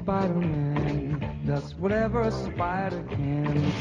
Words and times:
Spider-Man 0.00 1.42
does 1.44 1.74
whatever 1.74 2.22
a 2.22 2.30
spider 2.30 3.04
can. 3.10 3.72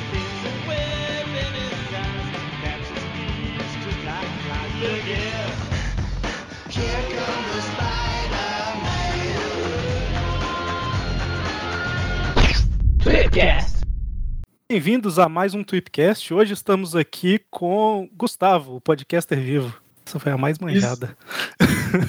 Bem-vindos 14.69 15.17
a 15.17 15.29
mais 15.29 15.53
um 15.53 15.63
Tweepcast. 15.63 16.33
Hoje 16.33 16.53
estamos 16.53 16.97
aqui 16.97 17.39
com 17.49 18.09
Gustavo, 18.13 18.75
o 18.75 18.81
podcaster 18.81 19.39
vivo. 19.39 19.88
Essa 20.09 20.19
foi 20.19 20.31
a 20.31 20.37
mais 20.39 20.57
manjada. 20.57 21.15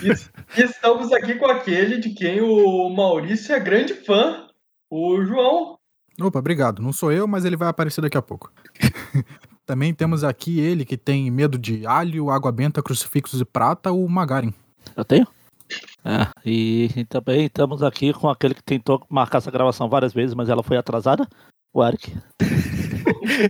Isso. 0.03 0.31
E 0.57 0.63
estamos 0.63 1.13
aqui 1.13 1.35
com 1.35 1.45
aquele 1.45 1.99
de 1.99 2.09
quem 2.11 2.41
o 2.41 2.89
Maurício 2.89 3.55
é 3.55 3.61
grande 3.61 3.93
fã, 3.93 4.47
o 4.91 5.23
João. 5.23 5.79
Opa, 6.19 6.39
obrigado. 6.39 6.81
Não 6.81 6.95
sou 6.95 7.13
eu, 7.13 7.29
mas 7.29 7.45
ele 7.45 7.59
vai 7.59 7.69
aparecer 7.69 8.01
daqui 8.01 8.17
a 8.17 8.23
pouco. 8.23 8.51
Também 9.67 9.93
temos 9.93 10.25
aqui 10.25 10.59
ele 10.59 10.87
que 10.87 10.97
tem 10.97 11.31
medo 11.31 11.59
de 11.59 11.87
alho, 11.87 12.31
água 12.31 12.51
benta, 12.51 12.83
crucifixos 12.83 13.39
e 13.39 13.45
prata, 13.45 13.93
o 13.93 14.09
Magarin. 14.09 14.55
Eu 14.97 15.05
tenho? 15.05 15.27
É, 16.03 16.27
e, 16.45 16.91
e 16.97 17.05
também 17.05 17.45
estamos 17.45 17.81
aqui 17.83 18.13
com 18.13 18.29
aquele 18.29 18.55
que 18.55 18.63
tentou 18.63 19.07
marcar 19.09 19.39
essa 19.39 19.51
gravação 19.51 19.89
várias 19.89 20.13
vezes, 20.13 20.35
mas 20.35 20.49
ela 20.49 20.63
foi 20.63 20.77
atrasada, 20.77 21.29
o 21.73 21.85
Eric. 21.85 22.13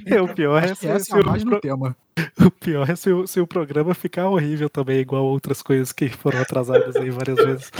É, 0.06 0.20
o 0.22 0.34
pior 0.34 0.62
é 0.62 0.74
se, 0.74 0.80
se 1.00 1.12
é 1.12 1.16
a 1.16 2.44
o, 2.44 2.46
o 2.46 2.50
pior 2.50 2.88
é 2.88 2.96
se 2.96 3.10
se 3.26 3.40
o 3.40 3.46
programa 3.46 3.94
ficar 3.94 4.28
horrível 4.28 4.68
também, 4.68 5.00
igual 5.00 5.24
outras 5.24 5.62
coisas 5.62 5.92
que 5.92 6.08
foram 6.08 6.40
atrasadas 6.40 6.96
aí 6.96 7.10
várias 7.10 7.36
vezes. 7.36 7.72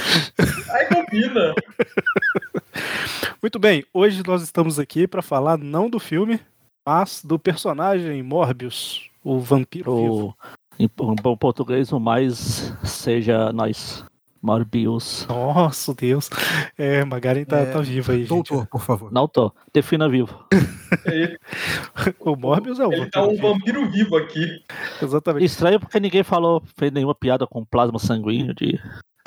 Ai, 0.71 0.87
combina. 0.87 1.55
Muito 3.43 3.59
bem, 3.59 3.85
hoje 3.93 4.23
nós 4.27 4.43
estamos 4.43 4.79
aqui 4.79 5.07
para 5.07 5.23
falar 5.23 5.57
não 5.57 5.89
do 5.89 5.99
filme, 5.99 6.41
mas 6.87 7.23
do 7.25 7.39
personagem 7.39 8.23
Morbius, 8.23 9.09
o 9.25 9.39
vampiro 9.39 9.97
vivo. 9.97 10.37
O, 10.79 10.83
em 10.83 10.91
bom 10.95 11.15
bom 11.15 11.37
português, 11.37 11.93
o 11.93 12.01
mais 12.01 12.73
seja 12.85 13.53
nós. 13.53 14.05
Morbius. 14.43 15.27
Nossa, 15.29 15.95
Deus. 15.95 16.31
É, 16.79 17.05
Magarin 17.05 17.45
tá, 17.45 17.59
É, 17.59 17.67
tá 17.67 17.81
vivo 17.81 18.13
aí, 18.13 18.21
gente. 18.21 18.29
Doutor, 18.29 18.67
por 18.67 18.81
favor. 18.81 19.13
Não 19.13 19.29
tô. 19.29 19.53
Defina 19.73 20.09
vivo. 20.09 20.47
Ele, 21.07 21.39
O 22.21 22.37
Morbius 22.37 22.81
é 22.81 22.87
o 22.87 22.93
ele 22.93 23.11
tá 23.11 23.23
um 23.23 23.37
vampiro 23.37 23.89
vivo 23.91 24.17
aqui. 24.17 24.63
Exatamente. 25.03 25.45
Estranho 25.45 25.79
porque 25.81 26.01
ninguém 26.01 26.23
falou, 26.23 26.63
fez 26.79 26.91
nenhuma 26.93 27.15
piada 27.15 27.47
com 27.47 27.65
plasma 27.65 27.99
sanguíneo 27.99 28.55
de. 28.55 28.81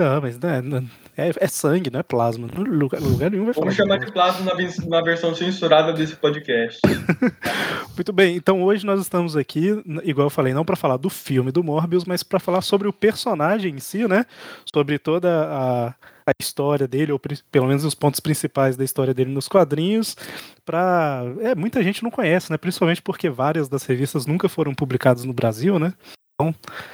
Não, 0.04 0.20
mas 0.20 0.38
né, 0.38 0.62
não- 0.62 0.86
é, 1.16 1.32
é 1.40 1.48
sangue, 1.48 1.90
não 1.90 2.02
é 2.02 2.04
plasma. 2.04 2.46
No 2.54 2.62
lugar, 2.64 3.00
lugar 3.00 3.32
nenhum 3.32 3.46
vai 3.46 3.54
falar. 3.54 3.66
Vamos 3.68 3.78
chamar 3.78 4.00
de 4.00 4.12
plasma 4.12 4.54
na, 4.54 4.90
na 4.90 5.02
versão 5.02 5.34
censurada 5.34 5.94
desse 5.94 6.18
podcast. 6.18 6.82
Muito 7.96 8.12
bem, 8.12 8.36
então 8.36 8.62
hoje 8.64 8.86
nós 8.86 9.00
estamos 9.00 9.38
aqui, 9.38 9.82
igual 10.04 10.26
eu 10.26 10.30
falei, 10.30 10.54
não 10.54 10.66
para 10.66 10.76
falar 10.76 10.98
do 10.98 11.10
filme 11.10 11.52
do 11.54 11.64
Morbius, 11.64 12.04
mas 12.04 12.22
para 12.22 12.40
falar 12.40 12.62
sobre 12.62 12.88
o 12.88 12.92
personagem 12.92 13.76
em 13.76 13.80
si, 13.80 14.06
né? 14.06 14.26
Sobre 14.74 15.00
toda 15.00 15.30
a, 15.46 15.88
a 16.26 16.32
história 16.42 16.86
dele, 16.86 17.14
ou 17.14 17.20
pelo 17.20 17.68
menos 17.68 17.86
os 17.86 17.96
pontos 17.96 18.20
principais 18.20 18.76
da 18.76 18.84
história 18.84 19.14
dele 19.14 19.32
nos 19.32 19.48
quadrinhos. 19.48 20.18
Pra, 20.66 21.22
é, 21.40 21.56
muita 21.56 21.82
gente 21.82 22.04
não 22.04 22.12
conhece, 22.12 22.52
né? 22.52 22.58
Principalmente 22.58 23.02
porque 23.02 23.30
várias 23.30 23.70
das 23.70 23.86
revistas 23.86 24.26
nunca 24.26 24.50
foram 24.50 24.74
publicadas 24.74 25.24
no 25.24 25.34
Brasil, 25.34 25.80
né? 25.80 25.94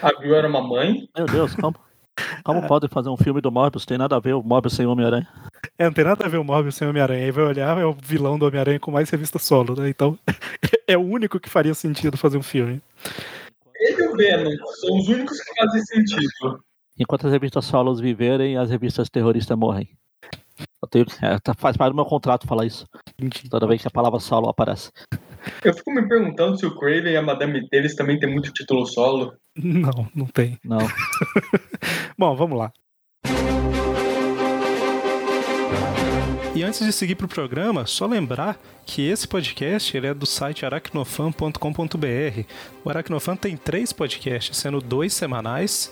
A 0.04 0.14
Bill 0.20 0.36
era 0.36 0.48
uma 0.48 0.62
mãe. 0.62 1.08
Meu 1.18 1.26
Deus, 1.26 1.56
como? 1.56 1.76
Como 2.44 2.66
pode 2.68 2.88
fazer 2.88 3.10
um 3.10 3.18
filme 3.18 3.42
do 3.42 3.52
Morbius? 3.52 3.86
Tem 3.86 3.98
nada 3.98 4.16
a 4.16 4.20
ver 4.20 4.34
o 4.34 4.44
Morbius 4.44 4.74
sem 4.74 4.86
Homem-Aranha. 4.86 5.28
É, 5.78 5.86
não 5.86 5.94
tem 5.94 6.06
nada 6.06 6.26
a 6.26 6.30
ver 6.30 6.38
o 6.38 6.44
Morbius 6.44 6.76
sem 6.76 6.88
Homem-Aranha. 6.88 7.26
Aí 7.26 7.32
vai 7.32 7.44
olhar, 7.46 7.78
é 7.78 7.86
o 7.86 7.94
vilão 7.94 8.38
do 8.38 8.46
Homem-Aranha 8.46 8.80
com 8.80 8.92
mais 8.92 9.10
revista 9.10 9.40
solo, 9.40 9.76
né? 9.80 9.90
Então 9.90 10.18
é 10.88 10.98
o 10.98 11.02
único 11.02 11.40
que 11.40 11.50
faria 11.50 11.74
sentido 11.74 12.18
fazer 12.18 12.38
um 12.38 12.44
filme. 12.44 12.82
Ele 13.76 14.02
e 14.04 14.08
o 14.08 14.16
Venom 14.16 14.52
são 14.80 14.98
os 14.98 15.08
únicos 15.08 15.40
que 15.42 15.56
fazem 15.56 15.82
sentido. 15.86 16.60
Enquanto 16.98 17.28
as 17.28 17.32
revistas 17.32 17.66
solos 17.66 18.00
viverem, 18.02 18.58
as 18.58 18.70
revistas 18.70 19.10
terroristas 19.10 19.58
morrem. 19.58 19.90
Eu 20.82 20.88
tenho, 20.90 21.06
é, 21.22 21.40
tá- 21.40 21.54
faz 21.54 21.78
parte 21.78 21.92
do 21.92 21.96
meu 21.96 22.06
contrato 22.06 22.46
falar 22.46 22.66
isso. 22.66 22.86
Toda 23.50 23.68
vez 23.68 23.82
que 23.82 23.88
a 23.88 23.92
palavra 23.92 24.20
solo 24.20 24.50
aparece. 24.50 24.92
Eu 25.64 25.74
fico 25.74 25.92
me 25.92 26.06
perguntando 26.08 26.58
se 26.58 26.66
o 26.66 26.76
Craven 26.76 27.14
e 27.14 27.18
a 27.18 27.22
Madame 27.22 27.68
Teles 27.70 27.96
também 27.96 28.20
tem 28.20 28.30
muito 28.30 28.52
título 28.52 28.86
solo. 28.86 29.34
Não, 29.62 30.08
não 30.16 30.26
tem. 30.26 30.58
Não. 30.64 30.80
Bom, 32.18 32.36
vamos 32.36 32.58
lá. 32.58 32.72
E 36.56 36.64
antes 36.64 36.86
de 36.86 36.92
seguir 36.92 37.16
para 37.16 37.26
o 37.26 37.30
programa, 37.30 37.86
só 37.86 38.06
lembrar 38.06 38.60
que 38.86 39.08
esse 39.08 39.28
podcast 39.28 39.96
ele 39.96 40.08
é 40.08 40.14
do 40.14 40.26
site 40.26 40.66
aracnofan.com.br. 40.66 42.44
O 42.84 42.90
Aracnofan 42.90 43.36
tem 43.36 43.56
três 43.56 43.94
podcasts, 43.94 44.58
sendo 44.58 44.82
dois 44.82 45.14
semanais. 45.14 45.92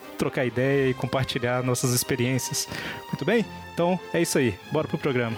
trocar 0.21 0.45
ideia 0.45 0.87
e 0.87 0.93
compartilhar 0.93 1.63
nossas 1.63 1.93
experiências. 1.93 2.67
Muito 3.07 3.25
bem? 3.25 3.43
Então 3.73 3.99
é 4.13 4.21
isso 4.21 4.37
aí. 4.37 4.53
Bora 4.71 4.87
pro 4.87 4.97
programa. 4.99 5.35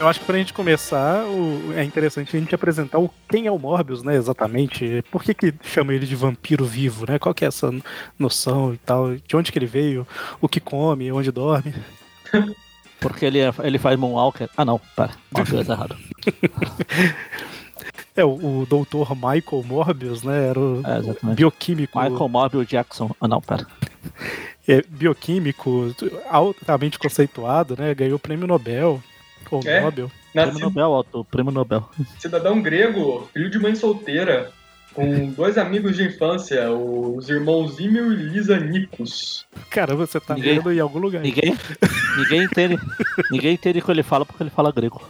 Eu 0.00 0.08
acho 0.08 0.20
que 0.20 0.24
pra 0.26 0.38
gente 0.38 0.54
começar, 0.54 1.24
o- 1.26 1.74
é 1.74 1.84
interessante 1.84 2.34
a 2.34 2.40
gente 2.40 2.54
apresentar 2.54 2.98
o 2.98 3.10
quem 3.28 3.46
é 3.46 3.52
o 3.52 3.58
Morbius, 3.58 4.02
né, 4.02 4.16
exatamente. 4.16 5.04
Por 5.10 5.22
que 5.22 5.34
que 5.34 5.54
chama 5.62 5.92
ele 5.92 6.06
de 6.06 6.16
vampiro 6.16 6.64
vivo, 6.64 7.04
né? 7.06 7.18
Qual 7.18 7.34
que 7.34 7.44
é 7.44 7.48
essa 7.48 7.70
noção 8.18 8.72
e 8.72 8.78
tal? 8.78 9.14
De 9.14 9.36
onde 9.36 9.52
que 9.52 9.58
ele 9.58 9.66
veio? 9.66 10.06
O 10.40 10.48
que 10.48 10.58
come? 10.58 11.12
Onde 11.12 11.30
dorme? 11.30 11.74
Porque 12.98 13.24
ele, 13.26 13.40
é- 13.40 13.52
ele 13.62 13.78
faz 13.78 13.98
Moonwalker. 13.98 14.48
Ah, 14.56 14.64
não, 14.64 14.80
pera. 14.96 15.10
Uma 15.34 15.44
coisa 15.46 15.72
errada. 15.72 15.96
É, 18.16 18.24
o, 18.24 18.30
o 18.62 18.66
doutor 18.68 19.14
Michael 19.14 19.62
Morbius, 19.64 20.22
né, 20.22 20.48
era 20.48 20.58
o 20.58 20.82
É, 20.84 21.32
bioquímico, 21.34 21.98
Michael 21.98 22.28
Morbius 22.28 22.66
Jackson. 22.66 23.10
Ah, 23.20 23.28
não, 23.28 23.40
pera. 23.40 23.66
é, 24.68 24.82
bioquímico 24.86 25.94
altamente 26.28 26.98
conceituado, 26.98 27.76
né, 27.78 27.94
ganhou 27.94 28.16
o 28.16 28.18
prêmio 28.18 28.46
Nobel, 28.48 29.00
ou 29.50 29.60
É? 29.64 29.80
Nobel. 29.80 30.10
Prêmio 30.32 30.58
Nobel, 30.60 30.90
Otto. 30.90 31.24
Prêmio 31.24 31.52
Nobel. 31.52 31.88
cidadão 32.18 32.60
grego, 32.62 33.28
filho 33.32 33.50
de 33.50 33.58
mãe 33.58 33.74
solteira, 33.74 34.50
com 34.94 35.30
dois 35.30 35.56
amigos 35.58 35.96
de 35.96 36.04
infância, 36.04 36.70
os 36.70 37.28
irmãos 37.28 37.78
Ímio 37.80 38.12
e 38.12 38.16
Lisa 38.16 38.58
Nikos. 38.58 39.44
Cara, 39.70 39.94
você 39.94 40.18
tá 40.20 40.34
Ninguém- 40.34 40.56
vendo 40.56 40.72
em 40.72 40.80
algum 40.80 40.98
lugar. 40.98 41.20
Ninguém, 41.22 41.56
ninguém 42.16 42.42
entende. 42.44 42.78
Ninguém 43.30 43.54
entende 43.54 43.78
o 43.78 43.82
que 43.84 43.90
ele 43.90 44.02
fala 44.02 44.24
porque 44.26 44.42
ele 44.42 44.50
fala 44.50 44.70
grego. 44.72 45.00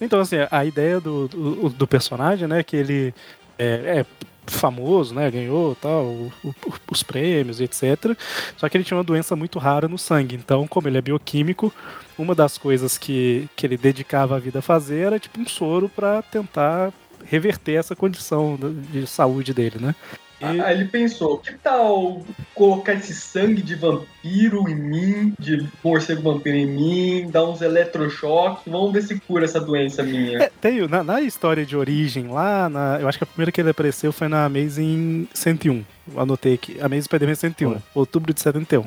Então, 0.00 0.20
assim, 0.20 0.36
a 0.50 0.64
ideia 0.64 1.00
do, 1.00 1.28
do, 1.28 1.68
do 1.70 1.86
personagem, 1.86 2.46
né, 2.48 2.62
que 2.62 2.76
ele 2.76 3.14
é, 3.58 4.00
é 4.00 4.06
famoso, 4.52 5.14
né, 5.14 5.30
ganhou 5.30 5.74
tal, 5.74 6.04
o- 6.04 6.32
o- 6.44 6.54
os 6.90 7.02
prêmios, 7.02 7.60
etc. 7.60 8.16
Só 8.56 8.68
que 8.68 8.76
ele 8.76 8.84
tinha 8.84 8.96
uma 8.96 9.04
doença 9.04 9.34
muito 9.36 9.58
rara 9.58 9.88
no 9.88 9.98
sangue. 9.98 10.36
Então, 10.36 10.66
como 10.66 10.88
ele 10.88 10.98
é 10.98 11.02
bioquímico, 11.02 11.72
uma 12.18 12.34
das 12.34 12.58
coisas 12.58 12.96
que, 12.98 13.48
que 13.56 13.66
ele 13.66 13.76
dedicava 13.76 14.36
a 14.36 14.38
vida 14.38 14.58
a 14.60 14.62
fazer 14.62 15.06
era 15.06 15.18
tipo 15.18 15.40
um 15.40 15.46
soro 15.46 15.88
para 15.88 16.22
tentar 16.22 16.92
reverter 17.24 17.74
essa 17.74 17.94
condição 17.96 18.58
de 18.90 19.06
saúde 19.06 19.54
dele, 19.54 19.76
né? 19.80 19.94
E- 20.42 20.60
Aí 20.60 20.74
ele 20.76 20.86
pensou, 20.86 21.38
que 21.38 21.52
tal 21.54 22.22
colocar 22.54 22.94
esse 22.94 23.14
sangue 23.14 23.62
de 23.62 23.74
vampiro 23.74 24.68
em 24.68 24.74
mim, 24.74 25.34
de 25.38 25.66
morcego 25.82 26.22
vampiro 26.22 26.56
em 26.56 26.66
mim, 26.66 27.30
dar 27.30 27.44
uns 27.44 27.60
eletrochoques, 27.62 28.62
vamos 28.66 28.92
ver 28.92 29.02
se 29.02 29.18
cura 29.20 29.44
essa 29.44 29.60
doença 29.60 30.02
minha. 30.02 30.38
É, 30.42 30.50
tem, 30.60 30.86
na, 30.88 31.02
na 31.04 31.20
história 31.20 31.64
de 31.64 31.76
origem 31.76 32.28
lá, 32.28 32.68
na- 32.68 32.98
eu 33.00 33.08
acho 33.08 33.18
que 33.18 33.24
a 33.24 33.26
primeira 33.26 33.52
que 33.52 33.60
ele 33.60 33.70
apareceu 33.70 34.12
foi 34.12 34.28
na 34.28 34.44
Amazing 34.44 35.28
101. 35.32 35.84
Eu 36.12 36.20
Anotei 36.20 36.54
aqui. 36.54 36.76
Amazing 36.80 37.02
Spider-Man 37.02 37.34
101, 37.36 37.70
Foi. 37.70 37.78
outubro 37.94 38.34
de 38.34 38.40
71. 38.40 38.84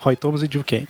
Roy 0.00 0.16
Thomas 0.16 0.42
e 0.42 0.48
Jill 0.50 0.64
Kane. 0.64 0.88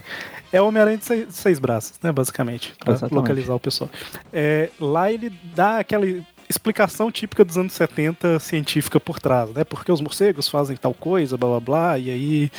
É 0.52 0.60
o 0.62 0.66
Homem-Aranha 0.68 0.98
de 0.98 1.04
seis, 1.04 1.26
seis 1.30 1.58
braços, 1.58 1.94
né, 2.02 2.12
basicamente, 2.12 2.72
pra 2.78 2.92
Exatamente. 2.94 3.14
localizar 3.14 3.54
o 3.54 3.60
pessoal. 3.60 3.90
É, 4.32 4.70
lá 4.80 5.10
ele 5.10 5.32
dá 5.54 5.78
aquela 5.80 6.04
explicação 6.48 7.10
típica 7.10 7.44
dos 7.44 7.56
anos 7.56 7.72
70 7.72 8.38
científica 8.38 9.00
por 9.00 9.20
trás, 9.20 9.50
né? 9.50 9.64
Porque 9.64 9.90
os 9.90 10.00
morcegos 10.00 10.48
fazem 10.48 10.76
tal 10.76 10.94
coisa, 10.94 11.36
blá 11.36 11.48
blá 11.48 11.60
blá, 11.60 11.98
e 11.98 12.10
aí 12.10 12.50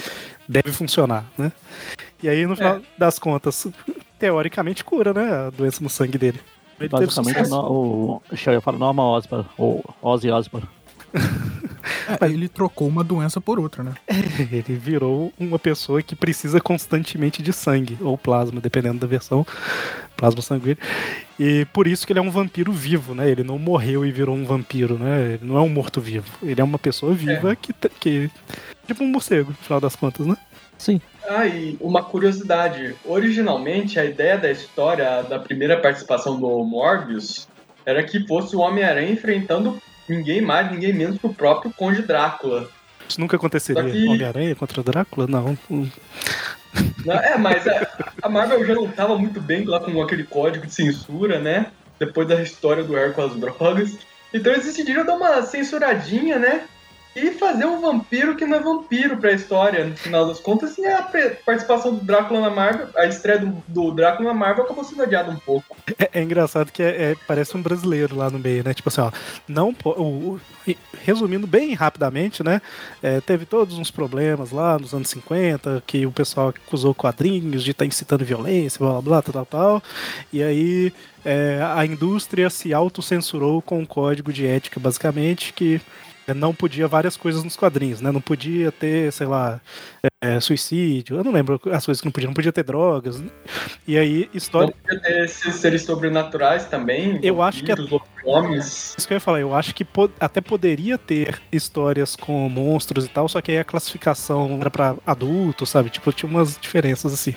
deve 0.47 0.71
funcionar, 0.71 1.25
né? 1.37 1.51
E 2.21 2.29
aí, 2.29 2.45
no 2.45 2.55
final 2.55 2.81
das 2.97 3.19
contas, 3.19 3.67
teoricamente 4.17 4.83
cura, 4.83 5.13
né, 5.13 5.47
a 5.47 5.49
doença 5.49 5.83
no 5.83 5.89
sangue 5.89 6.17
dele. 6.17 6.39
Ele 6.79 6.89
Basicamente, 6.89 7.49
no, 7.49 7.59
o. 7.59 8.21
Deixa 8.29 8.51
eu 8.51 8.61
falar 8.61 8.77
Norman 8.77 9.03
Osborn. 9.03 9.45
Ou 9.57 9.83
Ozzy 10.01 10.29
Osbourne. 10.29 10.67
É, 12.21 12.25
ele 12.25 12.47
trocou 12.47 12.87
uma 12.87 13.03
doença 13.03 13.41
por 13.41 13.59
outra, 13.59 13.83
né? 13.83 13.93
Ele 14.51 14.77
virou 14.77 15.33
uma 15.39 15.57
pessoa 15.57 16.01
que 16.01 16.15
precisa 16.15 16.61
constantemente 16.61 17.41
de 17.41 17.51
sangue, 17.51 17.97
ou 18.01 18.17
plasma, 18.17 18.61
dependendo 18.61 18.99
da 18.99 19.07
versão, 19.07 19.45
plasma 20.15 20.41
sanguíneo. 20.41 20.77
E 21.39 21.65
por 21.73 21.87
isso 21.87 22.05
que 22.05 22.13
ele 22.13 22.19
é 22.19 22.21
um 22.21 22.31
vampiro 22.31 22.71
vivo, 22.71 23.13
né? 23.13 23.29
Ele 23.29 23.43
não 23.43 23.57
morreu 23.59 24.05
e 24.05 24.11
virou 24.11 24.35
um 24.35 24.45
vampiro, 24.45 24.97
né? 24.97 25.33
Ele 25.33 25.45
não 25.45 25.57
é 25.57 25.61
um 25.61 25.69
morto-vivo. 25.69 26.27
Ele 26.41 26.61
é 26.61 26.63
uma 26.63 26.79
pessoa 26.79 27.13
viva 27.13 27.55
que, 27.55 27.73
te- 27.73 27.89
que. 27.99 28.29
Tipo 28.87 29.03
um 29.03 29.07
morcego, 29.07 29.49
no 29.49 29.55
final 29.57 29.81
das 29.81 29.95
contas, 29.95 30.25
né? 30.25 30.37
Sim. 30.77 31.01
Ah, 31.27 31.45
e 31.47 31.77
uma 31.81 32.03
curiosidade. 32.03 32.95
Originalmente, 33.03 33.99
a 33.99 34.05
ideia 34.05 34.37
da 34.37 34.51
história, 34.51 35.23
da 35.23 35.39
primeira 35.39 35.79
participação 35.79 36.39
do 36.39 36.63
Morbius, 36.63 37.47
era 37.85 38.03
que 38.03 38.25
fosse 38.27 38.55
o 38.55 38.59
Homem-Aranha 38.59 39.11
enfrentando 39.11 39.81
ninguém 40.07 40.41
mais, 40.41 40.71
ninguém 40.71 40.93
menos 40.93 41.17
que 41.19 41.25
o 41.27 41.33
próprio 41.33 41.71
Conde 41.73 42.01
Drácula. 42.01 42.69
Isso 43.07 43.19
nunca 43.19 43.35
aconteceria. 43.35 43.83
Que- 43.83 44.07
Homem-Aranha 44.07 44.55
contra 44.55 44.81
Drácula? 44.83 45.27
Não. 45.27 45.57
Não, 47.05 47.13
É, 47.15 47.37
mas 47.37 47.67
a, 47.67 47.87
a 48.21 48.29
Marvel 48.29 48.65
já 48.65 48.73
não 48.73 48.87
tava 48.87 49.17
muito 49.17 49.39
bem 49.39 49.63
lá 49.65 49.79
com 49.79 50.01
aquele 50.01 50.23
código 50.23 50.65
de 50.65 50.73
censura, 50.73 51.39
né? 51.39 51.67
Depois 51.99 52.27
da 52.27 52.41
história 52.41 52.83
do 52.83 52.95
Air 52.97 53.13
com 53.13 53.21
as 53.23 53.35
drogas. 53.35 53.97
Então 54.33 54.51
eles 54.51 54.65
decidiram 54.65 55.05
dar 55.05 55.15
uma 55.15 55.41
censuradinha, 55.43 56.37
né? 56.37 56.63
E 57.15 57.31
fazer 57.31 57.65
um 57.65 57.79
vampiro 57.79 58.35
que 58.35 58.45
não 58.45 58.57
é 58.57 58.59
vampiro 58.59 59.15
pra 59.17 59.31
história, 59.31 59.85
no 59.85 59.95
final 59.95 60.27
das 60.27 60.39
contas. 60.39 60.77
E 60.77 60.85
a 60.85 61.01
pre- 61.01 61.29
participação 61.45 61.95
do 61.95 62.03
Drácula 62.03 62.41
na 62.41 62.49
Marvel, 62.49 62.87
a 62.97 63.05
estreia 63.05 63.39
do, 63.39 63.63
do 63.67 63.91
Drácula 63.91 64.33
na 64.33 64.37
Marvel 64.37 64.65
acabou 64.65 64.83
sendo 64.83 65.01
adiada 65.03 65.31
um 65.31 65.37
pouco. 65.37 65.77
É, 65.97 66.09
é 66.19 66.21
engraçado 66.21 66.71
que 66.71 66.83
é, 66.83 67.11
é- 67.11 67.15
parece 67.25 67.55
um 67.55 67.61
brasileiro 67.61 68.15
lá 68.17 68.29
no 68.29 68.37
meio, 68.37 68.63
né? 68.65 68.73
Tipo 68.73 68.89
assim, 68.89 68.99
ó, 69.01 69.11
não 69.47 69.73
o- 69.85 69.89
o- 70.67 70.75
resumindo 71.05 71.47
bem 71.47 71.73
rapidamente, 71.73 72.43
né? 72.43 72.61
é, 73.01 73.21
teve 73.21 73.45
todos 73.45 73.77
uns 73.77 73.91
problemas 73.91 74.51
lá 74.51 74.77
nos 74.77 74.93
anos 74.93 75.09
50, 75.09 75.81
que 75.87 76.05
o 76.05 76.11
pessoal 76.11 76.49
acusou 76.49 76.93
quadrinhos 76.93 77.63
de 77.63 77.71
estar 77.71 77.85
incitando 77.85 78.25
violência, 78.25 78.79
blá 78.79 78.93
blá 78.93 79.01
blá, 79.01 79.21
tal, 79.21 79.33
tal, 79.33 79.45
tal. 79.45 79.83
E 80.33 80.43
aí 80.43 80.91
é, 81.23 81.59
a 81.75 81.85
indústria 81.85 82.49
se 82.49 82.73
autocensurou 82.73 83.61
com 83.61 83.79
um 83.79 83.85
código 83.85 84.33
de 84.33 84.45
ética, 84.45 84.79
basicamente, 84.79 85.53
que 85.53 85.79
não 86.33 86.53
podia 86.53 86.87
várias 86.87 87.15
coisas 87.15 87.43
nos 87.43 87.55
quadrinhos, 87.55 88.01
né? 88.01 88.11
Não 88.11 88.21
podia 88.21 88.71
ter, 88.71 89.11
sei 89.13 89.27
lá, 89.27 89.59
é, 90.23 90.39
suicídio, 90.39 91.17
eu 91.17 91.23
não 91.23 91.31
lembro 91.31 91.59
as 91.71 91.85
coisas 91.85 92.01
que 92.01 92.05
não 92.07 92.11
podia, 92.11 92.27
não 92.27 92.33
podia 92.33 92.51
ter 92.51 92.63
drogas. 92.63 93.21
E 93.87 93.97
aí, 93.97 94.29
história. 94.33 94.67
Não 94.67 94.73
podia 94.73 94.99
ter 95.01 95.23
esses 95.25 95.55
seres 95.55 95.83
sobrenaturais 95.83 96.65
também. 96.65 97.19
Eu 97.21 97.41
acho 97.41 97.63
que 97.63 97.71
é- 97.71 97.75
Homens. 98.25 98.95
Isso 98.97 99.07
que 99.07 99.13
eu 99.13 99.17
ia 99.17 99.21
falar, 99.21 99.39
eu 99.39 99.53
acho 99.53 99.75
que 99.75 99.85
po- 99.85 100.09
até 100.19 100.41
poderia 100.41 100.97
ter 100.97 101.39
histórias 101.51 102.15
com 102.15 102.49
monstros 102.49 103.05
e 103.05 103.07
tal, 103.07 103.29
só 103.29 103.39
que 103.39 103.51
aí 103.51 103.59
a 103.59 103.63
classificação 103.63 104.57
era 104.59 104.71
pra 104.71 104.95
adultos, 105.05 105.69
sabe? 105.69 105.91
Tipo, 105.91 106.11
tinha 106.11 106.27
umas 106.27 106.57
diferenças 106.59 107.13
assim. 107.13 107.35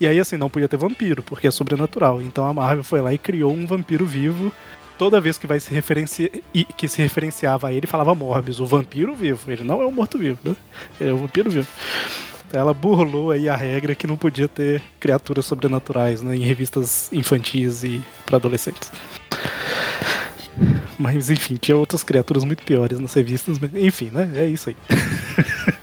E 0.00 0.06
aí, 0.06 0.18
assim, 0.18 0.38
não 0.38 0.48
podia 0.48 0.66
ter 0.68 0.78
vampiro, 0.78 1.22
porque 1.22 1.46
é 1.46 1.50
sobrenatural. 1.50 2.22
Então 2.22 2.46
a 2.46 2.54
Marvel 2.54 2.82
foi 2.84 3.02
lá 3.02 3.12
e 3.12 3.18
criou 3.18 3.52
um 3.52 3.66
vampiro 3.66 4.06
vivo. 4.06 4.50
Toda 4.98 5.20
vez 5.20 5.38
que 5.38 5.46
vai 5.46 5.60
se 5.60 5.72
referenciar 5.72 6.30
que 6.76 6.88
se 6.88 7.00
referenciava 7.00 7.68
a 7.68 7.72
ele, 7.72 7.86
falava 7.86 8.14
Morbius, 8.14 8.58
o 8.58 8.66
vampiro 8.66 9.14
vivo. 9.14 9.50
Ele 9.50 9.62
não 9.62 9.80
é 9.80 9.86
um 9.86 9.92
morto-vivo, 9.92 10.38
né? 10.44 10.56
Ele 11.00 11.10
é 11.10 11.14
um 11.14 11.18
vampiro 11.18 11.48
vivo. 11.50 11.68
Ela 12.52 12.74
burlou 12.74 13.30
aí 13.30 13.48
a 13.48 13.54
regra 13.54 13.94
que 13.94 14.06
não 14.06 14.16
podia 14.16 14.48
ter 14.48 14.82
criaturas 14.98 15.46
sobrenaturais 15.46 16.22
né, 16.22 16.34
em 16.34 16.40
revistas 16.40 17.12
infantis 17.12 17.84
e 17.84 18.02
para 18.26 18.36
adolescentes. 18.36 18.90
Mas 20.98 21.30
enfim, 21.30 21.54
tinha 21.54 21.76
outras 21.76 22.02
criaturas 22.02 22.42
muito 22.44 22.64
piores 22.64 22.98
nas 22.98 23.14
revistas, 23.14 23.58
mas, 23.58 23.72
enfim, 23.74 24.10
né? 24.12 24.30
É 24.34 24.46
isso 24.46 24.70
aí. 24.70 24.76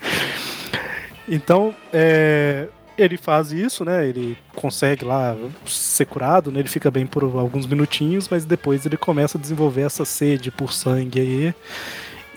então, 1.30 1.74
é, 1.94 2.68
ele 2.98 3.18
faz 3.18 3.52
isso, 3.52 3.84
né? 3.84 4.08
Ele 4.08 4.38
consegue 4.56 5.06
lá 5.06 5.36
ser 5.66 6.06
curado, 6.06 6.52
né? 6.52 6.60
Ele 6.60 6.70
fica 6.70 6.90
bem 6.90 7.06
por 7.06 7.24
alguns 7.24 7.66
minutinhos, 7.66 8.28
mas 8.30 8.46
depois 8.46 8.86
ele 8.86 8.98
começa 8.98 9.38
a 9.38 9.42
desenvolver 9.42 9.82
essa 9.82 10.06
sede 10.06 10.52
por 10.52 10.74
sangue 10.74 11.20
aí. 11.20 11.56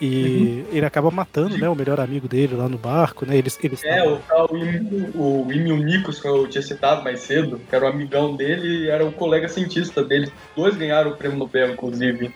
E 0.01 0.65
ele 0.71 0.87
acaba 0.87 1.11
matando, 1.11 1.59
né, 1.59 1.69
o 1.69 1.75
melhor 1.75 1.99
amigo 1.99 2.29
dele 2.29 2.55
lá 2.55 2.69
no 2.69 2.79
barco, 2.79 3.27
né? 3.27 3.37
Eles, 3.37 3.59
eles 3.63 3.83
É, 3.83 4.07
o 4.07 4.19
tal 4.19 4.49
o 4.53 5.45
Nikos, 5.51 6.21
que 6.21 6.29
eu 6.29 6.47
tinha 6.47 6.63
citado 6.63 7.03
mais 7.03 7.21
cedo, 7.21 7.61
que 7.69 7.75
era 7.75 7.85
o 7.85 7.89
amigão 7.89 8.37
dele 8.37 8.85
e 8.85 8.89
era 8.89 9.05
o 9.05 9.11
colega 9.11 9.49
cientista 9.49 10.05
dele. 10.05 10.31
Dois 10.55 10.77
ganharam 10.77 11.11
o 11.11 11.17
prêmio 11.17 11.37
Nobel, 11.37 11.73
inclusive. 11.73 12.33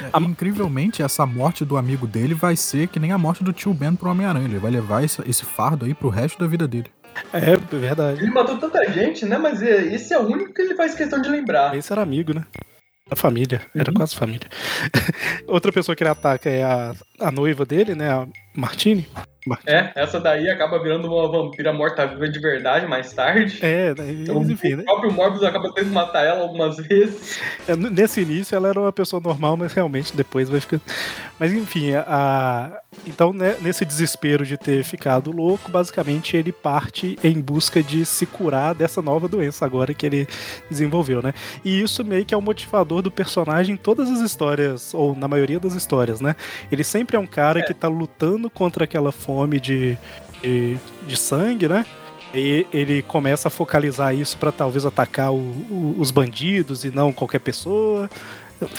É, 0.00 0.18
incrivelmente, 0.20 1.02
essa 1.02 1.26
morte 1.26 1.66
do 1.66 1.76
amigo 1.76 2.06
dele 2.06 2.32
vai 2.32 2.56
ser 2.56 2.88
que 2.88 2.98
nem 2.98 3.12
a 3.12 3.18
morte 3.18 3.44
do 3.44 3.52
tio 3.52 3.74
Ben 3.74 3.94
pro 3.94 4.08
Homem-Aranha. 4.08 4.46
Ele 4.46 4.58
vai 4.58 4.70
levar 4.70 5.04
esse, 5.04 5.20
esse 5.28 5.44
fardo 5.44 5.84
aí 5.84 5.92
pro 5.92 6.08
resto 6.08 6.38
da 6.38 6.46
vida 6.46 6.66
dele. 6.66 6.90
É, 7.32 7.52
é 7.52 7.56
verdade. 7.78 8.22
Ele 8.22 8.30
matou 8.30 8.58
tanta 8.58 8.84
gente, 8.90 9.24
né? 9.24 9.36
Mas 9.38 9.62
é- 9.62 9.86
esse 9.94 10.12
é 10.14 10.18
o 10.18 10.22
único 10.26 10.52
que 10.52 10.62
ele 10.62 10.74
faz 10.74 10.94
questão 10.94 11.20
de 11.20 11.28
lembrar. 11.28 11.76
Esse 11.76 11.92
era 11.92 12.02
amigo, 12.02 12.34
né? 12.34 12.44
A 13.10 13.16
família, 13.16 13.60
era 13.74 13.90
Uhum. 13.90 13.94
quase 13.96 14.14
família. 14.16 14.48
Outra 15.46 15.70
pessoa 15.72 15.94
que 15.94 16.02
ele 16.02 16.10
ataca 16.10 16.48
é 16.48 16.62
a, 16.62 16.94
a 17.22 17.30
noiva 17.30 17.64
dele, 17.64 17.94
né? 17.94 18.10
A 18.10 18.26
Martine. 18.54 19.06
É, 19.66 19.90
essa 19.96 20.20
daí 20.20 20.48
acaba 20.48 20.80
virando 20.80 21.08
uma 21.12 21.28
vampira 21.28 21.72
morta-viva 21.72 22.28
de 22.28 22.38
verdade 22.38 22.86
mais 22.86 23.12
tarde. 23.12 23.58
É, 23.60 23.92
daí, 23.92 24.22
Então, 24.22 24.40
enfim, 24.44 24.76
né? 24.76 24.82
O 24.82 24.84
próprio 24.84 25.10
Morbius 25.12 25.42
acaba 25.42 25.72
tendo 25.74 25.86
que 25.88 25.90
matar 25.92 26.24
ela 26.24 26.42
algumas 26.42 26.76
vezes. 26.76 27.40
É, 27.66 27.74
Nesse 27.74 28.20
início 28.20 28.54
ela 28.54 28.68
era 28.68 28.78
uma 28.78 28.92
pessoa 28.92 29.20
normal, 29.20 29.56
mas 29.56 29.72
realmente 29.72 30.14
depois 30.16 30.48
vai 30.48 30.60
ficando. 30.60 30.82
Mas 31.40 31.52
enfim, 31.52 31.92
a- 31.94 32.80
então 33.04 33.32
né, 33.32 33.56
nesse 33.60 33.84
desespero 33.84 34.46
de 34.46 34.56
ter 34.56 34.84
ficado 34.84 35.32
louco, 35.32 35.68
basicamente 35.72 36.36
ele 36.36 36.52
parte 36.52 37.18
em 37.24 37.40
busca 37.40 37.82
de 37.82 38.06
se 38.06 38.26
curar 38.26 38.76
dessa 38.76 39.02
nova 39.02 39.26
doença 39.26 39.64
agora 39.64 39.92
que 39.92 40.06
ele 40.06 40.28
desenvolveu, 40.70 41.20
né? 41.20 41.34
E 41.64 41.80
isso 41.82 42.04
meio 42.04 42.24
que 42.24 42.32
é 42.32 42.36
o 42.36 42.42
motivador 42.42 43.02
do 43.02 43.10
personagem 43.10 43.74
em 43.74 43.78
todas 43.78 44.08
as 44.08 44.20
histórias, 44.20 44.94
ou 44.94 45.16
na 45.16 45.26
maioria 45.26 45.58
das 45.58 45.74
histórias, 45.74 46.20
né? 46.20 46.36
Ele 46.70 46.84
sempre 46.84 47.11
é 47.16 47.18
um 47.18 47.26
cara 47.26 47.62
que 47.62 47.74
tá 47.74 47.88
lutando 47.88 48.48
contra 48.50 48.84
aquela 48.84 49.12
fome 49.12 49.58
de, 49.60 49.96
de, 50.42 50.76
de 51.06 51.16
sangue, 51.16 51.68
né? 51.68 51.84
E 52.34 52.66
ele 52.72 53.02
começa 53.02 53.48
a 53.48 53.50
focalizar 53.50 54.14
isso 54.14 54.38
pra 54.38 54.50
talvez 54.50 54.86
atacar 54.86 55.30
o- 55.32 55.36
o- 55.36 55.96
os 55.98 56.10
bandidos 56.10 56.84
e 56.84 56.90
não 56.90 57.12
qualquer 57.12 57.40
pessoa. 57.40 58.08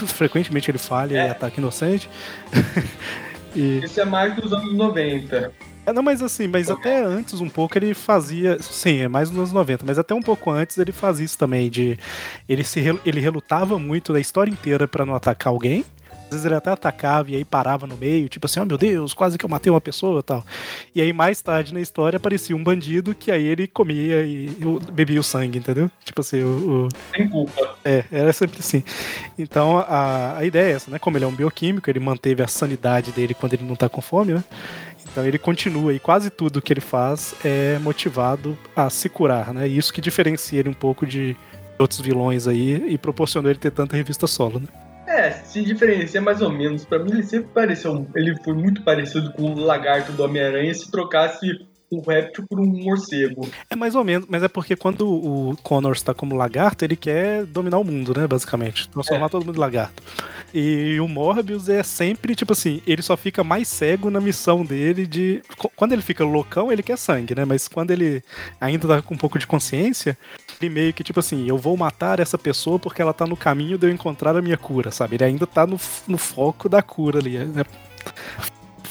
Frequentemente 0.08 0.72
ele 0.72 0.78
falha 0.78 1.18
É. 1.18 1.28
e 1.28 1.30
ataca 1.30 1.60
inocente. 1.60 2.10
e, 3.56 3.80
Isso 3.84 4.00
é 4.00 4.06
mais 4.06 4.36
dos 4.36 4.52
anos 4.54 4.74
90. 4.74 5.52
é, 5.86 5.94
não, 5.94 6.02
mas 6.02 6.22
assim, 6.24 6.48
mas 6.48 6.70
até 6.72 7.04
antes 7.04 7.40
um 7.42 7.50
pouco 7.50 7.78
ele 7.78 7.94
fazia. 7.94 8.58
Sim, 8.62 9.02
é 9.02 9.08
mais 9.08 9.30
nos 9.30 9.38
anos 9.40 9.52
90, 9.52 9.86
mas 9.86 10.00
até 10.00 10.14
um 10.16 10.22
pouco 10.22 10.50
antes 10.50 10.78
ele 10.78 10.92
fazia 10.92 11.26
isso 11.26 11.38
também. 11.38 11.70
de 11.70 12.00
Ele, 12.48 12.64
se, 12.64 12.80
ele 13.06 13.20
relutava 13.20 13.78
muito 13.78 14.12
da 14.14 14.20
história 14.20 14.50
inteira 14.52 14.88
pra 14.88 15.06
não 15.06 15.14
atacar 15.16 15.52
alguém. 15.54 15.86
Às 16.34 16.42
vezes 16.42 16.46
ele 16.46 16.56
até 16.56 16.72
atacava 16.72 17.30
e 17.32 17.36
aí 17.36 17.46
parava 17.46 17.86
no 17.86 17.96
meio, 17.96 18.28
tipo 18.28 18.46
assim, 18.46 18.60
oh 18.60 18.66
meu 18.66 18.78
Deus, 18.78 19.14
quase 19.14 19.38
que 19.38 19.46
eu 19.46 19.50
matei 19.50 19.72
uma 19.72 19.80
pessoa 19.82 20.20
e 20.20 20.24
tal. 20.24 20.46
E 20.96 21.02
aí 21.02 21.14
mais 21.14 21.42
tarde 21.42 21.74
na 21.74 21.80
história 21.82 22.18
aparecia 22.18 22.56
um 22.56 22.64
bandido 22.64 23.14
que 23.14 23.32
aí 23.32 23.46
ele 23.46 23.68
comia 23.68 24.22
e 24.26 24.50
bebia 24.92 25.20
o 25.20 25.24
sangue, 25.24 25.58
entendeu? 25.60 25.90
Tipo 26.04 26.22
assim, 26.22 26.42
o- 26.44 26.86
o, 26.86 26.90
Sem 27.16 27.30
culpa. 27.30 27.76
é, 27.86 28.04
era 28.12 28.34
sempre 28.34 28.60
assim. 28.60 28.84
Então 29.38 29.78
a, 29.80 30.38
a 30.38 30.46
ideia 30.46 30.72
é 30.72 30.76
essa, 30.76 30.90
né? 30.92 31.00
Como 31.00 31.18
ele 31.18 31.26
é 31.26 31.28
um 31.28 31.36
bioquímico, 31.36 31.90
ele 31.90 32.00
manteve 32.00 32.42
a 32.44 32.48
sanidade 32.48 33.12
dele 33.12 33.34
quando 33.34 33.54
ele 33.54 33.64
não 33.64 33.76
tá 33.76 33.88
com 33.90 34.02
fome, 34.02 34.34
né? 34.34 34.44
Então 35.12 35.26
ele 35.26 35.38
continua 35.38 35.94
e 35.94 36.00
quase 36.00 36.30
tudo 36.30 36.62
que 36.62 36.74
ele 36.74 36.82
faz 36.82 37.36
é 37.46 37.78
motivado 37.80 38.58
a 38.76 38.90
se 38.90 39.08
curar, 39.10 39.54
né? 39.54 39.68
E 39.68 39.78
isso 39.78 39.94
que 39.94 40.02
diferencia 40.02 40.60
ele 40.60 40.70
um 40.70 40.74
pouco 40.74 41.06
de 41.06 41.36
outros 41.78 42.00
vilões 42.00 42.48
aí 42.48 42.84
e 42.88 42.98
proporcionou 42.98 43.52
ele 43.52 43.60
ter 43.60 43.72
tanta 43.72 43.96
revista 43.96 44.26
solo, 44.28 44.60
né? 44.60 44.68
É, 45.06 45.32
se 45.32 45.64
diferencia 45.64 46.22
mais 46.22 46.42
ou 46.42 46.52
menos. 46.52 46.86
Pra 46.86 47.00
mim, 47.00 47.12
ele 47.12 47.24
sempre 47.24 47.50
pareceu. 47.54 48.08
Ele 48.16 48.36
foi 48.44 48.54
muito 48.54 48.84
parecido 48.84 49.32
com 49.34 49.44
o 49.44 49.60
lagarto 49.60 50.12
do 50.12 50.24
Homem-Aranha 50.24 50.74
se 50.74 50.90
trocasse 50.90 51.66
um 51.96 52.02
réptil 52.02 52.46
por 52.50 52.60
um 52.60 52.66
morcego. 52.66 53.48
É 53.70 53.76
mais 53.76 53.96
ou 53.96 54.04
menos, 54.04 54.28
mas 54.30 54.44
é 54.44 54.48
porque 54.48 54.76
quando 54.76 55.08
o 55.08 55.56
Connor 55.64 55.94
está 55.94 56.14
como 56.14 56.36
lagarto, 56.36 56.84
ele 56.86 56.96
quer 56.96 57.46
dominar 57.46 57.78
o 57.80 57.84
mundo, 57.84 58.14
né? 58.20 58.28
Basicamente. 58.28 58.88
Transformar 58.90 59.26
É. 59.26 59.30
todo 59.30 59.46
mundo 59.46 59.56
em 59.56 59.60
lagarto. 59.60 60.02
E 60.54 61.00
o 61.00 61.08
Morbius 61.08 61.68
é 61.68 61.82
sempre, 61.82 62.36
tipo 62.36 62.54
assim, 62.54 62.82
ele 62.86 63.02
só 63.02 63.18
fica 63.18 63.44
mais 63.44 63.68
cego 63.68 64.10
na 64.12 64.22
missão 64.22 64.64
dele 64.64 65.08
de. 65.08 65.42
qu- 65.58 65.72
Quando 65.76 65.94
ele 65.94 66.02
fica 66.04 66.24
loucão, 66.24 66.72
ele 66.72 66.84
quer 66.84 66.98
sangue, 66.98 67.34
né? 67.34 67.44
Mas 67.44 67.68
quando 67.68 67.90
ele 67.92 68.24
ainda 68.62 68.88
tá 68.88 69.02
com 69.02 69.16
um 69.16 69.18
pouco 69.18 69.40
de 69.40 69.48
consciência, 69.48 70.16
ele 70.62 70.70
meio 70.70 70.94
que, 70.94 71.04
tipo 71.04 71.20
assim, 71.20 71.48
eu 71.48 71.58
vou 71.58 71.76
matar 71.76 72.20
essa 72.20 72.38
pessoa 72.38 72.78
porque 72.78 73.02
ela 73.02 73.14
tá 73.14 73.26
no 73.26 73.36
caminho 73.36 73.78
de 73.80 73.88
eu 73.88 73.92
encontrar 73.92 74.36
a 74.38 74.42
minha 74.44 74.58
cura, 74.58 74.92
sabe? 74.92 75.16
Ele 75.16 75.24
ainda 75.24 75.48
tá 75.48 75.66
no, 75.66 75.80
no 76.08 76.18
foco 76.20 76.70
da 76.70 76.82
cura 76.84 77.18
ali. 77.20 77.38
né? 77.40 77.64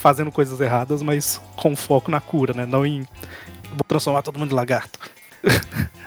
Fazendo 0.02 0.32
coisas 0.32 0.60
erradas, 0.60 1.00
mas 1.00 1.40
com 1.54 1.76
foco 1.76 2.10
na 2.10 2.20
cura, 2.20 2.52
né? 2.52 2.66
Não 2.66 2.84
em. 2.84 3.06
Vou 3.70 3.84
transformar 3.86 4.22
todo 4.22 4.36
mundo 4.36 4.50
em 4.50 4.54
lagarto. 4.54 4.98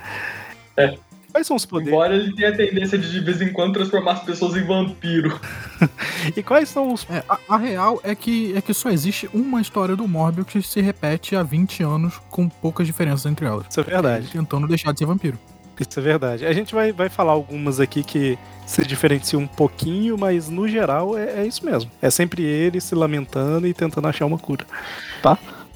É. 0.77 0.97
Quais 1.31 1.47
são 1.47 1.55
os 1.55 1.65
poderes? 1.65 1.93
Embora 1.93 2.15
ele 2.15 2.35
tenha 2.35 2.49
a 2.49 2.55
tendência 2.55 2.97
de 2.97 3.09
de 3.09 3.19
vez 3.21 3.41
em 3.41 3.53
quando 3.53 3.73
transformar 3.73 4.11
as 4.11 4.23
pessoas 4.23 4.57
em 4.57 4.63
vampiro. 4.63 5.39
E 6.35 6.41
quais 6.41 6.67
são 6.67 6.91
os. 6.91 7.05
É, 7.09 7.23
a, 7.29 7.37
a 7.47 7.57
real 7.57 8.01
é 8.03 8.15
que, 8.15 8.53
é 8.57 8.61
que 8.61 8.73
só 8.73 8.89
existe 8.89 9.29
uma 9.33 9.61
história 9.61 9.95
do 9.95 10.05
Morbius 10.07 10.47
que 10.47 10.61
se 10.61 10.81
repete 10.81 11.35
há 11.35 11.43
20 11.43 11.83
anos 11.83 12.19
com 12.29 12.49
poucas 12.49 12.87
diferenças 12.87 13.25
entre 13.25 13.45
elas. 13.45 13.67
Isso 13.69 13.79
é 13.79 13.83
verdade. 13.83 14.27
Tentando 14.27 14.67
deixar 14.67 14.91
de 14.91 14.99
ser 14.99 15.05
vampiro. 15.05 15.37
Isso 15.79 15.99
é 15.99 16.01
verdade. 16.01 16.45
A 16.45 16.53
gente 16.53 16.73
vai, 16.73 16.91
vai 16.91 17.09
falar 17.09 17.33
algumas 17.33 17.79
aqui 17.79 18.03
que 18.03 18.37
se 18.65 18.81
diferenciam 18.85 19.41
um 19.41 19.47
pouquinho, 19.47 20.17
mas 20.17 20.49
no 20.49 20.67
geral 20.67 21.17
é, 21.17 21.41
é 21.41 21.45
isso 21.45 21.65
mesmo. 21.65 21.91
É 22.01 22.09
sempre 22.09 22.43
ele 22.43 22.79
se 22.79 22.95
lamentando 22.95 23.67
e 23.67 23.73
tentando 23.73 24.07
achar 24.07 24.25
uma 24.25 24.37
cura. 24.37 24.65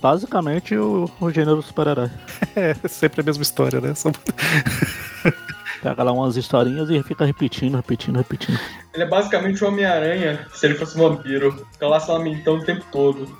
Basicamente 0.02 0.76
o, 0.76 1.10
o 1.20 1.30
gênero 1.32 1.62
super-herói. 1.62 2.10
É 2.56 2.74
sempre 2.88 3.22
a 3.22 3.24
mesma 3.24 3.44
história, 3.44 3.80
né? 3.80 3.94
São- 3.94 4.12
Pega 5.82 6.04
lá 6.04 6.12
umas 6.12 6.36
historinhas 6.36 6.90
e 6.90 7.02
fica 7.04 7.26
repetindo, 7.26 7.76
repetindo, 7.76 8.18
repetindo. 8.18 8.60
Ele 8.94 9.04
é 9.04 9.08
basicamente 9.08 9.64
o 9.64 9.68
Homem-Aranha 9.68 10.46
se 10.54 10.66
ele 10.66 10.76
fosse 10.76 10.98
um 11.00 11.08
vampiro. 11.08 11.66
Fica 11.72 11.88
lá 11.88 12.00
se 12.00 12.12
lamentando 12.12 12.62
o 12.62 12.66
tempo 12.66 12.84
todo. 12.92 13.38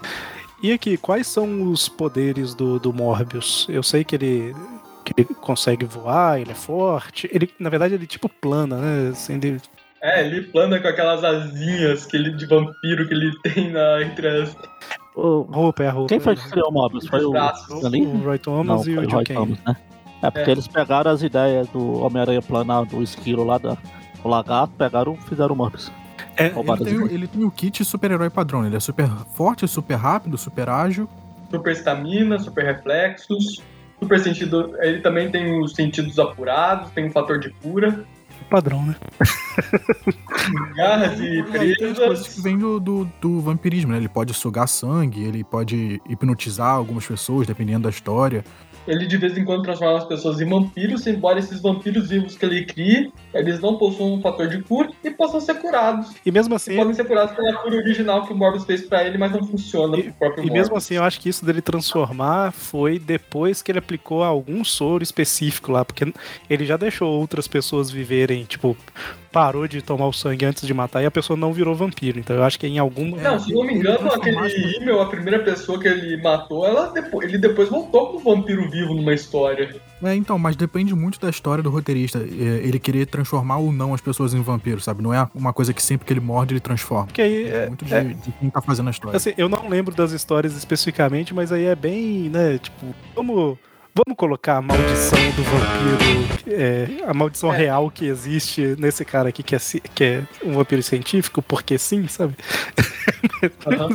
E 0.64 0.72
aqui, 0.72 0.96
quais 0.98 1.28
são 1.28 1.64
os 1.70 1.90
poderes 1.90 2.54
do, 2.54 2.80
do 2.80 2.94
Morbius? 2.94 3.66
Eu 3.70 3.84
sei 3.84 4.04
que 4.06 4.16
ele, 4.16 4.56
que 5.14 5.22
ele 5.22 5.34
consegue 5.36 5.86
voar, 5.86 6.40
ele 6.40 6.52
é 6.52 6.56
forte. 6.56 7.30
Ele, 7.34 7.50
na 7.60 7.70
verdade, 7.70 7.94
ele 7.94 8.08
tipo 8.08 8.28
plana, 8.30 8.78
né? 8.78 9.10
Assim, 9.10 9.36
ele- 9.36 9.62
É, 10.02 10.26
ele 10.26 10.42
plana 10.44 10.80
com 10.80 10.88
aquelas 10.88 11.24
asinhas 11.24 12.06
que 12.06 12.16
ele, 12.18 12.32
de 12.36 12.46
vampiro 12.46 13.08
que 13.08 13.14
ele 13.14 13.32
tem 13.44 13.72
na, 13.72 14.02
entre 14.02 14.28
as. 14.28 14.56
O- 15.16 15.42
roupa 15.42 15.84
é 15.84 15.88
a 15.88 15.92
roupa. 15.92 16.10
Quem 16.10 16.20
foi 16.20 16.36
né? 16.36 16.42
que 16.42 16.50
criou 16.50 16.70
o 16.70 16.72
Mobius? 16.74 17.08
Foi 17.08 17.24
o. 17.24 17.32
O, 17.32 18.18
Roy 18.24 18.40
Thomas 18.40 18.86
Não, 18.86 18.94
e 18.94 18.98
o 18.98 19.10
Roy 19.10 19.24
Kane. 19.26 19.40
Thomas, 19.40 19.60
né? 19.66 19.76
É 20.22 20.30
porque 20.32 20.50
É. 20.50 20.54
eles 20.54 20.68
pegaram 20.68 21.12
as 21.12 21.22
ideias 21.24 21.68
do 21.70 22.02
Homem-Aranha 22.02 22.42
planar, 22.42 22.86
do 22.86 23.02
esquilo 23.02 23.44
lá, 23.46 23.58
da, 23.58 23.78
do 24.22 24.28
lagarto, 24.28 24.74
pegaram 24.78 25.14
e 25.14 25.18
fizeram 25.30 25.54
o 25.54 25.58
Mobius. 25.58 25.92
É, 26.36 26.48
Ele 26.48 26.86
tem, 26.86 27.14
ele 27.16 27.28
tem 27.28 27.44
o 27.44 27.52
kit 27.52 27.84
super-herói 27.84 28.30
padrão. 28.30 28.66
Ele 28.66 28.76
é 28.76 28.80
super 28.80 29.10
forte, 29.34 29.68
super 29.68 29.96
rápido, 29.96 30.38
super 30.38 30.70
ágil. 30.70 31.10
Super 31.52 31.72
estamina, 31.74 32.38
super 32.40 32.64
reflexos, 32.64 33.62
super 34.00 34.20
sentido. 34.20 34.76
Ele 34.80 35.02
também 35.02 35.30
tem 35.30 35.62
os 35.62 35.74
sentidos 35.74 36.18
apurados, 36.20 36.92
tem 36.92 37.06
um 37.06 37.12
fator 37.12 37.40
de 37.40 37.50
cura, 37.50 38.06
padrão, 38.50 38.86
né? 38.86 38.96
garras 40.76 41.20
e 41.20 41.44
aí 41.58 41.76
tem 41.76 41.92
as 41.92 41.98
coisas 41.98 42.28
que 42.28 42.34
presas. 42.34 42.44
vêm 42.44 42.58
do, 42.58 42.80
do, 42.80 43.06
do 43.22 43.40
vampirismo, 43.40 43.92
né? 43.92 43.98
Ele 43.98 44.10
pode 44.10 44.34
sugar 44.34 44.68
sangue, 44.68 45.24
ele 45.24 45.44
pode 45.44 46.02
hipnotizar 46.10 46.76
algumas 46.76 47.06
pessoas, 47.06 47.46
dependendo 47.46 47.84
da 47.84 47.90
história. 47.90 48.44
Ele 48.90 49.06
de 49.06 49.18
vez 49.18 49.38
em 49.38 49.46
quando 49.46 49.62
transforma 49.64 50.00
as 50.00 50.06
pessoas 50.06 50.42
em 50.42 50.46
vampiros, 50.50 51.06
embora 51.08 51.38
esses 51.40 51.62
vampiros 51.62 52.10
vivos 52.10 52.36
que 52.36 52.44
ele 52.46 52.66
crie, 52.66 53.14
eles 53.34 53.60
não 53.60 53.78
possuam 53.78 54.16
um 54.16 54.22
fator 54.22 54.48
de 54.48 54.62
cura 54.64 54.90
e 55.04 55.12
possam 55.12 55.40
ser 55.40 55.54
curados. 55.56 56.12
E 56.26 56.32
mesmo 56.32 56.56
assim, 56.56 56.74
E 56.74 56.76
podem 56.76 56.94
ser 56.94 57.06
curados 57.06 57.36
pela 57.36 57.54
cura 57.58 57.76
original 57.78 58.26
que 58.26 58.34
o 58.34 58.36
Morbius 58.36 58.66
fez 58.66 58.82
pra 58.88 59.04
ele, 59.06 59.18
mas 59.18 59.32
não 59.32 59.46
funciona 59.46 59.96
E- 59.98 60.04
pro 60.04 60.14
próprio 60.14 60.42
E 60.42 60.48
Morbius. 60.48 60.54
mesmo 60.64 60.76
assim, 60.78 60.96
eu 60.96 61.04
acho 61.04 61.20
que 61.22 61.30
isso 61.30 61.46
dele 61.46 61.62
transformar 61.62 62.52
foi 62.52 62.98
depois 62.98 63.62
que 63.62 63.72
ele 63.72 63.80
aplicou 63.80 64.24
algum 64.24 64.64
soro 64.64 65.04
específico 65.04 65.72
lá, 65.72 65.86
porque 65.86 66.12
ele 66.50 66.66
já 66.66 66.76
deixou 66.76 67.10
outras 67.12 67.48
pessoas 67.48 67.92
viverem, 67.92 68.44
tipo, 68.46 68.76
parou 69.32 69.68
de 69.68 69.82
tomar 69.82 70.08
o 70.08 70.14
sangue 70.14 70.46
antes 70.46 70.66
de 70.66 70.74
matar 70.74 71.02
e 71.02 71.06
a 71.06 71.12
pessoa 71.12 71.38
não 71.38 71.54
virou 71.54 71.76
vampiro. 71.76 72.20
Então 72.20 72.36
eu 72.36 72.44
acho 72.44 72.60
que 72.60 72.68
em 72.68 72.80
algum. 72.80 73.18
É, 73.20 73.24
Não, 73.24 73.40
se 73.40 73.54
não 73.54 73.64
me 73.64 73.74
engano, 73.74 74.12
aquele 74.12 74.38
Himmel, 74.78 75.02
a 75.02 75.06
primeira 75.08 75.40
pessoa 75.44 75.80
que 75.80 75.88
ele 75.88 76.22
matou, 76.22 76.66
ela 76.66 76.88
depois, 76.92 77.28
ele 77.28 77.38
depois 77.38 77.70
voltou 77.70 78.08
como 78.20 78.36
vampiro 78.36 78.70
vivo 78.70 78.94
numa 78.94 79.14
história. 79.14 79.76
É, 80.02 80.16
então, 80.16 80.40
mas 80.40 80.56
depende 80.56 80.96
muito 80.96 81.20
da 81.20 81.30
história 81.30 81.62
do 81.62 81.70
roteirista. 81.70 82.20
é, 82.20 82.22
Ele 82.66 82.80
querer 82.80 83.06
transformar 83.06 83.58
ou 83.58 83.72
não 83.72 83.94
as 83.94 84.00
pessoas 84.02 84.34
em 84.34 84.42
vampiros, 84.42 84.84
sabe? 84.86 85.04
Não 85.04 85.14
é 85.14 85.28
uma 85.36 85.52
coisa 85.54 85.74
que 85.74 85.82
sempre 85.84 86.06
que 86.08 86.14
ele 86.14 86.22
morde, 86.22 86.54
ele 86.54 86.60
transforma. 86.62 87.08
Porque 87.08 87.22
aí. 87.22 87.44
É 87.50 87.64
É, 87.64 87.68
muito 87.68 87.84
de, 87.86 87.94
é- 87.94 88.04
de 88.04 88.32
quem 88.40 88.50
tá 88.50 88.62
fazendo 88.62 88.88
a 88.88 88.92
história. 88.92 89.18
assim, 89.18 89.34
eu 89.38 89.50
não 89.50 89.68
lembro 89.68 89.94
das 89.94 90.12
histórias 90.12 90.56
especificamente, 90.56 91.34
mas 91.34 91.52
aí 91.52 91.66
é 91.66 91.76
bem, 91.76 92.30
né, 92.30 92.58
tipo, 92.58 92.96
vamos. 93.16 93.58
Vamos 94.06 94.18
colocar 94.18 94.58
a 94.58 94.62
maldição 94.62 95.20
do 95.36 95.44
vampiro, 95.44 96.48
é, 96.48 96.88
a 97.06 97.14
maldição 97.14 97.54
É. 97.54 97.58
real 97.58 97.92
que 97.92 98.06
existe 98.06 98.76
nesse 98.80 99.04
cara 99.04 99.28
aqui 99.28 99.44
que 99.44 99.56
é, 99.56 99.60
que 99.94 100.04
é 100.04 100.24
um 100.44 100.54
vampiro 100.54 100.82
científico, 100.82 101.42
porque 101.42 101.78
sim, 101.78 102.08
sabe? 102.08 102.34
Aham. 103.68 103.90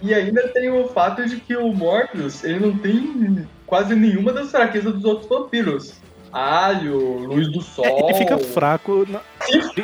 E 0.00 0.14
ainda 0.14 0.46
tem 0.48 0.70
o 0.70 0.86
fato 0.88 1.26
de 1.28 1.36
que 1.40 1.56
o 1.56 1.72
Morbius, 1.72 2.44
ele 2.44 2.60
não 2.60 2.76
tem 2.78 3.44
quase 3.66 3.96
nenhuma 3.96 4.32
das 4.32 4.50
fraquezas 4.52 4.92
dos 4.94 5.04
outros 5.04 5.28
vampiros. 5.28 5.94
Alho, 6.32 6.98
luz 7.26 7.50
do 7.50 7.62
sol. 7.62 7.84
É, 7.84 7.98
ele 8.10 8.14
fica 8.14 8.38
fraco. 8.38 9.06
na- 9.08 9.20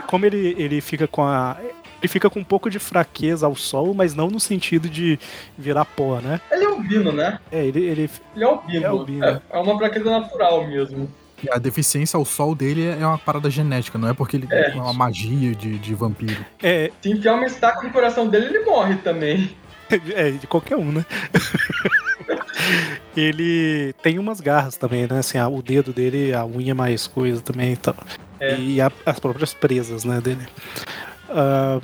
Como 0.06 0.24
ele, 0.26 0.54
ele 0.58 0.80
fica 0.80 1.06
com 1.08 1.22
a. 1.24 1.56
Ele 2.00 2.08
fica 2.08 2.30
com 2.30 2.40
um 2.40 2.44
pouco 2.44 2.70
de 2.70 2.78
fraqueza 2.78 3.46
ao 3.46 3.54
sol, 3.54 3.92
mas 3.94 4.14
não 4.14 4.28
no 4.28 4.40
sentido 4.40 4.88
de 4.88 5.18
virar 5.58 5.84
pó, 5.84 6.18
né? 6.20 6.40
Ele 6.50 6.64
é 6.64 6.66
albino, 6.68 7.12
né? 7.12 7.38
É, 7.52 7.64
ele, 7.64 7.80
ele 7.84 8.10
Ele 8.34 8.44
é 8.44 8.46
albino. 8.46 8.84
É 8.84 8.88
albino. 8.88 9.24
É, 9.24 9.40
é 9.50 9.58
uma 9.58 9.76
fraqueza 9.78 10.10
natural 10.10 10.66
mesmo. 10.66 11.10
E 11.42 11.48
a 11.50 11.56
deficiência 11.58 12.16
ao 12.18 12.24
sol 12.24 12.54
dele 12.54 12.86
é 12.86 13.06
uma 13.06 13.16
parada 13.18 13.48
genética, 13.50 13.96
não 13.98 14.08
é 14.08 14.14
porque 14.14 14.36
ele 14.36 14.46
É. 14.50 14.70
é 14.70 14.74
uma 14.74 14.92
magia 14.92 15.54
de, 15.54 15.78
de 15.78 15.94
vampiro. 15.94 16.44
é, 16.62 16.90
Se 17.02 17.10
enfiar 17.10 17.34
uma 17.34 17.46
estaca 17.46 17.82
no 17.82 17.90
coração 17.90 18.26
dele, 18.28 18.46
ele 18.46 18.64
morre 18.64 18.96
também. 18.96 19.50
É, 20.14 20.30
de 20.30 20.46
qualquer 20.46 20.76
um, 20.76 20.92
né? 20.92 21.04
ele 23.16 23.92
tem 24.02 24.18
umas 24.18 24.40
garras 24.40 24.76
também, 24.76 25.06
né? 25.06 25.18
Assim, 25.18 25.38
o 25.40 25.60
dedo 25.62 25.92
dele, 25.92 26.32
a 26.32 26.46
unha 26.46 26.74
mais 26.74 27.06
coisa 27.08 27.40
também 27.42 27.72
e 27.72 27.76
tal. 27.76 27.96
É. 28.38 28.56
E 28.56 28.80
a- 28.80 28.92
as 29.04 29.18
próprias 29.18 29.52
presas, 29.52 30.04
né, 30.04 30.20
dele. 30.20 30.46
Ah, 31.30 31.80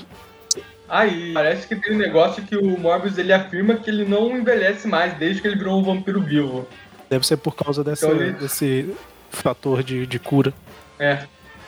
Aí, 0.89 1.33
parece 1.35 1.67
que 1.67 1.75
tem 1.75 1.95
um 1.95 1.99
negócio 1.99 2.45
que 2.45 2.57
o 2.57 2.79
Morbius 2.79 3.19
ele 3.19 3.33
afirma 3.33 3.75
que 3.75 3.91
ele 3.91 4.05
não 4.05 4.37
envelhece 4.37 4.87
mais 4.87 5.15
desde 5.15 5.43
que 5.43 5.49
ele 5.49 5.57
virou 5.57 5.81
um 5.81 5.83
vampiro 5.83 6.21
vivo. 6.21 6.67
deve 7.11 7.27
ser 7.27 7.37
por 7.39 7.57
causa 7.57 7.83
dessa, 7.83 8.07
Então 8.07 8.21
ele- 8.21 8.33
desse 8.35 8.95
fator 9.31 9.83
de, 9.83 10.07
de 10.07 10.19
cura. 10.21 10.55
É, 10.99 11.25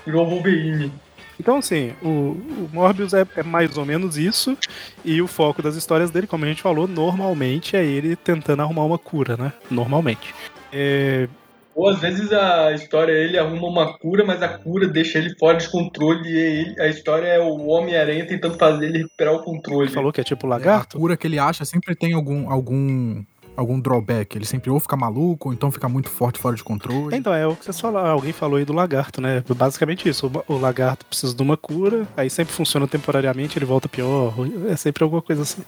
virou 0.07 0.25
Wolverine. 0.29 0.93
Então, 1.41 1.57
assim, 1.59 1.95
o, 2.03 2.07
o 2.09 2.71
Morbius 2.73 3.13
é, 3.15 3.25
é 3.37 3.43
mais 3.43 3.77
ou 3.77 3.85
menos 3.85 4.17
isso, 4.17 4.57
e 5.05 5.21
o 5.23 5.27
foco 5.29 5.63
das 5.63 5.75
histórias 5.77 6.11
dele, 6.11 6.27
como 6.27 6.45
a 6.45 6.49
gente 6.49 6.63
falou, 6.63 6.87
normalmente 6.89 7.77
é 7.77 7.85
ele 7.85 8.15
tentando 8.17 8.63
arrumar 8.63 8.85
uma 8.85 8.99
cura, 8.99 9.37
né? 9.37 9.53
Normalmente. 9.71 10.35
É, 10.73 11.29
Ou 11.79 11.89
às 11.91 12.01
vezes 12.01 12.33
a 12.33 12.73
história 12.73 13.13
ele 13.13 13.39
arruma 13.39 13.69
uma 13.69 13.97
cura, 13.99 14.25
mas 14.25 14.43
a 14.43 14.49
cura 14.49 14.89
deixa 14.89 15.17
ele 15.19 15.33
fora 15.39 15.59
de 15.59 15.69
controle 15.71 16.29
e 16.29 16.37
ele- 16.37 16.81
a 16.81 16.89
história 16.89 17.29
é 17.29 17.39
o 17.39 17.67
Homem-Aranha 17.69 18.27
tentando 18.27 18.59
fazer 18.59 18.87
ele 18.87 18.99
recuperar 18.99 19.35
o 19.35 19.45
controle. 19.45 19.85
ele 19.87 19.95
falou 19.95 20.13
que 20.13 20.21
é 20.21 20.25
tipo 20.25 20.45
A 20.47 20.51
lagarto. 20.51 20.99
cura 20.99 21.17
que 21.17 21.25
ele 21.29 21.39
acha 21.39 21.65
sempre 21.65 21.95
tem 21.95 22.15
algum, 22.15 22.51
algum, 22.51 23.23
algum 23.57 23.79
drawback. 23.79 24.37
Ele 24.37 24.45
sempre 24.45 24.71
ou 24.71 24.81
fica 24.81 24.97
maluco, 24.97 25.51
ou 25.51 25.55
então 25.55 25.71
fica 25.71 25.89
muito 25.89 26.09
forte 26.11 26.41
fora 26.41 26.57
de 26.57 26.65
controle. 26.65 27.17
Então, 27.17 27.33
é 27.33 27.47
o 27.47 27.55
que 27.55 27.65
vocês 27.65 27.81
falaram, 27.81 28.11
alguém 28.11 28.33
falou 28.33 28.57
aí 28.57 28.65
do 28.65 28.73
lagarto, 28.73 29.21
né? 29.21 29.45
Basicamente 29.49 30.09
isso, 30.09 30.27
o, 30.49 30.55
o 30.55 30.59
lagarto 30.59 31.07
precisa 31.07 31.33
de 31.33 31.43
uma 31.43 31.57
cura, 31.57 32.09
aí 32.17 32.29
sempre 32.29 32.53
funciona 32.53 32.89
temporariamente, 32.89 33.57
ele 33.57 33.65
volta 33.65 33.89
pior, 33.89 34.35
é 34.69 34.75
sempre 34.75 35.05
alguma 35.05 35.23
coisa 35.23 35.43
assim. 35.43 35.63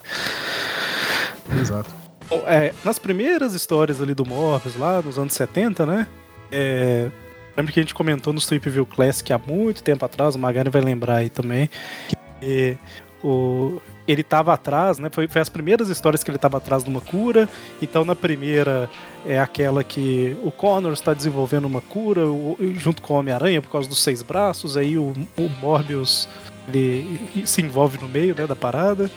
Exato. 1.60 1.90
É, 2.46 2.72
nas 2.84 2.98
primeiras 2.98 3.54
histórias 3.54 4.00
ali 4.00 4.14
do 4.14 4.24
Morbius, 4.24 4.76
lá 4.76 5.02
nos 5.02 5.18
anos 5.18 5.34
70, 5.34 5.84
né? 5.86 6.06
É, 6.52 7.08
que 7.72 7.78
a 7.78 7.82
gente 7.82 7.94
comentou 7.94 8.32
no 8.32 8.38
Street 8.38 8.62
View 8.66 8.86
Classic 8.86 9.30
há 9.32 9.38
muito 9.38 9.82
tempo 9.82 10.04
atrás, 10.04 10.34
o 10.34 10.38
Magari 10.38 10.70
vai 10.70 10.80
lembrar 10.80 11.16
aí 11.16 11.28
também, 11.28 11.68
que 12.40 12.78
o, 13.22 13.80
ele 14.08 14.22
estava 14.22 14.54
atrás, 14.54 14.98
né? 14.98 15.10
Foi, 15.12 15.28
foi 15.28 15.42
as 15.42 15.48
primeiras 15.48 15.88
histórias 15.90 16.24
que 16.24 16.30
ele 16.30 16.36
estava 16.36 16.56
atrás 16.56 16.82
de 16.82 16.88
uma 16.88 17.00
cura. 17.02 17.48
Então 17.82 18.04
na 18.04 18.16
primeira 18.16 18.88
é 19.26 19.38
aquela 19.38 19.84
que 19.84 20.36
o 20.42 20.50
Connor 20.50 20.92
está 20.92 21.12
desenvolvendo 21.12 21.66
uma 21.66 21.82
cura 21.82 22.26
o- 22.26 22.56
junto 22.76 23.02
com 23.02 23.14
o 23.14 23.18
Homem-Aranha 23.18 23.60
por 23.60 23.70
causa 23.70 23.88
dos 23.88 24.02
seis 24.02 24.22
braços, 24.22 24.76
aí 24.76 24.96
o, 24.96 25.12
o 25.36 25.48
Morbius 25.60 26.28
ele 26.68 27.46
se 27.46 27.60
envolve 27.60 27.98
no 28.00 28.08
meio 28.08 28.34
né, 28.34 28.46
da 28.46 28.56
parada. 28.56 29.10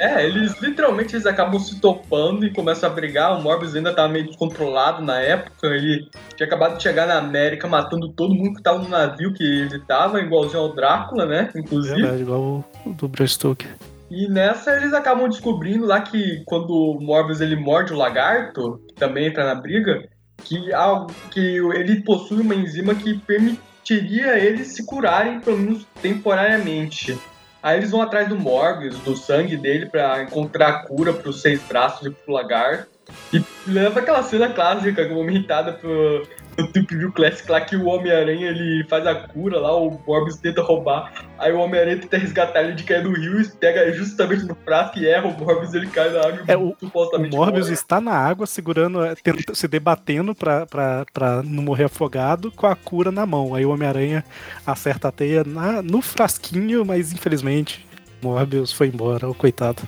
É, 0.00 0.24
eles 0.24 0.58
literalmente 0.62 1.14
eles 1.14 1.26
acabam 1.26 1.60
se 1.60 1.78
topando 1.78 2.46
e 2.46 2.52
começam 2.52 2.90
a 2.90 2.92
brigar. 2.92 3.38
O 3.38 3.42
Morbius 3.42 3.76
ainda 3.76 3.92
tava 3.92 4.08
meio 4.08 4.26
descontrolado 4.26 5.04
na 5.04 5.20
época. 5.20 5.66
Ele 5.66 6.08
tinha 6.34 6.46
acabado 6.46 6.78
de 6.78 6.82
chegar 6.82 7.06
na 7.06 7.18
América 7.18 7.68
matando 7.68 8.08
todo 8.08 8.34
mundo 8.34 8.56
que 8.56 8.62
tava 8.62 8.78
no 8.78 8.88
navio 8.88 9.34
que 9.34 9.44
ele 9.44 9.78
tava, 9.80 10.20
igualzinho 10.20 10.62
ao 10.62 10.74
Drácula, 10.74 11.26
né? 11.26 11.50
Inclusive. 11.54 12.00
Verdade, 12.00 12.22
igual 12.22 12.40
o, 12.40 12.64
o 12.86 12.94
do 12.94 13.08
Bram 13.08 13.26
Stoker. 13.26 13.68
E 14.10 14.26
nessa 14.26 14.74
eles 14.74 14.94
acabam 14.94 15.28
descobrindo 15.28 15.84
lá 15.84 16.00
que 16.00 16.42
quando 16.46 16.70
o 16.70 16.98
Morbius 16.98 17.42
ele 17.42 17.54
morde 17.54 17.92
o 17.92 17.96
lagarto, 17.96 18.80
que 18.88 18.94
também 18.94 19.26
entra 19.26 19.44
na 19.44 19.54
briga, 19.54 20.08
que, 20.42 20.72
algo, 20.72 21.12
que 21.30 21.58
ele 21.74 22.02
possui 22.02 22.40
uma 22.40 22.54
enzima 22.54 22.94
que 22.94 23.18
permitiria 23.18 24.38
eles 24.38 24.68
se 24.68 24.86
curarem, 24.86 25.40
pelo 25.40 25.58
menos 25.58 25.86
temporariamente. 26.00 27.18
Aí 27.62 27.78
eles 27.78 27.90
vão 27.90 28.00
atrás 28.00 28.28
do 28.28 28.36
Morbius, 28.36 28.98
do 29.00 29.16
sangue 29.16 29.56
dele, 29.56 29.86
pra 29.86 30.22
encontrar 30.22 30.68
a 30.68 30.86
cura 30.86 31.12
pros 31.12 31.42
seis 31.42 31.60
braços 31.62 32.06
e 32.06 32.10
pro 32.10 32.32
lagarto. 32.32 32.88
E 33.32 33.42
leva 33.66 34.00
aquela 34.00 34.22
cena 34.22 34.48
clássica, 34.48 35.08
comentada 35.08 35.72
pro, 35.74 36.26
no 36.58 36.66
Tip 36.72 36.90
View 36.96 37.12
Classic 37.12 37.48
lá, 37.50 37.60
que 37.60 37.76
o 37.76 37.86
Homem-Aranha 37.86 38.48
ele 38.48 38.84
faz 38.88 39.06
a 39.06 39.14
cura 39.14 39.60
lá, 39.60 39.72
o 39.76 40.00
Morbius 40.06 40.36
tenta 40.36 40.60
roubar. 40.62 41.12
Aí 41.38 41.52
o 41.52 41.58
Homem-Aranha 41.58 41.98
tenta 41.98 42.18
resgatar 42.18 42.62
ele 42.64 42.72
de 42.72 42.82
cair 42.82 43.02
do 43.04 43.12
rio 43.12 43.40
e 43.40 43.48
pega 43.48 43.92
justamente 43.92 44.44
no 44.44 44.54
prato 44.56 44.98
e 44.98 45.06
erra 45.06 45.28
o 45.28 45.38
Morbius, 45.38 45.72
ele 45.74 45.86
cai 45.86 46.10
na 46.10 46.20
água 46.20 46.42
e 46.46 46.50
É, 46.50 46.56
o- 46.56 46.70
O 46.70 46.76
supostamente 46.80 47.36
Morbius 47.36 47.66
morre. 47.66 47.74
está 47.74 48.00
na 48.00 48.12
água, 48.12 48.46
segurando, 48.46 49.04
é, 49.04 49.14
tenta- 49.14 49.54
se 49.54 49.68
debatendo 49.68 50.34
pra, 50.34 50.66
pra, 50.66 51.06
pra 51.12 51.42
não 51.44 51.62
morrer 51.62 51.84
afogado, 51.84 52.50
com 52.50 52.66
a 52.66 52.74
cura 52.74 53.12
na 53.12 53.24
mão. 53.24 53.54
Aí 53.54 53.64
o 53.64 53.70
Homem-Aranha 53.70 54.24
acerta 54.66 55.06
a 55.08 55.12
teia 55.12 55.44
na- 55.44 55.82
no 55.82 56.02
frasquinho, 56.02 56.84
mas 56.84 57.12
infelizmente 57.12 57.86
o 58.22 58.26
Morbius 58.26 58.72
foi 58.72 58.88
embora, 58.88 59.28
o 59.28 59.34
coitado. 59.34 59.82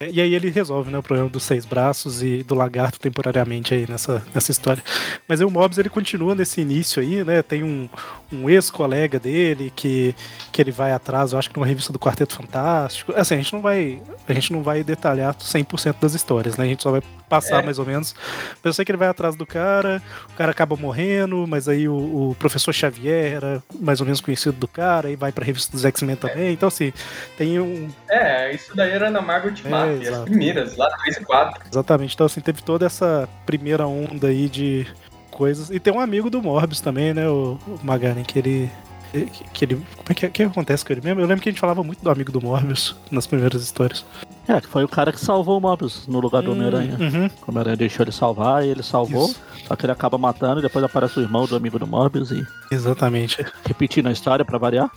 E 0.00 0.20
aí 0.20 0.34
ele 0.34 0.50
resolve 0.50 0.90
né, 0.90 0.98
o 0.98 1.02
problema 1.02 1.28
dos 1.28 1.44
seis 1.44 1.64
braços 1.64 2.22
e 2.22 2.42
do 2.42 2.54
lagarto 2.54 2.98
temporariamente 2.98 3.74
aí 3.74 3.86
nessa, 3.88 4.22
nessa 4.34 4.50
história. 4.50 4.82
Mas 5.28 5.40
aí 5.40 5.46
o 5.46 5.50
Morbius 5.50 5.78
ele 5.78 5.88
continua 5.88 6.34
nesse 6.34 6.60
início 6.60 7.00
aí, 7.00 7.22
né? 7.24 7.42
Tem 7.42 7.62
um, 7.62 7.88
um 8.32 8.50
ex-colega 8.50 9.18
dele 9.18 9.72
que, 9.74 10.14
que 10.52 10.60
ele 10.60 10.72
vai 10.72 10.92
atrás, 10.92 11.32
eu 11.32 11.38
acho 11.38 11.48
que 11.48 11.56
numa 11.56 11.66
revista 11.66 11.92
do 11.92 11.98
Quarteto 11.98 12.34
Fantástico. 12.34 13.12
Assim, 13.14 13.34
a 13.34 13.36
gente 13.38 13.52
não 13.52 13.60
vai, 13.60 14.02
a 14.28 14.32
gente 14.32 14.52
não 14.52 14.62
vai 14.62 14.82
detalhar 14.82 15.34
100% 15.34 15.96
das 16.00 16.14
histórias, 16.14 16.56
né? 16.56 16.64
A 16.64 16.68
gente 16.68 16.82
só 16.82 16.90
vai 16.90 17.02
passar 17.34 17.62
É. 17.62 17.64
mais 17.64 17.78
ou 17.78 17.86
menos. 17.86 18.14
Mas 18.56 18.64
eu 18.64 18.72
sei 18.72 18.84
que 18.84 18.90
ele 18.92 18.98
vai 18.98 19.08
atrás 19.08 19.34
do 19.36 19.44
cara, 19.46 20.02
o 20.32 20.36
cara 20.36 20.50
acaba 20.50 20.76
morrendo, 20.76 21.46
mas 21.48 21.68
aí 21.68 21.88
o, 21.88 21.94
o 22.30 22.36
professor 22.38 22.72
Xavier 22.72 23.34
era 23.34 23.62
mais 23.80 24.00
ou 24.00 24.06
menos 24.06 24.20
conhecido 24.20 24.56
do 24.56 24.68
cara, 24.68 25.10
e 25.10 25.16
vai 25.16 25.32
pra 25.32 25.44
revista 25.44 25.72
dos 25.72 25.84
X-Men 25.84 26.16
também. 26.16 26.52
Então, 26.52 26.68
assim, 26.68 26.92
tem 27.36 27.58
um, 27.60 27.88
É, 28.08 28.54
isso 28.54 28.74
daí 28.76 28.90
era 28.90 29.10
na 29.10 29.20
Ultimate, 29.20 30.06
É, 30.06 30.08
as 30.08 30.18
primeiras, 30.24 30.76
lá 30.76 30.88
na 30.90 30.96
3 30.98 31.16
e 31.16 31.24
4. 31.24 31.62
Exatamente. 31.70 32.14
Então, 32.14 32.26
assim, 32.26 32.40
teve 32.40 32.62
toda 32.62 32.86
essa 32.86 33.28
primeira 33.44 33.86
onda 33.86 34.28
aí 34.28 34.48
de 34.48 34.86
coisas. 35.30 35.70
E 35.70 35.80
tem 35.80 35.92
um 35.92 36.00
amigo 36.00 36.30
do 36.30 36.40
Morbius 36.40 36.80
também, 36.80 37.12
né, 37.12 37.28
o, 37.28 37.58
o 37.66 37.78
Magaren, 37.82 38.22
que 38.22 38.38
ele. 38.38 38.70
Que, 39.14 39.44
que 39.52 39.64
ele. 39.64 39.74
Como 39.76 40.06
é 40.08 40.14
que, 40.14 40.28
que 40.28 40.42
acontece 40.42 40.84
com 40.84 40.92
ele 40.92 41.00
mesmo? 41.02 41.20
Eu 41.20 41.26
lembro 41.26 41.42
que 41.42 41.48
a 41.48 41.52
gente 41.52 41.60
falava 41.60 41.82
muito 41.84 42.02
do 42.02 42.10
amigo 42.10 42.32
do 42.32 42.40
Morbius 42.42 42.96
nas 43.10 43.26
primeiras 43.26 43.62
histórias. 43.62 44.04
É, 44.48 44.60
que 44.60 44.66
foi 44.66 44.84
o 44.84 44.88
cara 44.88 45.10
que 45.12 45.20
salvou 45.20 45.56
o 45.56 45.60
Mobius 45.60 46.06
no 46.06 46.20
lugar 46.20 46.42
do 46.42 46.52
Homem-Aranha. 46.52 46.96
Uhum. 47.00 47.26
O 47.46 47.50
Homem-Aranha 47.50 47.76
deixou 47.76 48.04
ele 48.04 48.12
salvar 48.12 48.64
e 48.64 48.68
ele 48.68 48.82
salvou. 48.82 49.26
Isso. 49.28 49.40
Só 49.66 49.74
que 49.76 49.86
ele 49.86 49.92
acaba 49.92 50.18
matando 50.18 50.58
e 50.58 50.62
depois 50.62 50.84
aparece 50.84 51.18
o 51.18 51.22
irmão 51.22 51.46
do 51.46 51.56
amigo 51.56 51.78
do 51.78 51.86
Mobius 51.86 52.30
e 52.30 52.46
Exatamente. 52.70 53.44
repetindo 53.66 54.06
a 54.08 54.12
história 54.12 54.44
pra 54.44 54.58
variar. 54.58 54.90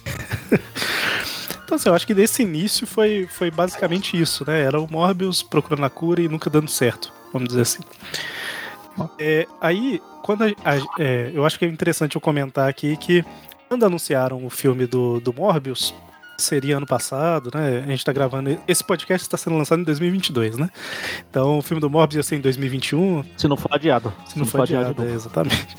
Então, 1.66 1.76
assim, 1.76 1.90
eu 1.90 1.96
acho 1.96 2.08
que 2.08 2.14
desse 2.14 2.44
início 2.44 2.88
foi, 2.88 3.28
foi 3.30 3.52
basicamente 3.52 4.18
isso, 4.18 4.46
né? 4.48 4.62
Era 4.62 4.80
o 4.80 4.88
Morbius 4.90 5.44
procurando 5.44 5.84
a 5.84 5.90
cura 5.90 6.22
e 6.22 6.30
nunca 6.30 6.50
dando 6.50 6.70
certo, 6.72 7.12
vamos 7.34 7.50
dizer 7.50 7.60
assim. 7.64 7.82
É, 9.20 9.46
aí, 9.60 10.02
quando 10.24 10.44
a- 10.46 10.48
a- 10.64 10.86
é, 10.98 11.30
eu 11.34 11.46
acho 11.46 11.60
que 11.60 11.66
é 11.66 11.68
interessante 11.68 12.16
eu 12.16 12.22
comentar 12.22 12.70
aqui 12.70 12.96
que 12.96 13.22
quando 13.68 13.86
anunciaram 13.86 14.46
o 14.46 14.50
filme 14.50 14.86
do, 14.86 15.20
do 15.20 15.34
Morbius, 15.34 15.94
seria 16.38 16.78
ano 16.78 16.86
passado, 16.86 17.50
né? 17.54 17.84
A 17.86 17.90
gente 17.90 18.06
tá 18.06 18.14
gravando. 18.14 18.58
Esse 18.68 18.84
podcast 18.84 19.26
está 19.26 19.38
sendo 19.38 19.58
lançado 19.58 19.82
em 19.82 19.84
2022, 19.84 20.58
né? 20.58 20.70
Então 21.30 21.58
o 21.58 21.62
filme 21.62 21.82
do 21.82 21.90
Morbius 21.90 22.16
ia 22.18 22.24
ser 22.24 22.36
em 22.38 22.42
2021, 22.42 23.24
Se 23.36 23.48
não 23.48 23.58
for 23.58 23.74
adiado. 23.74 24.14
se 24.26 24.38
não 24.38 24.46
for 24.46 24.62
adiado, 24.62 25.04
de 25.04 25.10
é, 25.12 25.14
exatamente. 25.14 25.76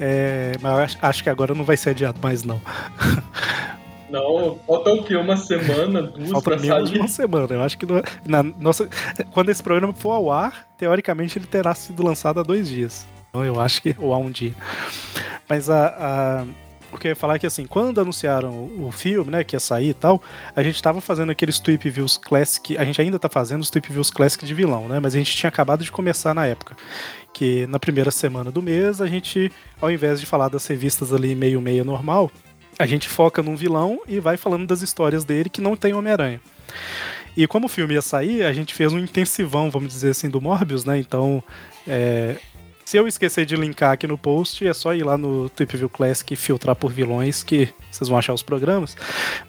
É, 0.00 0.52
mas 0.60 0.72
eu 0.72 0.78
acho, 0.78 0.98
acho 1.00 1.22
que 1.22 1.30
agora 1.30 1.54
não 1.54 1.64
vai 1.64 1.76
ser 1.76 1.90
adiado 1.90 2.18
mais, 2.22 2.42
não. 2.42 2.60
Não, 4.10 4.58
falta 4.66 4.92
o 4.92 5.02
quê? 5.02 5.16
Uma 5.16 5.36
semana, 5.36 6.02
duas 6.12 6.30
Falta 6.30 6.50
pra 6.50 6.58
menos 6.60 6.84
de 6.84 6.90
sair. 6.90 6.98
uma 7.00 7.08
semana. 7.08 7.48
Eu 7.54 7.62
acho 7.62 7.78
que 7.78 7.86
no- 7.86 8.02
na 8.26 8.42
nossa, 8.42 8.88
quando 9.32 9.48
esse 9.48 9.62
programa 9.62 9.92
for 9.94 10.12
ao 10.12 10.30
ar, 10.30 10.68
teoricamente 10.76 11.38
ele 11.38 11.46
terá 11.46 11.74
sido 11.74 12.04
lançado 12.04 12.38
há 12.38 12.42
dois 12.42 12.68
dias. 12.68 13.06
Então 13.30 13.44
eu 13.44 13.60
acho 13.60 13.80
que. 13.82 13.94
Ou 13.98 14.12
há 14.12 14.18
um 14.18 14.30
dia. 14.30 14.54
Mas 15.48 15.68
a. 15.70 15.86
a- 15.88 16.44
o 16.96 17.00
que 17.00 17.08
eu 17.08 17.10
ia 17.10 17.16
falar 17.16 17.38
que 17.38 17.46
assim, 17.46 17.66
quando 17.66 18.00
anunciaram 18.00 18.70
o 18.78 18.90
filme, 18.92 19.30
né, 19.30 19.44
que 19.44 19.56
ia 19.56 19.60
sair 19.60 19.90
e 19.90 19.94
tal, 19.94 20.22
a 20.54 20.62
gente 20.62 20.82
tava 20.82 21.00
fazendo 21.00 21.30
aqueles 21.30 21.58
Tweep 21.58 21.88
Views 21.90 22.16
Classic, 22.16 22.76
a 22.76 22.84
gente 22.84 23.00
ainda 23.00 23.18
tá 23.18 23.28
fazendo 23.28 23.62
os 23.62 23.70
Tweep 23.70 23.92
Views 23.92 24.10
Classic 24.10 24.44
de 24.44 24.54
vilão, 24.54 24.88
né, 24.88 25.00
mas 25.00 25.14
a 25.14 25.18
gente 25.18 25.34
tinha 25.34 25.48
acabado 25.48 25.84
de 25.84 25.90
começar 25.90 26.34
na 26.34 26.46
época. 26.46 26.76
Que 27.32 27.66
na 27.66 27.80
primeira 27.80 28.12
semana 28.12 28.50
do 28.50 28.62
mês, 28.62 29.00
a 29.00 29.08
gente, 29.08 29.50
ao 29.80 29.90
invés 29.90 30.20
de 30.20 30.26
falar 30.26 30.48
das 30.48 30.64
revistas 30.66 31.12
ali 31.12 31.34
meio-meio 31.34 31.84
normal, 31.84 32.30
a 32.78 32.86
gente 32.86 33.08
foca 33.08 33.42
num 33.42 33.56
vilão 33.56 34.00
e 34.06 34.20
vai 34.20 34.36
falando 34.36 34.66
das 34.66 34.82
histórias 34.82 35.24
dele 35.24 35.48
que 35.48 35.60
não 35.60 35.76
tem 35.76 35.94
Homem-Aranha. 35.94 36.40
E 37.36 37.46
como 37.46 37.66
o 37.66 37.68
filme 37.68 37.94
ia 37.94 38.02
sair, 38.02 38.44
a 38.44 38.52
gente 38.52 38.72
fez 38.74 38.92
um 38.92 38.98
intensivão, 38.98 39.70
vamos 39.70 39.92
dizer 39.92 40.10
assim, 40.10 40.30
do 40.30 40.40
Morbius, 40.40 40.84
né? 40.84 40.98
Então, 40.98 41.42
é, 41.86 42.36
se 42.94 42.98
eu 42.98 43.08
esquecer 43.08 43.44
de 43.44 43.56
linkar 43.56 43.90
aqui 43.90 44.06
no 44.06 44.16
post, 44.16 44.64
é 44.64 44.72
só 44.72 44.94
ir 44.94 45.02
lá 45.02 45.18
no 45.18 45.48
Trip 45.48 45.76
View 45.76 45.88
Classic 45.88 46.32
e 46.32 46.36
filtrar 46.36 46.76
por 46.76 46.92
vilões 46.92 47.42
que 47.42 47.68
vocês 47.90 48.08
vão 48.08 48.16
achar 48.16 48.32
os 48.32 48.40
programas. 48.40 48.96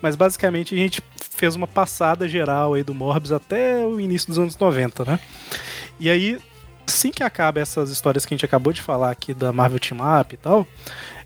Mas 0.02 0.16
basicamente 0.16 0.74
a 0.74 0.78
gente 0.80 1.00
fez 1.30 1.56
uma 1.56 1.68
passada 1.68 2.28
geral 2.28 2.74
aí 2.74 2.82
do 2.82 2.96
Morbius 2.96 3.32
até 3.32 3.86
o 3.86 4.00
início 4.00 4.30
dos 4.30 4.40
anos 4.40 4.58
90, 4.58 5.06
né? 5.06 5.20
E 6.00 6.10
aí, 6.10 6.40
assim 6.88 7.12
que 7.12 7.22
acaba 7.22 7.60
essas 7.60 7.92
histórias 7.92 8.26
que 8.26 8.34
a 8.34 8.36
gente 8.36 8.46
acabou 8.46 8.74
de 8.74 8.82
falar 8.82 9.12
aqui 9.12 9.32
da 9.32 9.54
Marvel 9.54 9.80
Team 9.80 10.00
Up 10.02 10.34
e 10.34 10.38
tal, 10.38 10.68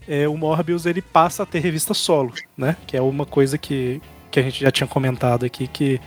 é, 0.05 0.27
o 0.27 0.35
Morbius 0.35 0.85
ele 0.85 1.01
passa 1.01 1.43
a 1.43 1.45
ter 1.45 1.59
revista 1.59 1.93
solo, 1.93 2.33
né? 2.57 2.75
Que 2.85 2.97
é 2.97 3.01
uma 3.01 3.25
coisa 3.25 3.57
que 3.57 4.01
que 4.31 4.39
a 4.39 4.43
gente 4.43 4.61
já 4.61 4.71
tinha 4.71 4.87
comentado 4.87 5.45
aqui, 5.45 5.67
que 5.67 5.99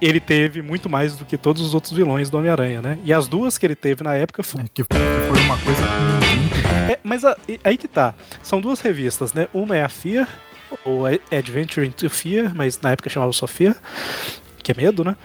ele 0.00 0.20
teve 0.20 0.60
muito 0.62 0.88
mais 0.90 1.16
do 1.16 1.24
que 1.24 1.36
todos 1.38 1.62
os 1.62 1.74
outros 1.74 1.92
vilões 1.92 2.28
do 2.28 2.36
Homem-Aranha, 2.38 2.82
né? 2.82 2.98
E 3.04 3.12
as 3.12 3.26
duas 3.28 3.56
que 3.58 3.64
ele 3.66 3.74
teve 3.74 4.02
na 4.04 4.14
época 4.14 4.42
É, 4.42 4.64
que, 4.74 4.84
foi 4.84 5.40
uma 5.40 5.58
coisa 5.58 5.82
que. 6.20 6.92
É, 6.92 6.98
mas 7.02 7.24
a- 7.24 7.36
aí 7.64 7.76
que 7.76 7.88
tá. 7.88 8.14
São 8.42 8.60
duas 8.60 8.80
revistas, 8.80 9.32
né? 9.32 9.48
Uma 9.54 9.76
é 9.76 9.82
a 9.82 9.88
Fear, 9.88 10.28
ou 10.84 11.04
Adventure 11.06 11.86
into 11.86 12.08
Fear, 12.10 12.52
mas 12.54 12.78
na 12.80 12.92
época 12.92 13.08
chamava 13.08 13.32
só 13.32 13.46
Fear, 13.46 13.74
que 14.62 14.72
é 14.72 14.74
medo, 14.74 15.02
né? 15.04 15.16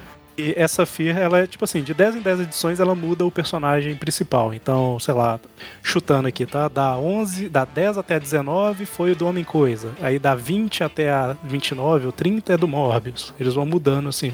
E 0.42 0.56
essa 0.58 0.88
Fear, 0.88 1.20
ela 1.20 1.38
é 1.38 1.46
tipo 1.46 1.64
assim, 1.64 1.84
de 1.84 1.94
10 1.94 2.16
em 2.16 2.20
10 2.20 2.40
edições 2.40 2.80
ela 2.80 2.96
muda 2.96 3.24
o 3.24 3.30
personagem 3.30 3.96
principal. 3.96 4.52
Então, 4.52 5.00
sei 5.00 5.14
lá, 5.14 5.40
chutando 5.84 6.28
aqui, 6.28 6.48
tá? 6.48 6.68
Da 6.68 6.98
11, 6.98 7.48
da 7.48 7.64
10 7.64 8.00
até 8.00 8.16
a 8.16 8.20
19 8.20 8.88
foi 8.88 9.12
o 9.12 9.16
do 9.16 9.28
Homem 9.28 9.44
Coisa. 9.44 9.92
Aí 10.02 10.18
da 10.18 10.34
20 10.34 10.84
até 10.84 11.12
a 11.12 11.38
29 11.44 12.08
ou 12.08 12.12
30 12.12 12.54
é 12.54 12.58
do 12.58 12.68
Morbius. 12.68 13.36
Eles 13.40 13.54
vão 13.54 13.68
mudando 13.68 14.10
assim. 14.10 14.34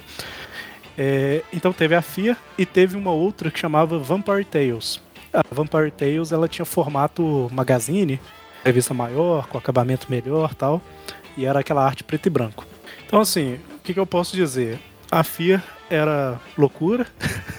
É, 0.98 1.44
então 1.52 1.74
teve 1.74 1.94
a 1.94 2.02
Fear 2.02 2.38
e 2.58 2.66
teve 2.66 2.96
uma 2.96 3.12
outra 3.12 3.52
que 3.52 3.60
chamava 3.60 4.00
Vampire 4.00 4.46
Tales. 4.46 5.02
A 5.34 5.42
Vampire 5.52 5.92
Tales 5.92 6.32
ela 6.32 6.48
tinha 6.48 6.64
formato 6.64 7.50
magazine, 7.52 8.18
revista 8.64 8.94
maior, 8.94 9.46
com 9.48 9.58
acabamento 9.58 10.08
melhor 10.10 10.56
tal, 10.56 10.82
e 11.36 11.46
era 11.46 11.60
aquela 11.60 11.86
arte 11.86 12.02
preto 12.02 12.28
e 12.28 12.30
branco. 12.30 12.66
Então 13.06 13.20
assim, 13.20 13.56
o 13.76 13.80
que, 13.84 13.94
que 13.94 14.00
eu 14.00 14.08
posso 14.08 14.38
dizer? 14.38 14.80
A 15.12 15.22
Fear 15.22 15.62
era 15.90 16.40
loucura, 16.58 17.08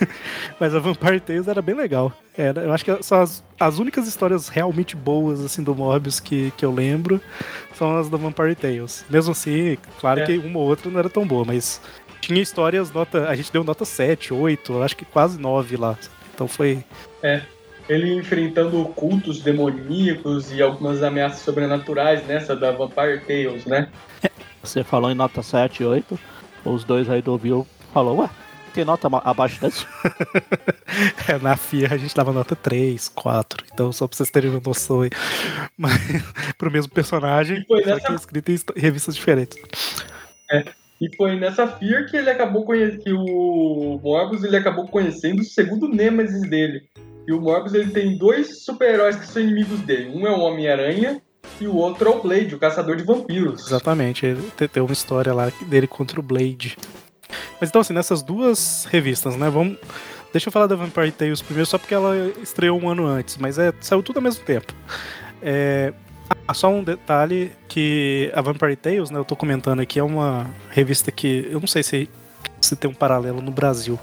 mas 0.60 0.74
a 0.74 0.78
Vampire 0.78 1.20
Tales 1.20 1.48
era 1.48 1.62
bem 1.62 1.74
legal. 1.74 2.12
Era, 2.36 2.62
eu 2.62 2.72
acho 2.72 2.84
que 2.84 3.02
são 3.02 3.20
as, 3.20 3.42
as 3.58 3.78
únicas 3.78 4.06
histórias 4.06 4.48
realmente 4.48 4.94
boas 4.94 5.44
assim 5.44 5.62
do 5.62 5.74
Morbius 5.74 6.20
que, 6.20 6.52
que 6.56 6.64
eu 6.64 6.72
lembro 6.72 7.20
são 7.74 7.96
as 7.96 8.08
da 8.08 8.16
Vampire 8.16 8.54
Tales. 8.54 9.04
Mesmo 9.10 9.32
assim, 9.32 9.76
claro 10.00 10.20
É. 10.20 10.26
que 10.26 10.38
uma 10.38 10.58
ou 10.58 10.66
outra 10.66 10.90
não 10.90 10.98
era 10.98 11.08
tão 11.10 11.26
boa, 11.26 11.44
mas 11.44 11.80
tinha 12.20 12.40
histórias 12.40 12.92
nota, 12.92 13.28
a 13.28 13.34
gente 13.34 13.52
deu 13.52 13.64
nota 13.64 13.84
7, 13.84 14.32
8, 14.34 14.72
eu 14.72 14.82
acho 14.82 14.96
que 14.96 15.04
quase 15.04 15.38
9 15.40 15.76
lá. 15.76 15.96
Então 16.34 16.46
foi 16.46 16.84
Ele 17.88 18.14
enfrentando 18.14 18.84
cultos 18.94 19.40
demoníacos 19.40 20.52
e 20.52 20.60
algumas 20.62 21.02
ameaças 21.02 21.40
sobrenaturais 21.40 22.24
nessa 22.26 22.54
da 22.54 22.70
Vampire 22.70 23.20
Tales, 23.20 23.64
né? 23.64 23.88
Você 24.62 24.84
falou 24.84 25.10
em 25.10 25.14
nota 25.14 25.42
7 25.42 25.82
e 25.82 25.86
8. 25.86 26.18
Os 26.64 26.84
dois 26.84 27.08
aí 27.08 27.22
do 27.22 27.38
Viu 27.38 27.66
falou, 27.92 28.18
ué, 28.20 28.30
tem 28.74 28.84
nota 28.84 29.08
abaixo 29.24 29.60
desse? 29.60 29.86
É, 31.28 31.38
na 31.38 31.54
FIA 31.56 31.88
a 31.92 31.96
gente 31.98 32.14
dava 32.14 32.32
nota 32.32 32.56
3, 32.56 33.10
4. 33.10 33.64
Então, 33.72 33.92
só 33.92 34.08
pra 34.08 34.16
vocês 34.16 34.30
terem 34.30 34.50
uma 34.50 34.60
noção 34.64 35.02
aí. 35.02 35.10
Mas, 35.76 35.92
pro 36.56 36.70
mesmo 36.70 36.90
personagem, 36.92 37.62
foi 37.66 37.82
só 37.84 37.90
nessa- 37.90 38.06
que 38.06 38.14
escrito 38.14 38.50
em 38.50 38.80
revistas 38.80 39.14
diferentes. 39.14 39.58
E 41.00 41.14
foi 41.16 41.38
nessa 41.38 41.66
Fear 41.68 42.06
que 42.10 42.16
ele 42.16 42.30
acabou 42.30 42.64
conhe... 42.64 42.96
que 42.98 43.12
o 43.12 44.00
Morbius 44.02 44.42
ele 44.42 44.56
acabou 44.56 44.88
conhecendo 44.88 45.40
o 45.40 45.44
segundo 45.44 45.88
Nemesis 45.88 46.48
dele. 46.48 46.82
E 47.26 47.32
o 47.32 47.40
Morbius 47.40 47.74
ele 47.74 47.90
tem 47.90 48.16
dois 48.16 48.64
super-heróis 48.64 49.14
que 49.16 49.26
são 49.26 49.42
inimigos 49.42 49.80
dele. 49.80 50.10
Um 50.14 50.26
é 50.26 50.30
o 50.30 50.40
Homem-Aranha 50.40 51.20
e 51.60 51.68
o 51.68 51.76
outro 51.76 52.08
é 52.08 52.12
o 52.16 52.22
Blade, 52.22 52.54
o 52.54 52.58
caçador 52.58 52.96
de 52.96 53.04
vampiros. 53.04 53.66
Exatamente, 53.66 54.24
ele 54.26 54.50
te- 54.56 54.66
tem 54.66 54.82
uma 54.82 54.92
história 54.92 55.32
lá 55.34 55.52
dele 55.66 55.86
contra 55.86 56.18
o 56.18 56.22
Blade. 56.22 56.76
Mas 57.60 57.70
então, 57.70 57.80
assim, 57.80 57.92
nessas 57.92 58.22
duas 58.22 58.86
revistas, 58.90 59.36
né? 59.36 59.50
Vamos. 59.50 59.76
Deixa 60.32 60.48
eu 60.48 60.52
falar 60.52 60.66
da 60.66 60.76
Vampire 60.76 61.10
Tales 61.10 61.40
primeiro, 61.40 61.66
só 61.66 61.78
porque 61.78 61.94
ela 61.94 62.14
estreou 62.42 62.78
um 62.78 62.88
ano 62.88 63.06
antes, 63.06 63.38
mas 63.38 63.58
é, 63.58 63.72
saiu 63.80 64.02
tudo 64.02 64.18
ao 64.18 64.22
mesmo 64.22 64.44
tempo. 64.44 64.74
É, 65.40 65.94
ah, 66.46 66.52
só 66.52 66.68
um 66.68 66.84
detalhe 66.84 67.52
que 67.66 68.30
a 68.34 68.42
Vampire 68.42 68.76
Tales, 68.76 69.10
né, 69.10 69.18
eu 69.18 69.24
tô 69.24 69.34
comentando 69.34 69.80
aqui, 69.80 69.98
é 69.98 70.02
uma 70.02 70.46
revista 70.70 71.10
que 71.10 71.48
eu 71.50 71.58
não 71.58 71.66
sei 71.66 71.82
se, 71.82 72.10
se 72.60 72.76
tem 72.76 72.90
um 72.90 72.94
paralelo 72.94 73.40
no 73.40 73.50
Brasil, 73.50 73.98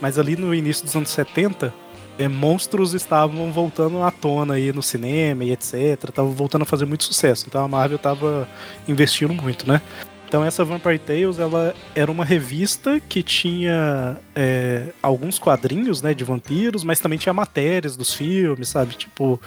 mas 0.00 0.18
ali 0.18 0.36
no 0.36 0.54
início 0.54 0.84
dos 0.84 0.94
anos 0.94 1.10
70, 1.10 1.74
é, 2.18 2.28
monstros 2.28 2.94
estavam 2.94 3.50
voltando 3.50 4.02
à 4.02 4.10
tona 4.10 4.54
aí 4.54 4.72
no 4.72 4.82
cinema 4.82 5.42
e 5.44 5.50
etc, 5.50 6.08
estavam 6.08 6.30
voltando 6.30 6.62
a 6.62 6.66
fazer 6.66 6.86
muito 6.86 7.02
sucesso, 7.02 7.46
então 7.48 7.64
a 7.64 7.68
Marvel 7.68 7.98
tava 7.98 8.48
investindo 8.86 9.34
muito, 9.34 9.66
né? 9.66 9.82
Então 10.30 10.44
essa 10.44 10.64
Vampire 10.64 11.00
Tales, 11.00 11.40
ela 11.40 11.74
era 11.92 12.08
uma 12.08 12.24
revista 12.24 13.00
que 13.00 13.20
tinha 13.20 14.16
é, 14.32 14.84
alguns 15.02 15.40
quadrinhos, 15.40 16.00
né, 16.02 16.14
de 16.14 16.22
vampiros, 16.22 16.84
mas 16.84 17.00
também 17.00 17.18
tinha 17.18 17.32
matérias 17.32 17.96
dos 17.96 18.14
filmes, 18.14 18.68
sabe? 18.68 18.94
Tipo, 18.94 19.40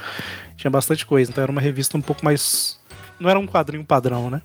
tinha 0.58 0.70
bastante 0.70 1.06
coisa. 1.06 1.32
Então 1.32 1.42
era 1.42 1.50
uma 1.50 1.62
revista 1.62 1.98
um 1.98 2.02
pouco 2.02 2.26
mais... 2.26 2.78
Não 3.18 3.30
era 3.30 3.40
um 3.40 3.48
quadrinho 3.48 3.86
padrão, 3.86 4.30
né? 4.30 4.42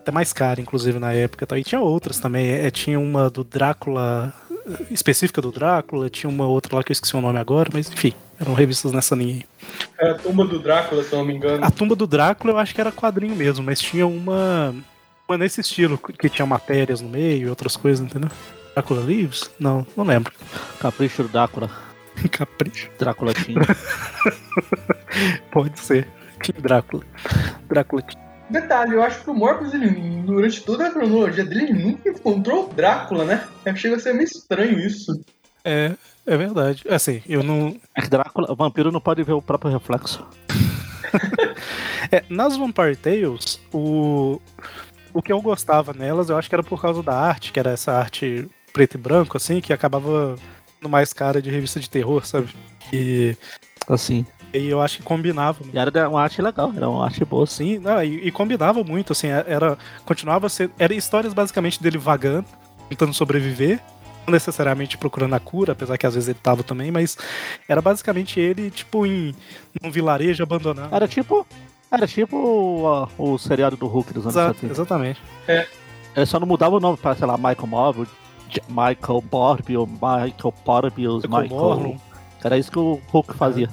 Até 0.00 0.10
mais 0.10 0.32
cara, 0.32 0.58
inclusive, 0.58 0.98
na 0.98 1.12
época. 1.12 1.46
Tá? 1.46 1.58
E 1.58 1.62
tinha 1.62 1.82
outras 1.82 2.18
também. 2.18 2.48
É, 2.48 2.70
tinha 2.70 2.98
uma 2.98 3.28
do 3.28 3.44
Drácula, 3.44 4.32
específica 4.90 5.42
do 5.42 5.52
Drácula, 5.52 6.08
tinha 6.08 6.30
uma 6.30 6.46
outra 6.46 6.76
lá 6.76 6.82
que 6.82 6.92
eu 6.92 6.94
esqueci 6.94 7.14
o 7.14 7.20
nome 7.20 7.38
agora, 7.38 7.68
mas 7.74 7.90
enfim, 7.90 8.14
eram 8.40 8.54
revistas 8.54 8.90
nessa 8.90 9.14
linha 9.14 9.34
aí. 9.34 9.44
É 10.00 10.12
a 10.12 10.14
tumba 10.14 10.46
do 10.46 10.58
Drácula, 10.58 11.04
se 11.04 11.14
não 11.14 11.26
me 11.26 11.34
engano. 11.34 11.62
A 11.62 11.70
tumba 11.70 11.94
do 11.94 12.06
Drácula 12.06 12.54
eu 12.54 12.58
acho 12.58 12.74
que 12.74 12.80
era 12.80 12.90
quadrinho 12.90 13.36
mesmo, 13.36 13.62
mas 13.66 13.78
tinha 13.78 14.06
uma, 14.06 14.74
uma 15.28 15.36
nesse 15.36 15.60
estilo, 15.60 15.98
que 15.98 16.30
tinha 16.30 16.46
matérias 16.46 17.02
no 17.02 17.08
meio 17.08 17.46
e 17.46 17.50
outras 17.50 17.76
coisas, 17.76 18.04
entendeu? 18.04 18.30
Drácula 18.74 19.02
Lives? 19.02 19.50
Não, 19.58 19.86
não 19.96 20.04
lembro. 20.04 20.32
Capricho 20.80 21.24
do 21.24 21.28
Drácula. 21.28 21.70
Capricho. 22.32 22.90
Drácula 22.98 23.34
tinha. 23.34 23.60
Pode 25.52 25.78
ser. 25.78 26.08
Tinha 26.42 26.60
Drácula. 26.60 27.04
Drácula 27.68 28.02
tinha. 28.02 28.28
Detalhe, 28.48 28.94
eu 28.94 29.02
acho 29.02 29.22
que 29.22 29.28
o 29.28 29.34
Morbius, 29.34 29.74
ele, 29.74 29.90
durante 30.22 30.62
toda 30.62 30.86
a 30.86 30.90
cronologia 30.90 31.44
dele, 31.44 31.64
ele 31.64 31.72
nunca 31.74 32.08
encontrou 32.08 32.64
o 32.64 32.72
Drácula, 32.72 33.24
né? 33.24 33.46
Chega 33.76 33.96
a 33.96 34.00
ser 34.00 34.14
meio 34.14 34.24
estranho 34.24 34.80
isso. 34.80 35.12
É, 35.62 35.92
é 36.26 36.36
verdade. 36.36 36.82
Assim, 36.88 37.22
eu 37.28 37.42
não. 37.42 37.76
É 37.94 38.00
que 38.00 38.08
Drácula, 38.08 38.50
o 38.50 38.56
vampiro 38.56 38.90
não 38.90 39.00
pode 39.00 39.22
ver 39.22 39.32
o 39.32 39.42
próprio 39.42 39.70
reflexo. 39.70 40.26
É, 42.10 42.24
nas 42.30 42.56
Vampire 42.56 42.96
Tales, 42.96 43.60
o. 43.72 44.40
O 45.18 45.22
que 45.22 45.32
eu 45.32 45.42
gostava 45.42 45.92
nelas, 45.92 46.30
eu 46.30 46.38
acho 46.38 46.48
que 46.48 46.54
era 46.54 46.62
por 46.62 46.80
causa 46.80 47.02
da 47.02 47.12
arte, 47.12 47.50
que 47.50 47.58
era 47.58 47.70
essa 47.72 47.90
arte 47.90 48.48
preto 48.72 48.94
e 48.94 48.98
branco, 48.98 49.36
assim, 49.36 49.60
que 49.60 49.72
acabava 49.72 50.36
no 50.80 50.88
mais 50.88 51.12
cara 51.12 51.42
de 51.42 51.50
revista 51.50 51.80
de 51.80 51.90
terror, 51.90 52.24
sabe? 52.24 52.54
E, 52.92 53.36
Assim. 53.88 54.24
e 54.54 54.68
eu 54.68 54.80
acho 54.80 54.98
que 54.98 55.02
combinava 55.02 55.58
E 55.74 55.76
era 55.76 56.08
uma 56.08 56.22
arte 56.22 56.40
legal, 56.40 56.72
era 56.72 56.88
uma 56.88 57.04
arte 57.04 57.24
boa. 57.24 57.48
Sim. 57.48 57.74
Sim, 57.74 57.78
não, 57.80 58.00
e, 58.00 58.28
e 58.28 58.30
combinava 58.30 58.84
muito, 58.84 59.12
assim, 59.12 59.26
era. 59.26 59.76
Continuava 60.04 60.48
ser. 60.48 60.70
Era 60.78 60.94
histórias 60.94 61.34
basicamente 61.34 61.82
dele 61.82 61.98
vagando, 61.98 62.46
tentando 62.88 63.12
sobreviver. 63.12 63.80
Não 64.24 64.32
necessariamente 64.32 64.96
procurando 64.96 65.34
a 65.34 65.40
cura, 65.40 65.72
apesar 65.72 65.98
que 65.98 66.06
às 66.06 66.14
vezes 66.14 66.28
ele 66.28 66.38
tava 66.40 66.62
também, 66.62 66.92
mas 66.92 67.18
era 67.68 67.82
basicamente 67.82 68.38
ele, 68.38 68.70
tipo, 68.70 69.04
em 69.04 69.34
num 69.82 69.90
vilarejo 69.90 70.44
abandonado. 70.44 70.94
Era 70.94 71.08
tipo. 71.08 71.44
Era 71.90 72.06
tipo 72.06 72.36
o, 72.36 73.08
o 73.32 73.38
seriado 73.38 73.76
do 73.76 73.86
Hulk 73.86 74.12
dos 74.12 74.24
anos 74.24 74.36
Exato, 74.36 74.54
70. 74.54 74.72
exatamente. 74.72 75.22
Ele 76.14 76.26
só 76.26 76.38
não 76.38 76.46
mudava 76.46 76.76
o 76.76 76.80
nome 76.80 76.96
pra, 76.98 77.14
sei 77.14 77.26
lá, 77.26 77.36
Michael 77.36 77.66
Marvel, 77.66 78.06
Michael 78.68 79.22
Borbius, 79.30 79.88
Michael 79.88 80.54
Porbius, 80.64 81.22
Michael 81.24 81.42
Michael. 81.42 82.00
Era 82.44 82.56
isso 82.58 82.70
que 82.70 82.78
o 82.78 83.00
Hulk 83.12 83.34
fazia. 83.34 83.68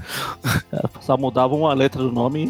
É, 0.72 0.82
só 1.02 1.18
mudava 1.18 1.56
uma 1.56 1.74
letra 1.74 2.02
do 2.02 2.12
nome 2.12 2.46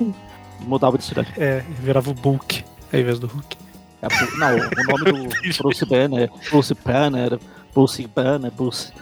e 0.62 0.63
mudava 0.65 0.97
de 0.97 1.04
cidade. 1.04 1.34
É, 1.38 1.63
virava 1.80 2.10
o 2.10 2.13
Bulk 2.13 2.63
ao 2.93 2.99
invés 2.99 3.19
do 3.19 3.28
Hulk. 3.28 3.58
É, 4.01 4.08
não, 4.38 4.56
o 4.56 4.97
nome 5.04 5.28
do 5.28 5.30
Bruce 5.62 5.86
Banner, 5.86 6.32
Bruce 6.49 6.73
Banner, 6.73 7.39
Bruce 7.73 8.08
Banner, 8.08 8.51
Bruce, 8.51 8.93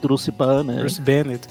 Bruce 0.00 0.30
Banner, 0.30 0.80
Bruce 0.80 1.00
Bennett. 1.00 1.48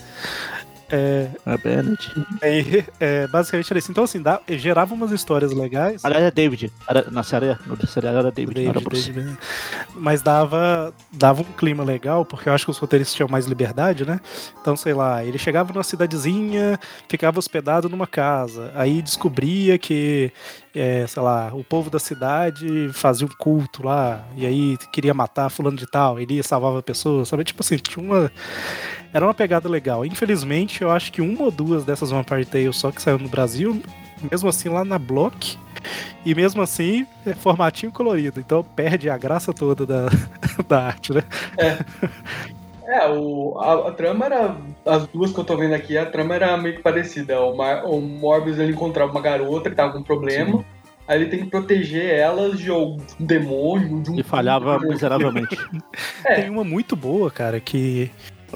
É, 0.96 1.28
é 1.48 1.58
Bennett. 1.58 2.12
aí, 2.40 2.86
é, 3.00 3.26
basicamente 3.26 3.72
era 3.72 3.80
isso. 3.80 3.90
Então, 3.90 4.04
assim, 4.04 4.22
dá- 4.22 4.40
gerava 4.48 4.94
umas 4.94 5.12
histórias 5.12 5.52
legais. 5.52 6.06
Aliás, 6.06 6.24
é 6.24 6.30
David. 6.30 6.72
Era, 6.88 7.10
na 7.10 7.24
série, 7.24 7.58
no 7.66 7.76
seriado 7.88 8.20
era 8.20 8.32
David, 8.32 8.62
não 8.62 8.70
era 8.70 8.74
David, 8.80 8.90
Bruce. 8.90 9.12
David, 9.12 9.38
mas 9.96 10.22
dava, 10.22 10.94
dava 11.12 11.42
um 11.42 11.46
clima 11.46 11.84
legal, 11.84 12.24
porque 12.24 12.48
eu 12.48 12.54
acho 12.54 12.66
que 12.66 12.72
os 12.72 12.78
roteiristas 12.78 13.16
tinham 13.16 13.28
mais 13.28 13.48
liberdade, 13.48 14.06
né? 14.06 14.20
Então, 14.62 14.76
sei 14.76 14.94
lá, 14.94 15.26
ele 15.26 15.40
chegava 15.40 15.74
numa 15.74 15.84
cidadezinha, 15.84 16.80
ficava 17.10 17.40
hospedado 17.40 17.90
numa 17.90 18.06
casa, 18.06 18.72
aí 18.76 19.02
descobria 19.02 19.80
que, 19.80 20.32
é, 20.76 21.08
sei 21.08 21.24
lá, 21.24 21.50
o 21.54 21.64
povo 21.64 21.90
da 21.90 21.98
cidade 21.98 22.90
fazia 22.94 23.26
um 23.26 23.32
culto 23.40 23.84
lá, 23.84 24.24
e 24.38 24.46
aí 24.46 24.78
queria 24.92 25.14
matar 25.14 25.50
fulano 25.50 25.76
de 25.78 25.88
tal, 25.88 26.20
ele 26.20 26.36
ia 26.36 26.44
salvava 26.44 26.78
a 26.78 26.84
pessoa, 26.84 27.26
sabe? 27.26 27.44
Tipo 27.44 27.64
assim, 27.64 27.78
tinha 27.78 28.06
uma. 28.06 28.32
Era 29.14 29.26
uma 29.26 29.34
pegada 29.34 29.70
legal. 29.70 30.06
Infelizmente, 30.06 30.82
eu 30.82 30.92
acho 30.92 31.12
que 31.12 31.22
uma 31.22 31.44
ou 31.44 31.52
duas 31.52 31.86
dessas 31.86 32.10
Vampire 32.10 32.46
Tales 32.46 32.76
só 32.76 32.92
que 32.92 33.02
saiu 33.02 33.20
no 33.20 33.30
Brasil, 33.30 33.82
mesmo 34.32 34.50
assim 34.50 34.70
lá 34.70 34.84
na 34.84 34.98
Block. 34.98 35.58
E 36.26 36.34
mesmo 36.34 36.62
assim, 36.62 37.06
é 37.26 37.34
formatinho 37.34 37.92
colorido. 37.92 38.40
Então 38.40 38.64
perde 38.64 39.10
a 39.10 39.18
graça 39.18 39.54
toda 39.54 39.86
da, 39.86 40.08
da 40.68 40.88
arte, 40.88 41.14
né? 41.14 41.24
É, 42.86 43.08
o, 43.10 43.58
a, 43.60 43.90
a 43.90 43.92
trama 43.92 44.26
era. 44.26 44.58
As 44.86 45.08
duas 45.08 45.32
que 45.32 45.40
eu 45.40 45.44
tô 45.44 45.56
vendo 45.58 45.74
aqui, 45.74 45.98
a 45.98 46.06
trama 46.06 46.36
era 46.36 46.58
meio 46.58 46.76
que 46.76 46.82
parecida. 46.82 47.40
O, 47.42 47.56
Mar, 47.56 47.86
o 47.86 48.00
Morbius 48.02 48.60
ele 48.60 48.74
encontrava 48.74 49.12
uma 49.12 49.22
garota 49.22 49.70
que 49.70 49.76
tava 49.76 49.94
com 49.94 50.00
um 50.00 50.04
problema. 50.04 50.64
Aí 51.08 51.20
ele 51.20 51.30
tem 51.30 51.40
que 51.40 51.48
proteger 51.48 52.14
elas 52.18 52.58
de 52.58 52.70
algum 52.70 52.98
demônio, 53.20 54.02
de 54.02 54.12
um. 54.12 54.20
E 54.20 54.24
falhava 54.24 54.78
culto. 54.78 54.94
miseravelmente. 54.94 55.58
É. 56.26 56.36
Tem 56.36 56.50
uma 56.50 56.64
muito 56.64 56.96
boa, 56.96 57.30
cara, 57.30 57.60
que. 57.60 58.10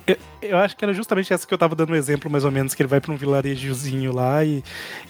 Eu, 0.06 0.18
eu 0.42 0.58
acho 0.58 0.76
que 0.76 0.84
era 0.86 0.94
justamente 0.94 1.34
essa 1.34 1.48
que 1.48 1.54
eu 1.54 1.58
tava 1.58 1.76
dando 1.76 1.92
um 1.92 1.96
exemplo, 1.96 2.30
mais 2.30 2.44
ou 2.46 2.52
menos, 2.52 2.74
que 2.76 2.82
ele 2.82 2.90
vai 2.90 3.00
pra 3.02 3.12
um 3.12 3.18
vilarejozinho 3.18 4.14
lá 4.14 4.44
e. 4.44 4.64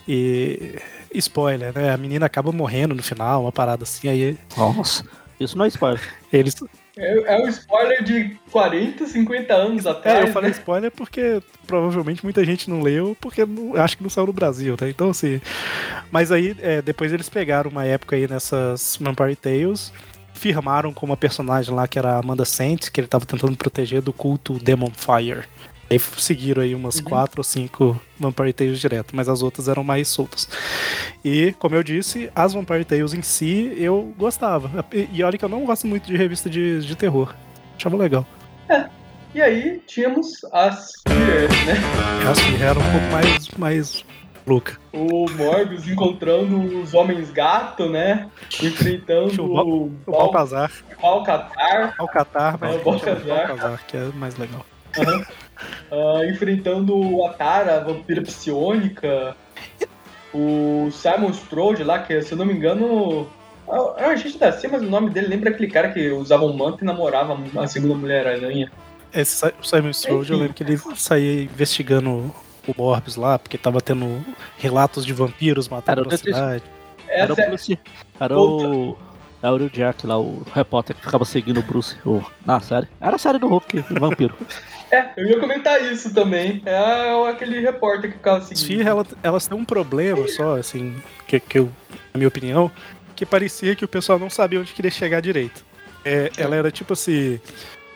e 0.08 0.76
spoiler, 1.16 1.74
né? 1.74 1.92
A 1.92 1.98
menina 1.98 2.26
acaba 2.26 2.52
morrendo 2.52 2.96
no 2.96 3.04
final, 3.04 3.42
uma 3.44 3.52
parada 3.52 3.84
assim, 3.84 4.08
aí 4.08 4.38
Nossa. 4.56 5.04
Isso 5.40 5.58
não 5.58 5.66
é 5.66 5.68
spoiler. 5.68 6.02
eles. 6.34 6.56
É, 6.98 7.36
é 7.36 7.38
um 7.38 7.48
spoiler 7.48 8.04
de 8.04 8.36
40, 8.52 9.06
50 9.06 9.54
anos 9.54 9.86
atrás. 9.86 10.20
É, 10.20 10.24
eu 10.24 10.34
falei 10.34 10.50
né? 10.50 10.56
spoiler 10.58 10.92
porque 10.92 11.44
provavelmente 11.68 12.24
muita 12.24 12.44
gente 12.44 12.70
não 12.70 12.82
leu, 12.82 13.16
porque 13.22 13.46
não- 13.46 13.76
acho 13.76 13.98
que 13.98 14.02
não 14.04 14.10
saiu 14.10 14.26
no 14.26 14.34
Brasil, 14.34 14.76
tá? 14.76 14.90
Então, 14.90 15.12
assim. 15.12 15.40
Mas 16.10 16.32
aí, 16.32 16.56
é, 16.60 16.82
depois 16.82 17.14
eles 17.14 17.30
pegaram 17.30 17.70
uma 17.70 17.86
época 17.86 18.16
aí 18.16 18.28
nessas 18.28 18.98
Vampire 19.00 19.36
Tales, 19.36 19.94
firmaram 20.38 20.94
com 20.94 21.06
uma 21.06 21.18
personagem 21.18 21.74
lá 21.74 21.88
que 21.88 22.00
era 22.00 22.14
a 22.16 22.20
Amanda 22.20 22.46
Saints, 22.46 22.90
que 22.90 23.00
ele 23.02 23.08
tava 23.08 23.26
tentando 23.26 23.58
proteger 23.58 24.02
do 24.02 24.14
culto 24.14 24.54
Demon 24.60 24.92
Fire. 24.96 25.44
Aí 25.90 25.98
seguiram 26.18 26.62
aí 26.64 26.76
umas 26.76 26.98
Uhum. 26.98 27.04
quatro 27.06 27.40
ou 27.40 27.44
cinco 27.46 28.00
Vampire 28.20 28.52
Tales 28.52 28.80
direto, 28.80 29.16
mas 29.16 29.30
as 29.30 29.42
outras 29.42 29.68
eram 29.70 29.84
mais 29.86 30.08
soltas. 30.10 30.48
E, 31.24 31.54
como 31.60 31.76
eu 31.76 31.84
disse, 31.84 32.30
as 32.36 32.54
Vampire 32.54 32.84
Tales 32.84 33.14
em 33.14 33.22
si 33.22 33.74
eu 33.78 34.14
gostava. 34.18 34.86
E, 34.92 35.24
olha 35.24 35.38
que 35.38 35.46
eu 35.46 35.50
não 35.50 35.66
gosto 35.66 35.88
muito 35.88 36.06
de 36.08 36.18
revista 36.18 36.50
de, 36.50 36.82
de 36.82 36.96
terror. 36.96 37.34
Achava 37.78 37.96
legal. 37.96 38.26
E 39.34 39.42
aí 39.42 39.82
tínhamos 39.88 40.44
as 40.52 40.92
Fear, 41.08 41.50
né? 41.66 42.30
Assim, 42.30 42.62
era 42.62 42.78
um 42.78 42.92
pouco 42.92 43.06
mais, 43.12 43.48
mais 43.58 44.06
louca. 44.48 44.78
O 44.94 45.30
Morbius 45.30 45.88
encontrando 45.88 46.80
os 46.82 46.94
homens 46.94 47.30
gato, 47.32 47.90
né? 47.90 48.30
Enfrentando 48.64 49.44
O 49.46 49.54
Bal- 49.54 49.68
o 49.68 49.92
O 50.08 50.12
Balcazar. 50.12 50.72
Balcatar, 51.02 51.96
Alcatar, 51.98 52.58
mas 52.60 52.76
É, 52.76 52.78
o 52.80 52.84
Balcazar. 52.84 53.48
Balcazar, 53.48 53.86
que 53.86 53.98
é 53.98 54.06
mais 54.16 54.36
legal. 54.38 54.66
ah, 55.92 56.26
enfrentando 56.26 56.96
o 56.98 57.26
Atara, 57.28 57.78
a 57.78 57.80
vampira 57.82 58.22
psionica. 58.22 59.36
O 60.34 60.90
Simon 60.92 61.30
Strode 61.32 61.84
lá, 61.84 62.00
que 62.00 62.22
se 62.22 62.32
eu 62.34 62.38
não 62.38 62.46
me 62.46 62.54
engano. 62.54 63.28
É 63.98 64.08
um 64.08 64.12
agente 64.12 64.38
da 64.38 64.50
CIA, 64.52 64.70
mas 64.72 64.82
o 64.82 64.86
nome 64.90 65.10
dele 65.10 65.28
lembra 65.28 65.50
aquele 65.50 65.70
cara 65.70 65.92
que 65.92 66.10
usava 66.12 66.46
um 66.46 66.54
manto 66.56 66.84
e 66.84 66.86
namorava 66.86 67.38
a 67.60 67.68
segunda 67.68 67.96
Mulher-Aranha. 67.96 68.72
Esse 69.14 69.36
Si- 69.36 69.54
o 69.62 69.64
Simon 69.66 69.90
Strode, 69.90 70.32
eu 70.32 70.38
lembro 70.38 70.54
que 70.54 70.64
ele 70.64 70.78
saía 70.96 71.44
investigando 71.44 72.34
o 72.68 72.76
Morbius 72.78 73.16
lá, 73.16 73.40
porque 73.40 73.58
tava 73.58 73.82
tendo 73.82 74.24
relatos 74.58 75.06
de 75.06 75.14
vampiros 75.14 75.68
matando 75.68 76.14
a 76.14 76.18
cidade. 76.18 76.64
Era 77.08 77.34
o 77.34 77.40
é, 77.40 77.48
Bruce. 77.48 77.80
Era 78.20 78.38
o. 78.38 78.98
Era 79.42 79.54
o 79.54 79.70
Jack 79.70 80.06
lá, 80.08 80.20
o 80.20 80.44
repórter 80.54 80.96
que 80.96 81.02
ficava 81.04 81.24
seguindo 81.24 81.60
o 81.60 81.64
Bruce. 81.64 81.96
O... 82.06 82.24
Na 82.46 82.60
série. 82.60 82.88
Era 83.00 83.16
a 83.16 83.20
série 83.20 83.38
do 83.38 83.48
Hulk, 83.48 83.86
o 83.92 84.00
vampiro. 84.00 84.36
é, 84.92 85.12
eu 85.16 85.28
ia 85.28 85.40
comentar 85.40 85.82
isso 85.84 86.12
também. 86.14 86.62
É 86.66 87.30
aquele 87.30 87.60
repórter 87.60 88.12
que 88.12 88.18
ficava 88.18 88.42
seguindo. 88.42 88.66
Fear, 88.66 88.88
ela- 88.88 89.06
elas 89.22 89.48
têm 89.48 89.58
um 89.58 89.64
problema 89.64 90.28
só, 90.28 90.58
assim, 90.58 90.96
que, 91.28 91.40
que 91.40 91.60
eu, 91.60 91.70
na 92.14 92.18
minha 92.18 92.28
opinião, 92.28 92.72
que 93.16 93.26
parecia 93.26 93.76
que 93.76 93.86
o 93.86 93.88
pessoal 93.88 94.18
não 94.18 94.30
sabia 94.30 94.60
onde 94.60 94.74
queria 94.74 94.92
chegar 94.92 95.22
direito. 95.22 95.64
É, 96.04 96.32
ela 96.38 96.56
era 96.56 96.72
tipo 96.72 96.94
assim. 96.94 97.40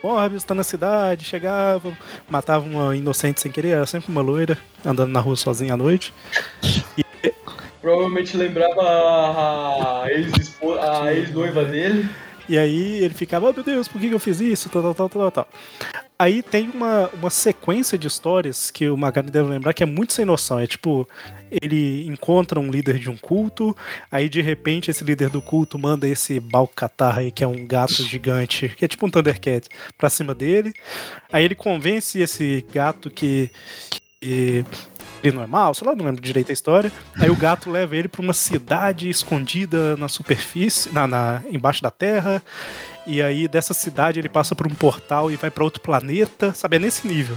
Morbius 0.03 0.43
tá 0.43 0.55
na 0.55 0.63
cidade, 0.63 1.25
chegavam, 1.25 1.95
matavam 2.29 2.71
uma 2.71 2.95
inocente 2.95 3.39
sem 3.39 3.51
querer, 3.51 3.69
era 3.69 3.85
sempre 3.85 4.11
uma 4.11 4.21
loira, 4.21 4.57
andando 4.85 5.11
na 5.11 5.19
rua 5.19 5.35
sozinha 5.35 5.75
à 5.75 5.77
noite. 5.77 6.13
Provavelmente 7.81 8.37
lembrava 8.37 10.03
a 10.03 10.05
ex-noiva 11.13 11.65
dele. 11.65 12.09
E 12.51 12.57
aí 12.57 13.01
ele 13.01 13.13
ficava, 13.13 13.49
oh 13.49 13.53
meu 13.53 13.63
Deus, 13.63 13.87
por 13.87 14.01
que 14.01 14.09
eu 14.09 14.19
fiz 14.19 14.41
isso? 14.41 14.67
Tal, 14.67 14.81
tal, 14.81 14.93
tal, 14.93 15.09
tal, 15.09 15.31
tal. 15.31 15.47
Aí 16.19 16.43
tem 16.43 16.69
uma, 16.69 17.09
uma 17.13 17.29
sequência 17.29 17.97
de 17.97 18.07
histórias 18.07 18.69
que 18.69 18.89
o 18.89 18.97
Magari 18.97 19.31
deve 19.31 19.47
lembrar 19.47 19.73
que 19.73 19.81
é 19.81 19.85
muito 19.85 20.11
sem 20.11 20.25
noção. 20.25 20.59
É 20.59 20.67
tipo, 20.67 21.07
ele 21.49 22.05
encontra 22.05 22.59
um 22.59 22.69
líder 22.69 22.99
de 22.99 23.09
um 23.09 23.15
culto, 23.15 23.73
aí 24.11 24.27
de 24.27 24.41
repente 24.41 24.91
esse 24.91 25.01
líder 25.01 25.29
do 25.29 25.41
culto 25.41 25.79
manda 25.79 26.05
esse 26.05 26.41
Balcatar 26.41 27.19
aí, 27.19 27.31
que 27.31 27.41
é 27.41 27.47
um 27.47 27.65
gato 27.65 28.03
gigante, 28.03 28.67
que 28.75 28.83
é 28.83 28.87
tipo 28.89 29.07
um 29.07 29.09
Thundercat, 29.09 29.69
pra 29.97 30.09
cima 30.09 30.35
dele. 30.35 30.73
Aí 31.31 31.45
ele 31.45 31.55
convence 31.55 32.19
esse 32.19 32.65
gato 32.73 33.09
que, 33.09 33.49
que 34.19 34.65
ele 35.23 35.35
não 35.35 35.43
é 35.43 35.47
mal, 35.47 35.73
sei 35.73 35.87
lá, 35.87 35.95
não 35.95 36.05
lembro 36.05 36.21
direito 36.21 36.49
a 36.49 36.53
história. 36.53 36.91
Aí 37.15 37.29
o 37.29 37.35
gato 37.35 37.69
leva 37.69 37.95
ele 37.95 38.07
pra 38.07 38.21
uma 38.21 38.33
cidade 38.33 39.09
escondida 39.09 39.95
na 39.97 40.07
superfície, 40.07 40.93
na, 40.93 41.07
na- 41.07 41.41
embaixo 41.51 41.81
da 41.81 41.91
terra. 41.91 42.41
E 43.07 43.21
aí 43.21 43.47
dessa 43.47 43.73
cidade 43.73 44.19
ele 44.19 44.29
passa 44.29 44.53
por 44.55 44.67
um 44.67 44.75
portal 44.75 45.31
e 45.31 45.35
vai 45.35 45.49
pra 45.49 45.63
outro 45.63 45.81
planeta, 45.81 46.53
sabe? 46.53 46.75
É 46.75 46.79
nesse 46.79 47.07
nível. 47.07 47.35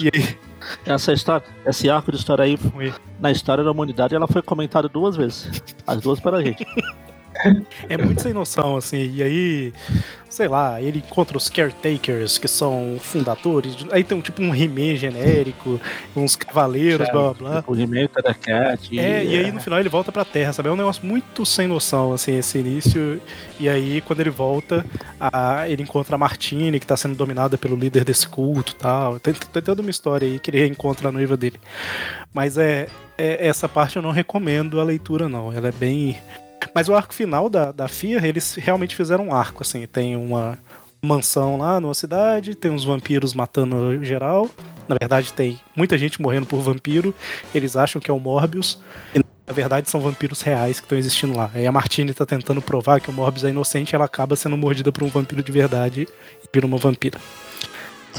E 0.00 0.10
aí, 0.14 0.38
Essa 0.84 1.12
história, 1.12 1.46
esse 1.66 1.88
arco 1.88 2.10
de 2.10 2.18
história 2.18 2.44
aí, 2.44 2.56
Foi. 2.56 2.92
na 3.20 3.30
história 3.30 3.62
da 3.62 3.70
humanidade, 3.70 4.14
ela 4.14 4.26
foi 4.26 4.42
comentada 4.42 4.88
duas 4.88 5.14
vezes. 5.16 5.62
As 5.86 6.00
duas 6.00 6.18
pela 6.18 6.42
gente. 6.42 6.66
é 7.88 7.96
muito 7.96 8.22
sem 8.22 8.32
noção, 8.32 8.76
assim. 8.76 9.10
E 9.14 9.22
aí, 9.22 9.72
sei 10.28 10.48
lá, 10.48 10.80
ele 10.80 10.98
encontra 10.98 11.36
os 11.36 11.48
caretakers, 11.48 12.38
que 12.38 12.48
são 12.48 12.96
fundadores. 13.00 13.74
de- 13.76 13.86
Aí 13.92 14.02
tem 14.04 14.16
um 14.16 14.20
tipo 14.20 14.42
um 14.42 14.54
He-Man 14.54 14.96
genérico, 14.96 15.80
uns 16.14 16.36
cavaleiros, 16.36 17.08
blá 17.10 17.34
blá 17.34 17.60
blá. 17.60 17.64
O 17.66 17.72
remake 17.72 18.22
da 18.22 18.34
Cat. 18.34 18.98
É, 18.98 19.24
e 19.24 19.38
aí 19.38 19.52
no 19.52 19.60
final 19.60 19.78
ele 19.80 19.88
volta 19.88 20.10
pra 20.12 20.24
Terra, 20.24 20.52
sabe? 20.52 20.68
É 20.68 20.72
um 20.72 20.76
negócio 20.76 21.04
muito 21.06 21.44
sem 21.46 21.66
noção, 21.66 22.12
assim, 22.12 22.36
esse 22.38 22.58
início. 22.58 23.20
E 23.58 23.68
aí, 23.68 24.00
quando 24.02 24.20
ele 24.20 24.30
volta, 24.30 24.84
a- 25.18 25.68
ele 25.68 25.82
encontra 25.82 26.14
a 26.16 26.18
Martine, 26.18 26.78
que 26.80 26.86
tá 26.86 26.96
sendo 26.96 27.14
dominada 27.14 27.56
pelo 27.56 27.76
líder 27.76 28.04
desse 28.04 28.28
culto 28.28 28.72
e 28.72 28.76
tal. 28.76 29.18
Tem, 29.20 29.32
tem 29.34 29.62
toda 29.62 29.80
uma 29.82 29.90
história 29.90 30.26
aí 30.26 30.38
que 30.38 30.50
ele 30.50 30.58
reencontra 30.58 31.08
a 31.08 31.12
noiva 31.12 31.36
dele. 31.36 31.58
Mas 32.34 32.58
é, 32.58 32.86
é- 33.16 33.46
essa 33.46 33.68
parte 33.68 33.96
eu 33.96 34.02
não 34.02 34.10
recomendo 34.10 34.78
a 34.80 34.84
leitura, 34.84 35.28
não. 35.28 35.52
Ela 35.52 35.68
é 35.68 35.72
bem. 35.72 36.18
Mas 36.74 36.88
o 36.88 36.94
arco 36.94 37.14
final 37.14 37.48
da, 37.48 37.72
da 37.72 37.88
Fear, 37.88 38.24
eles 38.24 38.54
realmente 38.54 38.94
fizeram 38.94 39.28
um 39.28 39.34
arco, 39.34 39.62
assim. 39.62 39.86
Tem 39.86 40.16
uma 40.16 40.58
mansão 41.02 41.56
lá 41.56 41.80
numa 41.80 41.94
cidade, 41.94 42.54
tem 42.54 42.70
uns 42.70 42.84
vampiros 42.84 43.34
matando 43.34 44.04
geral. 44.04 44.50
Na 44.88 44.96
verdade, 44.98 45.32
tem 45.32 45.60
muita 45.74 45.96
gente 45.98 46.20
morrendo 46.20 46.46
por 46.46 46.60
vampiro. 46.60 47.14
Eles 47.54 47.76
acham 47.76 48.00
que 48.00 48.10
é 48.10 48.14
o 48.14 48.20
Morbius. 48.20 48.80
E, 49.14 49.18
na 49.46 49.52
verdade, 49.52 49.88
são 49.88 50.00
vampiros 50.00 50.42
reais 50.42 50.78
que 50.78 50.86
estão 50.86 50.98
existindo 50.98 51.36
lá. 51.36 51.50
Aí 51.54 51.66
a 51.66 51.72
Martine 51.72 52.12
tá 52.12 52.26
tentando 52.26 52.60
provar 52.60 53.00
que 53.00 53.10
o 53.10 53.12
Morbius 53.12 53.44
é 53.44 53.50
inocente 53.50 53.94
ela 53.94 54.04
acaba 54.04 54.36
sendo 54.36 54.56
mordida 54.56 54.92
por 54.92 55.02
um 55.02 55.08
vampiro 55.08 55.42
de 55.42 55.52
verdade 55.52 56.08
e 56.42 56.48
vira 56.52 56.66
uma 56.66 56.78
vampira. 56.78 57.18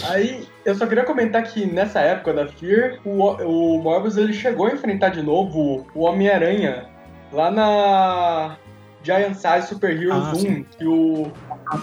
Aí, 0.04 0.48
eu 0.64 0.76
só 0.76 0.86
queria 0.86 1.04
comentar 1.04 1.42
que 1.44 1.66
nessa 1.66 2.00
época 2.00 2.34
da 2.34 2.48
Fear, 2.48 3.00
o, 3.04 3.78
o 3.78 3.82
Morbius 3.82 4.16
ele 4.16 4.34
chegou 4.34 4.68
a 4.68 4.72
enfrentar 4.72 5.10
de 5.10 5.24
novo 5.24 5.88
o 5.96 6.02
Homem-Aranha 6.02 6.97
lá 7.32 7.52
na 7.52 8.58
Giant 9.04 9.36
Size 9.36 9.68
Super 9.70 9.92
Heroes 9.92 10.28
Ah, 10.28 10.32
1, 10.32 10.36
sim. 10.36 10.64
que 10.78 10.86
o, 10.86 11.32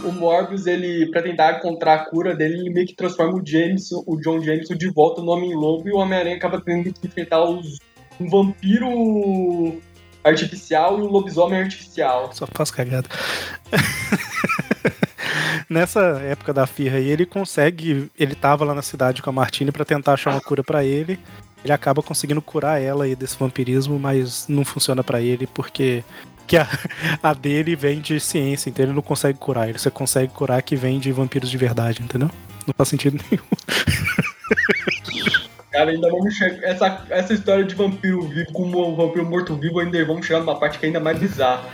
o 0.04 0.12
Morbius, 0.12 0.66
ele, 0.66 1.10
pra 1.10 1.22
tentar 1.22 1.58
encontrar 1.58 1.94
a 1.94 2.04
cura 2.06 2.34
dele, 2.36 2.58
ele 2.60 2.70
meio 2.70 2.86
que 2.86 2.94
transforma 2.94 3.34
o 3.34 3.46
Jameson, 3.46 4.02
o 4.06 4.16
John 4.20 4.40
Jameson 4.40 4.74
de 4.74 4.90
volta 4.92 5.22
no 5.22 5.30
Homem-Lobo 5.30 5.88
e 5.88 5.92
o 5.92 5.96
Homem-Aranha 5.98 6.36
acaba 6.36 6.60
tendo 6.60 6.92
que 6.92 7.06
enfrentar 7.06 7.42
os, 7.44 7.78
um 8.20 8.28
vampiro 8.28 9.80
artificial 10.22 10.98
e 10.98 11.02
um 11.02 11.06
lobisomem 11.06 11.60
artificial. 11.60 12.30
Só 12.32 12.46
faz 12.46 12.70
cagada. 12.70 13.08
Nessa 15.68 16.00
época 16.24 16.52
da 16.52 16.66
Firra 16.66 16.98
aí, 16.98 17.08
ele 17.08 17.24
consegue. 17.26 18.10
Ele 18.18 18.34
tava 18.34 18.64
lá 18.64 18.74
na 18.74 18.82
cidade 18.82 19.22
com 19.22 19.30
a 19.30 19.32
Martine 19.32 19.72
pra 19.72 19.84
tentar 19.84 20.12
achar 20.14 20.30
uma 20.30 20.40
cura 20.40 20.62
pra 20.62 20.84
ele. 20.84 21.18
Ele 21.64 21.72
acaba 21.72 22.02
conseguindo 22.02 22.42
curar 22.42 22.80
ela 22.80 23.04
aí 23.04 23.16
desse 23.16 23.38
vampirismo, 23.38 23.98
mas 23.98 24.46
não 24.48 24.64
funciona 24.64 25.02
pra 25.02 25.20
ele 25.20 25.46
porque 25.46 26.04
que 26.46 26.56
a, 26.56 26.68
a 27.22 27.32
dele 27.32 27.74
vem 27.74 28.00
de 28.00 28.20
ciência, 28.20 28.68
então 28.68 28.84
ele 28.84 28.92
não 28.92 29.02
consegue 29.02 29.38
curar. 29.38 29.68
Ele 29.68 29.78
só 29.78 29.90
consegue 29.90 30.32
curar 30.32 30.62
que 30.62 30.76
vem 30.76 30.98
de 30.98 31.10
vampiros 31.10 31.50
de 31.50 31.56
verdade, 31.56 32.02
entendeu? 32.02 32.30
Não 32.66 32.74
faz 32.76 32.88
sentido 32.88 33.18
nenhum. 33.30 33.44
Cara, 35.74 35.90
ainda 35.90 36.08
vamos 36.08 36.32
chegar. 36.34 36.62
Essa, 36.62 37.04
essa 37.10 37.34
história 37.34 37.64
de 37.64 37.74
vampiro 37.74 38.22
vivo 38.28 38.52
com 38.52 38.64
um 38.64 38.94
vampiro 38.94 39.26
morto-vivo, 39.26 39.80
ainda 39.80 40.04
vamos 40.04 40.24
chegar 40.24 40.38
numa 40.38 40.56
parte 40.56 40.78
que 40.78 40.84
é 40.84 40.86
ainda 40.86 41.00
mais 41.00 41.18
bizarra. 41.18 41.68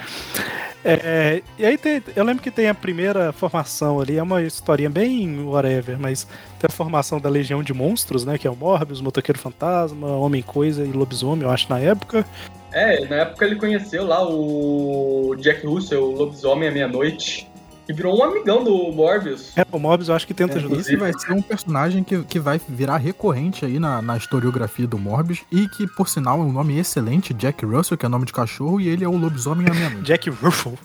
É, 0.85 1.43
e 1.59 1.67
aí 1.67 1.77
tem, 1.77 2.03
eu 2.17 2.25
lembro 2.25 2.43
que 2.43 2.51
tem 2.51 2.69
a 2.69 2.75
primeira 2.75 3.33
formação 3.33 4.01
ali, 4.01 4.17
é 4.17 4.23
uma 4.23 4.41
historinha 4.43 4.89
bem 4.89 5.45
whatever, 5.45 5.99
mas 5.99 6.25
tem 6.59 6.69
a 6.69 6.73
formação 6.73 7.21
da 7.21 7.29
Legião 7.29 7.63
de 7.63 7.75
Monstros, 7.75 8.25
né? 8.25 8.39
Que 8.39 8.47
é 8.47 8.51
o 8.51 8.57
Morbius, 8.57 9.01
Motoqueiro 9.01 9.39
Fantasma, 9.39 10.17
Homem-Coisa 10.17 10.85
e 10.85 10.93
Lobisomem, 10.93 11.45
eu 11.45 11.51
acho, 11.51 11.69
na 11.69 11.79
época. 11.79 12.25
É, 12.73 13.05
na 13.07 13.17
época 13.17 13.45
ele 13.45 13.57
conheceu 13.57 14.07
lá 14.07 14.27
o 14.27 15.35
Jack 15.39 15.67
Russell, 15.67 16.03
o 16.03 16.13
lobisomem 16.13 16.69
à 16.69 16.73
meia-noite. 16.73 17.50
Que 17.91 17.93
virou 17.93 18.17
um 18.17 18.23
amigão 18.23 18.63
do 18.63 18.93
Morbius. 18.93 19.53
É, 19.57 19.67
o 19.73 19.79
Morbius 19.79 20.09
eu 20.09 20.15
acho 20.15 20.25
que 20.27 20.33
tenta 20.33 20.55
É, 20.55 20.57
ajudar. 20.59 20.77
esse 20.79 20.97
vai 20.97 21.13
ser 21.13 21.33
um 21.33 21.43
personagem 21.43 22.05
que, 22.05 22.23
que 22.23 22.39
vai 22.39 22.61
virar 22.69 22.99
recorrente 22.99 23.65
aí 23.65 23.81
na, 23.81 24.01
na 24.01 24.17
historiografia 24.17 24.87
do 24.87 24.97
Morbius 24.97 25.41
e 25.51 25.69
que, 25.69 25.89
por 25.89 26.09
sinal, 26.09 26.39
é 26.39 26.43
um 26.43 26.53
nome 26.53 26.79
excelente, 26.79 27.35
Jack 27.35 27.65
Russell, 27.67 27.99
que 27.99 28.07
é 28.07 28.09
nome 28.09 28.27
de 28.27 28.33
cachorro, 28.33 28.81
e 28.81 28.89
ele 28.89 29.05
é 29.05 29.09
o 29.09 29.17
lobisomem 29.17 29.67
à 29.69 29.75
meia-noite. 29.75 30.07
Jack 30.07 30.31
Ruffalo. 30.31 30.79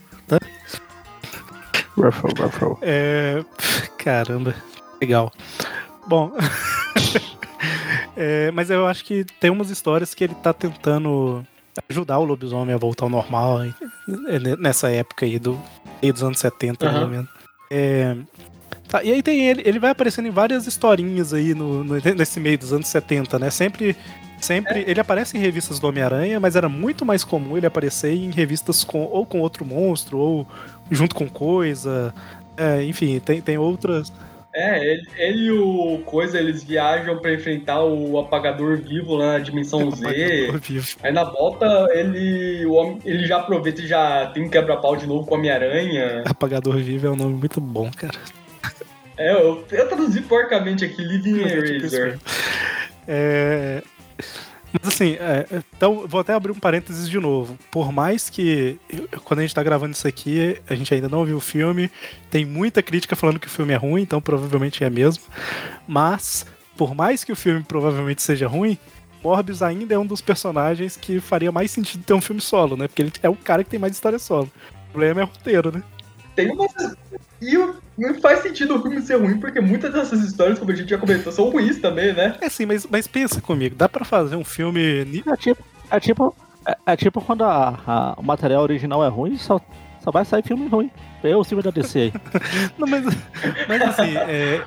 Ruffle, 1.96 2.34
ruffle. 2.38 2.78
É. 2.82 3.46
Caramba. 3.98 4.56
Legal. 5.00 5.32
Bom. 6.08 6.32
É, 8.18 8.50
mas 8.52 8.70
eu 8.70 8.88
acho 8.88 9.04
que 9.04 9.26
tem 9.42 9.50
umas 9.50 9.70
histórias 9.70 10.14
que 10.14 10.24
ele 10.24 10.36
tá 10.36 10.54
tentando 10.54 11.46
ajudar 11.90 12.18
o 12.20 12.24
lobisomem 12.24 12.74
a 12.74 12.78
voltar 12.78 13.04
ao 13.06 13.10
normal 13.10 13.66
hein, 13.66 13.76
nessa 14.58 14.90
época 14.90 15.26
aí 15.26 15.38
do 15.38 15.60
meio 16.06 16.14
dos 16.14 16.24
anos 16.24 16.40
70, 16.40 16.86
Aham. 16.86 16.94
pelo 17.00 17.10
menos. 17.12 17.30
É, 17.72 18.16
tá, 18.88 19.04
e 19.04 19.12
aí 19.12 19.24
tem 19.24 19.48
ele, 19.48 19.64
ele 19.66 19.80
vai 19.80 19.90
aparecendo 19.92 20.28
em 20.28 20.32
várias 20.32 20.68
historinhas 20.68 21.34
aí 21.34 21.54
no, 21.56 21.84
no- 21.84 21.96
nesse 22.16 22.40
meio 22.40 22.58
dos 22.58 22.72
anos 22.72 22.88
70, 22.88 23.40
né? 23.40 23.50
Sempre. 23.50 23.96
Sempre. 24.40 24.84
Ele 24.86 25.00
aparece 25.00 25.36
em 25.38 25.40
revistas 25.40 25.80
do 25.80 25.88
Homem-Aranha, 25.88 26.40
mas 26.40 26.56
era 26.56 26.68
muito 26.70 27.06
mais 27.06 27.24
comum 27.24 27.58
ele 27.58 27.66
aparecer 27.66 28.14
em 28.14 28.30
revistas 28.30 28.84
com 28.84 29.04
ou 29.04 29.26
com 29.26 29.40
outro 29.40 29.66
monstro, 29.66 30.18
ou 30.20 30.48
junto 30.92 31.16
com 31.16 31.28
coisa. 31.28 32.14
É, 32.58 32.84
enfim, 32.84 33.20
tem, 33.20 33.42
tem 33.42 33.58
outras. 33.58 34.12
É, 34.56 34.82
ele, 34.82 35.08
ele 35.18 35.46
e 35.48 35.52
o 35.52 36.00
Coisa, 36.06 36.40
eles 36.40 36.64
viajam 36.64 37.20
pra 37.20 37.34
enfrentar 37.34 37.84
o 37.84 38.18
apagador 38.18 38.78
vivo 38.78 39.16
lá 39.16 39.34
na 39.34 39.40
dimensão 39.40 39.92
Z. 39.92 40.50
Aí 41.04 41.12
na 41.12 41.26
volta 41.26 41.88
ele, 41.92 42.66
o 42.66 42.74
homem, 42.74 43.00
ele 43.04 43.28
já 43.28 43.38
aproveita 43.38 43.82
e 43.82 43.88
já 43.88 44.28
tem 44.28 44.44
um 44.44 44.50
quebra-pau 44.50 44.96
de 44.96 45.06
novo 45.06 45.28
com 45.28 45.36
o 45.36 45.38
Homem-Aranha. 45.38 46.24
Apagador 46.26 46.78
vivo 46.78 47.08
é 47.08 47.10
um 47.10 47.18
nome 47.18 47.34
muito 47.36 47.60
bom, 47.60 47.92
cara. 47.92 48.18
É, 49.18 49.34
eu, 49.34 49.66
eu 49.70 49.88
traduzi 49.90 50.22
porcamente 50.22 50.86
aqui, 50.86 51.04
Living 51.04 51.42
é 51.42 51.62
tipo 51.62 51.86
Eraser. 51.86 52.20
É, 53.08 53.84
Mas 54.82 54.94
assim, 54.94 55.14
é, 55.14 55.48
então 55.76 56.06
vou 56.08 56.20
até 56.20 56.34
abrir 56.34 56.52
um 56.52 56.60
parênteses 56.60 57.10
de 57.10 57.20
novo. 57.20 57.58
Por 57.72 57.92
mais 57.92 58.30
que 58.30 58.78
quando 59.24 59.40
a 59.40 59.42
gente 59.44 59.56
tá 59.56 59.64
gravando 59.64 59.94
isso 59.94 60.08
aqui, 60.08 60.60
a 60.70 60.76
gente 60.76 60.94
ainda 60.94 61.08
não 61.08 61.24
viu 61.24 61.38
o 61.38 61.42
filme, 61.42 61.90
tem 62.30 62.46
muita 62.46 62.84
crítica 62.84 63.16
falando 63.16 63.40
que 63.40 63.48
o 63.48 63.50
filme 63.50 63.74
é 63.74 63.78
ruim, 63.78 64.02
então 64.02 64.22
provavelmente 64.22 64.84
é 64.84 64.90
mesmo. 64.90 65.24
Mas, 65.88 66.46
por 66.76 66.94
mais 66.94 67.24
que 67.24 67.32
o 67.32 67.36
filme 67.36 67.64
provavelmente 67.64 68.22
seja 68.22 68.48
ruim, 68.48 68.78
Morbius 69.24 69.62
ainda 69.62 69.96
é 69.96 69.98
um 69.98 70.06
dos 70.06 70.22
personagens 70.22 70.98
que 70.98 71.20
faria 71.20 71.52
mais 71.52 71.72
sentido 71.72 72.04
ter 72.04 72.14
um 72.14 72.22
filme 72.22 72.42
solo, 72.42 72.76
né? 72.76 72.88
Porque 72.88 73.02
ele 73.02 73.12
é 73.24 73.30
o 73.30 73.36
cara 73.36 73.64
que 73.64 73.70
tem 73.70 73.80
mais 73.80 73.94
história 73.94 74.20
solo. 74.20 74.52
O 74.90 74.92
problema 74.92 75.22
é 75.22 75.24
o 75.24 75.28
roteiro, 75.28 75.72
né? 75.72 75.84
Tem 76.36 76.52
umas. 76.52 76.72
E 77.42 77.58
não 77.98 78.16
faz 78.22 78.40
sentido 78.40 78.76
o 78.76 78.82
filme 78.82 79.02
ser 79.02 79.16
ruim, 79.16 79.40
porque 79.40 79.60
muitas 79.62 79.94
dessas 79.94 80.22
histórias, 80.22 80.58
como 80.58 80.72
a 80.72 80.76
gente 80.76 80.90
já 80.90 80.98
comentou, 80.98 81.32
são 81.32 81.50
ruins 81.50 81.80
também, 81.80 82.14
né? 82.14 82.38
É 82.42 82.46
assim, 82.48 82.66
mas, 82.66 82.86
mas 82.90 83.08
pensa 83.08 83.42
comigo, 83.42 83.76
dá 83.76 83.88
pra 83.90 84.04
fazer 84.06 84.36
um 84.36 84.44
filme 84.44 84.82
É 85.28 85.36
tipo, 85.38 85.64
é 85.92 86.00
tipo, 86.00 86.36
é, 86.68 86.76
é 86.94 86.96
tipo 86.96 87.22
quando 87.22 87.44
a- 87.44 87.80
a- 87.86 88.14
o 88.18 88.24
material 88.24 88.64
original 88.64 89.04
é 89.04 89.08
ruim, 89.10 89.38
só, 89.38 89.60
só 90.04 90.12
vai 90.12 90.26
sair 90.26 90.44
filme 90.44 90.68
ruim. 90.68 90.90
Eu, 91.24 91.40
o 91.40 91.44
filme 91.44 91.62
da 91.64 91.72
DC 91.72 92.00
aí. 92.00 92.14
Não, 92.78 92.88
mas, 92.88 93.04
mas 93.68 93.82
assim, 93.82 94.16
é, 94.18 94.64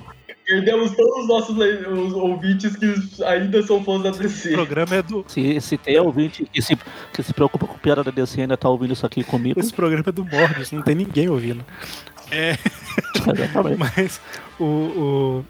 Perdemos 0.49 0.97
todos 0.97 1.25
os 1.25 1.29
nossos 1.29 1.57
os 1.59 2.15
ouvintes 2.15 2.75
que 2.75 2.95
ainda 3.23 3.63
são 3.63 3.85
fãs 3.85 4.03
da 4.03 4.09
o 4.09 4.13
DC. 4.13 4.53
programa 4.53 4.95
é 4.95 5.03
do. 5.03 5.23
Se, 5.29 5.61
se 5.61 5.77
tem 5.77 6.01
ouvinte 6.01 6.47
que 6.51 6.63
se, 6.63 6.75
que 7.13 7.23
se 7.23 7.35
preocupa 7.35 7.67
com 7.67 7.77
piada 7.77 8.03
da 8.03 8.11
DC 8.11 8.39
e 8.39 8.41
ainda 8.41 8.57
tá 8.57 8.67
ouvindo 8.67 8.95
isso 8.95 9.05
aqui 9.05 9.23
comigo, 9.23 9.61
Esse 9.61 9.75
programa 9.75 10.05
é 10.07 10.13
do 10.13 10.25
Morbius, 10.25 10.73
não 10.73 10.81
tem 10.81 10.95
ninguém 10.95 11.29
ouvindo. 11.29 11.63
exatamente. 12.33 13.77
Mas 13.95 14.23
o. 14.59 14.65
o 14.65 15.45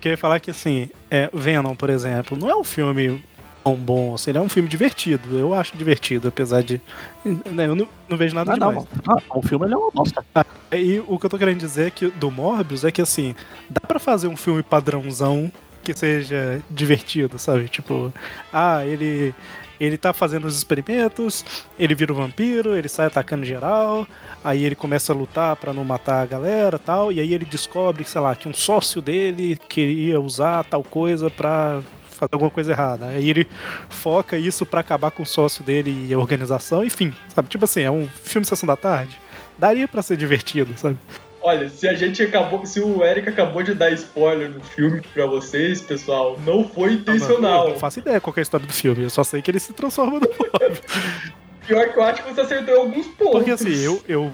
queria 0.00 0.16
falar 0.16 0.36
é 0.36 0.40
que 0.40 0.52
assim, 0.52 0.88
é, 1.10 1.28
Venom, 1.34 1.74
por 1.74 1.90
exemplo, 1.90 2.38
não 2.38 2.48
é 2.48 2.54
um 2.54 2.62
filme 2.62 3.20
tão 3.68 3.76
bom, 3.76 4.14
assim, 4.14 4.30
ele 4.30 4.38
é 4.38 4.40
um 4.40 4.48
filme 4.48 4.68
divertido. 4.68 5.38
Eu 5.38 5.52
acho 5.52 5.76
divertido, 5.76 6.28
apesar 6.28 6.62
de. 6.62 6.80
né, 7.24 7.66
eu 7.66 7.74
não, 7.74 7.86
não 8.08 8.16
vejo 8.16 8.34
nada 8.34 8.52
Ah, 8.52 8.54
demais. 8.54 8.76
não. 8.76 8.86
Ah, 9.06 9.22
o 9.34 9.42
filme 9.42 9.66
ele 9.66 9.74
é 9.74 9.76
uma 9.76 9.90
bosta. 9.90 10.24
E 10.72 11.02
o 11.06 11.18
que 11.18 11.26
eu 11.26 11.30
tô 11.30 11.38
querendo 11.38 11.58
dizer 11.58 11.88
é 11.88 11.90
que 11.90 12.08
do 12.08 12.30
Morbius 12.30 12.84
é 12.84 12.90
que 12.90 13.02
assim, 13.02 13.34
dá 13.68 13.80
pra 13.80 13.98
fazer 13.98 14.28
um 14.28 14.36
filme 14.36 14.62
padrãozão 14.62 15.52
que 15.82 15.92
seja 15.94 16.62
divertido, 16.70 17.38
sabe? 17.38 17.68
Tipo, 17.68 18.12
ah, 18.52 18.84
ele 18.86 19.34
ele 19.80 19.96
tá 19.96 20.12
fazendo 20.12 20.44
os 20.44 20.56
experimentos, 20.56 21.44
ele 21.78 21.94
vira 21.94 22.12
um 22.12 22.16
vampiro, 22.16 22.74
ele 22.76 22.88
sai 22.88 23.06
atacando 23.06 23.44
geral, 23.46 24.08
aí 24.42 24.64
ele 24.64 24.74
começa 24.74 25.12
a 25.12 25.16
lutar 25.16 25.54
pra 25.54 25.72
não 25.72 25.84
matar 25.84 26.20
a 26.22 26.26
galera, 26.26 26.80
tal, 26.80 27.12
e 27.12 27.20
aí 27.20 27.32
ele 27.32 27.44
descobre, 27.44 28.02
sei 28.04 28.20
lá, 28.20 28.34
que 28.34 28.48
um 28.48 28.52
sócio 28.52 29.00
dele 29.00 29.56
queria 29.68 30.20
usar 30.20 30.64
tal 30.64 30.82
coisa 30.82 31.30
pra 31.30 31.80
fazer 32.18 32.34
alguma 32.34 32.50
coisa 32.50 32.72
errada. 32.72 33.06
Aí 33.06 33.30
ele 33.30 33.46
foca 33.88 34.36
isso 34.36 34.66
pra 34.66 34.80
acabar 34.80 35.10
com 35.10 35.22
o 35.22 35.26
sócio 35.26 35.62
dele 35.64 36.06
e 36.08 36.12
a 36.12 36.18
organização, 36.18 36.84
enfim, 36.84 37.14
sabe? 37.34 37.48
Tipo 37.48 37.64
assim, 37.64 37.82
é 37.82 37.90
um 37.90 38.08
filme 38.08 38.44
Sessão 38.44 38.66
da 38.66 38.76
Tarde. 38.76 39.18
Daria 39.58 39.88
pra 39.88 40.02
ser 40.02 40.16
divertido, 40.16 40.72
sabe? 40.76 40.96
Olha, 41.40 41.68
se 41.68 41.86
a 41.88 41.94
gente 41.94 42.20
acabou. 42.22 42.66
Se 42.66 42.80
o 42.80 43.02
Eric 43.04 43.28
acabou 43.28 43.62
de 43.62 43.72
dar 43.72 43.90
spoiler 43.92 44.50
do 44.50 44.60
filme 44.60 45.00
pra 45.14 45.24
vocês, 45.26 45.80
pessoal, 45.80 46.38
não 46.44 46.68
foi 46.68 46.88
Eu 46.90 46.92
intencional. 46.94 47.70
não 47.70 47.78
faço 47.78 48.00
ideia 48.00 48.20
qual 48.20 48.34
que 48.34 48.40
é 48.40 48.42
a 48.42 48.44
história 48.44 48.66
do 48.66 48.72
filme, 48.72 49.04
eu 49.04 49.10
só 49.10 49.22
sei 49.24 49.40
que 49.40 49.50
ele 49.50 49.60
se 49.60 49.72
transforma 49.72 50.18
no. 50.20 50.28
Pior 51.66 51.88
que 51.92 51.98
eu 51.98 52.02
acho 52.02 52.22
que 52.24 52.32
você 52.34 52.40
acertou 52.40 52.76
alguns 52.76 53.06
pontos. 53.08 53.32
Porque 53.32 53.50
assim, 53.50 53.74
eu, 53.84 54.02
eu 54.08 54.32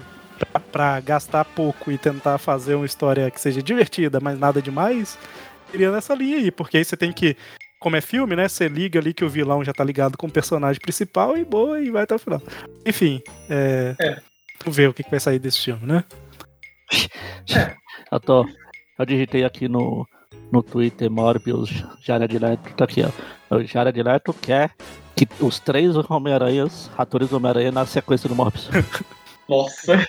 pra, 0.51 0.59
pra 0.59 0.99
gastar 0.99 1.45
pouco 1.45 1.91
e 1.91 1.97
tentar 1.97 2.37
fazer 2.37 2.75
uma 2.75 2.85
história 2.85 3.29
que 3.29 3.39
seja 3.39 3.61
divertida, 3.61 4.19
mas 4.19 4.39
nada 4.39 4.61
demais, 4.61 5.17
iria 5.73 5.91
nessa 5.91 6.15
linha 6.15 6.37
aí, 6.37 6.49
porque 6.51 6.77
aí 6.77 6.85
você 6.85 6.95
tem 6.97 7.11
que. 7.11 7.35
Como 7.85 7.95
é 7.95 8.01
filme, 8.01 8.35
né? 8.35 8.47
Você 8.47 8.67
liga 8.67 8.99
ali 8.99 9.13
que 9.13 9.23
o 9.23 9.29
vilão 9.29 9.63
já 9.63 9.71
tá 9.71 9.83
ligado 9.83 10.17
com 10.17 10.25
o 10.25 10.31
personagem 10.31 10.81
principal 10.81 11.37
e 11.37 11.45
boa, 11.45 11.79
e 11.79 11.91
vai 11.91 12.01
até 12.01 12.15
o 12.15 12.17
final. 12.17 12.41
Enfim, 12.83 13.21
é. 13.47 13.95
É. 14.01 14.17
Vamos 14.63 14.75
ver 14.75 14.89
o 14.89 14.93
que, 14.93 15.03
que 15.03 15.11
vai 15.11 15.19
sair 15.19 15.37
desse 15.37 15.59
filme, 15.59 15.85
né? 15.85 16.03
Eu 18.11 18.19
tô. 18.19 18.43
Eu 18.97 19.05
digitei 19.05 19.43
aqui 19.43 19.67
no, 19.67 20.03
no 20.51 20.63
Twitter 20.63 21.11
Morbius 21.11 21.69
Jared 22.01 22.39
Leto, 22.39 22.73
tá 22.73 22.85
aqui, 22.85 23.03
ó. 23.03 23.55
O 23.55 23.63
Jared 23.63 24.01
Leto 24.01 24.33
quer 24.33 24.71
que 25.15 25.27
os 25.39 25.59
três 25.59 25.95
Homem-Aranhas, 26.09 26.89
atores 26.97 27.29
do 27.29 27.37
Homem-Aranha, 27.37 27.71
na 27.71 27.85
sequência 27.85 28.27
do 28.27 28.33
Morbius. 28.33 28.67
Nossa, 29.47 30.03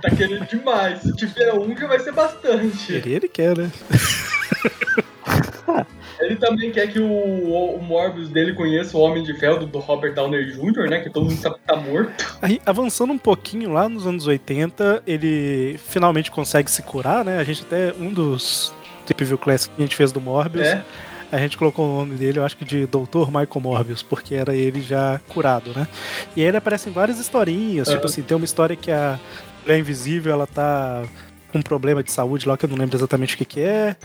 tá 0.00 0.10
querendo 0.16 0.46
demais. 0.46 1.02
Se 1.02 1.14
tiver 1.14 1.52
um, 1.52 1.76
já 1.76 1.86
vai 1.86 2.00
ser 2.00 2.12
bastante. 2.12 2.90
Ele, 2.90 3.16
ele 3.16 3.28
quer, 3.28 3.54
né? 3.54 3.70
Ele 6.20 6.36
também 6.36 6.70
quer 6.70 6.88
que 6.88 6.98
o, 6.98 7.06
o 7.06 7.82
Morbius 7.82 8.28
dele 8.28 8.52
conheça 8.54 8.96
o 8.96 9.00
Homem 9.00 9.22
de 9.22 9.34
Ferro 9.34 9.58
do, 9.60 9.66
do 9.66 9.78
Robert 9.78 10.14
Downey 10.14 10.44
Jr., 10.52 10.88
né? 10.90 11.00
Que 11.00 11.10
todo 11.10 11.26
mundo 11.26 11.40
tá, 11.40 11.54
tá 11.66 11.76
morto. 11.76 12.38
Aí, 12.42 12.60
avançando 12.66 13.12
um 13.12 13.18
pouquinho 13.18 13.72
lá 13.72 13.88
nos 13.88 14.06
anos 14.06 14.26
80, 14.26 15.02
ele 15.06 15.78
finalmente 15.88 16.30
consegue 16.30 16.70
se 16.70 16.82
curar, 16.82 17.24
né? 17.24 17.38
A 17.38 17.44
gente 17.44 17.62
até, 17.62 17.92
um 17.98 18.12
dos 18.12 18.72
View 19.18 19.38
Classic 19.38 19.74
que 19.74 19.80
a 19.80 19.84
gente 19.84 19.96
fez 19.96 20.12
do 20.12 20.20
Morbius, 20.20 20.66
É. 20.66 20.84
a 21.32 21.38
gente 21.38 21.56
colocou 21.56 21.86
o 21.88 21.98
nome 22.00 22.14
dele, 22.16 22.38
eu 22.38 22.44
acho 22.44 22.56
que 22.56 22.64
de 22.64 22.86
Dr. 22.86 23.26
Michael 23.28 23.60
Morbius, 23.60 24.02
porque 24.02 24.34
era 24.34 24.54
ele 24.54 24.82
já 24.82 25.20
curado, 25.28 25.70
né? 25.74 25.86
E 26.36 26.42
aí 26.42 26.48
ele 26.48 26.56
aparece 26.56 26.88
em 26.88 26.92
várias 26.92 27.18
historinhas, 27.18 27.88
tipo 27.88 28.00
Aham. 28.00 28.06
assim, 28.06 28.22
tem 28.22 28.36
uma 28.36 28.44
história 28.44 28.76
que 28.76 28.90
a 28.90 29.18
Mulher 29.62 29.78
Invisível, 29.78 30.32
ela 30.32 30.46
tá 30.46 31.04
com 31.50 31.58
um 31.58 31.62
problema 31.62 32.02
de 32.02 32.12
saúde 32.12 32.46
lá, 32.46 32.56
que 32.56 32.64
eu 32.64 32.68
não 32.68 32.76
lembro 32.76 32.96
exatamente 32.96 33.34
o 33.34 33.38
que 33.38 33.44
que 33.44 33.60
é. 33.60 33.96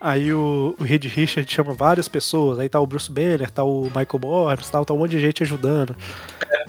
Aí 0.00 0.32
o, 0.32 0.76
o 0.78 0.84
Reed 0.84 1.04
Richard 1.06 1.50
chama 1.52 1.74
várias 1.74 2.08
pessoas, 2.08 2.58
aí 2.58 2.68
tá 2.68 2.78
o 2.78 2.86
Bruce 2.86 3.10
Banner, 3.10 3.50
tá 3.50 3.64
o 3.64 3.84
Michael 3.84 4.20
Morbius, 4.22 4.70
tal, 4.70 4.84
tá 4.84 4.94
um 4.94 4.98
monte 4.98 5.12
de 5.12 5.20
gente 5.20 5.42
ajudando. 5.42 5.96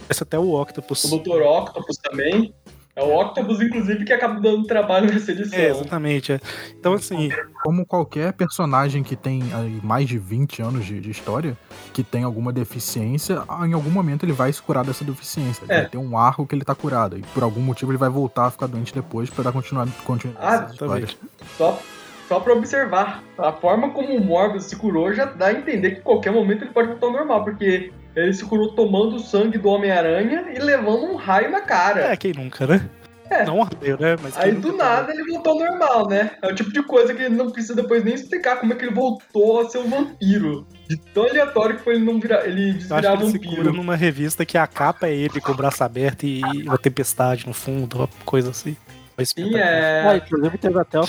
Esse 0.10 0.24
até 0.24 0.40
o 0.40 0.60
Octopus. 0.60 1.04
O 1.06 1.20
Dr. 1.20 1.42
Octopus 1.42 1.98
também. 1.98 2.54
É 3.00 3.04
o 3.04 3.16
Octopus, 3.22 3.62
inclusive, 3.62 4.04
que 4.04 4.12
acaba 4.12 4.40
dando 4.40 4.66
trabalho 4.66 5.08
nessa 5.12 5.32
edição. 5.32 5.58
É, 5.58 5.70
exatamente. 5.70 6.34
é. 6.34 6.40
Então, 6.78 6.94
assim, 6.94 7.30
Como 7.64 7.86
qualquer 7.86 8.34
personagem 8.34 9.04
que 9.04 9.16
tem 9.16 9.42
aí, 9.54 9.80
mais 9.84 10.08
de 10.08 10.18
20 10.18 10.62
anos 10.62 10.86
de, 10.86 11.00
de 11.00 11.10
história, 11.12 11.58
que 11.94 12.04
tem 12.04 12.24
alguma 12.24 12.52
deficiência, 12.54 13.42
em 13.66 13.74
algum 13.74 13.90
momento 13.90 14.26
ele 14.26 14.34
vai 14.34 14.52
se 14.52 14.62
curar 14.62 14.84
dessa 14.86 15.04
deficiência. 15.04 15.64
Ele 15.64 15.74
É. 15.74 15.82
vai 15.82 15.90
ter 15.90 15.98
um 15.98 16.18
arco 16.18 16.46
que 16.46 16.56
ele 16.56 16.64
tá 16.66 16.76
curado. 16.76 17.18
E 17.18 17.22
por 17.34 17.44
algum 17.44 17.62
motivo 17.62 17.92
ele 17.92 17.98
vai 17.98 18.10
voltar 18.10 18.46
a 18.48 18.52
ficar 18.52 18.68
doente 18.68 18.94
depois 18.94 19.30
pra 19.30 19.44
dar 19.44 19.52
continuidade 19.52 19.94
Ah, 20.40 20.68
histórias. 20.72 21.18
Só, 21.58 21.80
só 22.28 22.40
pra 22.40 22.54
observar. 22.54 23.24
A 23.38 23.52
forma 23.52 23.90
como 23.92 24.14
o 24.16 24.24
Morbius 24.24 24.66
se 24.66 24.76
curou 24.76 25.14
já 25.14 25.26
dá 25.26 25.48
a 25.48 25.54
entender 25.54 25.92
que 25.92 26.00
em 26.00 26.04
qualquer 26.04 26.32
momento 26.32 26.64
ele 26.64 26.72
pode 26.74 26.88
voltar 26.90 27.08
ao 27.08 27.14
normal, 27.14 27.44
porque 27.44 27.92
ele 28.24 28.34
se 28.34 28.46
curou 28.46 28.74
tomando 28.74 29.16
o 29.16 29.20
sangue 29.20 29.58
do 29.58 29.70
Homem-Aranha 29.70 30.46
e 30.54 30.60
levando 30.60 31.04
um 31.06 31.16
raio 31.16 31.52
na 31.52 31.62
cara. 31.62 32.02
é, 32.12 32.18
quem 32.18 32.34
nunca, 32.34 32.66
né? 32.68 32.90
É. 33.30 33.46
Não 33.46 33.62
ardeu, 33.62 33.96
né? 34.00 34.16
Mas 34.24 34.36
Aí 34.36 34.52
do 34.54 34.76
nada 34.76 35.12
ele 35.14 35.24
voltou 35.24 35.54
ao 35.54 35.60
normal, 35.70 36.10
né? 36.10 36.32
É 36.42 36.48
o 36.48 36.56
tipo 36.56 36.74
de 36.74 36.82
coisa 36.82 37.14
que 37.14 37.22
ele 37.22 37.36
não 37.36 37.52
precisa 37.52 37.76
depois 37.76 38.04
nem 38.04 38.16
explicar 38.16 38.56
como 38.60 38.74
é 38.74 38.76
que 38.76 38.84
ele 38.84 38.94
voltou 38.96 39.62
a 39.62 39.70
ser 39.70 39.78
um 39.78 39.88
vampiro. 39.88 40.66
De 40.88 40.98
tão 40.98 41.28
aleatório 41.28 41.78
que 41.78 41.84
foi 41.84 41.94
ele 41.96 42.06
não 42.06 42.20
virar. 42.20 42.48
Ele 42.48 42.70
Eu 42.70 42.70
acho 42.70 42.78
desvirar 42.80 43.18
que 43.18 43.24
ele 43.24 43.32
se 43.32 43.38
cura 43.40 43.56
vampiro. 43.58 43.74
numa 43.74 43.96
revista 43.96 44.44
que 44.44 44.58
a 44.58 44.66
capa 44.66 45.08
é 45.08 45.14
ele 45.14 45.40
com 45.40 45.52
o 45.52 45.56
braço 45.56 45.84
aberto 45.84 46.24
e 46.24 46.42
uma 46.66 46.78
tempestade 46.80 47.46
no 47.46 47.54
fundo, 47.54 47.98
uma 47.98 48.10
coisa 48.26 48.50
assim. 48.50 48.76
Foi 49.16 49.24
Sim, 49.26 49.42
espetacular. 49.42 50.08
Ah, 50.08 50.14
é. 50.16 50.18
inclusive 50.18 50.58
teve 50.58 50.80
até. 50.80 51.00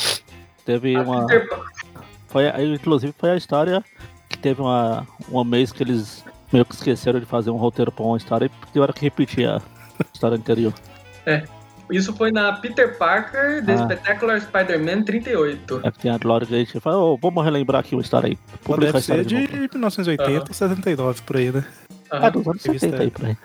Teve 0.66 0.96
a 0.96 1.00
uma. 1.00 1.26
Foi, 2.28 2.44
inclusive 2.74 3.14
foi 3.16 3.30
a 3.30 3.36
história 3.36 3.82
que 4.28 4.36
teve 4.36 4.60
uma, 4.60 5.06
uma 5.28 5.42
mês 5.42 5.72
que 5.72 5.82
eles 5.82 6.22
meio 6.52 6.64
que 6.64 6.74
esqueceram 6.74 7.20
de 7.20 7.26
fazer 7.26 7.50
um 7.50 7.56
roteiro 7.56 7.92
pra 7.92 8.04
uma 8.04 8.16
história 8.16 8.46
e 8.46 8.72
tiveram 8.72 8.92
que 8.92 9.02
repetir 9.02 9.48
a 9.48 9.60
história 10.12 10.36
anterior. 10.36 10.72
Isso 11.90 12.14
foi 12.14 12.30
na 12.30 12.52
Peter 12.52 12.96
Parker 12.96 13.64
The 13.64 13.72
Ah. 13.72 13.84
Spectacular 13.84 14.40
Spider-Man 14.40 15.02
38. 15.02 15.80
É 15.82 15.90
que 15.90 15.98
tem 15.98 16.10
a 16.10 16.18
Glory 16.18 16.46
Gate 16.46 16.74
e 16.76 16.80
fala, 16.80 16.98
ô, 16.98 17.16
vamos 17.16 17.44
relembrar 17.44 17.80
aqui 17.80 17.94
uma 17.96 18.02
história 18.02 18.28
aí. 18.28 18.38
Publica 18.62 18.90
a 18.90 18.92
deve 18.92 18.98
história 18.98 19.22
ser 19.24 19.28
de 19.28 19.46
de 19.46 19.52
novo. 19.52 19.68
1980, 19.72 20.52
79, 20.52 21.22
por 21.22 21.36
aí, 21.36 21.50
né? 21.50 21.64
Aham. 22.12 22.26
É, 22.26 22.30
dos 22.30 22.46
anos 22.46 22.64
Revista 22.64 22.86
70 22.86 23.02
aí 23.02 23.10
por 23.10 23.26
aí. 23.26 23.36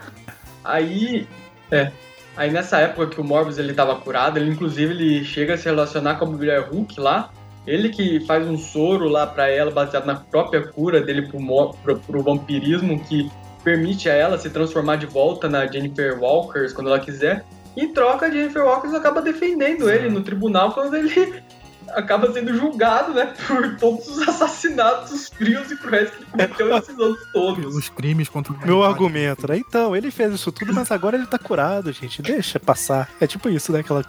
Aí, 0.63 1.27
é. 1.71 1.91
Aí 2.37 2.51
nessa 2.51 2.77
época 2.79 3.07
que 3.07 3.21
o 3.21 3.23
Morbius 3.23 3.57
ele 3.57 3.73
tava 3.73 3.95
curado, 3.95 4.37
ele 4.37 4.51
inclusive 4.51 4.93
ele 4.93 5.25
chega 5.25 5.53
a 5.55 5.57
se 5.57 5.65
relacionar 5.65 6.15
com 6.15 6.25
a 6.25 6.27
mulher 6.27 6.69
Hulk 6.69 6.99
lá. 6.99 7.31
Ele 7.67 7.89
que 7.89 8.19
faz 8.25 8.47
um 8.47 8.57
soro 8.57 9.07
lá 9.07 9.25
pra 9.25 9.49
ela, 9.49 9.71
baseado 9.71 10.05
na 10.05 10.15
própria 10.15 10.67
cura 10.67 11.01
dele 11.01 11.23
pro, 11.23 11.39
pro, 11.83 11.97
pro 11.99 12.23
vampirismo, 12.23 12.99
que 13.03 13.31
permite 13.63 14.07
a 14.09 14.13
ela 14.13 14.37
se 14.37 14.49
transformar 14.49 14.97
de 14.97 15.07
volta 15.07 15.49
na 15.49 15.65
Jennifer 15.65 16.19
Walkers 16.19 16.71
quando 16.73 16.87
ela 16.87 16.99
quiser. 16.99 17.43
Em 17.75 17.91
troca, 17.91 18.27
a 18.27 18.29
Jennifer 18.31 18.63
Walkers 18.63 18.93
acaba 18.93 19.21
defendendo 19.21 19.89
ele 19.89 20.09
no 20.09 20.21
tribunal 20.21 20.71
quando 20.71 20.95
ele 20.95 21.43
acaba 21.89 22.31
sendo 22.31 22.53
julgado, 22.55 23.13
né, 23.13 23.33
por 23.47 23.75
todos 23.77 24.07
os 24.07 24.27
assassinatos 24.27 25.29
frios 25.29 25.69
e 25.71 25.75
cruéis 25.77 26.09
que 26.09 26.17
ele 26.17 26.25
cometeu 26.31 26.67
nesses 26.69 26.99
anos 26.99 27.17
todos. 27.33 27.59
Pelos 27.59 27.89
crimes 27.89 28.29
contra 28.29 28.53
o 28.53 28.57
Meu 28.65 28.83
argumento, 28.83 29.47
né? 29.47 29.57
Então, 29.57 29.95
ele 29.95 30.11
fez 30.11 30.33
isso 30.33 30.51
tudo, 30.51 30.73
mas 30.73 30.91
agora 30.91 31.17
ele 31.17 31.27
tá 31.27 31.37
curado, 31.39 31.91
gente. 31.91 32.21
Deixa 32.21 32.59
passar. 32.59 33.09
É 33.19 33.27
tipo 33.27 33.49
isso, 33.49 33.71
né? 33.71 33.79
Aquela 33.79 34.03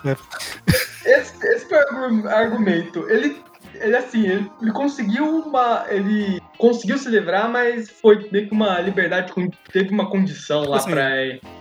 Esse, 1.04 1.34
esse 1.46 1.68
foi 1.68 1.78
o 1.78 1.80
argu- 2.04 2.28
argumento. 2.28 3.08
Ele, 3.08 3.36
ele 3.80 3.96
assim, 3.96 4.26
ele, 4.26 4.50
ele 4.60 4.72
conseguiu 4.72 5.24
uma. 5.24 5.86
Ele 5.88 6.40
conseguiu 6.58 6.98
se 6.98 7.08
livrar, 7.08 7.48
mas 7.48 7.88
foi 7.90 8.28
meio 8.30 8.48
que 8.48 8.52
uma 8.52 8.80
liberdade. 8.80 9.32
Teve 9.72 9.90
uma 9.90 10.08
condição 10.10 10.62
lá 10.64 10.78
Assim, 10.78 10.90
pra. 10.90 11.08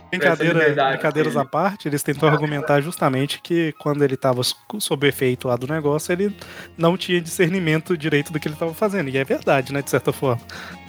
Brincadeira, 0.09 0.53
liberdade 0.53 0.93
brincadeiras 0.93 1.34
dele. 1.34 1.45
à 1.45 1.49
parte, 1.49 1.88
eles 1.88 2.01
tentam 2.01 2.30
argumentar 2.30 2.80
justamente 2.80 3.41
que 3.41 3.74
quando 3.80 4.03
ele 4.03 4.16
tava 4.16 4.41
sob 4.80 5.07
efeito 5.07 5.47
lá 5.47 5.57
do 5.57 5.68
negócio, 5.68 6.11
ele 6.13 6.34
não 6.78 6.95
tinha 6.95 7.20
discernimento 7.20 7.97
direito 7.97 8.32
do 8.32 8.39
que 8.39 8.47
ele 8.47 8.55
tava 8.55 8.74
fazendo. 8.74 9.09
E 9.09 9.18
é 9.18 9.24
verdade, 9.24 9.74
né? 9.74 9.82
De 9.82 9.89
certa 9.89 10.13
forma. 10.13 10.41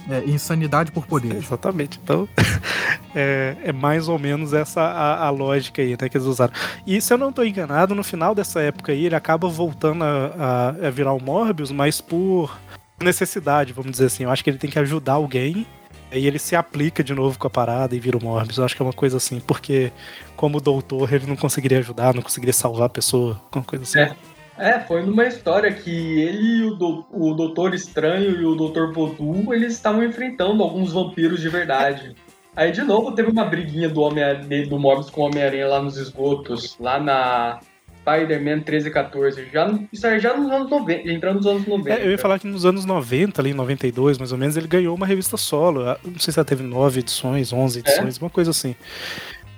É, 0.08 0.24
insanidade 0.30 0.92
por 0.92 1.06
poder. 1.06 1.34
Exatamente. 1.34 1.98
Então, 2.02 2.28
é, 3.14 3.56
é 3.64 3.72
mais 3.72 4.08
ou 4.08 4.18
menos 4.18 4.52
essa 4.52 4.80
a, 4.80 5.26
a 5.26 5.30
lógica 5.30 5.82
aí, 5.82 5.90
né, 6.00 6.08
que 6.08 6.16
eles 6.16 6.26
usaram. 6.26 6.52
E 6.86 7.00
se 7.00 7.12
eu 7.12 7.18
não 7.18 7.32
tô 7.32 7.42
enganado, 7.42 7.94
no 7.94 8.04
final 8.04 8.34
dessa 8.34 8.60
época 8.60 8.92
aí, 8.92 9.06
ele 9.06 9.14
acaba 9.16 9.48
voltando 9.48 10.04
a, 10.04 10.32
a- 10.38 10.86
a 10.86 10.90
virar 10.90 11.12
o 11.12 11.22
Morbius, 11.22 11.70
mas 11.72 12.00
por 12.00 12.56
necessidade, 13.00 13.72
vamos 13.72 13.90
dizer 13.92 14.06
assim. 14.06 14.24
Eu 14.24 14.30
acho 14.30 14.42
que 14.44 14.50
ele 14.50 14.58
tem 14.58 14.70
que 14.70 14.78
ajudar 14.78 15.14
alguém, 15.14 15.66
aí 16.10 16.26
ele 16.26 16.38
se 16.38 16.54
aplica 16.54 17.02
de 17.02 17.12
novo 17.12 17.38
com 17.38 17.46
a 17.46 17.50
parada 17.50 17.94
e 17.96 18.00
vira 18.00 18.16
o 18.16 18.22
Morbius. 18.22 18.58
Eu 18.58 18.64
acho 18.64 18.76
que 18.76 18.82
é 18.82 18.84
uma 18.86 18.92
coisa 18.92 19.16
assim, 19.16 19.40
porque 19.40 19.92
como 20.36 20.60
doutor 20.60 21.12
ele 21.12 21.26
não 21.26 21.36
conseguiria 21.36 21.78
ajudar, 21.78 22.14
não 22.14 22.22
conseguiria 22.22 22.52
salvar 22.52 22.86
a 22.86 22.90
pessoa, 22.90 23.40
alguma 23.46 23.64
coisa 23.64 23.84
assim. 23.84 23.98
É. 23.98 24.35
É, 24.58 24.80
foi 24.80 25.02
numa 25.02 25.26
história 25.26 25.72
que 25.72 25.90
ele 25.90 26.58
e 26.58 26.62
o, 26.64 26.74
do, 26.74 27.04
o 27.12 27.34
Doutor 27.34 27.74
Estranho 27.74 28.40
e 28.40 28.44
o 28.44 28.54
Doutor 28.54 28.92
Voodoo, 28.92 29.52
eles 29.52 29.74
estavam 29.74 30.02
enfrentando 30.02 30.62
alguns 30.62 30.92
vampiros 30.92 31.40
de 31.40 31.48
verdade. 31.48 32.14
Aí, 32.54 32.72
de 32.72 32.82
novo, 32.82 33.12
teve 33.12 33.30
uma 33.30 33.44
briguinha 33.44 33.88
do, 33.88 34.00
Homem 34.00 34.24
do 34.66 34.78
Morbius 34.78 35.10
com 35.10 35.20
o 35.22 35.24
Homem-Aranha 35.26 35.68
lá 35.68 35.82
nos 35.82 35.98
esgotos, 35.98 36.74
lá 36.80 36.98
na 36.98 37.60
Spider-Man 38.00 38.60
13 38.60 38.88
e 38.88 38.90
14. 38.90 39.48
Já, 39.52 39.78
isso 39.92 40.06
aí 40.06 40.18
já 40.18 40.34
nos 40.34 40.50
anos 40.50 40.70
90, 40.70 41.12
entrando 41.12 41.36
nos 41.36 41.46
anos 41.46 41.66
90. 41.66 42.00
É, 42.00 42.06
eu 42.06 42.12
ia 42.12 42.18
falar 42.18 42.38
que 42.38 42.46
nos 42.46 42.64
anos 42.64 42.86
90, 42.86 43.42
ali 43.42 43.50
em 43.50 43.54
92, 43.54 44.16
mais 44.16 44.32
ou 44.32 44.38
menos, 44.38 44.56
ele 44.56 44.66
ganhou 44.68 44.94
uma 44.94 45.06
revista 45.06 45.36
solo. 45.36 45.86
Ah, 45.86 45.98
Não 46.02 46.18
sei 46.18 46.32
se 46.32 46.38
ela 46.38 46.46
teve 46.46 46.62
nove 46.62 47.00
edições, 47.00 47.52
11 47.52 47.80
edições, 47.80 48.16
uma 48.18 48.30
coisa 48.30 48.52
assim. 48.52 48.74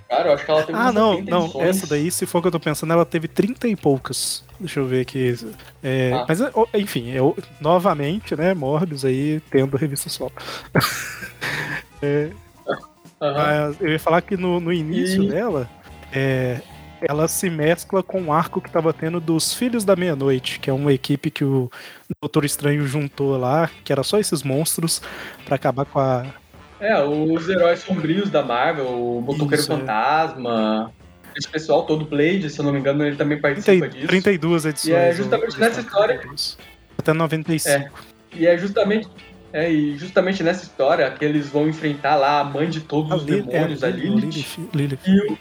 Cara, 0.09 0.31
eu 0.31 0.33
acho 0.35 0.45
que 0.45 0.51
ela 0.51 0.63
teve 0.65 0.77
Ah, 0.79 0.91
não, 0.91 1.13
70 1.17 1.31
não. 1.31 1.45
edições. 1.45 1.69
Essa 1.69 1.87
daí, 1.87 2.11
se 2.11 2.27
for 2.27 2.39
o 2.39 2.43
que 2.43 2.49
eu 2.49 2.53
tô 2.53 2.59
pensando, 2.59 2.93
ela 2.93 3.05
teve 3.05 3.29
30 3.29 3.69
e 3.69 3.77
poucas. 3.77 4.43
Deixa 4.61 4.81
eu 4.81 4.87
ver 4.87 5.03
aqui. 5.03 5.35
É, 5.83 6.13
Ah. 6.13 6.25
Mas, 6.29 6.41
ó, 6.41 6.67
enfim, 6.75 7.11
eu, 7.11 7.37
novamente, 7.61 8.35
né, 8.37 8.55
Morbius 8.55 9.05
aí 9.05 9.41
tendo 9.51 9.77
revista 9.77 10.09
solo. 10.09 10.33
Aham. 13.21 13.35
Mas 13.71 13.81
eu 13.81 13.89
ia 13.89 13.99
falar 13.99 14.21
que 14.23 14.37
no, 14.37 14.61
no 14.61 14.73
início 14.73 15.25
E- 15.25 15.29
dela, 15.29 15.69
é, 16.13 16.61
ela 17.03 17.27
se 17.29 17.51
mescla 17.51 18.03
com 18.03 18.23
o 18.23 18.33
arco 18.33 18.61
que 18.61 18.71
tava 18.71 18.93
tendo 18.93 19.21
dos 19.21 19.53
Filhos 19.55 19.85
da 19.85 19.97
Meia-Noite, 19.97 20.61
que 20.61 20.71
é 20.71 20.73
uma 20.73 20.93
equipe 20.93 21.31
que 21.31 21.45
o 21.45 21.71
Doutor 22.23 22.45
Estranho 22.45 22.87
juntou 22.87 23.37
lá, 23.37 23.69
que 23.85 23.93
era 23.93 24.03
só 24.03 24.19
esses 24.19 24.43
monstros, 24.43 25.03
pra 25.45 25.57
acabar 25.57 25.85
com 25.85 25.99
a. 25.99 26.27
É, 26.81 27.03
os 27.03 27.49
heróis 27.49 27.81
sombrios 27.81 28.31
da 28.31 28.43
Marvel, 28.45 28.87
o 28.87 29.21
Motoqueiro 29.21 29.63
Isso, 29.63 29.73
é. 29.73 29.77
Esse 31.39 31.49
pessoal 31.49 31.85
todo, 31.85 32.05
Blade, 32.05 32.51
se 32.51 32.59
eu 32.59 32.65
não 32.65 32.73
me 32.73 32.81
engano, 32.81 33.07
ele 33.07 33.15
também 33.17 33.39
30, 33.41 33.55
participa 33.63 33.89
disso. 33.89 34.07
32 34.09 34.65
edições. 34.67 34.89
E 34.89 34.93
é 34.93 35.11
o- 35.11 35.15
justamente 35.15 35.59
nessa 35.61 35.81
história- 35.81 36.21
Até 36.99 37.13
95. 37.13 37.91
E 38.35 38.47
é 38.47 38.59
justamente. 38.59 39.09
É, 39.53 39.71
e 39.73 39.97
justamente 39.97 40.43
nessa 40.43 40.65
história 40.65 41.11
que 41.11 41.25
eles 41.25 41.49
vão 41.49 41.69
enfrentar 41.69 42.17
lá 42.17 42.41
a 42.41 42.45
mãe 42.45 42.69
de 42.69 42.81
todos 42.81 43.11
A 43.13 43.17
os 43.17 43.23
Lil- 43.25 43.45
demônios, 43.45 43.83
é, 43.83 43.87
a 43.87 43.91
Lilith, 43.91 44.21
Lilith. 44.21 44.71
Lilith. 44.75 44.99
E 45.07 45.21
o, 45.33 45.39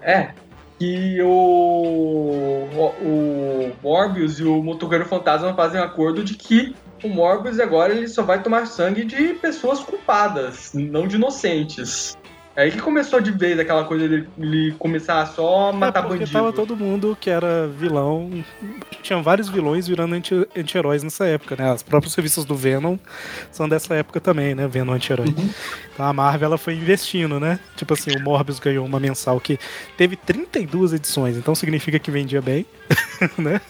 é. 0.00 0.30
E 0.80 1.20
o, 1.22 1.28
o, 2.74 2.84
o 3.06 3.72
Morbius 3.82 4.38
e 4.38 4.44
o 4.44 4.62
Motoqueiro 4.62 5.04
Fantasma 5.04 5.52
fazem 5.54 5.80
um 5.80 5.84
acordo 5.84 6.24
de 6.24 6.34
que 6.34 6.74
o 7.02 7.08
Morbius 7.08 7.60
agora 7.60 7.92
ele 7.94 8.08
só 8.08 8.22
vai 8.22 8.42
tomar 8.42 8.66
sangue 8.66 9.04
de 9.04 9.34
pessoas 9.34 9.80
culpadas, 9.80 10.70
não 10.72 11.06
de 11.06 11.16
inocentes. 11.16 12.16
É 12.56 12.62
aí 12.62 12.70
que 12.70 12.80
começou 12.80 13.20
de 13.20 13.32
vez 13.32 13.58
aquela 13.58 13.82
coisa 13.84 14.08
dele 14.08 14.28
ele 14.38 14.72
começar 14.78 15.26
só 15.26 15.66
a 15.66 15.68
É 15.70 15.72
matar 15.72 16.02
porque 16.02 16.18
bandido. 16.20 16.32
tava 16.38 16.52
todo 16.52 16.76
mundo 16.76 17.16
que 17.20 17.28
era 17.28 17.66
vilão. 17.66 18.44
Tinha 19.02 19.20
vários 19.20 19.48
vilões 19.48 19.88
virando 19.88 20.14
anti- 20.14 20.46
anti-heróis 20.56 21.02
nessa 21.02 21.26
época, 21.26 21.56
né? 21.56 21.70
As 21.72 21.82
próprias 21.82 22.14
revistas 22.14 22.44
do 22.44 22.54
Venom 22.54 22.96
são 23.50 23.68
dessa 23.68 23.94
época 23.96 24.20
também, 24.20 24.54
né? 24.54 24.68
Venom 24.68 24.92
anti-herói. 24.92 25.34
Uhum. 25.36 25.50
Então 25.92 26.06
a 26.06 26.12
Marvel 26.12 26.46
ela 26.46 26.58
foi 26.58 26.74
investindo, 26.74 27.40
né? 27.40 27.58
Tipo 27.74 27.94
assim, 27.94 28.12
o 28.16 28.22
Morbius 28.22 28.60
ganhou 28.60 28.86
uma 28.86 29.00
mensal 29.00 29.40
que 29.40 29.58
teve 29.96 30.14
32 30.14 30.92
edições, 30.92 31.36
então 31.36 31.56
significa 31.56 31.98
que 31.98 32.10
vendia 32.10 32.40
bem, 32.40 32.64
né? 33.36 33.60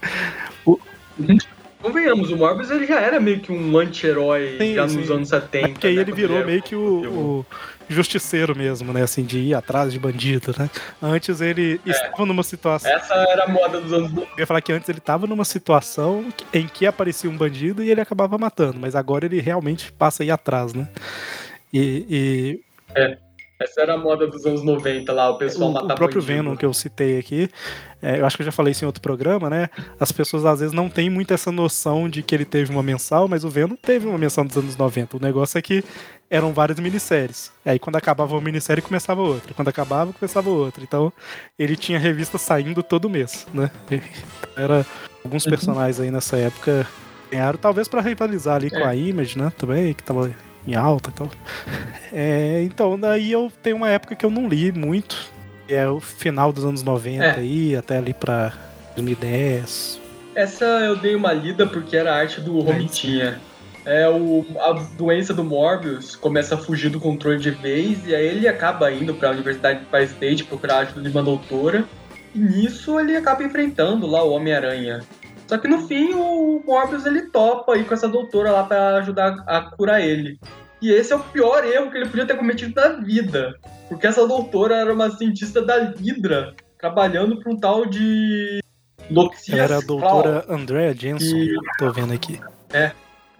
Convenhamos, 1.84 2.30
o 2.30 2.36
Morbius 2.38 2.70
ele 2.70 2.86
já 2.86 2.98
era 2.98 3.20
meio 3.20 3.40
que 3.40 3.52
um 3.52 3.76
anti-herói 3.76 4.56
já 4.74 4.88
sim. 4.88 4.96
nos 4.96 5.10
anos 5.10 5.28
70. 5.28 5.66
É 5.66 5.68
porque 5.68 5.86
aí 5.86 5.96
né, 5.96 6.00
ele 6.00 6.12
virou 6.12 6.38
era- 6.38 6.46
meio 6.46 6.62
que 6.62 6.74
o, 6.74 7.10
o 7.10 7.46
justiceiro 7.90 8.56
mesmo, 8.56 8.90
né? 8.90 9.02
Assim, 9.02 9.22
de 9.22 9.38
ir 9.38 9.54
atrás 9.54 9.92
de 9.92 9.98
bandido, 9.98 10.54
né? 10.58 10.70
Antes 11.02 11.42
ele 11.42 11.78
estava 11.84 12.24
numa 12.24 12.42
situação. 12.42 12.90
Essa 12.90 13.12
era 13.28 13.44
a 13.44 13.48
moda 13.48 13.82
dos 13.82 13.92
anos 13.92 14.10
Eu 14.14 14.26
ia 14.38 14.46
falar 14.46 14.62
que 14.62 14.72
antes 14.72 14.88
ele 14.88 14.98
tava 14.98 15.26
numa 15.26 15.44
situação 15.44 16.32
em 16.54 16.66
que 16.66 16.86
aparecia 16.86 17.28
um 17.28 17.36
bandido 17.36 17.82
e 17.82 17.90
ele 17.90 18.00
acabava 18.00 18.38
matando, 18.38 18.78
mas 18.80 18.94
agora 18.96 19.26
ele 19.26 19.38
realmente 19.42 19.92
passa 19.92 20.22
a 20.22 20.26
ir 20.26 20.30
atrás, 20.30 20.72
né? 20.72 20.88
E, 21.70 22.60
Essa 23.64 23.80
era 23.80 23.94
a 23.94 23.98
moda 23.98 24.26
dos 24.26 24.44
anos 24.44 24.62
90 24.62 25.10
lá, 25.12 25.30
o 25.30 25.38
pessoal 25.38 25.70
o, 25.70 25.72
o 25.72 25.86
próprio 25.86 26.06
bandido. 26.08 26.22
Venom 26.22 26.56
que 26.56 26.66
eu 26.66 26.74
citei 26.74 27.18
aqui, 27.18 27.48
é, 28.02 28.20
eu 28.20 28.26
acho 28.26 28.36
que 28.36 28.42
eu 28.42 28.46
já 28.46 28.52
falei 28.52 28.72
isso 28.72 28.84
em 28.84 28.86
outro 28.86 29.00
programa, 29.00 29.48
né? 29.48 29.70
As 29.98 30.12
pessoas 30.12 30.44
às 30.44 30.60
vezes 30.60 30.74
não 30.74 30.88
têm 30.90 31.08
muito 31.08 31.32
essa 31.32 31.50
noção 31.50 32.08
de 32.08 32.22
que 32.22 32.34
ele 32.34 32.44
teve 32.44 32.70
uma 32.70 32.82
mensal, 32.82 33.26
mas 33.26 33.42
o 33.44 33.48
Venom 33.48 33.74
teve 33.76 34.06
uma 34.06 34.18
mensal 34.18 34.44
nos 34.44 34.56
anos 34.56 34.76
90. 34.76 35.16
O 35.16 35.20
negócio 35.20 35.56
é 35.56 35.62
que 35.62 35.82
eram 36.30 36.52
várias 36.52 36.78
minisséries. 36.78 37.50
Aí 37.64 37.78
quando 37.78 37.96
acabava 37.96 38.34
uma 38.34 38.40
minissérie 38.42 38.82
começava 38.82 39.22
outra. 39.22 39.54
Quando 39.54 39.68
acabava, 39.68 40.12
começava 40.12 40.50
outra. 40.50 40.82
Então 40.84 41.12
ele 41.58 41.76
tinha 41.76 41.98
revista 41.98 42.36
saindo 42.36 42.82
todo 42.82 43.08
mês, 43.08 43.46
né? 43.54 43.70
Era 44.56 44.84
alguns 45.24 45.44
Uhum. 45.44 45.50
personagens 45.50 46.00
aí 46.00 46.10
nessa 46.10 46.36
época 46.36 46.86
ganharam, 47.30 47.58
talvez 47.58 47.88
pra 47.88 48.00
rivalizar 48.02 48.56
ali 48.56 48.68
com 48.70 48.76
É. 48.76 48.84
a 48.84 48.94
Image, 48.94 49.38
né? 49.38 49.50
Também, 49.56 49.94
que 49.94 50.02
tava 50.02 50.30
em 50.66 50.74
alta 50.74 51.10
e 51.10 51.12
tal. 51.12 51.30
É, 52.12 52.62
então, 52.62 52.98
daí 52.98 53.32
eu 53.32 53.52
tenho 53.62 53.76
uma 53.76 53.90
época 53.90 54.14
que 54.14 54.24
eu 54.24 54.30
não 54.30 54.48
li 54.48 54.70
muito. 54.72 55.32
É 55.68 55.88
o 55.88 55.98
final 55.98 56.52
dos 56.52 56.64
anos 56.64 56.82
90 56.82 57.24
É. 57.24 57.30
aí, 57.36 57.74
até 57.76 57.96
ali 57.98 58.12
pra 58.14 58.52
2010. 58.94 60.00
Essa 60.34 60.64
eu 60.64 60.96
dei 60.96 61.14
uma 61.14 61.32
lida 61.32 61.66
porque 61.66 61.96
era 61.96 62.12
a 62.12 62.16
arte 62.16 62.40
do 62.40 62.60
Romitinha. 62.60 63.40
É, 63.86 64.08
o, 64.08 64.44
a 64.60 64.72
doença 64.96 65.34
do 65.34 65.44
Morbius 65.44 66.16
começa 66.16 66.54
a 66.54 66.58
fugir 66.58 66.88
do 66.90 66.98
controle 66.98 67.38
de 67.38 67.50
vez 67.50 67.98
e 68.06 68.14
aí 68.14 68.26
ele 68.26 68.48
acaba 68.48 68.90
indo 68.90 69.12
pra 69.14 69.30
Universidade 69.30 69.80
de 69.80 69.84
Empire 69.86 70.04
State 70.04 70.44
procurar 70.44 70.78
ajuda 70.78 71.02
de 71.02 71.10
uma 71.10 71.22
doutora. 71.22 71.84
E 72.34 72.38
nisso 72.38 72.98
ele 72.98 73.14
acaba 73.16 73.44
enfrentando 73.44 74.06
lá 74.06 74.22
o 74.24 74.30
Homem-Aranha. 74.32 75.02
Só 75.46 75.58
que 75.58 75.68
no 75.68 75.86
fim 75.86 76.14
o 76.14 76.62
Morbius 76.66 77.04
ele 77.06 77.22
topa 77.30 77.76
ir 77.76 77.84
com 77.84 77.94
essa 77.94 78.08
doutora 78.08 78.50
lá 78.50 78.64
pra 78.64 78.96
ajudar 78.98 79.42
a 79.46 79.60
curar 79.76 80.00
ele. 80.00 80.38
E 80.80 80.90
esse 80.90 81.12
é 81.12 81.16
o 81.16 81.20
pior 81.20 81.64
erro 81.64 81.90
que 81.90 81.96
ele 81.98 82.08
podia 82.08 82.26
ter 82.26 82.36
cometido 82.36 82.72
na 82.74 82.88
vida. 82.88 83.54
Porque 83.88 84.06
essa 84.06 84.26
doutora 84.26 84.76
era 84.76 84.92
uma 84.92 85.10
cientista 85.10 85.62
da 85.62 85.76
Hydra. 85.98 86.54
trabalhando 86.78 87.38
para 87.40 87.50
um 87.52 87.56
tal 87.56 87.86
de 87.86 88.60
Loxias 89.10 89.58
era 89.58 89.78
a 89.78 89.80
doutora 89.80 90.44
Andrea 90.48 90.94
Jensen, 90.94 91.44
E- 91.44 91.54
tô 91.78 91.90
vendo 91.92 92.12
aqui. 92.12 92.38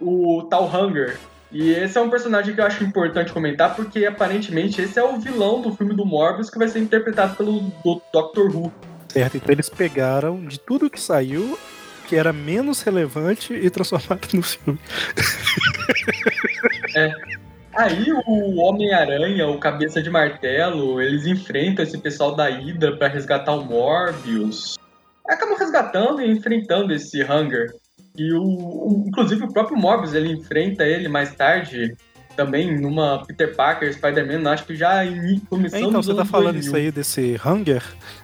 o 0.01 0.43
tal 0.51 0.65
Hunger. 0.67 1.19
E 1.53 1.71
esse 1.71 1.97
é 1.97 2.01
um 2.01 2.11
personagem 2.11 2.55
que 2.55 2.61
eu 2.61 2.65
acho 2.67 2.83
importante 2.83 3.33
comentar, 3.33 3.77
porque 3.77 4.05
aparentemente 4.07 4.81
esse 4.83 4.99
é 4.99 5.05
o 5.05 5.19
vilão 5.19 5.61
do 5.63 5.75
filme 5.75 5.95
do 5.95 6.05
Morbius 6.05 6.51
que 6.51 6.59
vai 6.59 6.69
ser 6.69 6.81
interpretado 6.81 7.37
pelo 7.37 7.61
do 7.61 8.03
Doctor 8.13 8.55
Who. 8.55 8.73
Certo, 9.09 9.37
então 9.37 9.53
eles 9.53 9.69
pegaram 9.69 10.45
de 10.45 10.59
tudo 10.59 10.91
que 10.91 11.01
saiu 11.01 11.57
que 12.07 12.17
era 12.17 12.33
menos 12.33 12.83
relevante 12.83 13.55
e 13.55 13.71
transformaram 13.71 14.21
no 14.35 14.43
filme. 14.43 14.79
Aí 17.77 18.05
o 18.27 18.61
Homem-Aranha, 18.61 19.49
o 19.49 19.59
Cabeça 19.59 20.01
de 20.01 20.09
Martelo, 20.09 21.03
eles 21.03 21.27
enfrentam 21.27 21.85
esse 21.85 21.99
pessoal 21.99 22.37
da 22.37 22.49
Hydra 22.49 22.97
pra 22.97 23.09
resgatar 23.09 23.53
o 23.53 23.65
Morbius. 23.65 24.77
Acabam 25.29 25.59
resgatando 25.59 26.23
e 26.23 26.31
enfrentando 26.31 26.95
esse 26.95 27.23
Hunger. 27.25 27.73
E 28.17 28.33
o, 28.33 28.43
o- 28.45 29.05
inclusive 29.09 29.43
o 29.45 29.53
próprio 29.53 29.77
Morbius, 29.77 30.15
ele 30.15 30.31
enfrenta 30.33 30.85
ele 30.85 31.09
mais 31.09 31.35
tarde, 31.35 31.97
também 32.35 32.79
numa 32.79 33.25
Peter 33.25 33.55
Parker, 33.55 33.93
Spider-Man, 33.93 34.51
acho 34.51 34.65
que 34.65 34.77
já 34.77 35.05
em, 35.05 35.37
É, 35.37 35.41
começando 35.49 35.83
então, 35.83 36.03
você 36.03 36.15
tá 36.15 36.25
falando 36.25 36.55
2000. 36.55 36.61
isso 36.61 36.77
aí 36.77 36.91
desse 36.91 37.41
Hunger, 37.45 37.83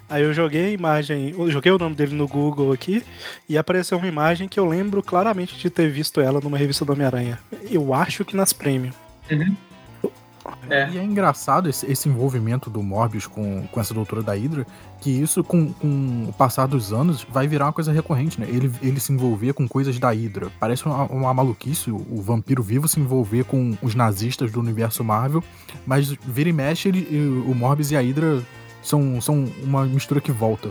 aí 0.09 0.23
eu 0.23 0.33
joguei 0.35 0.67
a 0.67 0.71
imagem, 0.71 1.35
eu 1.37 1.51
joguei 1.51 1.73
o 1.73 1.79
nome 1.79 1.95
dele 1.95 2.15
no 2.15 2.27
Google 2.27 2.73
aqui, 2.73 3.03
e 3.49 3.57
apareceu 3.57 3.99
uma 3.99 4.09
imagem 4.09 4.49
que 4.49 4.59
eu 4.59 4.67
lembro 4.67 5.03
claramente 5.03 5.57
de 5.57 5.71
ter 5.71 5.89
visto 5.89 6.21
ela 6.21 6.41
numa 6.41 6.59
revista 6.59 6.85
do 6.85 6.93
Homem-Aranha. 6.93 7.39
Eu 7.71 7.95
acho 7.95 8.25
que 8.25 8.37
nas 8.37 8.53
Premium. 8.53 8.93
É. 10.69 10.89
E 10.91 10.99
é 10.99 11.03
engraçado 11.03 11.69
esse, 11.69 11.91
esse 11.91 12.09
envolvimento 12.09 12.71
do 12.71 12.83
Morbius 12.83 13.27
com, 13.27 13.67
com 13.67 13.81
essa 13.81 13.93
doutora 13.93 14.23
da 14.23 14.35
Hydra, 14.35 14.67
que 15.01 15.11
isso, 15.11 15.43
com, 15.43 15.73
com 15.73 16.27
o 16.29 16.33
passar 16.33 16.67
dos 16.67 16.93
anos, 16.93 17.27
vai 17.29 17.47
virar 17.47 17.67
uma 17.67 17.73
coisa 17.73 17.93
recorrente, 17.93 18.41
né? 18.41 18.47
Ele, 18.49 18.71
ele 18.83 19.01
se 19.01 19.13
envolver 19.13 19.53
com 19.53 19.67
coisas 19.67 19.99
da 19.99 20.11
Hydra. 20.11 20.49
Parece 20.61 20.87
uma, 20.87 21.05
uma 21.05 21.35
maluquice 21.35 21.91
o, 21.91 21.97
o 22.11 22.21
vampiro 22.21 22.63
vivo 22.63 22.87
se 22.87 23.01
envolver 23.01 23.45
com 23.45 23.77
os 23.83 23.95
nazistas 23.95 24.53
do 24.53 24.61
universo 24.61 25.03
Marvel, 25.03 25.43
mas 25.87 26.09
vira 26.11 26.49
e 26.49 26.53
mexe, 26.53 26.89
ele, 26.89 27.07
e 27.11 27.51
o 27.51 27.55
Morbius 27.55 27.91
e 27.91 27.97
a 27.97 28.01
Hydra 28.01 28.43
são, 28.83 29.21
são 29.21 29.45
uma 29.63 29.85
mistura 29.85 30.21
que 30.21 30.33
volta. 30.33 30.71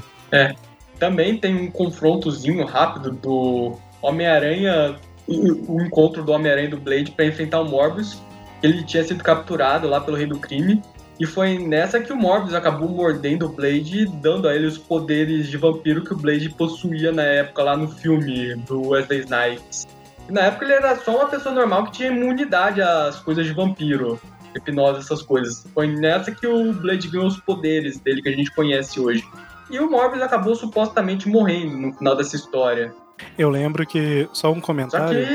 Também 0.99 1.37
tem 1.37 1.55
um 1.55 1.71
confrontozinho 1.71 2.65
rápido 2.65 3.11
do 3.11 3.77
Homem-Aranha, 4.01 4.97
o 5.25 5.75
o 5.75 5.81
encontro 5.81 6.23
do 6.23 6.31
Homem-Aranha 6.31 6.67
e 6.67 6.71
do 6.71 6.77
Blade 6.77 7.11
pra 7.11 7.25
enfrentar 7.25 7.61
o 7.61 7.69
Morbius. 7.69 8.21
Ele 8.61 8.83
tinha 8.83 9.03
sido 9.03 9.23
capturado 9.23 9.87
lá 9.87 10.01
pelo 10.01 10.17
Rei 10.17 10.27
do 10.27 10.39
Crime. 10.39 10.81
E 11.19 11.25
foi 11.25 11.59
nessa 11.59 11.99
que 11.99 12.13
o 12.13 12.15
Morbius 12.15 12.53
acabou 12.53 12.87
mordendo 12.87 13.45
o 13.45 13.49
Blade 13.49 14.05
dando 14.05 14.47
a 14.47 14.55
ele 14.55 14.67
os 14.67 14.77
poderes 14.77 15.47
de 15.47 15.57
vampiro 15.57 16.03
que 16.03 16.13
o 16.13 16.17
Blade 16.17 16.49
possuía 16.49 17.11
na 17.11 17.23
época 17.23 17.61
lá 17.61 17.75
no 17.75 17.89
filme 17.89 18.55
do 18.55 18.89
Wesley 18.89 19.19
Snipes. 19.19 19.85
E 20.29 20.31
na 20.31 20.41
época 20.41 20.63
ele 20.63 20.75
era 20.75 20.95
só 20.95 21.17
uma 21.17 21.27
pessoa 21.27 21.53
normal 21.53 21.85
que 21.85 21.91
tinha 21.91 22.09
imunidade 22.09 22.81
às 22.81 23.19
coisas 23.19 23.45
de 23.45 23.51
vampiro, 23.51 24.19
hipnose, 24.55 24.99
essas 24.99 25.21
coisas. 25.21 25.67
Foi 25.73 25.87
nessa 25.87 26.31
que 26.31 26.47
o 26.47 26.71
Blade 26.71 27.09
ganhou 27.09 27.27
os 27.27 27.39
poderes 27.41 27.99
dele 27.99 28.21
que 28.21 28.29
a 28.29 28.35
gente 28.35 28.53
conhece 28.55 28.99
hoje. 28.99 29.23
E 29.69 29.77
o 29.77 29.89
Morbius 29.89 30.23
acabou 30.23 30.55
supostamente 30.55 31.27
morrendo 31.27 31.77
no 31.77 31.93
final 31.93 32.15
dessa 32.15 32.35
história. 32.35 32.93
Eu 33.37 33.49
lembro 33.49 33.85
que, 33.85 34.27
só 34.33 34.51
um 34.51 34.55
Só 34.55 34.61
comentário 34.61 35.25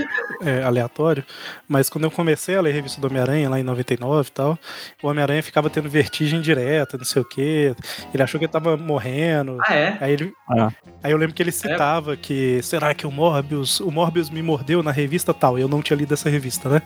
que 0.40 0.48
é, 0.48 0.62
aleatório, 0.62 1.24
mas 1.68 1.88
quando 1.88 2.04
eu 2.04 2.10
comecei 2.10 2.56
a 2.56 2.60
ler 2.60 2.70
a 2.70 2.74
revista 2.74 3.00
do 3.00 3.06
Homem-Aranha, 3.06 3.48
lá 3.48 3.58
em 3.58 3.62
99 3.62 4.28
e 4.28 4.32
tal, 4.32 4.58
o 5.02 5.08
Homem-Aranha 5.08 5.42
ficava 5.42 5.70
tendo 5.70 5.88
vertigem 5.88 6.40
direta, 6.40 6.96
não 6.98 7.04
sei 7.04 7.22
o 7.22 7.24
quê, 7.24 7.74
ele 8.12 8.22
achou 8.22 8.38
que 8.38 8.44
ele 8.46 8.52
tava 8.52 8.76
morrendo, 8.76 9.58
Ah, 9.66 9.74
é? 9.74 9.96
Aí 10.00 10.12
ele. 10.12 10.32
Ah. 10.48 10.70
Aí 11.02 11.12
eu 11.12 11.16
lembro 11.18 11.34
que 11.34 11.42
ele 11.42 11.52
citava 11.52 12.16
que. 12.16 12.62
Será 12.62 12.94
que 12.94 13.06
o 13.06 13.10
Morbius. 13.10 13.80
O 13.80 13.90
Morbius 13.90 14.30
me 14.30 14.42
mordeu 14.42 14.82
na 14.82 14.90
revista 14.90 15.32
tal? 15.34 15.58
Eu 15.58 15.68
não 15.68 15.82
tinha 15.82 15.96
lido 15.96 16.12
essa 16.14 16.28
revista, 16.30 16.68
né? 16.68 16.82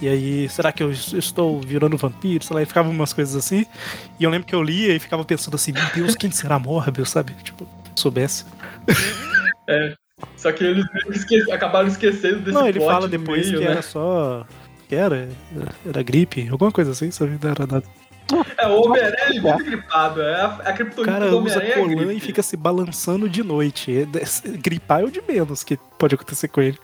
E 0.00 0.08
aí, 0.08 0.48
será 0.48 0.72
que 0.72 0.82
eu 0.82 0.90
es- 0.90 1.12
estou 1.12 1.60
virando 1.60 1.96
vampiro? 1.96 2.44
Sei 2.44 2.54
lá, 2.54 2.62
e 2.62 2.66
ficava 2.66 2.88
umas 2.88 3.12
coisas 3.12 3.36
assim. 3.36 3.66
E 4.18 4.24
eu 4.24 4.30
lembro 4.30 4.46
que 4.46 4.54
eu 4.54 4.62
lia 4.62 4.94
e 4.94 4.98
ficava 4.98 5.24
pensando 5.24 5.54
assim, 5.54 5.72
meu 5.72 5.84
Deus, 5.94 6.14
quem 6.14 6.30
será 6.30 6.58
Morbius, 6.58 7.10
sabe? 7.10 7.32
Tipo, 7.42 7.66
soubesse. 7.94 8.44
Só 10.36 10.50
que 10.52 10.64
eles 10.64 10.84
esque- 11.10 11.50
acabaram 11.52 11.88
esquecendo 11.88 12.40
desse 12.40 12.52
não, 12.52 12.66
ele 12.68 12.80
fala 12.80 13.06
depois 13.08 13.46
meio, 13.46 13.58
que 13.60 13.64
né? 13.64 13.70
era 13.72 13.82
só. 13.82 14.46
Que 14.88 14.94
era? 14.94 15.28
Era 15.86 16.02
gripe, 16.02 16.48
alguma 16.50 16.72
coisa 16.72 16.92
assim, 16.92 17.10
sabe? 17.10 17.38
Não 17.42 17.50
era 17.50 17.66
nada. 17.66 17.84
É, 18.58 18.66
o 18.68 18.82
Homem-Aranha 18.84 19.40
vive 19.56 19.64
gripado. 19.70 20.20
É 20.20 20.34
a, 20.34 20.46
a 20.46 20.70
O 20.70 20.74
criptonita 20.74 21.12
cara 21.12 21.30
do 21.30 21.38
usa 21.38 21.58
Homem-Aranha 21.58 21.72
é 21.72 21.74
colã 21.78 22.02
e 22.02 22.06
gripe. 22.06 22.20
fica 22.20 22.42
se 22.42 22.56
balançando 22.56 23.28
de 23.28 23.42
noite. 23.42 23.92
É- 23.96 24.02
é- 24.02 24.56
Gripar 24.58 25.00
é 25.00 25.04
o 25.04 25.10
de 25.10 25.22
menos 25.26 25.62
que 25.64 25.78
pode 25.98 26.14
acontecer 26.14 26.48
com 26.48 26.60
ele. 26.60 26.78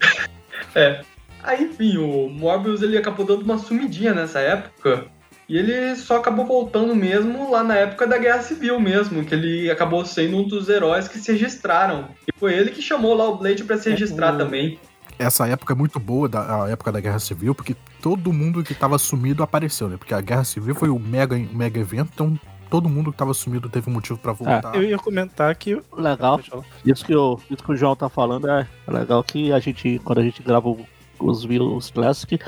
É. 0.74 1.00
Aí, 1.42 1.64
enfim, 1.64 1.96
o 1.98 2.28
Morbius 2.28 2.82
ele 2.82 2.98
acabou 2.98 3.24
dando 3.24 3.42
uma 3.42 3.58
sumidinha 3.58 4.12
nessa 4.12 4.38
época. 4.40 5.06
E 5.48 5.56
ele 5.56 5.96
só 5.96 6.18
acabou 6.18 6.44
voltando 6.44 6.94
mesmo 6.94 7.50
lá 7.50 7.64
na 7.64 7.74
época 7.74 8.06
da 8.06 8.18
Guerra 8.18 8.40
Civil 8.40 8.78
mesmo, 8.78 9.24
que 9.24 9.34
ele 9.34 9.70
acabou 9.70 10.04
sendo 10.04 10.36
um 10.36 10.46
dos 10.46 10.68
heróis 10.68 11.08
que 11.08 11.18
se 11.18 11.32
registraram. 11.32 12.08
E 12.26 12.38
foi 12.38 12.52
ele 12.54 12.70
que 12.70 12.82
chamou 12.82 13.14
lá 13.14 13.26
o 13.28 13.36
Blade 13.38 13.64
pra 13.64 13.78
se 13.78 13.88
registrar 13.90 14.34
o- 14.34 14.38
também. 14.38 14.78
Essa 15.18 15.48
época 15.48 15.72
é 15.72 15.76
muito 15.76 15.98
boa, 15.98 16.28
da, 16.28 16.64
a 16.64 16.68
época 16.68 16.92
da 16.92 17.00
Guerra 17.00 17.18
Civil, 17.18 17.54
porque 17.54 17.74
todo 18.00 18.32
mundo 18.32 18.62
que 18.62 18.72
tava 18.74 18.98
sumido 18.98 19.42
apareceu, 19.42 19.88
né? 19.88 19.96
Porque 19.96 20.14
a 20.14 20.20
Guerra 20.20 20.44
Civil 20.44 20.74
foi 20.76 20.90
o 20.90 20.98
mega, 20.98 21.36
mega 21.36 21.80
evento, 21.80 22.10
então 22.14 22.38
todo 22.70 22.88
mundo 22.88 23.10
que 23.10 23.18
tava 23.18 23.32
sumido 23.34 23.68
teve 23.68 23.90
um 23.90 23.92
motivo 23.94 24.16
pra 24.18 24.32
voltar. 24.32 24.74
Eu 24.76 24.82
ia 24.84 24.96
comentar 24.98 25.52
que. 25.56 25.80
Legal. 25.96 26.40
Isso 26.84 27.04
que, 27.04 27.16
o, 27.16 27.40
isso 27.50 27.64
que 27.64 27.72
o 27.72 27.76
João 27.76 27.96
tá 27.96 28.08
falando 28.08 28.48
é 28.48 28.68
legal 28.86 29.24
que 29.24 29.50
a 29.50 29.58
gente, 29.58 29.98
quando 30.04 30.18
a 30.18 30.22
gente 30.22 30.40
grava 30.42 30.72
os 31.18 31.44
Views 31.44 31.90
Classic, 31.90 32.38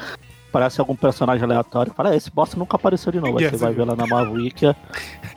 aparece 0.50 0.80
algum 0.80 0.96
personagem 0.96 1.44
aleatório. 1.44 1.92
Fala, 1.94 2.12
"É, 2.12 2.16
esse 2.16 2.30
bosta 2.30 2.56
nunca 2.58 2.76
apareceu 2.76 3.10
de 3.12 3.20
novo. 3.20 3.38
Aí 3.38 3.44
Yes, 3.44 3.52
você 3.52 3.64
vai 3.64 3.72
ver 3.72 3.84
lá 3.84 3.96
na 3.96 4.06
Marvel 4.06 4.34
Wiki, 4.34 4.66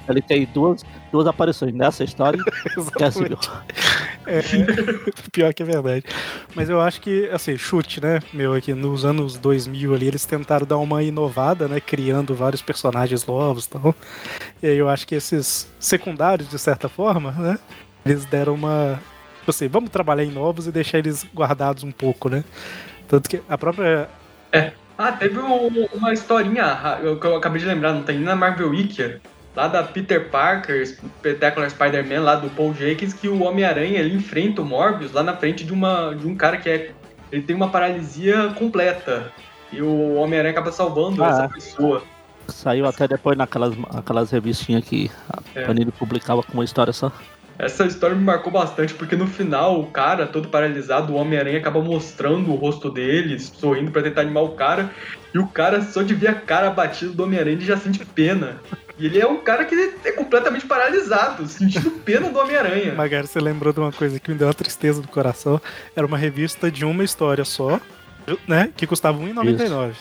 ele 0.09 0.21
tem 0.21 0.45
duas, 0.53 0.83
duas 1.11 1.27
aparições 1.27 1.73
nessa 1.73 2.03
história 2.03 2.39
que 2.43 3.03
é. 3.03 3.07
É, 4.25 4.41
pior 5.31 5.53
que 5.53 5.63
é 5.63 5.65
verdade. 5.65 6.03
Mas 6.55 6.69
eu 6.69 6.81
acho 6.81 6.99
que, 7.01 7.29
assim, 7.29 7.57
chute, 7.57 8.01
né, 8.01 8.19
meu, 8.33 8.53
aqui 8.53 8.73
nos 8.73 9.05
anos 9.05 9.37
2000 9.37 9.93
ali, 9.93 10.07
eles 10.07 10.25
tentaram 10.25 10.65
dar 10.65 10.77
uma 10.77 11.03
inovada, 11.03 11.67
né, 11.67 11.79
criando 11.79 12.33
vários 12.33 12.61
personagens 12.61 13.25
novos 13.25 13.65
e 13.65 13.69
tal. 13.69 13.95
E 14.61 14.67
aí 14.67 14.77
eu 14.77 14.89
acho 14.89 15.05
que 15.07 15.15
esses 15.15 15.67
secundários, 15.79 16.49
de 16.49 16.57
certa 16.57 16.89
forma, 16.89 17.31
né, 17.31 17.59
eles 18.05 18.25
deram 18.25 18.53
uma... 18.55 18.99
Tipo 19.39 19.51
assim, 19.51 19.67
vamos 19.67 19.89
trabalhar 19.89 20.23
em 20.23 20.31
novos 20.31 20.67
e 20.67 20.71
deixar 20.71 20.99
eles 20.99 21.25
guardados 21.35 21.83
um 21.83 21.91
pouco, 21.91 22.29
né? 22.29 22.45
Tanto 23.07 23.29
que 23.29 23.41
a 23.49 23.57
própria... 23.57 24.09
Ah, 25.03 25.11
teve 25.11 25.37
um- 25.39 25.87
uma 25.93 26.13
historinha 26.13 26.97
eu- 27.01 27.19
que 27.19 27.25
eu 27.27 27.35
acabei 27.35 27.59
de 27.59 27.67
lembrar, 27.67 27.93
não 27.93 28.03
tem 28.03 28.19
na 28.19 28.35
Marvel 28.35 28.69
Wiki, 28.69 29.17
lá 29.55 29.67
da 29.67 29.83
Peter 29.83 30.29
Parker, 30.29 30.85
Spectacular 30.87 31.69
Spider-Man, 31.69 32.21
lá 32.21 32.35
do 32.35 32.49
Paul 32.51 32.73
Jenkins, 32.73 33.13
que 33.13 33.27
o 33.27 33.43
Homem-Aranha 33.43 33.99
ele 33.99 34.15
enfrenta 34.15 34.61
o 34.61 34.65
Morbius 34.65 35.11
lá 35.11 35.21
na 35.21 35.35
frente 35.35 35.63
de, 35.65 35.73
uma, 35.73 36.13
de 36.15 36.25
um 36.27 36.35
cara 36.35 36.57
que 36.57 36.69
é. 36.69 36.91
Ele 37.31 37.41
tem 37.41 37.55
uma 37.55 37.69
paralisia 37.69 38.53
completa. 38.57 39.31
E 39.71 39.81
o 39.81 40.15
Homem-Aranha 40.15 40.51
acaba 40.51 40.71
salvando 40.71 41.23
Ah, 41.23 41.29
essa 41.29 41.49
pessoa. 41.49 42.03
Saiu 42.47 42.85
até 42.85 43.07
depois 43.07 43.37
naquelas 43.37 43.73
aquelas 43.95 44.29
revistinhas 44.29 44.83
que 44.83 45.09
a 45.29 45.39
É. 45.59 45.65
Panini 45.65 45.91
publicava 45.91 46.43
com 46.43 46.53
uma 46.53 46.63
história 46.63 46.93
só. 46.93 47.11
Essa 47.57 47.85
história 47.85 48.15
me 48.15 48.23
marcou 48.23 48.51
bastante, 48.51 48.93
porque 48.93 49.15
no 49.15 49.27
final, 49.27 49.79
o 49.79 49.87
cara, 49.87 50.25
todo 50.25 50.47
paralisado, 50.47 51.13
o 51.13 51.15
Homem-Aranha 51.15 51.59
acaba 51.59 51.81
mostrando 51.81 52.51
o 52.51 52.55
rosto 52.55 52.89
dele, 52.89 53.39
sorrindo 53.39 53.91
pra 53.91 54.01
tentar 54.01 54.21
animar 54.21 54.43
o 54.43 54.49
cara, 54.49 54.89
e 55.33 55.37
o 55.37 55.47
cara, 55.47 55.81
só 55.81 56.01
de 56.01 56.13
ver 56.13 56.27
a 56.27 56.35
cara 56.35 56.67
abatida 56.67 57.11
do 57.11 57.23
Homem-Aranha, 57.23 57.55
ele 57.55 57.65
já 57.65 57.77
sente 57.77 58.03
pena. 58.05 58.57
E 58.97 59.05
ele 59.05 59.19
é 59.19 59.27
um 59.27 59.37
cara 59.37 59.65
que 59.65 59.75
é 60.03 60.11
completamente 60.11 60.65
paralisado, 60.65 61.47
sentindo 61.47 61.89
pena 61.91 62.29
do 62.29 62.39
Homem-Aranha. 62.39 62.93
Magari, 62.93 63.27
você 63.27 63.39
lembrou 63.39 63.73
de 63.73 63.79
uma 63.79 63.91
coisa 63.91 64.19
que 64.19 64.31
me 64.31 64.37
deu 64.37 64.47
uma 64.47 64.53
tristeza 64.53 65.01
do 65.01 65.07
coração? 65.07 65.61
Era 65.95 66.05
uma 66.05 66.17
revista 66.17 66.69
de 66.71 66.85
uma 66.85 67.03
história 67.03 67.45
só, 67.45 67.79
né, 68.47 68.69
que 68.75 68.85
custava 68.87 69.17
R$1,99. 69.17 69.93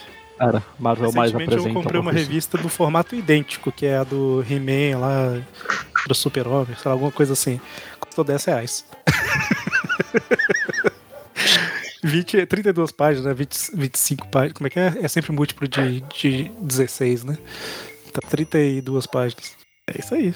Cara, 0.43 0.61
Marvel 0.77 1.13
mais 1.13 1.33
apresenta. 1.33 1.69
eu 1.69 1.73
comprei 1.73 2.01
uma 2.01 2.11
revista 2.11 2.59
do 2.59 2.69
formato 2.69 3.15
idêntico, 3.15 3.71
que 3.71 3.87
é 3.87 3.99
a 3.99 4.03
do 4.03 4.45
He-Man 4.51 4.99
lá, 4.99 5.41
do 6.09 6.15
Super-Homem, 6.17 6.75
sei 6.75 6.83
lá, 6.87 6.93
alguma 6.93 7.13
coisa 7.13 7.35
assim. 7.35 7.61
Custou 8.01 8.25
10 8.25 8.45
reais. 8.47 8.85
20, 12.03 12.45
32 12.47 12.91
páginas, 12.91 13.27
né? 13.27 13.35
20, 13.35 13.77
25 13.77 14.27
páginas. 14.27 14.55
Como 14.55 14.67
é 14.67 14.71
que 14.71 14.81
é? 14.81 14.93
É 15.03 15.07
sempre 15.07 15.31
múltiplo 15.31 15.69
de, 15.69 16.01
de 16.01 16.51
16, 16.61 17.23
né? 17.23 17.39
Tá 18.13 18.21
32 18.29 19.07
páginas. 19.07 19.55
É 19.87 20.01
isso 20.01 20.13
aí. 20.13 20.35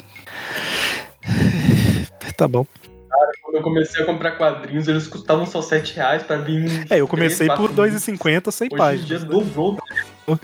Tá 2.37 2.47
bom. 2.47 2.67
Quando 3.43 3.57
eu 3.57 3.63
comecei 3.63 4.03
a 4.03 4.07
comprar 4.07 4.33
quadrinhos, 4.33 4.89
eles 4.89 5.07
custavam 5.07 5.47
só 5.47 5.61
7 5.63 5.95
reais 5.97 6.23
pra 6.23 6.37
vir. 6.37 6.87
É, 6.91 7.01
eu 7.01 7.09
comecei 7.09 7.47
três, 7.47 7.61
por 7.61 7.71
quatro 7.75 7.83
2,50 7.93 8.51
sem 8.51 8.67
Hoje 8.67 8.75
em 8.75 8.79
páginas. 8.79 9.07
dia 9.09 9.19
né? 9.21 9.27
dobrou. 9.27 9.79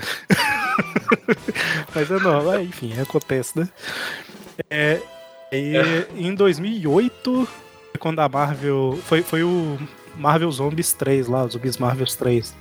Mas 1.94 2.10
é 2.10 2.18
normal, 2.18 2.54
é, 2.54 2.62
enfim, 2.62 2.98
acontece, 3.00 3.58
né? 3.58 3.68
É, 4.70 5.00
E 5.52 5.74
em 6.16 6.34
2008, 6.34 7.48
quando 7.98 8.20
a 8.20 8.28
Marvel. 8.28 8.98
Foi, 9.04 9.22
foi 9.22 9.42
o 9.42 9.78
Marvel 10.16 10.50
Zombies 10.50 10.92
3 10.92 11.28
lá, 11.28 11.44
os 11.44 11.52
Zumbis 11.52 11.76
Marvels 11.78 12.16
3. 12.16 12.54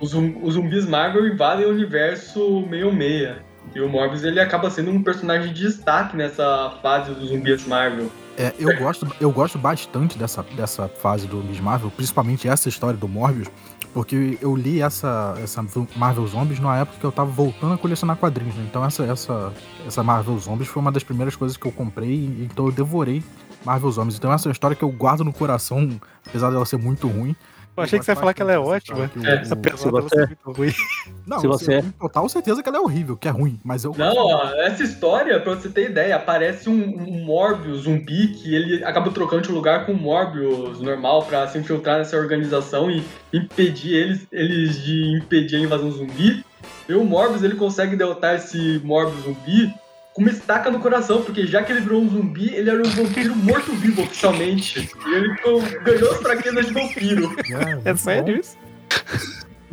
Os, 0.00 0.10
zum- 0.10 0.42
os 0.42 0.54
zumbis 0.54 0.86
Marvel 0.86 1.26
invadem 1.26 1.66
o 1.66 1.70
universo 1.70 2.66
meio-meia. 2.68 3.42
E 3.74 3.80
o 3.80 3.88
Morbius 3.88 4.24
ele 4.24 4.40
acaba 4.40 4.68
sendo 4.70 4.90
um 4.90 5.02
personagem 5.02 5.52
de 5.52 5.60
destaque 5.62 6.16
nessa 6.16 6.78
fase 6.82 7.12
dos 7.14 7.28
zumbis 7.28 7.66
Marvel. 7.66 8.10
É, 8.40 8.54
eu, 8.58 8.74
gosto, 8.78 9.06
eu 9.20 9.30
gosto 9.30 9.58
bastante 9.58 10.16
dessa, 10.16 10.42
dessa 10.42 10.88
fase 10.88 11.26
do 11.26 11.36
Miss 11.44 11.60
Marvel, 11.60 11.90
principalmente 11.90 12.48
essa 12.48 12.70
história 12.70 12.96
do 12.96 13.06
Morbius, 13.06 13.48
porque 13.92 14.38
eu 14.40 14.56
li 14.56 14.80
essa, 14.80 15.34
essa 15.42 15.62
Marvel 15.94 16.26
Zombies 16.26 16.58
na 16.58 16.78
época 16.78 16.96
que 16.98 17.04
eu 17.04 17.12
tava 17.12 17.30
voltando 17.30 17.74
a 17.74 17.78
colecionar 17.78 18.16
quadrinhos, 18.16 18.54
né? 18.54 18.64
Então 18.66 18.82
essa, 18.82 19.04
essa, 19.04 19.52
essa 19.86 20.02
Marvel 20.02 20.38
Zombies 20.38 20.68
foi 20.68 20.80
uma 20.80 20.90
das 20.90 21.04
primeiras 21.04 21.36
coisas 21.36 21.58
que 21.58 21.66
eu 21.66 21.72
comprei, 21.72 22.24
então 22.40 22.64
eu 22.64 22.72
devorei 22.72 23.22
Marvel 23.62 23.90
Zombies. 23.90 24.16
Então 24.16 24.32
essa 24.32 24.48
é 24.48 24.48
uma 24.48 24.52
história 24.52 24.74
que 24.74 24.82
eu 24.82 24.90
guardo 24.90 25.22
no 25.22 25.34
coração, 25.34 26.00
apesar 26.26 26.50
dela 26.50 26.64
ser 26.64 26.78
muito 26.78 27.06
ruim. 27.08 27.36
Eu 27.76 27.84
achei 27.84 27.98
que 27.98 28.04
você 28.04 28.10
ia 28.10 28.16
falar 28.16 28.34
que 28.34 28.42
ela 28.42 28.52
é 28.52 28.58
ótima. 28.58 29.08
Se 29.44 29.54
dela 29.54 30.02
você- 30.02 30.08
ser 30.08 30.26
muito 30.26 30.52
ruim. 30.52 30.72
Não, 31.26 31.40
Se 31.40 31.46
você- 31.46 31.82
com 31.82 31.90
total 31.92 32.28
certeza 32.28 32.62
que 32.62 32.68
ela 32.68 32.78
é 32.78 32.80
horrível, 32.80 33.16
que 33.16 33.28
é 33.28 33.30
ruim, 33.30 33.58
mas 33.64 33.84
eu 33.84 33.94
Não, 33.96 34.12
ó, 34.16 34.52
essa 34.56 34.82
história, 34.82 35.38
pra 35.40 35.54
você 35.54 35.68
ter 35.68 35.90
ideia, 35.90 36.16
aparece 36.16 36.68
um, 36.68 36.74
um 36.74 37.24
Morbius 37.24 37.82
zumbi 37.82 38.28
que 38.28 38.54
ele 38.54 38.84
acaba 38.84 39.10
trocando 39.10 39.42
de 39.42 39.52
lugar 39.52 39.86
com 39.86 39.92
o 39.92 39.96
Morbius 39.96 40.80
normal 40.80 41.22
pra 41.24 41.46
se 41.48 41.58
infiltrar 41.58 41.98
nessa 41.98 42.16
organização 42.16 42.90
e 42.90 43.04
impedir 43.32 43.94
eles, 43.94 44.26
eles 44.32 44.82
de 44.82 45.16
impedir 45.18 45.56
a 45.56 45.60
invasão 45.60 45.90
zumbi. 45.90 46.44
E 46.88 46.94
o 46.94 47.04
Morbius 47.04 47.42
ele 47.42 47.54
consegue 47.54 47.94
derrotar 47.96 48.34
esse 48.34 48.80
Morbius 48.84 49.22
zumbi 49.24 49.72
uma 50.20 50.30
estaca 50.30 50.70
no 50.70 50.78
coração, 50.80 51.22
porque 51.22 51.46
já 51.46 51.62
que 51.62 51.72
ele 51.72 51.80
virou 51.80 52.02
um 52.02 52.08
zumbi, 52.08 52.54
ele 52.54 52.68
era 52.70 52.80
um 52.80 52.90
vampiro 52.90 53.34
morto-vivo 53.36 54.02
oficialmente. 54.02 54.90
E 55.06 55.14
ele 55.14 55.34
ficou- 55.36 55.60
ganhou 55.82 56.10
as 56.12 56.18
fraquezas 56.18 56.66
de 56.66 56.72
vampiro. 56.72 57.32
É 57.50 57.74
muito 57.76 57.96
sério 58.00 58.38
isso? 58.38 58.56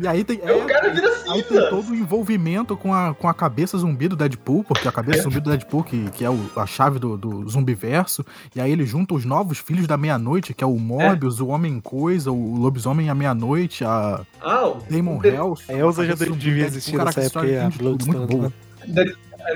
E 0.00 0.06
aí 0.06 0.22
tem. 0.22 0.40
Aí 0.44 0.54
o 0.54 0.64
cara 0.64 0.90
vira 0.94 1.08
Aí 1.28 1.42
tem 1.42 1.58
cinza. 1.58 1.70
todo 1.70 1.90
o 1.90 1.94
envolvimento 1.94 2.76
com 2.76 2.94
a, 2.94 3.12
com 3.12 3.26
a 3.28 3.34
cabeça 3.34 3.76
zumbi 3.76 4.06
do 4.06 4.14
Deadpool, 4.14 4.62
porque 4.62 4.86
a 4.86 4.92
cabeça 4.92 5.22
zumbi 5.22 5.40
do 5.40 5.50
Deadpool, 5.50 5.82
que, 5.82 6.08
que 6.12 6.24
é 6.24 6.30
o- 6.30 6.50
a 6.54 6.64
chave 6.66 7.00
do, 7.00 7.16
do 7.16 7.48
zumbiverso, 7.48 8.24
e 8.54 8.60
aí 8.60 8.70
ele 8.70 8.86
junta 8.86 9.14
os 9.14 9.24
novos 9.24 9.58
filhos 9.58 9.88
da 9.88 9.96
meia-noite, 9.96 10.54
que 10.54 10.62
é 10.62 10.66
o 10.66 10.78
Morbius, 10.78 11.40
o 11.40 11.48
Homem-Coisa, 11.48 12.30
o 12.30 12.56
Lobisomem 12.58 13.10
à 13.10 13.14
meia-noite, 13.14 13.84
a 13.84 14.20
Ah, 14.40 14.72
Demon 14.88 15.18
de- 15.18 15.28
Hell. 15.30 15.58
A 15.68 15.72
Elza 15.72 16.06
já 16.06 16.14
devia 16.14 16.64
existir 16.66 16.92
Caraca, 16.96 17.20
nessa 17.20 17.38
essa 17.40 17.46
época 17.46 17.58
a 17.58 17.62
muito 17.64 17.78
Bloodstone. 17.78 18.26
boa. 18.28 18.52
né? 18.86 19.04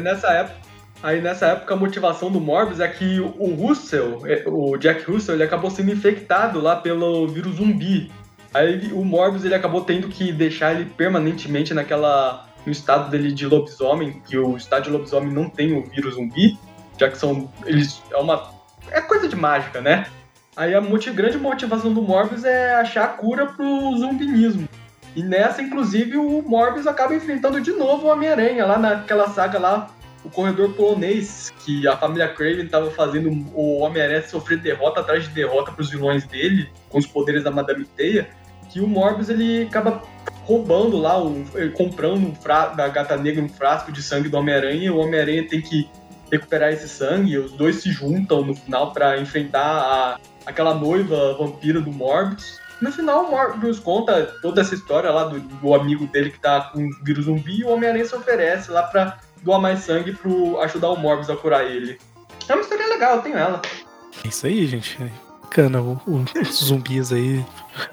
Nessa 0.00 0.26
época, 0.32 0.56
aí 1.02 1.20
nessa 1.20 1.46
época 1.46 1.74
a 1.74 1.76
motivação 1.76 2.30
do 2.30 2.40
Morbius 2.40 2.80
é 2.80 2.88
que 2.88 3.20
o 3.20 3.54
Russell, 3.54 4.26
é, 4.26 4.44
o 4.46 4.76
Jack 4.76 5.10
Russell, 5.10 5.34
ele 5.34 5.44
acabou 5.44 5.70
sendo 5.70 5.90
infectado 5.90 6.60
lá 6.60 6.76
pelo 6.76 7.26
vírus 7.28 7.56
zumbi. 7.56 8.10
Aí 8.54 8.92
o 8.92 9.04
Morbius 9.04 9.44
ele 9.44 9.54
acabou 9.54 9.82
tendo 9.82 10.08
que 10.08 10.32
deixar 10.32 10.74
ele 10.74 10.84
permanentemente 10.84 11.72
naquela 11.72 12.46
no 12.64 12.70
estado 12.70 13.10
dele 13.10 13.32
de 13.32 13.46
lobisomem, 13.46 14.20
que 14.26 14.38
o 14.38 14.56
estado 14.56 14.84
de 14.84 14.90
lobisomem 14.90 15.32
não 15.32 15.48
tem 15.48 15.76
o 15.76 15.84
vírus 15.84 16.14
zumbi, 16.14 16.58
já 16.98 17.08
que 17.08 17.18
são 17.18 17.50
eles 17.66 18.00
é 18.10 18.16
uma 18.16 18.52
é 18.90 19.00
coisa 19.00 19.26
de 19.26 19.34
mágica, 19.34 19.80
né? 19.80 20.06
Aí 20.54 20.74
a 20.74 20.80
grande 21.14 21.38
motivação 21.38 21.94
do 21.94 22.02
Morbius 22.02 22.44
é 22.44 22.74
achar 22.74 23.04
a 23.04 23.08
cura 23.08 23.46
pro 23.46 23.96
zumbinismo. 23.96 24.68
E 25.16 25.22
nessa, 25.22 25.62
inclusive, 25.62 26.16
o 26.16 26.42
Morbius 26.42 26.86
acaba 26.86 27.14
enfrentando 27.14 27.60
de 27.60 27.72
novo 27.72 28.06
o 28.06 28.10
Homem-Aranha, 28.10 28.64
lá 28.66 28.78
naquela 28.78 29.28
saga 29.28 29.58
lá, 29.58 29.90
o 30.24 30.30
corredor 30.30 30.72
polonês, 30.74 31.52
que 31.64 31.86
a 31.88 31.96
família 31.96 32.28
Craven 32.28 32.64
estava 32.64 32.90
fazendo 32.90 33.28
o 33.54 33.80
Homem-Aranha 33.80 34.22
sofrer 34.22 34.58
derrota 34.58 35.00
atrás 35.00 35.24
de 35.24 35.30
derrota 35.30 35.72
pros 35.72 35.90
vilões 35.90 36.24
dele, 36.24 36.70
com 36.88 36.98
os 36.98 37.06
poderes 37.06 37.42
da 37.42 37.50
Madame 37.50 37.84
Teia, 37.84 38.28
que 38.70 38.80
o 38.80 38.86
Morbius 38.86 39.28
ele 39.28 39.64
acaba 39.64 40.02
roubando 40.44 40.96
lá, 40.96 41.16
ele 41.54 41.70
comprando 41.70 42.26
um 42.26 42.34
fra- 42.34 42.68
da 42.68 42.88
Gata 42.88 43.16
Negra 43.16 43.42
um 43.42 43.48
frasco 43.48 43.92
de 43.92 44.02
sangue 44.02 44.28
do 44.28 44.36
Homem-Aranha, 44.36 44.92
o 44.92 44.98
Homem-Aranha 44.98 45.46
tem 45.46 45.60
que 45.60 45.88
recuperar 46.30 46.72
esse 46.72 46.88
sangue, 46.88 47.36
os 47.36 47.52
dois 47.52 47.76
se 47.76 47.90
juntam 47.90 48.42
no 48.44 48.54
final 48.54 48.92
para 48.92 49.18
enfrentar 49.18 49.60
a, 49.60 50.18
aquela 50.46 50.74
noiva 50.74 51.34
vampira 51.34 51.80
do 51.80 51.92
Morbius. 51.92 52.58
No 52.80 52.90
final, 52.90 53.26
o 53.26 53.30
Morbius 53.30 53.78
conta 53.78 54.32
toda 54.40 54.60
essa 54.60 54.74
história 54.74 55.10
lá 55.10 55.24
do, 55.24 55.38
do 55.38 55.74
amigo 55.74 56.06
dele 56.06 56.30
que 56.30 56.40
tá 56.40 56.62
com 56.72 56.84
o 56.84 57.04
vírus 57.04 57.26
zumbi 57.26 57.60
e 57.60 57.64
o 57.64 57.70
Homem-Aranha 57.70 58.04
se 58.06 58.14
oferece 58.16 58.70
lá 58.70 58.82
pra 58.84 59.18
doar 59.42 59.60
mais 59.60 59.80
sangue 59.80 60.12
pro 60.12 60.60
ajudar 60.60 60.90
o 60.90 60.96
Morbius 60.96 61.30
a 61.30 61.36
curar 61.36 61.64
ele. 61.64 61.98
É 62.48 62.54
uma 62.54 62.62
história 62.62 62.86
legal, 62.88 63.16
eu 63.16 63.22
tenho 63.22 63.36
ela. 63.38 63.60
É 64.24 64.28
isso 64.28 64.46
aí, 64.46 64.66
gente. 64.66 64.98
Bacana, 65.42 65.80
o- 65.82 66.00
o- 66.06 66.24
os 66.40 66.64
zumbis 66.64 67.12
aí. 67.12 67.44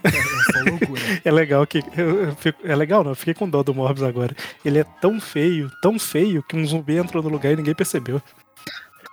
É. 0.03 1.27
É 1.27 1.31
legal 1.31 1.65
que. 1.67 1.83
eu- 1.97 2.23
eu 2.25 2.35
fico- 2.35 2.59
é 2.65 2.75
legal, 2.75 3.03
não? 3.03 3.11
Eu 3.11 3.15
fiquei 3.15 3.33
com 3.33 3.49
dó 3.49 3.61
do 3.63 3.73
Morbius 3.73 4.07
agora. 4.07 4.35
Ele 4.63 4.79
é 4.79 4.85
tão 5.01 5.19
feio, 5.19 5.69
tão 5.81 5.99
feio, 5.99 6.41
que 6.43 6.55
um 6.55 6.65
zumbi 6.65 6.97
entrou 6.97 7.21
no 7.21 7.29
lugar 7.29 7.51
e 7.51 7.55
ninguém 7.57 7.75
percebeu. 7.75 8.21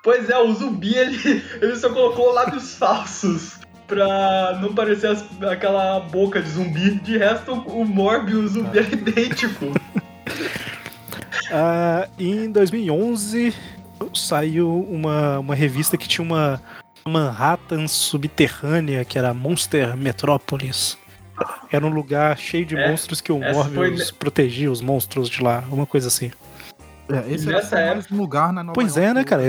Pois 0.05 0.30
é, 0.30 0.39
o 0.39 0.53
zumbi 0.55 0.95
ele, 0.95 1.45
ele 1.61 1.76
só 1.76 1.89
colocou 1.91 2.32
lábios 2.32 2.76
falsos 2.76 3.59
pra 3.89 4.59
não 4.61 4.72
parecer 4.74 5.09
as- 5.09 5.24
aquela 5.43 5.99
boca 6.01 6.41
de 6.41 6.49
zumbi. 6.51 6.91
De 7.01 7.18
resto, 7.18 7.53
o 7.53 7.84
Morbius, 7.84 8.53
o 8.53 8.55
zumbi 8.61 8.78
é 8.78 8.82
idêntico. 8.82 9.66
Ah, 11.51 12.09
em 12.19 12.51
2011 12.51 13.55
saiu 14.15 14.81
uma, 14.91 15.39
uma 15.39 15.55
revista 15.55 15.97
que 15.97 16.09
tinha 16.09 16.25
uma 16.25 16.61
Manhattan 17.07 17.87
subterrânea, 17.87 19.05
que 19.05 19.19
era 19.19 19.33
Monster 19.33 19.97
Metropolis. 19.97 20.99
Era 21.71 21.87
um 21.87 21.91
lugar 21.91 22.37
cheio 22.39 22.65
de 22.65 22.77
É, 22.77 22.91
monstros 22.91 23.21
que 23.21 23.31
o 23.31 23.43
essa 23.43 23.65
foi 23.65 23.89
Morbius 23.91 24.11
protegia 24.11 24.71
os 24.71 24.81
monstros 24.81 25.29
de 25.29 25.43
lá, 25.43 25.63
uma 25.71 25.87
coisa 25.87 26.09
assim. 26.09 26.31
É, 27.09 27.33
esse 27.33 27.47
Nessa 27.47 27.79
era 27.79 28.01
um 28.11 28.17
lugar 28.17 28.53
na 28.53 28.65
Nova 28.65 28.75
Pois 28.75 28.97
York 28.97 29.11
é, 29.11 29.15
né, 29.15 29.25
cara? 29.25 29.43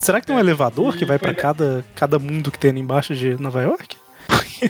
Será 0.00 0.20
que 0.20 0.26
tem 0.26 0.34
um 0.34 0.38
elevador 0.38 0.94
E 0.94 0.98
que 0.98 1.04
vai 1.04 1.18
pra 1.18 1.34
cada, 1.34 1.84
cada 1.94 2.18
mundo 2.18 2.50
que 2.50 2.58
tem 2.58 2.70
ali 2.70 2.80
embaixo 2.80 3.14
de 3.14 3.40
Nova 3.40 3.62
York? 3.62 3.96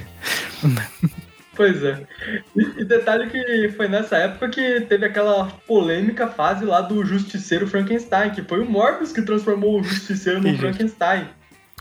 Pois 1.57 1.83
é. 1.83 2.03
E, 2.55 2.61
e 2.83 2.85
detalhe 2.85 3.31
que 3.31 3.69
foi 3.71 3.89
nessa 3.89 4.17
época 4.19 4.49
que 4.51 4.81
teve 4.83 5.07
aquela 5.07 5.47
polêmica 5.67 6.27
fase 6.29 6.65
lá 6.65 6.81
do 6.83 7.05
Justiceiro 7.05 7.67
Frankenstein, 7.67 8.31
que 8.31 8.43
foi 8.43 8.61
o 8.61 8.67
Morbius 8.71 9.11
que 9.13 9.23
transformou 9.23 9.81
o 9.81 9.83
Justiceiro 9.83 10.41
no. 10.43 10.57
Frankenstein. 10.59 11.27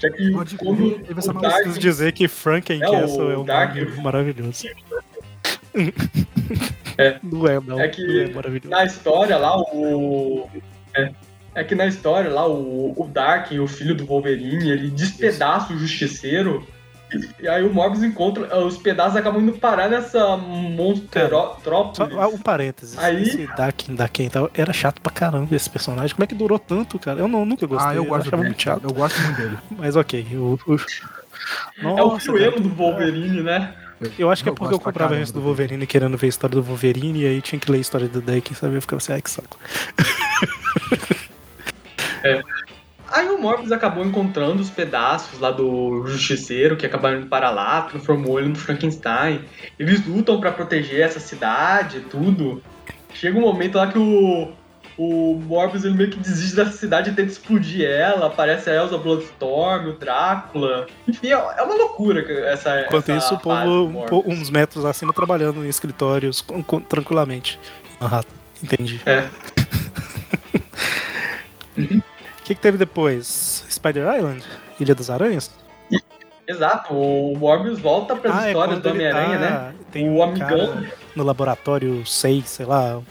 Já 0.02 0.10
que 0.10 0.32
Pode 0.32 0.56
quando 0.58 1.00
teve 1.00 1.20
essa 1.20 1.32
o. 1.32 1.42
Dark, 1.42 1.56
Preciso 1.56 1.80
dizer 1.80 2.12
que 2.14 2.28
Franken 2.28 2.82
É, 2.82 2.88
o 2.88 2.92
Castle 2.92 3.32
é 3.32 3.38
um 3.38 3.46
Dark- 3.46 3.98
maravilhoso. 4.02 4.66
É. 6.98 7.20
Não 7.22 7.48
é, 7.48 7.60
não. 7.60 7.80
É 7.80 7.88
que- 7.90 8.06
Não 8.06 8.22
é 8.22 8.28
maravilhoso. 8.34 8.70
na 8.70 8.86
história 8.86 9.38
lá, 9.38 9.58
o. 9.58 10.50
É, 10.96 11.12
é 11.56 11.64
que 11.64 11.76
na 11.76 11.86
história 11.86 12.30
lá, 12.30 12.48
o, 12.48 12.94
o 12.98 13.08
Dark, 13.08 13.52
o 13.52 13.68
filho 13.68 13.96
do 13.96 14.06
Wolverine, 14.06 14.70
ele 14.70 14.90
despedaça 14.90 15.74
o 15.74 15.78
Justiceiro. 15.78 16.66
E, 17.40 17.48
aí 17.48 17.64
o 17.64 17.72
Morbius 17.74 18.04
encontra. 18.04 18.58
Os 18.60 18.78
pedaços 18.78 19.16
acabam 19.16 19.42
indo 19.42 19.54
parar 19.54 19.88
nessa 19.90 20.20
Só 20.20 20.38
monstrópolis. 20.38 22.18
ah, 22.18 22.28
um 22.28 22.38
parênteses. 22.38 22.98
Aí- 22.98 23.22
Esse 23.24 23.48
Dakin, 23.56 23.96
Daken 23.96 24.30
tal, 24.30 24.50
era 24.54 24.74
chato 24.74 25.00
pra 25.02 25.12
caramba 25.12 25.56
esse 25.56 25.70
personagem. 25.70 26.16
Como 26.16 26.24
é 26.24 26.28
que 26.28 26.36
durou 26.36 26.60
tanto, 26.60 26.98
cara? 27.00 27.20
Eu 27.20 27.28
não, 27.28 27.46
nunca 27.46 27.66
gostei. 27.68 27.92
Ah, 27.92 27.96
eu 27.96 28.06
gosto 28.06 28.22
achava 28.28 28.38
dele. 28.38 28.50
muito 28.50 28.62
chato. 28.62 28.84
Eu 28.84 28.94
gosto 28.94 29.22
muito 29.22 29.38
dele. 29.38 29.58
Mas 29.72 29.96
ok. 29.96 30.28
O, 30.34 30.60
o... 30.68 30.76
É 31.82 31.86
o 31.88 31.96
Nossa, 31.96 32.34
cara, 32.34 32.52
do 32.60 32.70
Wolverine, 32.70 33.42
né? 33.44 33.74
Eu 34.20 34.30
acho 34.30 34.44
que 34.44 34.50
é 34.50 34.52
Eu 34.52 34.56
porque 34.56 34.66
eu 34.66 34.70
gosto 34.72 34.82
pra 34.82 34.92
comprava 34.92 35.10
caramba 35.12 35.24
isso 35.24 35.34
do 35.34 35.42
Wolverine 35.42 35.88
querendo 35.88 36.18
ver 36.18 36.26
a 36.26 36.30
história 36.30 36.56
do 36.56 36.62
Wolverine 36.64 37.22
e 37.22 37.28
aí 37.28 37.42
tinha 37.42 37.58
que 37.60 37.72
ler 37.72 37.78
a 37.78 37.82
história 37.82 38.08
do 38.10 38.20
Daken, 38.22 38.56
sabe? 38.56 38.76
Eu 38.76 38.82
ficava 38.82 38.98
assim, 38.98 39.14
ai 39.14 39.22
que 39.22 39.30
saco. 39.30 39.58
Aí 43.16 43.30
o 43.30 43.38
Morbius 43.40 43.72
acabou 43.72 44.04
encontrando 44.06 44.62
os 44.62 44.70
pedaços 44.70 45.40
lá 45.40 45.50
do 45.50 46.06
Justiceiro, 46.06 46.76
que 46.76 46.86
acabaram 46.86 47.20
indo 47.20 47.28
para 47.28 47.50
lá, 47.50 47.84
transformou 47.84 48.38
ele 48.40 48.50
no 48.50 48.56
Frankenstein. 48.56 49.40
Eles 49.80 50.06
lutam 50.06 50.38
pra 50.40 50.52
proteger 50.52 51.00
essa 51.00 51.20
cidade 51.22 52.00
e 52.00 52.02
tudo. 52.02 52.62
Chega 53.14 53.38
um 53.38 53.42
momento 53.42 53.76
lá 53.78 53.88
que 53.88 53.98
o, 53.98 54.52
o 54.98 55.40
Morbius 55.46 55.86
ele 55.86 55.96
meio 55.96 56.10
que 56.10 56.18
desiste 56.20 56.58
dessa 56.58 56.74
cidade 56.74 57.12
e 57.12 57.14
tenta 57.14 57.32
explodir 57.32 57.90
ela. 57.90 58.26
Aparece 58.28 58.70
a 58.70 58.74
Elsa 58.76 58.98
Bloodstorm, 58.98 59.88
o 59.92 59.94
Drácula. 59.94 60.86
Enfim, 61.08 61.28
é 61.28 61.32
é 61.32 61.62
uma 61.64 61.76
loucura 61.76 62.20
essa 62.50 62.82
Enquanto 62.82 63.10
essa 63.12 63.26
isso, 63.28 63.36
o 63.36 63.40
povo 63.40 64.30
uns 64.30 64.50
metros 64.50 64.84
acima 64.84 65.14
trabalhando 65.14 65.64
em 65.66 65.70
escritórios 65.70 66.42
com- 66.42 66.62
com- 66.62 66.82
tranquilamente. 66.82 67.58
Ah, 68.02 68.22
entendi. 68.62 69.00
É. 69.06 69.24
O 72.46 72.48
que, 72.48 72.54
que 72.54 72.62
teve 72.62 72.78
depois? 72.78 73.66
Spider 73.72 74.04
Island? 74.16 74.44
Ilha 74.80 74.94
das 74.94 75.10
Aranhas? 75.10 75.50
Exato, 76.48 76.94
o 76.94 77.36
Morbius 77.36 77.80
volta 77.80 78.16
para 78.16 78.30
as 78.30 78.38
Ah, 78.38 78.46
é 78.46 78.48
histórias 78.50 78.76
quando 78.76 78.84
do 78.84 78.90
Homem-Aranha, 78.92 79.40
tá- 79.40 79.50
né? 79.50 79.74
Tem 79.92 80.08
O 80.08 80.18
um 80.18 80.22
amigão. 80.24 80.48
cara 80.48 80.94
no 81.16 81.24
laboratório 81.24 82.06
6, 82.06 82.48
sei 82.48 82.68
lá. 82.68 83.02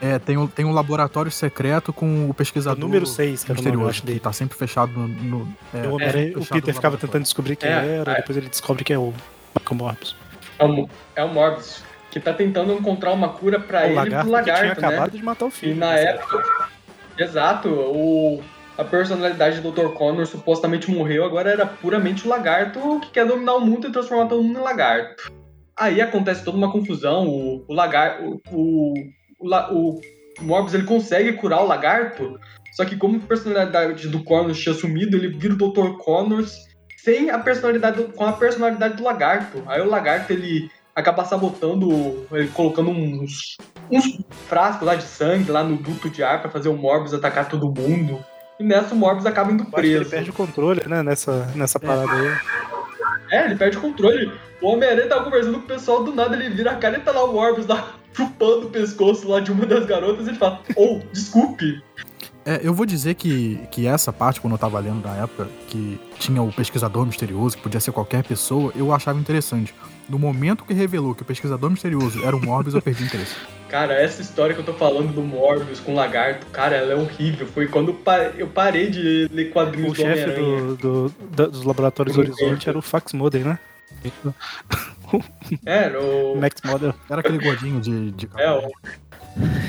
É, 0.00 0.18
tem 0.18 0.38
um, 0.38 0.46
tem 0.46 0.64
um 0.64 0.72
laboratório 0.72 1.30
secreto 1.30 1.92
com 1.92 2.28
o 2.28 2.30
É 2.30 2.32
pesquisador 2.32 2.78
o 2.82 2.86
número 2.88 3.04
6, 3.04 3.44
que 3.44 3.52
era 3.52 3.60
o 3.60 3.62
nome, 3.62 3.68
eu 3.68 3.72
misterioso, 3.80 3.90
acho, 3.90 4.00
que 4.00 4.06
dele. 4.06 4.20
tá 4.20 4.32
sempre 4.32 4.56
fechado 4.56 4.90
no... 4.90 5.06
no- 5.06 5.56
é, 5.74 5.86
o, 5.86 5.92
Homem-Aranha- 5.96 6.38
o 6.38 6.46
Peter 6.46 6.68
no 6.68 6.74
ficava 6.74 6.96
tentando 6.96 7.22
descobrir 7.24 7.56
quem 7.56 7.68
É, 7.68 7.96
era, 7.98 8.12
é. 8.12 8.14
depois 8.16 8.38
ele 8.38 8.48
descobre 8.48 8.82
que 8.84 8.92
é 8.94 8.98
o 8.98 9.12
Michael 9.54 9.76
Morbius. 9.78 10.16
É 10.58 10.64
o, 10.64 10.88
é 11.16 11.24
o 11.24 11.28
Morbius, 11.28 11.82
que 12.10 12.18
tá 12.18 12.32
tentando 12.32 12.72
encontrar 12.72 13.12
uma 13.12 13.28
cura 13.28 13.60
pra 13.60 13.80
o 13.80 13.84
ele 13.84 13.92
e 13.92 13.96
lagarto, 13.96 14.30
pro 14.30 14.38
que 14.38 14.42
tinha 14.44 14.54
lagarto, 14.56 14.80
né? 14.80 14.88
acabado 14.88 15.10
de 15.18 15.22
matar 15.22 15.44
o 15.44 15.48
E 15.48 15.50
filho. 15.50 15.76
na 15.76 15.92
nessa 15.92 16.08
época, 16.08 16.68
exato, 17.18 17.68
o, 17.68 18.42
a 18.78 18.84
personalidade 18.84 19.60
do 19.60 19.70
Dr. 19.70 19.88
Connor 19.94 20.26
supostamente 20.26 20.90
morreu, 20.90 21.24
agora 21.24 21.50
era 21.50 21.66
puramente 21.66 22.26
o 22.26 22.30
lagarto 22.30 23.00
que 23.00 23.10
quer 23.10 23.26
dominar 23.26 23.54
o 23.54 23.60
mundo 23.60 23.86
e 23.88 23.92
transformar 23.92 24.26
todo 24.26 24.42
mundo 24.42 24.58
em 24.58 24.62
lagarto. 24.62 25.30
Aí 25.78 26.00
acontece 26.00 26.44
toda 26.44 26.56
uma 26.56 26.70
confusão, 26.72 27.26
o, 27.28 27.64
o 27.68 27.74
lagarto. 27.74 28.40
O, 28.50 28.94
o, 29.40 29.48
la- 29.48 29.70
o 29.72 30.00
Morbius 30.40 30.74
ele 30.74 30.84
consegue 30.84 31.32
curar 31.34 31.62
o 31.62 31.66
lagarto, 31.66 32.38
só 32.74 32.84
que 32.84 32.96
como 32.96 33.16
a 33.16 33.20
personalidade 33.26 34.08
do 34.08 34.22
Connor 34.24 34.52
tinha 34.52 34.74
sumido, 34.74 35.16
ele 35.16 35.28
vira 35.28 35.54
o 35.54 35.56
Dr. 35.56 35.96
Connor 35.98 36.44
sem 36.98 37.30
a 37.30 37.38
personalidade 37.38 38.02
do- 38.02 38.12
com 38.12 38.24
a 38.24 38.32
personalidade 38.32 38.96
do 38.96 39.02
lagarto. 39.02 39.62
Aí 39.66 39.80
o 39.80 39.88
lagarto 39.88 40.32
ele 40.32 40.70
acaba 40.94 41.24
sabotando, 41.24 42.26
ele 42.32 42.48
colocando 42.48 42.90
uns, 42.90 43.56
uns 43.90 44.04
frascos 44.46 44.86
lá 44.86 44.94
de 44.94 45.02
sangue 45.04 45.50
lá 45.50 45.62
no 45.64 45.76
duto 45.76 46.08
de 46.10 46.22
ar 46.22 46.40
pra 46.40 46.50
fazer 46.50 46.68
o 46.68 46.76
Morbius 46.76 47.14
atacar 47.14 47.48
todo 47.48 47.72
mundo. 47.72 48.22
E 48.62 48.64
nessa 48.64 48.94
o 48.94 48.96
Morbius 48.96 49.26
acaba 49.26 49.50
indo 49.50 49.64
que 49.64 49.74
ele 49.80 49.94
preso. 49.96 50.10
perde 50.10 50.30
o 50.30 50.32
controle, 50.32 50.82
né, 50.86 51.02
nessa, 51.02 51.50
nessa 51.56 51.80
parada 51.80 52.12
aí. 52.12 52.38
É, 53.32 53.46
ele 53.46 53.56
perde 53.56 53.76
o 53.76 53.80
controle. 53.80 54.30
O 54.60 54.68
Homem-Aranha 54.68 55.08
tava 55.08 55.24
conversando 55.24 55.58
com 55.58 55.64
o 55.64 55.66
pessoal, 55.66 56.04
do 56.04 56.14
nada 56.14 56.36
ele 56.36 56.48
vira 56.54 56.70
a 56.70 56.76
cara 56.76 56.96
e 56.96 57.00
tá 57.00 57.10
lá 57.10 57.24
o 57.24 57.32
Morbius 57.32 57.66
lá 57.66 57.96
chupando 58.14 58.68
o 58.68 58.70
pescoço 58.70 59.28
lá 59.28 59.40
de 59.40 59.50
uma 59.50 59.66
das 59.66 59.84
garotas 59.84 60.26
e 60.26 60.30
ele 60.30 60.38
fala, 60.38 60.60
oh, 60.76 61.00
desculpe. 61.12 61.82
É, 62.44 62.60
eu 62.62 62.72
vou 62.72 62.86
dizer 62.86 63.14
que, 63.14 63.58
que 63.72 63.84
essa 63.84 64.12
parte, 64.12 64.40
quando 64.40 64.52
eu 64.52 64.58
tava 64.58 64.78
lendo 64.78 65.04
na 65.04 65.16
época, 65.16 65.48
que 65.66 66.00
tinha 66.20 66.40
o 66.40 66.52
pesquisador 66.52 67.04
misterioso, 67.04 67.56
que 67.56 67.62
podia 67.64 67.80
ser 67.80 67.90
qualquer 67.90 68.22
pessoa, 68.22 68.72
eu 68.76 68.92
achava 68.92 69.18
interessante. 69.18 69.74
No 70.08 70.18
momento 70.18 70.64
que 70.64 70.74
revelou 70.74 71.14
que 71.14 71.22
o 71.22 71.24
pesquisador 71.24 71.70
misterioso 71.70 72.24
era 72.24 72.36
o 72.36 72.40
Morbius, 72.44 72.74
eu 72.74 72.82
perdi 72.82 73.04
o 73.04 73.06
interesse. 73.06 73.34
Cara, 73.68 73.94
essa 73.94 74.20
história 74.20 74.54
que 74.54 74.60
eu 74.60 74.64
tô 74.64 74.74
falando 74.74 75.14
do 75.14 75.22
Morbius 75.22 75.80
com 75.80 75.92
o 75.92 75.94
lagarto, 75.94 76.44
cara, 76.48 76.76
ela 76.76 76.92
é 76.92 76.94
horrível. 76.96 77.46
Foi 77.46 77.66
quando 77.66 77.88
eu 77.88 77.94
pa- 77.94 78.30
eu 78.36 78.46
parei 78.46 78.90
de 78.90 79.28
ler 79.32 79.50
quadrinhos 79.50 79.92
O 79.92 79.94
do 79.94 79.96
chefe 79.96 80.34
do, 80.40 80.76
do- 80.76 81.14
da- 81.34 81.46
dos 81.46 81.64
laboratórios 81.64 82.14
Do 82.14 82.20
Horizonte 82.20 82.68
era 82.68 82.76
o 82.76 82.82
Fax 82.82 83.12
Modem, 83.14 83.44
né? 83.44 83.58
É, 85.64 85.88
no... 85.88 86.36
Max 86.40 86.60
Model. 86.64 86.94
Era 87.08 87.20
aquele 87.20 87.38
gordinho 87.38 87.80
de, 87.80 88.10
de 88.12 88.28
É, 88.36 88.50
o... 88.50 88.70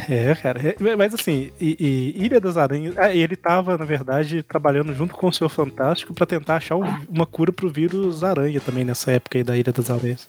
É, 0.10 0.36
cara. 0.36 0.60
é- 0.62 0.96
mas 0.96 1.14
assim, 1.14 1.52
e, 1.60 1.78
e 2.18 2.26
Ilha 2.26 2.40
das 2.42 2.58
Aranhas. 2.58 2.98
Ah, 2.98 3.14
ele 3.14 3.36
tava, 3.36 3.78
na 3.78 3.86
verdade, 3.86 4.44
trabalhando 4.44 4.94
junto 4.94 5.14
com 5.16 5.28
o 5.28 5.34
Senhor 5.34 5.50
Fantástico 5.50 6.14
pra 6.14 6.26
tentar 6.26 6.58
achar 6.58 6.76
um- 6.76 7.00
uma 7.10 7.26
cura 7.26 7.52
pro 7.52 7.70
vírus 7.70 8.24
aranha 8.24 8.60
também 8.60 8.84
nessa 8.84 9.12
época 9.12 9.38
aí 9.38 9.44
da 9.44 9.56
Ilha 9.58 9.72
das 9.72 9.90
Aranhas. 9.90 10.28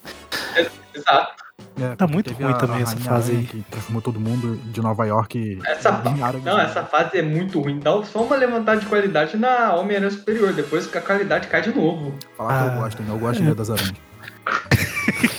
Exato. 0.95 1.45
É, 1.81 1.97
Tá 1.97 2.07
muito 2.07 2.33
ruim 2.33 2.53
também 2.55 2.83
essa 2.83 2.93
Rainha 2.95 3.05
fase 3.09 3.33
aí. 3.33 3.45
Que 3.45 3.63
transformou 3.69 4.01
todo 4.01 4.21
mundo 4.21 4.57
de 4.73 4.81
Nova 4.81 5.05
York 5.07 5.59
Essa, 5.67 6.03
em 6.17 6.23
árabe. 6.23 6.45
não, 6.45 6.59
essa 6.61 6.85
fase 6.85 7.19
é 7.19 7.23
muito 7.23 7.61
ruim. 7.61 7.81
Dá 7.81 8.01
só 8.05 8.23
uma 8.23 8.37
levantada 8.37 8.79
de 8.81 8.87
qualidade 8.87 9.37
na 9.37 9.75
Homem-Aranha 9.75 10.11
Superior. 10.13 10.53
Depois 10.53 10.87
que 10.87 10.97
a 10.97 11.01
qualidade 11.01 11.49
cai 11.49 11.63
de 11.63 11.75
novo. 11.75 12.15
Falar 12.37 12.63
que 12.65 12.71
Ah. 12.71 12.75
eu 12.75 12.81
gosto, 12.81 13.03
hein? 13.03 13.09
Eu 13.09 13.19
gosto 13.19 13.39
de 13.41 13.47
Ilha 13.47 13.55
das 13.57 13.71
Aranhas. 13.71 13.93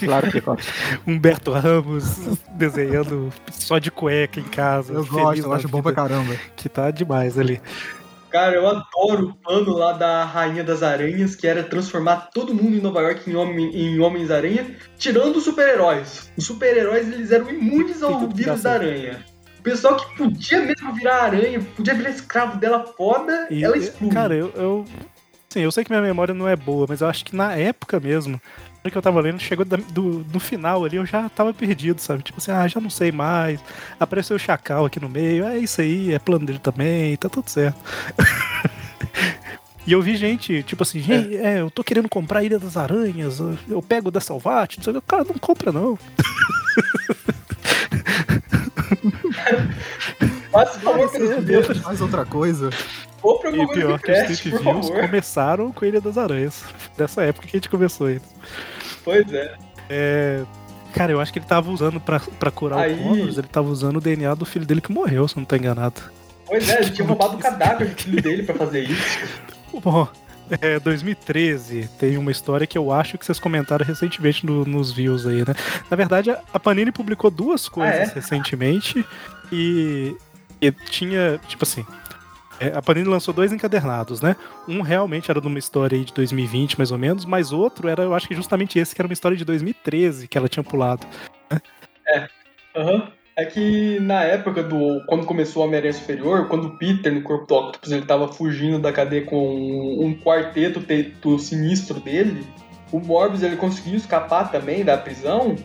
Claro 0.05 0.31
que 0.31 0.39
gosta. 0.39 0.71
Humberto 1.05 1.51
Ramos 1.51 2.17
desenhando 2.51 3.31
só 3.51 3.77
de 3.77 3.91
cueca 3.91 4.39
em 4.39 4.43
casa. 4.43 4.93
Eu 4.93 5.05
gosto, 5.05 5.43
eu 5.43 5.53
acho 5.53 5.67
bom 5.67 5.81
pra 5.81 5.93
caramba. 5.93 6.35
Que 6.55 6.69
tá 6.69 6.91
demais 6.91 7.37
ali. 7.37 7.61
Cara, 8.29 8.55
eu 8.55 8.67
adoro 8.67 9.29
o 9.29 9.33
plano 9.35 9.77
lá 9.77 9.93
da 9.93 10.25
Rainha 10.25 10.61
das 10.61 10.83
Aranhas, 10.83 11.35
que 11.35 11.47
era 11.47 11.63
transformar 11.63 12.29
todo 12.33 12.53
mundo 12.53 12.75
em 12.75 12.81
Nova 12.81 12.99
York 13.01 13.29
em, 13.29 13.35
homem, 13.35 13.73
em 13.73 13.97
Homens-Aranha, 13.99 14.75
tirando 14.97 15.37
os 15.37 15.45
super-heróis. 15.45 16.29
Os 16.35 16.45
super-heróis, 16.45 17.07
eles 17.09 17.31
eram 17.31 17.49
imunes 17.49 18.03
ao 18.03 18.27
vírus 18.27 18.61
da 18.63 18.73
aranha. 18.73 19.23
O 19.59 19.63
pessoal 19.63 19.95
que 19.95 20.17
podia 20.17 20.61
mesmo 20.61 20.93
virar 20.93 21.23
aranha, 21.23 21.61
podia 21.77 21.93
virar 21.93 22.09
escravo 22.09 22.59
dela 22.59 22.85
foda, 22.97 23.47
E, 23.49 23.63
ela 23.63 23.77
exclui. 23.77 24.11
cara, 24.11 24.35
eu, 24.35 24.51
eu. 24.55 24.85
Sim, 25.49 25.61
eu 25.61 25.71
sei 25.71 25.85
que 25.85 25.89
minha 25.89 26.01
memória 26.01 26.33
não 26.33 26.45
é 26.49 26.57
boa, 26.57 26.85
mas 26.89 26.99
eu 26.99 27.07
acho 27.07 27.23
que 27.23 27.33
na 27.33 27.55
época 27.55 28.01
mesmo, 28.01 28.41
que 28.91 28.97
eu 28.97 29.01
tava 29.01 29.19
lendo, 29.21 29.39
chegou 29.39 29.65
da- 29.65 29.77
do, 29.77 30.25
no 30.31 30.39
final 30.39 30.83
ali, 30.85 30.97
eu 30.97 31.05
já 31.05 31.27
tava 31.29 31.53
perdido, 31.53 31.99
sabe? 31.99 32.23
Tipo 32.23 32.37
assim, 32.39 32.51
ah, 32.51 32.67
já 32.67 32.79
não 32.79 32.89
sei 32.89 33.11
mais. 33.11 33.59
Apareceu 33.99 34.35
o 34.35 34.39
Chacal 34.39 34.85
aqui 34.85 34.99
no 34.99 35.09
meio, 35.09 35.45
é 35.45 35.57
isso 35.57 35.81
aí, 35.81 36.13
é 36.13 36.19
plano 36.19 36.45
dele 36.45 36.59
também, 36.59 37.15
tá 37.17 37.29
tudo 37.29 37.49
certo. 37.49 37.77
E 39.87 39.91
eu 39.91 40.01
vi 40.01 40.15
gente, 40.17 40.63
tipo 40.63 40.81
assim, 40.81 40.99
gente, 40.99 41.37
é, 41.37 41.59
eu 41.61 41.69
tô 41.69 41.83
querendo 41.83 42.09
comprar 42.09 42.39
a 42.39 42.43
Ilha 42.43 42.57
das 42.57 42.75
Aranhas, 42.75 43.39
eu- 43.39 43.55
eu 43.69 43.81
pego 43.83 44.09
da 44.09 44.19
Salvate, 44.19 44.77
não 44.79 44.83
sei 44.83 44.93
o 44.93 44.99
que. 44.99 45.07
Cara, 45.07 45.23
não 45.23 45.35
compra 45.37 45.71
não. 45.71 45.95
Pelos 51.11 51.43
dedos. 51.45 51.77
faz 51.79 52.01
outra 52.01 52.25
coisa. 52.25 52.69
Compra 53.21 53.49
E 53.51 53.67
pior 53.67 53.99
que 53.99 54.11
os 54.11 54.39
por 54.39 54.59
Views 54.61 54.89
começaram 54.89 55.71
com 55.71 55.83
a 55.83 55.87
Ilha 55.87 56.01
das 56.01 56.17
Aranhas. 56.17 56.63
Dessa 56.97 57.23
época 57.23 57.47
que 57.47 57.57
a 57.57 57.59
gente 57.59 57.69
começou 57.69 58.09
ele. 58.09 58.21
Pois 59.05 59.31
é. 59.33 59.55
É, 59.89 60.43
Cara, 60.93 61.11
eu 61.11 61.19
acho 61.19 61.31
que 61.33 61.39
ele 61.39 61.45
tava 61.45 61.69
usando 61.71 61.99
pra, 61.99 62.19
pra 62.39 62.49
curar 62.49 62.79
Aí- 62.79 62.93
o 62.93 62.97
Connors, 63.03 63.37
ele 63.37 63.47
tava 63.47 63.67
usando 63.69 63.97
o 63.97 64.01
DNA 64.01 64.33
do 64.33 64.45
filho 64.45 64.65
dele 64.65 64.79
que 64.81 64.91
morreu, 64.93 65.27
se 65.27 65.35
não 65.37 65.43
tô 65.45 65.55
enganado. 65.55 66.01
Pois 66.45 66.69
é, 66.69 66.79
ele 66.81 66.89
tinha 66.91 67.05
roubado 67.07 67.35
o 67.35 67.37
cadáver 67.39 67.89
do 67.89 68.01
filho 68.01 68.21
dele 68.21 68.43
pra 68.43 68.55
fazer 68.55 68.81
isso. 68.89 69.19
Bom, 69.83 70.07
é, 70.61 70.79
2013 70.79 71.89
tem 71.99 72.17
uma 72.17 72.31
história 72.31 72.65
que 72.65 72.77
eu 72.77 72.93
acho 72.93 73.17
que 73.17 73.25
vocês 73.25 73.39
comentaram 73.39 73.85
recentemente 73.85 74.45
no- 74.45 74.63
nos 74.63 74.91
views 74.93 75.25
aí, 75.27 75.39
né? 75.39 75.53
Na 75.91 75.97
verdade, 75.97 76.31
a- 76.31 76.39
a 76.53 76.59
Panini 76.59 76.91
publicou 76.93 77.29
duas 77.29 77.67
coisas 77.67 77.93
Ah, 77.93 78.03
é? 78.03 78.13
recentemente 78.15 79.05
e, 79.51 80.15
e 80.61 80.71
tinha, 80.71 81.39
tipo 81.47 81.63
assim, 81.65 81.85
é, 82.59 82.67
a 82.75 82.81
Panini 82.81 83.07
lançou 83.07 83.33
dois 83.33 83.51
encadernados, 83.51 84.21
né? 84.21 84.35
Um 84.67 84.81
realmente 84.81 85.29
era 85.29 85.41
de 85.41 85.47
uma 85.47 85.59
história 85.59 85.97
de 86.03 86.13
2020, 86.13 86.77
mais 86.77 86.91
ou 86.91 86.97
menos, 86.97 87.25
mas 87.25 87.51
outro 87.51 87.87
era, 87.87 88.03
eu 88.03 88.13
acho 88.13 88.27
que 88.27 88.35
justamente 88.35 88.79
esse, 88.79 88.95
que 88.95 89.01
era 89.01 89.07
uma 89.07 89.13
história 89.13 89.37
de 89.37 89.45
2013 89.45 90.27
que 90.27 90.37
ela 90.37 90.47
tinha 90.47 90.63
pulado. 90.63 91.05
Aham. 92.75 93.11
É 93.37 93.43
que 93.43 93.99
na 93.99 94.23
época 94.23 94.63
do. 94.63 95.05
Quando 95.07 95.25
começou 95.25 95.61
o 95.61 95.65
Homem-Aranha 95.65 95.91
Superior, 95.91 96.47
quando 96.47 96.67
o 96.67 96.77
Peter, 96.77 97.13
no 97.13 97.21
corpo 97.21 97.45
do 97.45 97.55
Octopus, 97.55 97.91
ele 97.91 98.05
tava 98.05 98.31
fugindo 98.31 98.79
da 98.79 98.93
cadeia 98.93 99.25
com 99.25 99.37
um, 99.37 100.05
um 100.05 100.15
quarteto 100.15 100.79
teto 100.79 101.37
sinistro 101.37 101.99
dele, 101.99 102.47
o 102.93 102.99
Morbius 102.99 103.43
ele 103.43 103.57
conseguiu 103.57 103.97
escapar 103.97 104.49
também 104.49 104.85
da 104.85 104.97
prisão. 104.97 105.57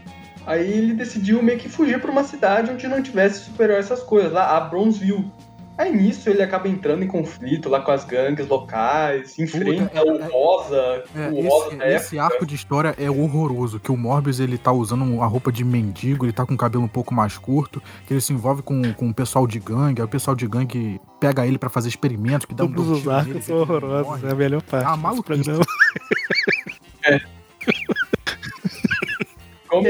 Aí 0.44 0.68
ele 0.68 0.94
decidiu 0.94 1.40
meio 1.42 1.60
que 1.60 1.68
fugir 1.68 2.00
pra 2.00 2.10
uma 2.10 2.24
cidade 2.24 2.72
onde 2.72 2.88
não 2.88 3.00
tivesse 3.00 3.44
super 3.44 3.70
essas 3.70 4.02
coisas, 4.02 4.32
lá, 4.32 4.56
a 4.56 4.60
Bronzeville. 4.60 5.30
Aí 5.80 5.90
nisso 5.96 6.28
ele 6.28 6.42
acaba 6.42 6.68
entrando 6.68 7.02
em 7.02 7.06
conflito 7.06 7.70
lá 7.70 7.80
com 7.80 7.90
as 7.90 8.04
gangues 8.04 8.46
locais, 8.46 9.38
enfrenta 9.38 9.90
é- 9.94 10.02
o 10.02 10.20
é- 10.20 10.28
Rosa, 10.30 11.04
É, 11.16 11.28
o 11.30 11.48
Rosa 11.48 11.68
esse, 11.68 11.76
da 11.76 11.90
esse 11.90 12.18
arco 12.18 12.44
de 12.44 12.54
história 12.54 12.94
é 12.98 13.10
horroroso, 13.10 13.80
que 13.80 13.90
o 13.90 13.96
Morbius 13.96 14.40
ele 14.40 14.58
tá 14.58 14.70
usando 14.70 15.22
a 15.22 15.26
roupa 15.26 15.50
de 15.50 15.64
mendigo, 15.64 16.26
ele 16.26 16.34
tá 16.34 16.44
com 16.44 16.52
o 16.52 16.56
cabelo 16.58 16.84
um 16.84 16.88
pouco 16.88 17.14
mais 17.14 17.38
curto, 17.38 17.82
que 18.06 18.12
ele 18.12 18.20
se 18.20 18.30
envolve 18.30 18.60
com, 18.60 18.92
com 18.92 19.08
o 19.08 19.14
pessoal 19.14 19.46
de 19.46 19.58
gangue, 19.58 20.02
aí 20.02 20.04
o 20.04 20.08
pessoal 20.08 20.34
de 20.34 20.46
gangue 20.46 21.00
pega 21.18 21.46
ele 21.46 21.56
pra 21.56 21.70
fazer 21.70 21.88
experimentos, 21.88 22.44
que 22.44 22.54
dá 22.54 22.64
um 22.64 22.68
Todos 22.72 22.90
os 22.90 23.04
nele, 23.06 23.16
arcos 23.16 23.44
são 23.46 23.56
horrorosos, 23.56 24.22
é 24.24 24.30
a 24.32 24.34
melhor 24.34 24.60
parte. 24.60 24.84
Ah, 24.86 24.98
maluquice. 24.98 25.50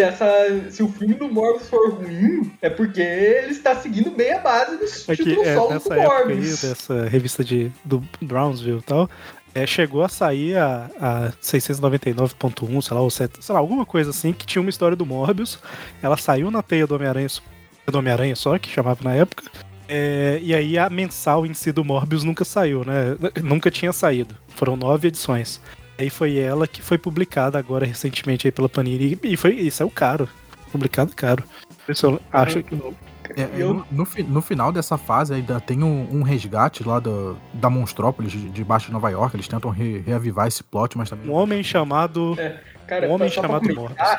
essa, 0.00 0.26
se 0.70 0.82
o 0.82 0.88
filme 0.88 1.14
do 1.14 1.28
Morbius 1.28 1.68
for 1.68 1.94
ruim, 1.94 2.50
é 2.60 2.68
porque 2.70 3.00
ele 3.00 3.52
está 3.52 3.74
seguindo 3.76 4.10
bem 4.10 4.32
a 4.32 4.38
base 4.38 4.76
dos 4.76 5.08
É 5.08 5.16
que 5.16 5.32
é, 5.32 5.54
nessa 5.54 5.60
do 5.60 5.72
época 5.72 5.94
aí, 5.94 6.02
Morbius. 6.02 6.62
dessa 6.62 7.08
revista 7.08 7.44
de, 7.44 7.70
do 7.84 8.02
Brownsville 8.20 8.78
e 8.78 8.82
tal, 8.82 9.08
é, 9.54 9.66
chegou 9.66 10.02
a 10.02 10.08
sair 10.08 10.56
a, 10.56 10.90
a 11.00 11.32
699.1, 11.42 12.82
sei 12.82 12.94
lá, 12.94 13.00
ou 13.00 13.10
7, 13.10 13.44
sei 13.44 13.52
lá, 13.52 13.58
alguma 13.58 13.84
coisa 13.84 14.10
assim, 14.10 14.32
que 14.32 14.46
tinha 14.46 14.62
uma 14.62 14.70
história 14.70 14.96
do 14.96 15.04
Morbius. 15.06 15.58
Ela 16.02 16.16
saiu 16.16 16.50
na 16.50 16.62
teia 16.62 16.86
do 16.86 16.94
Homem-Aranha, 16.94 17.28
do 17.86 17.98
Homem-Aranha 17.98 18.36
só, 18.36 18.58
que 18.58 18.68
chamava 18.68 19.02
na 19.02 19.14
época. 19.14 19.44
É, 19.88 20.38
e 20.40 20.54
aí 20.54 20.78
a 20.78 20.88
mensal 20.88 21.44
em 21.44 21.52
si 21.52 21.72
do 21.72 21.84
Morbius 21.84 22.22
nunca 22.22 22.44
saiu, 22.44 22.84
né? 22.84 23.16
Nunca 23.42 23.72
tinha 23.72 23.92
saído. 23.92 24.36
Foram 24.54 24.76
nove 24.76 25.08
edições. 25.08 25.60
Aí 26.00 26.08
foi 26.10 26.38
ela 26.38 26.66
que 26.66 26.80
foi 26.80 26.96
publicada 26.96 27.58
agora 27.58 27.84
recentemente 27.84 28.46
aí 28.46 28.52
pela 28.52 28.68
Panini. 28.68 29.18
E 29.22 29.36
foi, 29.36 29.54
e 29.56 29.70
saiu 29.70 29.90
caro. 29.90 30.26
Publicado 30.72 31.12
caro. 31.14 31.44
Por 31.84 31.92
isso 31.92 32.06
eu 32.06 32.20
acho 32.32 32.62
que. 32.62 32.74
É, 33.36 33.42
é, 33.42 33.50
Eu- 33.58 33.74
no, 33.74 33.86
no 33.92 34.04
fi- 34.04 34.22
no 34.22 34.40
final 34.42 34.72
dessa 34.72 34.96
fase 34.98 35.34
ainda 35.34 35.60
tem 35.60 35.84
um, 35.84 36.08
um 36.10 36.22
resgate 36.22 36.82
lá 36.82 36.98
da, 36.98 37.34
da 37.52 37.68
Monstrópolis, 37.70 38.32
de- 38.32 38.48
debaixo 38.48 38.86
de 38.86 38.92
Nova 38.92 39.10
York. 39.10 39.36
Eles 39.36 39.46
tentam 39.46 39.70
re- 39.70 39.98
reavivar 39.98 40.48
esse 40.48 40.64
plot, 40.64 40.96
mas 40.96 41.10
também. 41.10 41.28
Um 41.28 41.34
homem 41.34 41.62
chamado. 41.62 42.34
Cara, 42.88 43.06
um 43.08 43.12
homem 43.12 43.28
chamado 43.28 43.60
que 43.68 43.70
é 43.70 43.74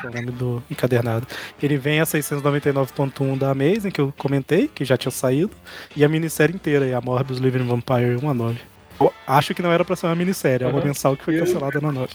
o 0.08 0.10
nome 0.14 0.30
do 0.30 0.62
encadernado. 0.70 1.26
Ele 1.62 1.76
vem 1.76 2.00
a 2.00 2.04
699.1 2.06 3.36
da 3.36 3.50
Amazing, 3.50 3.90
que 3.90 4.00
eu 4.00 4.14
comentei, 4.16 4.66
que 4.68 4.82
já 4.84 4.96
tinha 4.96 5.10
saído, 5.12 5.50
e 5.94 6.02
a 6.04 6.08
minissérie 6.08 6.54
inteira, 6.54 6.86
e 6.86 6.94
a 6.94 7.00
Morbius 7.00 7.38
Living 7.38 7.66
Vampire 7.66 8.16
1 8.22 8.30
a 8.30 8.34
9. 8.34 8.58
Eu 9.04 9.12
acho 9.26 9.54
que 9.54 9.62
não 9.62 9.72
era 9.72 9.84
pra 9.84 9.96
ser 9.96 10.06
uma 10.06 10.14
minissérie, 10.14 10.64
é 10.64 10.68
uma 10.68 10.84
mensal 10.84 11.16
que 11.16 11.24
foi 11.24 11.38
cancelada 11.38 11.80
na 11.80 11.92
9. 11.92 12.14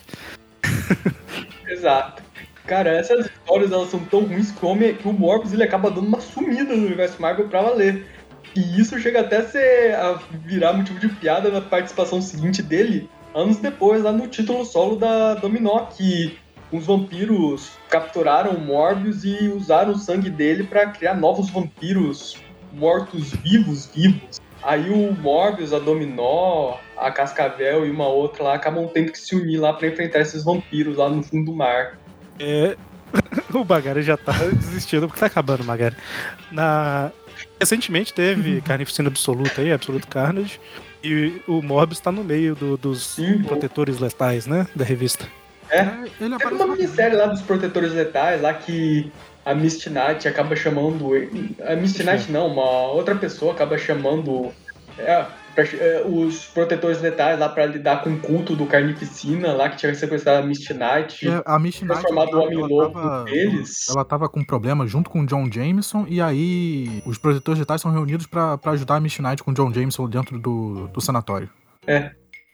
Exato. 1.67 2.23
Cara, 2.65 2.89
essas 2.89 3.27
histórias 3.27 3.71
elas 3.71 3.89
são 3.89 3.99
tão 4.01 4.21
ruins 4.23 4.51
que 4.51 4.65
o, 4.65 4.69
homem, 4.69 4.93
que 4.93 5.07
o 5.07 5.13
Morbius 5.13 5.53
ele 5.53 5.63
acaba 5.63 5.89
dando 5.89 6.07
uma 6.07 6.19
sumida 6.19 6.75
no 6.75 6.85
universo 6.85 7.21
Marvel 7.21 7.47
pra 7.47 7.61
valer. 7.61 8.05
E 8.55 8.79
isso 8.79 8.99
chega 8.99 9.21
até 9.21 9.37
a, 9.37 9.47
ser, 9.47 9.95
a 9.95 10.19
virar 10.45 10.73
motivo 10.73 10.99
de 10.99 11.07
piada 11.07 11.49
na 11.49 11.61
participação 11.61 12.21
seguinte 12.21 12.61
dele, 12.61 13.09
anos 13.33 13.57
depois, 13.57 14.03
lá 14.03 14.11
no 14.11 14.27
título 14.27 14.65
solo 14.65 14.95
da 14.97 15.35
Dominó, 15.35 15.85
que 15.85 16.37
os 16.71 16.85
vampiros 16.85 17.71
capturaram 17.89 18.51
o 18.51 18.59
Morbius 18.59 19.23
e 19.23 19.47
usaram 19.47 19.93
o 19.93 19.97
sangue 19.97 20.29
dele 20.29 20.63
pra 20.63 20.87
criar 20.87 21.13
novos 21.13 21.49
vampiros 21.49 22.37
mortos-vivos 22.73 23.89
vivos. 23.93 24.41
Aí 24.67 24.89
o 24.89 25.13
Morbius, 25.13 25.71
a 25.71 25.79
Dominó, 25.79 26.75
a 26.97 27.09
Cascavel 27.09 27.85
e 27.85 27.89
uma 27.89 28.05
outra 28.09 28.43
lá 28.43 28.53
acabam 28.55 28.85
tendo 28.93 29.13
que 29.13 29.17
se 29.17 29.33
unir 29.33 29.57
lá 29.59 29.71
pra 29.71 29.87
enfrentar 29.87 30.19
esses 30.19 30.43
vampiros 30.43 30.97
lá 30.97 31.09
no 31.09 31.23
fundo 31.23 31.45
do 31.51 31.55
mar. 31.55 31.97
É, 32.37 32.75
o 33.53 33.63
Magari 33.63 34.01
já 34.01 34.17
tá 34.17 34.33
desistindo 34.33 35.07
porque 35.07 35.21
tá 35.21 35.27
acabando, 35.27 35.63
Magari. 35.63 35.95
Na... 36.51 37.11
Recentemente 37.57 38.13
teve 38.13 38.59
Carnificina 38.59 39.07
Absoluta 39.07 39.61
aí, 39.61 39.71
Absolute 39.71 40.05
Carnage, 40.07 40.59
e 41.01 41.41
o 41.47 41.61
Morbius 41.61 42.01
tá 42.01 42.11
no 42.11 42.21
meio 42.23 42.53
do- 42.53 42.75
dos 42.75 43.15
Sim. 43.15 43.43
protetores 43.43 43.99
letais, 43.99 44.45
né? 44.47 44.67
Da 44.75 44.83
revista. 44.83 45.25
É, 45.69 45.81
ele 46.19 46.37
Teve 46.37 46.53
uma 46.55 46.67
minissérie 46.75 47.17
lá 47.17 47.27
dos 47.27 47.41
Protetores 47.41 47.93
Letais, 47.93 48.41
lá 48.41 48.53
que 48.53 49.11
a 49.51 49.55
Misty 49.55 49.89
Knight 49.89 50.27
acaba 50.27 50.55
chamando. 50.55 51.09
A 51.65 51.75
Misty 51.75 52.03
Knight 52.03 52.31
não, 52.31 52.47
uma 52.47 52.87
outra 52.91 53.15
pessoa 53.15 53.53
acaba 53.53 53.77
chamando 53.77 54.51
é, 54.97 55.25
pra- 55.55 55.63
é, 55.63 56.03
os 56.05 56.45
Protetores 56.47 57.01
Letais 57.01 57.39
lá 57.39 57.47
pra 57.49 57.65
lidar 57.65 58.01
com 58.03 58.09
o 58.11 58.19
culto 58.19 58.55
do 58.55 58.65
Carnificina, 58.65 59.53
lá 59.53 59.69
que 59.69 59.77
tinha 59.77 59.93
sequestrado 59.93 60.43
a 60.43 60.47
Misty 60.47 60.73
Knight. 60.73 61.27
É, 61.27 61.43
a 61.45 61.59
Misty 61.59 61.85
Knight, 61.85 62.01
transformado 62.01 62.29
o 62.33 62.35
ela- 62.41 62.43
Homem 62.45 62.57
Lobo 62.67 63.23
deles. 63.25 63.87
Ela 63.89 64.03
tava 64.03 64.27
com 64.27 64.43
problema 64.43 64.85
junto 64.87 65.09
com 65.09 65.21
o 65.21 65.25
John 65.25 65.47
Jameson, 65.51 66.05
e 66.09 66.19
aí 66.21 67.01
os 67.05 67.17
protetores 67.17 67.57
digitais 67.57 67.81
são 67.81 67.91
reunidos 67.91 68.25
pra 68.25 68.57
pra 68.57 68.71
ajudar 68.73 68.95
a 68.95 68.99
Misty 68.99 69.21
Knight 69.21 69.43
com 69.43 69.51
o 69.51 69.53
John 69.53 69.71
Jameson 69.73 70.09
dentro 70.09 70.39
do, 70.39 70.87
do 70.87 70.99
sanatório. 71.01 71.49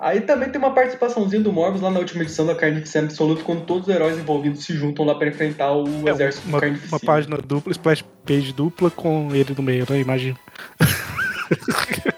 Aí 0.05 0.19
também 0.19 0.49
tem 0.49 0.59
uma 0.59 0.71
participaçãozinha 0.73 1.41
do 1.41 1.53
Morbius 1.53 1.81
lá 1.81 1.89
na 1.89 1.97
última 1.99 2.23
edição 2.23 2.45
da 2.45 2.53
Carnificina 2.53 3.05
Absoluta, 3.05 3.41
quando 3.43 3.61
todos 3.61 3.87
os 3.87 3.95
heróis 3.95 4.17
envolvidos 4.17 4.65
se 4.65 4.73
juntam 4.73 5.05
lá 5.05 5.15
pra 5.15 5.29
enfrentar 5.29 5.71
o 5.71 5.85
É, 6.07 6.11
exército 6.11 6.45
uma, 6.47 6.57
do 6.57 6.61
Carnificina. 6.61 6.91
uma 6.97 6.99
página 6.99 7.37
dupla, 7.37 7.71
splash 7.71 8.03
page 8.25 8.51
dupla 8.51 8.91
com 8.91 9.29
ele 9.33 9.55
no 9.55 9.63
meio, 9.63 9.85
né? 9.89 9.99
Imagina. 9.99 10.37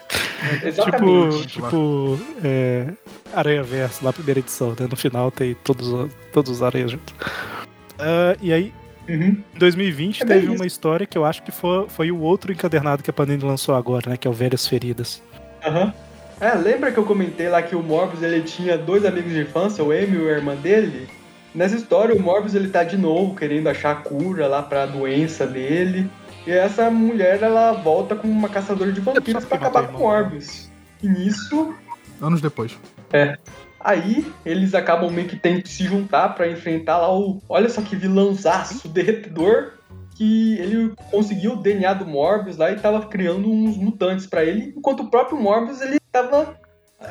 Tipo, 0.45 0.67
Exatamente. 0.67 1.47
tipo 1.47 2.19
é, 2.43 2.87
Aranha 3.33 3.63
Verso, 3.63 4.05
lá 4.05 4.13
primeira 4.13 4.39
edição, 4.39 4.69
né? 4.79 4.87
No 4.89 4.95
final 4.95 5.31
tem 5.31 5.55
todos, 5.63 5.87
os- 5.87 6.11
todos 6.31 6.51
os 6.51 6.61
aranhas 6.63 6.91
juntos. 6.91 7.13
Ah, 7.97 8.35
e 8.41 8.53
aí, 8.53 8.71
Uhum. 9.09 9.41
em 9.53 9.57
2020, 9.59 10.21
É 10.21 10.25
teve 10.25 10.45
isso. 10.45 10.53
uma 10.55 10.65
história 10.67 11.05
que 11.07 11.17
eu 11.17 11.25
acho 11.25 11.41
que 11.43 11.51
foi, 11.51 11.87
foi 11.89 12.11
o 12.11 12.19
outro 12.19 12.51
encadernado 12.51 13.01
que 13.01 13.09
a 13.09 13.13
Panini 13.13 13.43
lançou 13.43 13.73
agora, 13.75 14.09
né? 14.11 14.17
Que 14.17 14.27
é 14.27 14.29
o 14.29 14.33
Velhas 14.33 14.67
Feridas. 14.67 15.21
Aham. 15.65 15.91
É, 16.39 16.53
lembra 16.53 16.91
que 16.91 16.97
eu 16.97 17.05
comentei 17.05 17.47
lá 17.47 17.61
que 17.61 17.75
o 17.75 17.81
Morbius 17.83 18.21
ele 18.21 18.41
tinha 18.41 18.77
dois 18.77 19.05
amigos 19.05 19.31
de 19.31 19.41
infância, 19.41 19.83
o 19.83 19.91
Amy 19.91 20.17
e 20.17 20.29
a 20.29 20.33
irmã 20.33 20.55
dele? 20.55 21.07
Nessa 21.53 21.75
história, 21.75 22.13
o 22.13 22.21
Morbius 22.21 22.53
ele 22.53 22.67
tá 22.67 22.83
de 22.83 22.97
novo 22.97 23.35
querendo 23.35 23.69
achar 23.69 23.91
a 23.91 23.95
cura 23.95 24.45
lá 24.47 24.61
pra 24.61 24.85
doença 24.85 25.47
dele. 25.47 26.09
E 26.45 26.51
essa 26.51 26.91
mulher 26.91 27.41
ela 27.41 27.71
volta 27.71 28.15
com 28.15 28.27
uma 28.27 28.49
caçadora 28.49 28.91
de 28.91 28.99
vampiros 28.99 29.45
pra 29.45 29.57
acabar 29.57 29.87
com 29.87 29.95
o. 29.95 29.99
Morbius. 29.99 30.69
E 31.01 31.07
nisso, 31.07 31.73
Anos 32.21 32.41
depois. 32.41 32.77
aí 33.79 34.25
eles 34.45 34.75
acabam 34.75 35.09
meio 35.09 35.27
que 35.27 35.37
tendo 35.37 35.61
que 35.61 35.69
se 35.69 35.85
juntar 35.85 36.29
pra 36.35 36.49
enfrentar 36.49 36.97
lá 36.97 37.13
o. 37.17 37.41
Olha 37.47 37.69
só 37.69 37.81
que 37.81 37.95
vilãozaço 37.95 38.87
derretedor. 38.89 39.71
Que 40.17 40.57
ele 40.59 40.93
conseguiu 41.11 41.53
o 41.53 41.55
DNA 41.57 41.93
do 41.93 42.05
Morbius 42.05 42.55
lá 42.55 42.71
e 42.71 42.79
tava 42.79 43.05
criando 43.05 43.51
uns 43.51 43.75
mutantes 43.75 44.25
pra 44.25 44.45
ele, 44.45 44.73
enquanto 44.77 45.01
o 45.01 45.09
próprio 45.09 45.37
Morbius 45.37 45.81
ele 45.81 45.97
tava. 46.15 46.57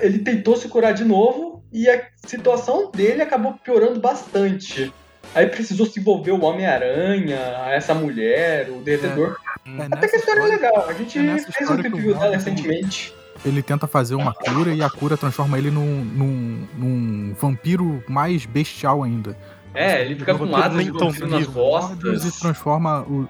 Ele 0.00 0.18
tentou 0.20 0.56
se 0.56 0.68
curar 0.68 0.94
de 0.94 1.04
novo 1.04 1.62
e 1.72 1.88
a 1.88 2.02
situação 2.26 2.90
dele 2.90 3.22
acabou 3.22 3.52
piorando 3.54 4.00
bastante. 4.00 4.92
Aí 5.34 5.46
precisou 5.46 5.86
se 5.86 6.00
envolver 6.00 6.32
o 6.32 6.42
Homem-Aranha, 6.42 7.38
essa 7.70 7.94
mulher, 7.94 8.70
o 8.70 8.80
Derretedor. 8.80 9.36
É 9.66 9.84
Até 9.84 9.88
nessa 9.88 10.08
que 10.08 10.16
a 10.16 10.18
história 10.18 10.40
é 10.40 10.46
legal. 10.46 10.88
A 10.88 10.92
gente 10.92 11.18
é 11.18 11.38
fez 11.38 11.70
um 11.70 11.76
preview 11.76 12.14
dela 12.14 12.36
recentemente. 12.36 13.14
ele 13.44 13.62
tenta 13.62 13.86
fazer 13.86 14.14
uma 14.14 14.32
cura 14.32 14.72
e 14.72 14.82
a 14.82 14.90
cura 14.90 15.16
transforma 15.16 15.58
ele 15.58 15.70
num, 15.70 16.04
num, 16.04 16.68
num 16.76 17.34
vampiro 17.34 18.02
mais 18.08 18.46
bestial 18.46 19.02
ainda. 19.02 19.36
É, 19.74 20.02
ele 20.02 20.14
fica 20.14 20.34
com 20.34 20.54
asas 20.54 20.84
de 20.84 20.90
vampiro 20.90 21.28
nas 21.28 21.46
costas. 21.46 22.24
e 22.24 22.40
transforma 22.40 23.02
o. 23.02 23.28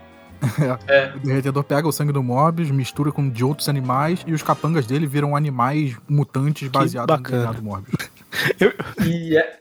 É. 0.89 1.13
O 1.17 1.21
derretedor 1.21 1.65
pega 1.65 1.87
o 1.89 1.93
sangue 1.93 2.13
do 2.13 2.23
Morbius, 2.23 2.71
mistura 2.71 3.11
com 3.13 3.29
de 3.29 3.45
outros 3.45 3.69
animais 3.69 4.21
e 4.27 4.33
os 4.33 4.43
capangas 4.43 4.87
dele 4.87 5.07
viram 5.07 5.35
animais 5.37 5.97
mutantes 6.09 6.69
baseados 6.69 7.17
no. 7.17 7.31
DNA 7.31 7.53
do 7.53 7.63
Morbius. 7.63 7.97
E, 9.07 9.37
é- 9.37 9.57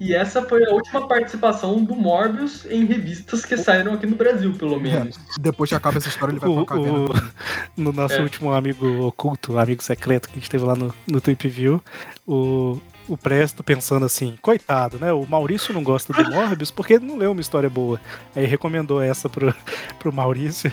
e 0.00 0.12
essa 0.12 0.42
foi 0.42 0.64
a 0.66 0.70
última 0.72 1.06
participação 1.06 1.82
do 1.84 1.94
Morbius 1.94 2.66
em 2.66 2.84
revistas 2.84 3.44
que 3.46 3.56
saíram 3.56 3.94
aqui 3.94 4.04
no 4.06 4.16
Brasil, 4.16 4.52
pelo 4.54 4.80
menos. 4.80 5.16
Depois 5.40 5.70
que 5.70 5.76
acaba 5.76 5.98
essa 5.98 6.08
história, 6.08 6.32
ele 6.32 6.40
vai 6.40 6.50
O- 6.50 6.66
pra 6.66 6.76
caverna. 6.76 6.98
o-. 6.98 7.80
No 7.80 7.92
nosso 7.92 8.14
É. 8.16 8.20
último 8.22 8.52
amigo 8.52 9.06
oculto, 9.06 9.56
amigo 9.58 9.82
secreto 9.82 10.28
que 10.28 10.32
a 10.38 10.40
gente 10.40 10.50
teve 10.50 10.64
lá 10.64 10.74
no, 10.74 10.92
no 11.06 11.20
Trip 11.20 11.48
View, 11.48 11.80
o, 12.26 12.80
o 13.08 13.16
Presto 13.16 13.62
pensando 13.62 14.06
assim, 14.06 14.36
coitado, 14.40 14.98
né? 14.98 15.12
O 15.12 15.26
Maurício 15.26 15.74
não 15.74 15.82
gosta 15.82 16.12
do 16.12 16.30
Morbius 16.30 16.70
porque 16.70 16.94
ele 16.94 17.06
não 17.06 17.16
leu 17.16 17.32
uma 17.32 17.40
história 17.40 17.68
boa. 17.68 18.00
Aí 18.34 18.46
recomendou 18.46 19.02
essa 19.02 19.28
pro, 19.28 19.54
pro 19.98 20.12
Maurício. 20.12 20.72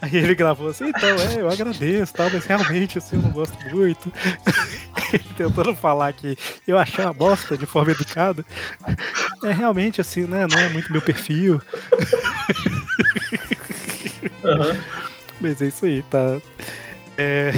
Aí 0.00 0.16
ele 0.16 0.34
gravou 0.34 0.68
assim, 0.68 0.88
então, 0.88 1.08
é, 1.08 1.40
eu 1.40 1.50
agradeço, 1.50 2.14
tal, 2.14 2.30
mas 2.30 2.44
realmente 2.46 2.98
assim, 2.98 3.16
eu 3.16 3.22
não 3.22 3.30
gosto 3.30 3.56
muito. 3.74 4.12
Ele 5.12 5.24
tentando 5.36 5.74
falar 5.74 6.12
que 6.12 6.36
eu 6.66 6.78
achei 6.78 7.04
uma 7.04 7.12
bosta 7.12 7.56
de 7.56 7.66
forma 7.66 7.92
educada. 7.92 8.44
É 9.42 9.52
realmente 9.52 10.00
assim, 10.00 10.22
né? 10.22 10.46
Não 10.46 10.58
é 10.58 10.68
muito 10.68 10.92
meu 10.92 11.02
perfil. 11.02 11.60
Aham. 14.44 14.76
Mas 15.40 15.62
é 15.62 15.66
isso 15.66 15.84
aí, 15.86 16.02
tá. 16.02 16.40
É. 17.16 17.52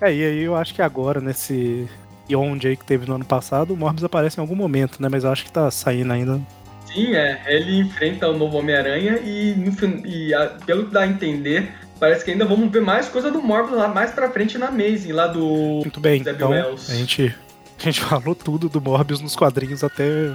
É, 0.00 0.14
e 0.14 0.24
aí 0.24 0.38
eu 0.42 0.54
acho 0.54 0.74
que 0.74 0.80
agora, 0.80 1.20
nesse 1.20 1.88
Beyond 2.28 2.66
aí 2.68 2.76
que 2.76 2.84
teve 2.84 3.06
no 3.08 3.14
ano 3.14 3.24
passado, 3.24 3.72
o 3.72 3.76
Morbius 3.76 4.04
aparece 4.04 4.38
em 4.38 4.40
algum 4.42 4.54
momento, 4.54 5.00
né? 5.00 5.08
Mas 5.10 5.24
eu 5.24 5.32
acho 5.32 5.44
que 5.44 5.50
tá 5.52 5.70
saindo 5.70 6.12
ainda. 6.12 6.40
Sim, 6.86 7.14
é. 7.14 7.40
Ele 7.46 7.80
enfrenta 7.80 8.28
o 8.28 8.36
novo 8.36 8.56
Homem-Aranha 8.58 9.18
e, 9.18 9.54
no 9.56 10.06
e 10.06 10.34
a- 10.34 10.46
pelo 10.64 10.86
que 10.86 10.92
dá 10.92 11.00
a 11.02 11.06
entender, 11.06 11.72
parece 12.00 12.24
que 12.24 12.30
ainda 12.30 12.44
vamos 12.44 12.70
ver 12.70 12.80
mais 12.80 13.08
coisa 13.08 13.30
do 13.30 13.42
Morbius 13.42 13.76
lá 13.78 13.88
mais 13.88 14.10
pra 14.10 14.30
frente 14.30 14.56
na 14.58 14.68
Amazing, 14.68 15.12
lá 15.12 15.26
do. 15.26 15.80
Muito 15.82 16.00
bem, 16.00 16.22
Zeb 16.22 16.36
então 16.36 16.50
Wells. 16.50 16.90
a 16.90 16.94
gente, 16.94 17.34
a 17.78 17.82
gente 17.82 18.00
falou 18.04 18.34
tudo 18.34 18.68
do 18.68 18.80
Morbius 18.80 19.20
nos 19.20 19.34
quadrinhos 19.36 19.82
até 19.84 20.32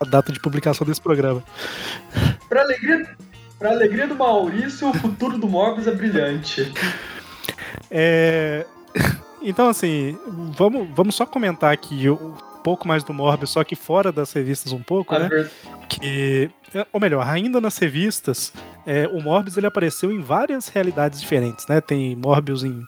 a 0.00 0.04
data 0.06 0.32
de 0.32 0.40
publicação 0.40 0.86
desse 0.86 1.00
programa. 1.00 1.42
Pra 2.48 2.62
alegria, 2.62 3.06
pra 3.58 3.70
alegria 3.70 4.06
do 4.06 4.14
Maurício, 4.14 4.88
o 4.88 4.94
futuro 4.94 5.36
do 5.38 5.46
Morbius 5.46 5.86
é 5.86 5.92
brilhante. 5.92 6.72
É, 7.90 8.64
Então, 9.42 9.68
assim, 9.68 10.16
vamos, 10.56 10.88
vamos 10.94 11.14
só 11.14 11.24
comentar 11.24 11.72
aqui 11.72 12.08
um 12.10 12.34
pouco 12.62 12.86
mais 12.86 13.02
do 13.02 13.12
Morbius, 13.14 13.50
só 13.50 13.64
que 13.64 13.74
fora 13.74 14.12
das 14.12 14.32
revistas 14.32 14.72
um 14.72 14.82
pouco, 14.82 15.18
né? 15.18 15.28
ver- 15.28 15.50
que 15.88 16.50
ou 16.92 17.00
melhor, 17.00 17.26
ainda 17.26 17.60
nas 17.60 17.76
revistas, 17.78 18.52
é, 18.86 19.08
o 19.08 19.20
Morbius 19.20 19.56
ele 19.56 19.66
apareceu 19.66 20.12
em 20.12 20.20
várias 20.20 20.68
realidades 20.68 21.20
diferentes, 21.20 21.66
né? 21.66 21.80
Tem 21.80 22.14
Morbius 22.14 22.62
em, 22.62 22.84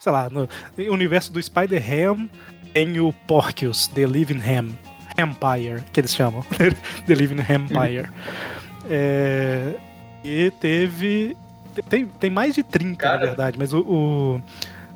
sei 0.00 0.10
lá, 0.12 0.30
no, 0.30 0.48
no 0.78 0.92
universo 0.92 1.30
do 1.32 1.42
Spider-Ham, 1.42 2.30
tem 2.72 2.98
o 2.98 3.12
Porcius, 3.26 3.88
The 3.88 4.06
Living 4.06 4.40
Ham, 4.40 4.70
Empire, 5.18 5.82
que 5.92 6.00
eles 6.00 6.14
chamam, 6.14 6.42
The 7.06 7.14
Living 7.14 7.40
Empire. 7.40 8.08
É, 8.88 9.74
e 10.24 10.50
teve 10.60 11.36
tem, 11.90 12.06
tem 12.06 12.30
mais 12.30 12.54
de 12.54 12.62
30, 12.62 12.96
Cara. 12.96 13.18
na 13.18 13.26
verdade, 13.26 13.58
mas 13.58 13.72
o, 13.74 13.80
o- 13.80 14.42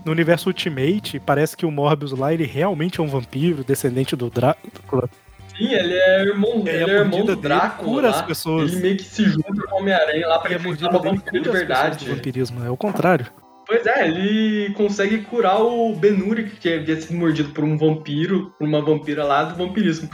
no 0.05 0.12
universo 0.12 0.48
Ultimate, 0.48 1.20
parece 1.20 1.57
que 1.57 1.66
o 1.66 1.70
Morbius 1.70 2.12
lá, 2.12 2.32
ele 2.32 2.44
realmente 2.44 3.01
é 3.01 3.03
um 3.03 3.07
vampiro, 3.09 3.62
descendente 3.64 4.14
do 4.16 4.30
Drácula. 4.30 5.09
Sim, 5.57 5.72
ele 5.74 5.94
é 5.94 6.22
irmão, 6.22 6.62
E 6.64 6.70
aí 6.70 6.82
ele 6.82 6.90
é 6.90 6.98
irmão 7.01 7.24
do 7.24 7.36
Drácula. 7.36 7.92
cura 7.92 8.11
as 8.11 8.22
pessoas. 8.22 8.72
Ele 8.72 8.80
meio 8.82 8.96
que 8.96 9.05
se 9.05 9.24
junta 9.24 9.62
com 9.68 9.74
o 9.76 9.78
Homem-Aranha 9.80 10.26
lá 10.26 10.38
pra 10.38 10.51
E 10.51 10.55
a 10.55 10.57
enfrentar 10.59 10.88
cura 10.98 11.40
de 11.42 11.51
verdade. 11.51 12.09
vampirismo, 12.09 12.64
é 12.64 12.70
o 12.70 12.76
contrário. 12.76 13.26
Pois 13.66 13.86
é, 13.86 14.09
ele 14.09 14.72
consegue 14.74 15.18
curar 15.18 15.61
o 15.61 15.94
Benuri, 15.94 16.44
que 16.44 16.72
havia 16.72 17.01
sido 17.01 17.14
mordido 17.16 17.51
por 17.51 17.62
um 17.62 17.76
vampiro, 17.76 18.53
por 18.59 18.66
uma 18.66 18.80
vampira 18.82 19.22
lá 19.22 19.44
do 19.44 19.55
vampirismo. 19.55 20.11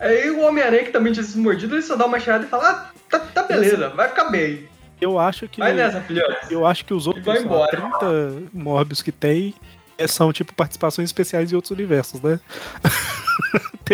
Aí 0.00 0.30
o 0.30 0.40
Homem-Aranha, 0.40 0.84
que 0.84 0.90
também 0.90 1.12
tinha 1.12 1.22
sido 1.22 1.40
mordido, 1.42 1.74
ele 1.74 1.82
só 1.82 1.94
dá 1.94 2.04
uma 2.06 2.18
cheirada 2.18 2.44
e 2.44 2.48
fala: 2.48 2.68
Ah, 2.68 2.90
tá, 3.08 3.18
tá 3.20 3.42
beleza, 3.44 3.90
vai 3.90 4.08
ficar 4.08 4.24
bem. 4.30 4.68
Eu 5.00 5.18
acho 5.18 5.46
que. 5.48 5.60
Vai 5.60 5.72
nessa, 5.74 6.00
filhote. 6.00 6.52
Eu 6.52 6.66
acho 6.66 6.84
que 6.84 6.94
os 6.94 7.06
outros 7.06 7.24
vai 7.24 7.36
sei 7.38 7.46
lá, 7.46 7.52
embora. 7.52 7.76
30 8.00 8.42
Morbius 8.52 9.02
que 9.02 9.12
tem 9.12 9.54
é, 9.98 10.06
são 10.06 10.32
tipo 10.32 10.54
participações 10.54 11.08
especiais 11.08 11.52
em 11.52 11.54
outros 11.56 11.70
universos, 11.70 12.20
né? 12.20 12.40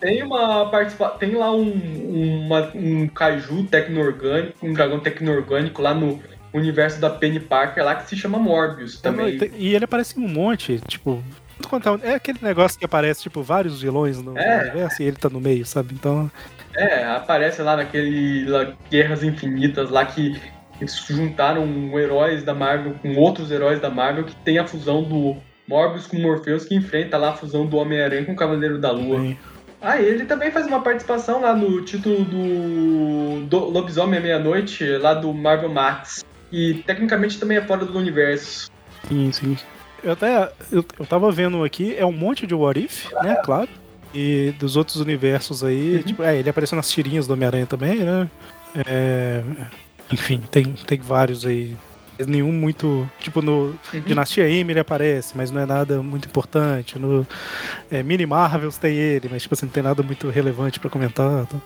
Tem 0.00 0.22
uma 0.22 0.68
participa... 0.68 1.08
Tem 1.10 1.34
lá 1.34 1.50
um, 1.50 2.44
uma- 2.46 2.70
um 2.74 3.08
caju 3.08 3.64
tecno-orgânico, 3.64 4.54
um 4.66 4.72
dragão 4.72 5.00
tecno-orgânico 5.00 5.80
lá 5.80 5.94
no 5.94 6.20
universo 6.52 7.00
da 7.00 7.08
Penny 7.08 7.40
Parker 7.40 7.82
lá 7.84 7.94
que 7.96 8.08
se 8.08 8.16
chama 8.16 8.38
Morbius 8.38 9.00
também. 9.00 9.38
E 9.56 9.74
ele 9.74 9.84
aparece 9.84 10.20
em 10.20 10.24
um 10.24 10.28
monte, 10.28 10.78
tipo. 10.86 11.22
é- 12.04 12.10
É 12.10 12.14
aquele 12.16 12.38
negócio 12.42 12.78
que 12.78 12.84
aparece, 12.84 13.22
tipo, 13.22 13.42
vários 13.42 13.80
vilões 13.80 14.20
no 14.20 14.36
É. 14.38 14.62
universo 14.62 15.02
e 15.02 15.06
ele 15.06 15.16
tá 15.16 15.30
no 15.30 15.40
meio, 15.40 15.64
sabe? 15.64 15.94
Então. 15.94 16.30
É, 16.76 17.04
aparece 17.04 17.62
lá 17.62 17.76
naquele 17.76 18.44
lá, 18.46 18.72
Guerras 18.90 19.22
Infinitas 19.22 19.90
lá 19.90 20.04
que 20.04 20.40
eles 20.80 20.96
juntaram 21.08 21.64
heróis 21.98 22.42
da 22.42 22.52
Marvel 22.54 22.94
com 23.00 23.14
outros 23.16 23.50
heróis 23.50 23.80
da 23.80 23.90
Marvel 23.90 24.24
que 24.24 24.34
tem 24.36 24.58
a 24.58 24.66
fusão 24.66 25.02
do 25.04 25.36
Morbius 25.68 26.06
com 26.06 26.18
Morpheus 26.18 26.64
que 26.64 26.74
enfrenta 26.74 27.16
lá 27.16 27.30
a 27.30 27.34
fusão 27.34 27.64
do 27.64 27.76
Homem-Aranha 27.76 28.24
com 28.24 28.32
o 28.32 28.36
Cavaleiro 28.36 28.78
da 28.78 28.90
Lua. 28.90 29.20
tem- 29.20 29.38
Ah, 29.80 30.00
ele 30.00 30.24
também 30.24 30.50
faz 30.50 30.66
uma 30.66 30.80
participação 30.82 31.40
lá 31.42 31.54
no 31.54 31.82
título 31.82 32.24
do, 32.24 33.46
do 33.46 33.58
Lobisomem 33.70 34.18
à 34.18 34.22
Meia-Noite, 34.22 34.84
lá 34.96 35.12
do 35.14 35.32
Marvel 35.32 35.68
Max. 35.68 36.24
E 36.50 36.74
tecnicamente 36.86 37.38
também 37.38 37.58
é 37.58 37.62
fora 37.62 37.84
do 37.84 37.98
universo. 37.98 38.70
Sim, 39.08 39.30
sim. 39.32 39.56
Eu 40.02 40.12
até. 40.12 40.50
Eu, 40.72 40.84
eu 40.98 41.06
tava 41.06 41.30
vendo 41.30 41.62
aqui, 41.64 41.94
é 41.96 42.04
um 42.06 42.12
monte 42.12 42.46
de 42.46 42.54
What 42.54 42.78
If, 42.82 43.10
né? 43.22 43.36
Claro. 43.44 43.68
E 44.14 44.54
dos 44.58 44.76
outros 44.76 44.96
universos 44.96 45.64
aí, 45.64 45.96
Uhum. 45.96 46.02
tipo, 46.02 46.22
é, 46.22 46.38
ele 46.38 46.48
apareceu 46.48 46.76
nas 46.76 46.90
tirinhas 46.90 47.26
do 47.26 47.32
Homem-Aranha 47.32 47.66
também, 47.66 47.98
né? 47.98 48.30
É, 48.86 49.42
enfim, 50.12 50.40
tem, 50.50 50.72
tem 50.72 50.98
vários 51.00 51.44
aí. 51.44 51.76
Nenhum 52.26 52.52
muito. 52.52 53.08
Tipo, 53.20 53.40
no 53.42 53.74
Uhum. 53.92 54.00
Dinastia 54.06 54.48
M 54.48 54.72
ele 54.72 54.80
aparece, 54.80 55.36
mas 55.36 55.50
não 55.50 55.60
é 55.60 55.66
nada 55.66 56.02
muito 56.02 56.26
importante. 56.28 56.98
No 56.98 57.26
é, 57.90 58.02
Mini 58.02 58.26
Marvels 58.26 58.76
tem 58.78 58.94
ele, 58.94 59.28
mas 59.30 59.42
tipo 59.42 59.54
assim, 59.54 59.66
não 59.66 59.72
tem 59.72 59.82
nada 59.82 60.02
muito 60.02 60.28
relevante 60.28 60.78
pra 60.80 60.90
comentar. 60.90 61.46
tá? 61.46 61.56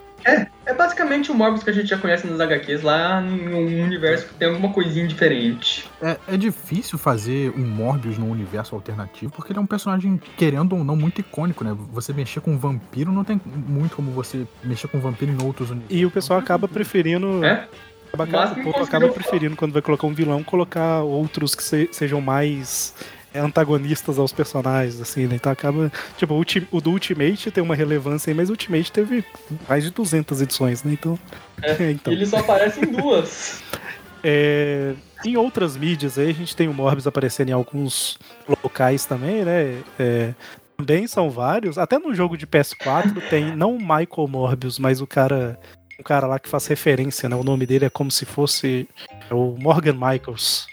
É 0.66 0.74
basicamente 0.74 1.30
o 1.30 1.34
Morbius 1.34 1.62
que 1.62 1.70
a 1.70 1.72
gente 1.72 1.86
já 1.88 1.96
conhece 1.96 2.26
nas 2.26 2.40
HQs 2.40 2.82
lá 2.82 3.20
num 3.20 3.84
universo 3.84 4.26
que 4.26 4.34
tem 4.34 4.48
alguma 4.48 4.72
coisinha 4.72 5.06
diferente. 5.06 5.88
É, 6.02 6.16
é 6.28 6.36
difícil 6.36 6.98
fazer 6.98 7.52
um 7.56 7.64
Morbius 7.64 8.18
num 8.18 8.30
universo 8.30 8.74
alternativo, 8.74 9.32
porque 9.32 9.52
ele 9.52 9.58
é 9.58 9.62
um 9.62 9.66
personagem, 9.66 10.20
querendo 10.36 10.76
ou 10.76 10.84
não, 10.84 10.96
muito 10.96 11.20
icônico, 11.20 11.62
né? 11.64 11.74
Você 11.92 12.12
mexer 12.12 12.40
com 12.40 12.52
um 12.52 12.58
vampiro 12.58 13.12
não 13.12 13.24
tem 13.24 13.40
muito 13.44 13.96
como 13.96 14.10
você 14.10 14.46
mexer 14.62 14.88
com 14.88 14.98
um 14.98 15.00
vampiro 15.00 15.30
em 15.32 15.42
outros 15.44 15.70
universos. 15.70 15.96
E 15.96 16.04
o 16.04 16.10
pessoal 16.10 16.38
acaba 16.40 16.66
preferindo. 16.68 17.44
É? 17.44 17.66
Acaba, 18.12 18.60
O 18.60 18.64
povo 18.64 18.84
acaba 18.84 19.08
preferindo, 19.08 19.56
quando 19.56 19.72
vai 19.72 19.82
colocar 19.82 20.06
um 20.06 20.14
vilão, 20.14 20.42
colocar 20.42 21.02
outros 21.02 21.54
que 21.54 21.62
se- 21.62 21.88
sejam 21.92 22.20
mais 22.20 22.94
é, 23.32 23.40
antagonistas 23.40 24.18
aos 24.18 24.32
personagens, 24.32 25.00
assim, 25.00 25.26
né? 25.26 25.36
Então 25.36 25.52
acaba. 25.52 25.92
Tipo, 26.16 26.34
o, 26.34 26.44
o 26.76 26.80
do 26.80 26.90
Ultimate 26.90 27.50
tem 27.50 27.62
uma 27.62 27.74
relevância 27.74 28.30
aí, 28.30 28.34
mas 28.34 28.48
o 28.48 28.52
Ultimate 28.52 28.90
teve 28.90 29.24
mais 29.68 29.84
de 29.84 29.90
200 29.90 30.40
edições, 30.40 30.82
né? 30.82 30.92
Então. 30.92 31.18
então. 31.90 32.12
Ele 32.12 32.26
só 32.26 32.38
aparece 32.38 32.80
em 32.80 32.92
duas. 32.92 33.62
É, 34.20 34.94
em 35.24 35.36
outras 35.36 35.76
mídias 35.76 36.18
aí, 36.18 36.30
a 36.30 36.34
gente 36.34 36.56
tem 36.56 36.66
o 36.66 36.74
Morbius 36.74 37.06
aparecendo 37.06 37.50
em 37.50 37.52
alguns 37.52 38.18
locais 38.64 39.04
também, 39.06 39.44
né? 39.44 39.80
É, 39.96 40.34
também 40.76 41.06
são 41.06 41.30
vários. 41.30 41.78
Até 41.78 42.00
no 42.00 42.12
jogo 42.12 42.36
de 42.36 42.44
PS4 42.44 43.20
tem 43.30 43.54
não 43.56 43.76
o 43.76 43.78
Michael 43.78 44.28
Morbius, 44.28 44.78
mas 44.78 45.00
o 45.00 45.06
cara. 45.06 45.58
Um 45.98 46.02
cara 46.02 46.26
lá 46.26 46.38
que 46.38 46.48
faz 46.48 46.66
referência, 46.66 47.28
né? 47.28 47.34
O 47.36 47.42
nome 47.42 47.66
dele 47.66 47.86
é 47.86 47.90
como 47.90 48.10
se 48.10 48.24
fosse 48.24 48.88
é 49.28 49.34
o 49.34 49.56
Morgan 49.58 49.94
Michaels. 49.94 50.66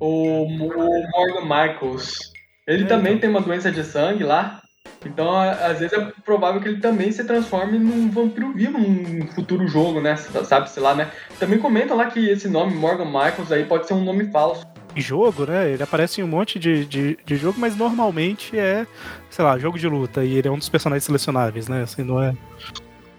O, 0.00 0.44
o 0.44 0.48
Morgan 0.48 1.42
Michaels. 1.42 2.14
Ele 2.66 2.84
É, 2.84 2.86
também 2.86 3.12
então. 3.12 3.20
tem 3.20 3.30
uma 3.30 3.40
doença 3.40 3.70
de 3.70 3.84
sangue 3.84 4.24
lá. 4.24 4.60
Então, 5.04 5.38
às 5.38 5.78
vezes 5.78 5.92
é 5.96 6.12
provável 6.24 6.60
que 6.60 6.68
ele 6.68 6.80
também 6.80 7.12
se 7.12 7.22
transforme 7.24 7.78
num 7.78 8.10
vampiro 8.10 8.52
vivo 8.52 8.78
num 8.78 9.26
futuro 9.28 9.68
jogo, 9.68 10.00
né? 10.00 10.16
Sabe-se 10.16 10.80
lá, 10.80 10.94
né? 10.94 11.10
Também 11.38 11.58
comentam 11.58 11.96
lá 11.96 12.06
que 12.06 12.28
esse 12.28 12.48
nome, 12.48 12.74
Morgan 12.74 13.04
Michaels, 13.04 13.52
aí 13.52 13.64
pode 13.64 13.86
ser 13.86 13.94
um 13.94 14.02
nome 14.04 14.30
falso. 14.32 14.66
Jogo, 14.96 15.44
né? 15.46 15.70
Ele 15.70 15.82
aparece 15.82 16.20
em 16.20 16.24
um 16.24 16.28
monte 16.28 16.58
de, 16.58 16.84
de, 16.84 17.18
de 17.24 17.36
jogo, 17.36 17.60
mas 17.60 17.76
normalmente 17.76 18.58
é, 18.58 18.86
sei 19.30 19.44
lá, 19.44 19.56
jogo 19.58 19.78
de 19.78 19.86
luta. 19.86 20.24
E 20.24 20.34
ele 20.34 20.48
é 20.48 20.50
um 20.50 20.58
dos 20.58 20.68
personagens 20.68 21.04
selecionáveis, 21.04 21.68
né? 21.68 21.82
Assim, 21.82 22.02
não 22.02 22.20
é. 22.20 22.34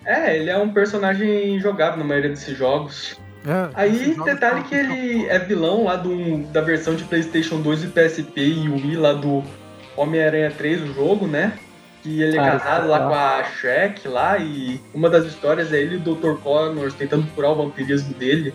É, 0.09 0.35
ele 0.35 0.49
é 0.49 0.57
um 0.57 0.73
personagem 0.73 1.59
jogável 1.59 1.99
na 1.99 2.03
maioria 2.03 2.31
desses 2.31 2.57
jogos. 2.57 3.15
É, 3.45 3.69
Aí, 3.75 4.15
detalhe 4.25 4.63
que 4.63 4.73
ele 4.73 5.27
é 5.27 5.37
vilão 5.37 5.83
lá 5.83 5.95
do, 5.95 6.39
da 6.47 6.61
versão 6.61 6.95
de 6.95 7.03
PlayStation 7.03 7.61
2 7.61 7.83
e 7.83 7.87
PSP 7.87 8.41
e 8.41 8.67
Wii 8.67 8.97
lá 8.97 9.13
do 9.13 9.43
Homem-Aranha 9.95 10.51
3, 10.51 10.81
o 10.81 10.93
jogo, 10.93 11.27
né? 11.27 11.53
Que 12.01 12.23
ele 12.23 12.37
é 12.37 12.39
Ah, 12.39 12.51
casado 12.57 12.87
lá 12.87 13.07
com 13.07 13.13
a 13.13 13.43
Shrek 13.43 14.07
lá 14.07 14.37
e 14.39 14.81
uma 14.95 15.09
das 15.11 15.25
histórias 15.25 15.71
é 15.71 15.79
ele 15.79 15.95
e 15.95 15.97
o 15.97 16.15
Dr. 16.15 16.41
Connors 16.41 16.95
tentando 16.95 17.27
curar 17.35 17.51
o 17.51 17.55
vampirismo 17.55 18.13
dele. 18.15 18.51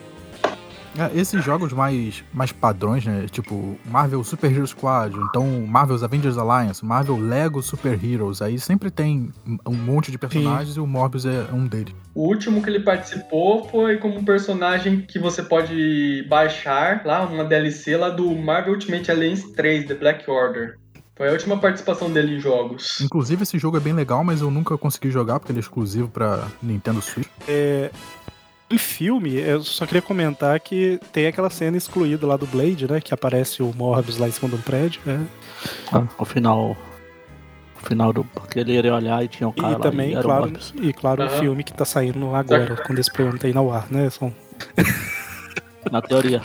É, 0.98 1.18
esses 1.18 1.44
jogos 1.44 1.72
mais, 1.72 2.22
mais 2.32 2.52
padrões, 2.52 3.04
né? 3.04 3.26
Tipo 3.30 3.76
Marvel 3.84 4.22
Super 4.22 4.50
Hero 4.52 4.66
Squad, 4.66 5.16
então 5.28 5.66
Marvel's 5.66 6.02
Avengers 6.02 6.38
Alliance, 6.38 6.84
Marvel 6.84 7.16
Lego 7.16 7.62
Super 7.62 7.98
Heroes, 8.02 8.40
aí 8.40 8.58
sempre 8.58 8.90
tem 8.90 9.32
um 9.66 9.74
monte 9.74 10.10
de 10.10 10.18
personagens 10.18 10.76
e 10.76 10.80
o 10.80 10.86
Morbius 10.86 11.26
é 11.26 11.46
um 11.52 11.66
deles. 11.66 11.94
O 12.14 12.28
último 12.28 12.62
que 12.62 12.70
ele 12.70 12.80
participou 12.80 13.68
foi 13.68 13.96
como 13.98 14.18
um 14.18 14.24
personagem 14.24 15.00
que 15.00 15.18
você 15.18 15.42
pode 15.42 16.24
baixar 16.28 17.02
lá, 17.04 17.26
uma 17.26 17.44
DLC 17.44 17.96
lá 17.96 18.08
do 18.10 18.34
Marvel 18.36 18.74
Ultimate 18.74 19.10
Alliance 19.10 19.52
3, 19.52 19.86
The 19.86 19.94
Black 19.94 20.30
Order. 20.30 20.78
Foi 21.16 21.28
a 21.28 21.32
última 21.32 21.56
participação 21.58 22.10
dele 22.10 22.36
em 22.36 22.40
jogos. 22.40 23.00
Inclusive 23.00 23.44
esse 23.44 23.56
jogo 23.56 23.76
é 23.76 23.80
bem 23.80 23.92
legal, 23.92 24.24
mas 24.24 24.40
eu 24.40 24.50
nunca 24.50 24.76
consegui 24.76 25.10
jogar 25.10 25.38
porque 25.38 25.52
ele 25.52 25.60
é 25.60 25.60
exclusivo 25.60 26.08
pra 26.08 26.48
Nintendo 26.60 27.00
Switch. 27.00 27.28
Em 28.70 28.78
filme, 28.78 29.34
eu 29.36 29.62
só 29.62 29.84
queria 29.86 30.00
comentar 30.02 30.58
que 30.58 30.98
tem 31.12 31.26
aquela 31.26 31.50
cena 31.50 31.76
excluída 31.76 32.26
lá 32.26 32.36
do 32.36 32.46
Blade, 32.46 32.90
né? 32.90 33.00
Que 33.00 33.12
aparece 33.12 33.62
o 33.62 33.72
Morbius 33.76 34.16
lá 34.18 34.26
em 34.26 34.30
cima 34.32 34.48
de 34.48 34.56
um 34.56 34.60
prédio, 34.60 35.00
né? 35.04 35.26
Ah, 35.92 36.04
o 36.18 36.24
final. 36.24 36.76
O 37.82 37.86
final 37.86 38.12
do. 38.12 38.24
Porque 38.24 38.58
ele 38.60 38.72
iria 38.72 38.94
olhar 38.94 39.22
e 39.22 39.28
tinha 39.28 39.48
um 39.48 39.52
cara 39.52 39.68
E 39.68 39.72
lá 39.72 39.78
também, 39.78 40.10
e 40.10 40.12
era 40.14 40.20
o 40.20 40.24
claro, 40.24 40.42
Morbius. 40.42 40.74
e 40.80 40.92
claro 40.92 41.22
o 41.22 41.26
Aham. 41.26 41.38
filme 41.40 41.62
que 41.64 41.74
tá 41.74 41.84
saindo 41.84 42.34
agora, 42.34 42.76
quando 42.86 42.98
esse 42.98 43.12
programa 43.12 43.38
tá 43.38 43.48
indo 43.48 43.58
ao 43.58 43.72
ar, 43.72 43.86
né? 43.90 44.08
São... 44.10 44.34
Na 45.92 46.00
teoria. 46.00 46.40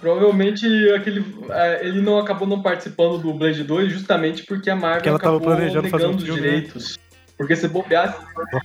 Provavelmente 0.00 0.66
aquele, 0.94 1.24
é, 1.50 1.86
ele 1.86 2.00
não 2.00 2.18
acabou 2.18 2.46
não 2.46 2.62
participando 2.62 3.18
do 3.18 3.34
Blade 3.34 3.64
2 3.64 3.92
justamente 3.92 4.44
porque 4.44 4.70
a 4.70 4.76
Marvel 4.76 4.96
Porque 4.96 5.08
ela 5.08 5.18
tava 5.18 5.36
acabou 5.36 5.54
planejando 5.56 5.88
fazer 5.88 6.06
um 6.06 6.16
os 6.16 6.24
né? 6.24 6.34
direitos. 6.34 6.98
Porque 7.36 7.56
se 7.56 7.66
bobeasse, 7.68 8.18
Não 8.52 8.60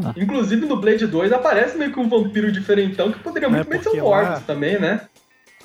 adianta. 0.00 0.20
inclusive 0.20 0.66
no 0.66 0.76
Blade 0.76 1.06
2 1.06 1.32
aparece 1.32 1.76
meio 1.76 1.92
que 1.92 1.98
um 2.00 2.08
vampiro 2.08 2.50
diferentão 2.52 3.10
que 3.12 3.18
poderia 3.18 3.46
É, 3.48 3.50
muito 3.50 3.68
bem 3.68 3.82
ser 3.82 4.00
Morbius 4.00 4.30
lá- 4.30 4.40
também, 4.46 4.78
né? 4.78 5.00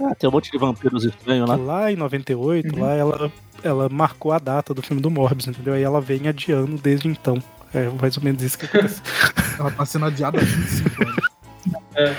Ah, 0.01 0.15
tem 0.15 0.29
um 0.29 0.33
monte 0.33 0.49
de 0.51 0.57
vampiros 0.57 1.03
estranhos 1.05 1.47
lá. 1.47 1.55
Lá 1.55 1.91
em 1.91 1.95
98, 1.95 2.73
Uhum. 2.75 2.81
lá 2.81 2.93
ela, 2.93 3.31
ela 3.63 3.89
marcou 3.89 4.31
a 4.31 4.39
data 4.39 4.73
do 4.73 4.81
filme 4.81 5.01
do 5.01 5.11
Morbius, 5.11 5.47
entendeu? 5.47 5.73
Aí 5.73 5.83
ela 5.83 6.01
vem 6.01 6.27
adiando 6.27 6.77
desde 6.77 7.07
então. 7.07 7.41
É 7.73 7.87
mais 8.01 8.17
ou 8.17 8.23
menos 8.23 8.41
isso 8.41 8.57
que 8.57 8.65
aconteceu. 8.65 9.01
Ela 9.59 9.71
tá 9.71 9.85
sendo 9.85 10.05
adiada 10.05 10.37
há 10.39 10.41
25 10.43 11.03
anos. 11.97 12.15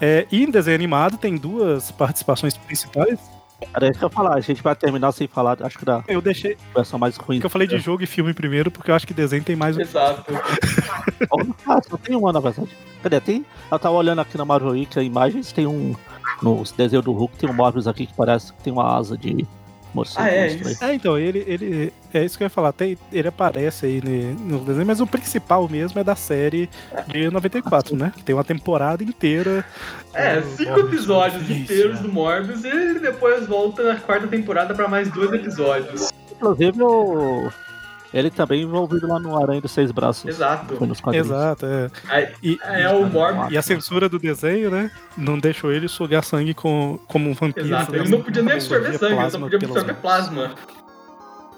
é, 0.00 0.26
e 0.32 0.42
em 0.42 0.50
desenho 0.50 0.74
animado 0.74 1.16
tem 1.18 1.36
duas 1.36 1.90
participações 1.90 2.56
principais. 2.56 3.18
Que 3.98 4.04
eu 4.04 4.10
falar. 4.10 4.34
A 4.34 4.40
gente 4.40 4.62
vai 4.62 4.74
terminar 4.74 5.12
sem 5.12 5.28
falar, 5.28 5.58
acho 5.62 5.78
que 5.78 5.84
da 5.84 6.02
Eu 6.08 6.20
deixei. 6.20 6.56
versão 6.74 6.98
mais 6.98 7.16
ruim. 7.16 7.36
Porque 7.36 7.46
eu 7.46 7.50
falei 7.50 7.68
de 7.68 7.78
jogo 7.78 8.02
e 8.02 8.06
filme 8.06 8.32
primeiro, 8.34 8.70
porque 8.70 8.90
eu 8.90 8.94
acho 8.94 9.06
que 9.06 9.14
desenho 9.14 9.44
tem 9.44 9.56
mais. 9.56 9.76
Exato. 9.78 10.24
Ah, 11.66 11.80
só 11.88 11.96
tem 11.96 12.16
uma, 12.16 12.32
na 12.32 12.40
verdade. 12.40 12.68
Cadê? 13.02 13.20
Tem. 13.20 13.44
Eu 13.70 13.78
tava 13.78 13.94
olhando 13.94 14.20
aqui 14.20 14.36
na 14.36 14.44
Marvel 14.44 14.70
Wiki 14.70 14.98
as 14.98 15.04
imagens, 15.04 15.52
tem 15.52 15.66
um. 15.66 15.94
No 16.42 16.62
desenho 16.76 17.02
do 17.02 17.12
Hulk 17.12 17.36
tem 17.36 17.48
um 17.48 17.52
Morbius 17.52 17.86
aqui 17.86 18.06
que 18.06 18.14
parece 18.14 18.52
que 18.52 18.62
tem 18.62 18.72
uma 18.72 18.96
asa 18.96 19.16
de 19.16 19.46
morcego. 19.94 20.26
Ah, 20.26 20.30
é, 20.30 20.46
isso. 20.48 20.84
É, 20.84 20.94
então, 20.94 21.18
ele, 21.18 21.44
ele. 21.46 21.92
É 22.12 22.24
isso 22.24 22.36
que 22.36 22.44
eu 22.44 22.46
ia 22.46 22.50
falar. 22.50 22.72
Tem, 22.72 22.96
ele 23.12 23.28
aparece 23.28 23.86
aí 23.86 24.00
no 24.38 24.60
desenho, 24.60 24.86
mas 24.86 25.00
o 25.00 25.06
principal 25.06 25.68
mesmo 25.68 25.98
é 26.00 26.04
da 26.04 26.16
série 26.16 26.68
de 27.08 27.30
94, 27.30 27.96
né? 27.96 28.12
Que 28.16 28.22
tem 28.22 28.34
uma 28.34 28.44
temporada 28.44 29.02
inteira. 29.02 29.64
É, 30.12 30.40
do 30.40 30.48
cinco 30.56 30.70
Morbius. 30.70 30.92
episódios 30.92 31.50
inteiros 31.50 32.00
é. 32.00 32.02
do 32.02 32.08
Morbius 32.12 32.64
e 32.64 32.68
ele 32.68 32.98
depois 32.98 33.46
volta 33.46 33.82
na 33.82 34.00
quarta 34.00 34.26
temporada 34.26 34.74
pra 34.74 34.88
mais 34.88 35.10
dois 35.10 35.32
episódios. 35.32 36.10
Inclusive 36.32 36.82
o. 36.82 37.50
Ele 38.12 38.30
também 38.30 38.62
envolvido 38.62 39.06
lá 39.06 39.18
no 39.20 39.40
Aranha 39.40 39.60
dos 39.60 39.70
Seis 39.70 39.92
Braços. 39.92 40.24
Exato. 40.28 40.74
Foi 40.74 40.86
nos 40.86 41.00
quadrinhos. 41.00 41.28
Exato, 41.28 41.64
é. 41.66 41.90
Aí, 42.08 42.28
E, 42.42 42.58
é 42.62 42.88
o 42.90 43.06
Morbius. 43.06 43.52
e 43.52 43.56
a 43.58 43.62
censura 43.62 44.08
do 44.08 44.18
desenho, 44.18 44.70
né? 44.70 44.90
Não 45.16 45.38
deixou 45.38 45.70
ele 45.72 45.86
sugar 45.86 46.24
sangue 46.24 46.52
com, 46.52 46.98
como 47.06 47.30
um 47.30 47.34
vampiro. 47.34 47.66
Exato. 47.66 47.94
Ele 47.94 48.08
não 48.08 48.20
podia 48.22 48.42
nem 48.42 48.54
absorver 48.54 48.98
sangue, 48.98 49.14
ele 49.20 49.30
só 49.30 49.38
podia 49.38 49.58
absorver 49.58 49.94
plasma. 49.94 50.54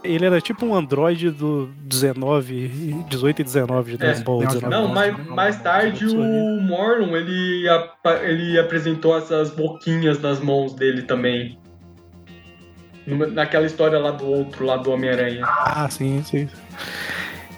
Ele 0.05 0.27
era 0.27 0.41
tipo 0.41 0.67
um 0.67 0.75
androide 0.75 1.31
do 1.31 1.71
19, 1.85 3.05
18 3.09 3.41
e 3.41 3.45
19 3.45 3.93
de 3.93 3.99
Dragon 3.99 4.21
É. 4.21 4.25
Ball. 4.25 4.41
Não, 4.43 4.47
19, 4.49 4.71
Não, 4.75 4.83
Nossa, 4.83 4.95
mais, 4.95 5.27
não, 5.27 5.37
mais 5.37 5.57
não, 5.57 5.63
tarde 5.63 6.07
o 6.07 6.61
Morlun, 6.61 7.17
ele, 7.17 7.65
ele 8.25 8.59
apresentou 8.59 9.17
essas 9.17 9.51
boquinhas 9.51 10.21
nas 10.21 10.41
mãos 10.41 10.75
dele 10.75 11.03
também. 11.03 11.57
Naquela 13.07 13.67
história 13.67 13.99
lá 13.99 14.11
do 14.13 14.27
outro, 14.27 14.65
lá 14.65 14.77
do 14.77 14.91
Homem-Aranha. 14.93 15.45
Ah, 15.45 15.89
sim, 15.91 16.23
sim. 16.25 16.49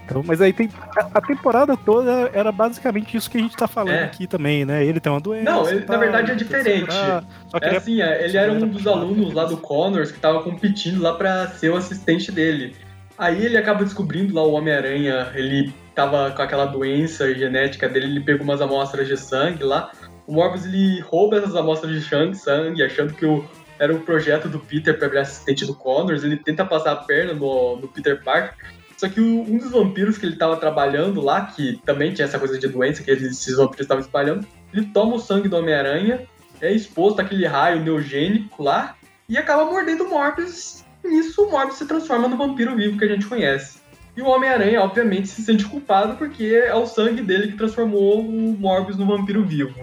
Então, 0.06 0.22
mas 0.26 0.40
aí 0.40 0.52
tem. 0.52 0.68
A, 1.14 1.20
temporada 1.20 1.76
toda 1.76 2.30
era 2.34 2.52
basicamente 2.52 3.16
isso 3.16 3.30
que 3.30 3.38
a 3.38 3.40
gente 3.40 3.56
tá 3.56 3.66
falando 3.66 3.94
É. 3.94 4.04
aqui 4.04 4.26
também, 4.26 4.64
né? 4.64 4.84
Ele 4.84 5.00
tem 5.00 5.10
uma 5.10 5.20
doença. 5.20 5.50
Não, 5.50 5.68
ele- 5.68 5.84
na 5.86 5.96
verdade 5.96 6.32
é 6.32 6.34
diferente. 6.34 6.92
segurar, 6.92 7.24
Só 7.48 7.58
que 7.58 7.64
É 7.64 7.68
ele 7.68 7.74
é 7.74 7.78
assim, 7.78 8.02
é, 8.02 8.24
ele 8.24 8.36
era 8.36 8.52
um 8.52 8.68
dos 8.68 8.86
alunos 8.86 9.32
lá 9.32 9.44
do 9.44 9.56
Connors 9.56 10.12
que 10.12 10.20
tava 10.20 10.42
competindo 10.42 11.00
lá 11.00 11.14
pra 11.14 11.48
ser 11.48 11.70
o 11.70 11.76
assistente 11.76 12.30
dele. 12.30 12.76
Aí 13.16 13.44
ele 13.46 13.56
acaba 13.56 13.82
descobrindo 13.84 14.34
lá 14.34 14.42
o 14.42 14.52
Homem-Aranha, 14.52 15.30
ele 15.34 15.72
tava 15.94 16.30
com 16.32 16.42
aquela 16.42 16.66
doença 16.66 17.32
genética 17.34 17.88
dele, 17.88 18.06
ele 18.06 18.20
pegou 18.20 18.42
umas 18.44 18.60
amostras 18.60 19.06
de 19.08 19.16
sangue 19.16 19.62
lá. 19.62 19.90
O 20.26 20.34
Morbius 20.34 20.66
ele 20.66 21.00
rouba 21.00 21.38
essas 21.38 21.54
amostras 21.54 21.92
de 21.92 22.02
sangue, 22.02 22.34
sangue 22.36 22.82
achando 22.82 23.14
que 23.14 23.24
o, 23.24 23.44
era 23.78 23.94
o 23.94 24.00
projeto 24.00 24.48
do 24.48 24.58
Peter 24.58 24.96
pra 24.98 25.08
virar 25.08 25.22
assistente 25.22 25.64
do 25.66 25.74
Connors. 25.74 26.22
Ele 26.24 26.36
tenta 26.36 26.64
passar 26.64 26.92
a 26.92 26.96
perna 26.96 27.34
no, 27.34 27.76
no 27.76 27.88
Peter 27.88 28.22
Parker. 28.22 28.54
Só 28.96 29.08
que 29.08 29.20
o- 29.20 29.42
um 29.42 29.58
dos 29.58 29.70
vampiros 29.72 30.16
que 30.16 30.24
ele 30.26 30.36
tava 30.36 30.56
trabalhando 30.56 31.20
lá, 31.20 31.46
que 31.46 31.80
também 31.84 32.12
tinha 32.12 32.24
essa 32.26 32.38
coisa 32.38 32.58
de 32.58 32.68
doença 32.68 33.02
que 33.02 33.10
esses 33.10 33.56
vampiros 33.56 33.80
estavam 33.82 34.02
espalhando, 34.02 34.46
ele 34.72 34.86
toma 34.86 35.16
o 35.16 35.18
sangue 35.18 35.48
do 35.48 35.56
Homem-Aranha, 35.56 36.22
é 36.60 36.72
exposto 36.72 37.20
àquele 37.20 37.44
raio 37.46 37.80
neogênico 37.82 38.62
lá, 38.62 38.96
e 39.28 39.36
acaba 39.36 39.64
mordendo 39.64 40.04
o 40.04 40.08
Morbius. 40.10 40.84
Nisso 41.04 41.42
o 41.42 41.50
Morbius 41.50 41.78
se 41.78 41.86
transforma 41.86 42.28
no 42.28 42.36
vampiro 42.36 42.76
vivo 42.76 42.96
que 42.96 43.04
a 43.04 43.08
gente 43.08 43.26
conhece. 43.26 43.78
E 44.16 44.22
o 44.22 44.26
Homem-Aranha, 44.26 44.80
obviamente, 44.80 45.26
se 45.26 45.42
sente 45.42 45.64
culpado 45.64 46.16
porque 46.16 46.44
é 46.44 46.74
o 46.74 46.86
sangue 46.86 47.20
dele 47.20 47.48
que 47.48 47.58
transformou 47.58 48.20
o 48.20 48.56
Morbius 48.56 48.96
no 48.96 49.04
vampiro 49.06 49.44
vivo. 49.44 49.74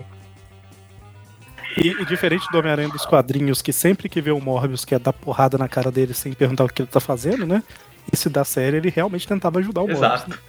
E, 1.77 1.89
e 2.01 2.05
diferente 2.05 2.45
do 2.51 2.57
Homem-Aranha 2.59 2.89
dos 2.89 3.05
quadrinhos, 3.05 3.61
que 3.61 3.71
sempre 3.73 4.09
que 4.09 4.21
vê 4.21 4.31
o 4.31 4.39
Morbius 4.39 4.83
quer 4.85 4.99
dar 4.99 5.13
porrada 5.13 5.57
na 5.57 5.67
cara 5.67 5.91
dele 5.91 6.13
sem 6.13 6.33
perguntar 6.33 6.65
o 6.65 6.69
que 6.69 6.81
ele 6.81 6.89
tá 6.91 6.99
fazendo, 6.99 7.45
né? 7.45 7.63
Esse 8.11 8.29
da 8.29 8.43
série, 8.43 8.77
ele 8.77 8.89
realmente 8.89 9.27
tentava 9.27 9.59
ajudar 9.59 9.81
o 9.81 9.87
Morbius. 9.87 9.99
Exato. 10.05 10.39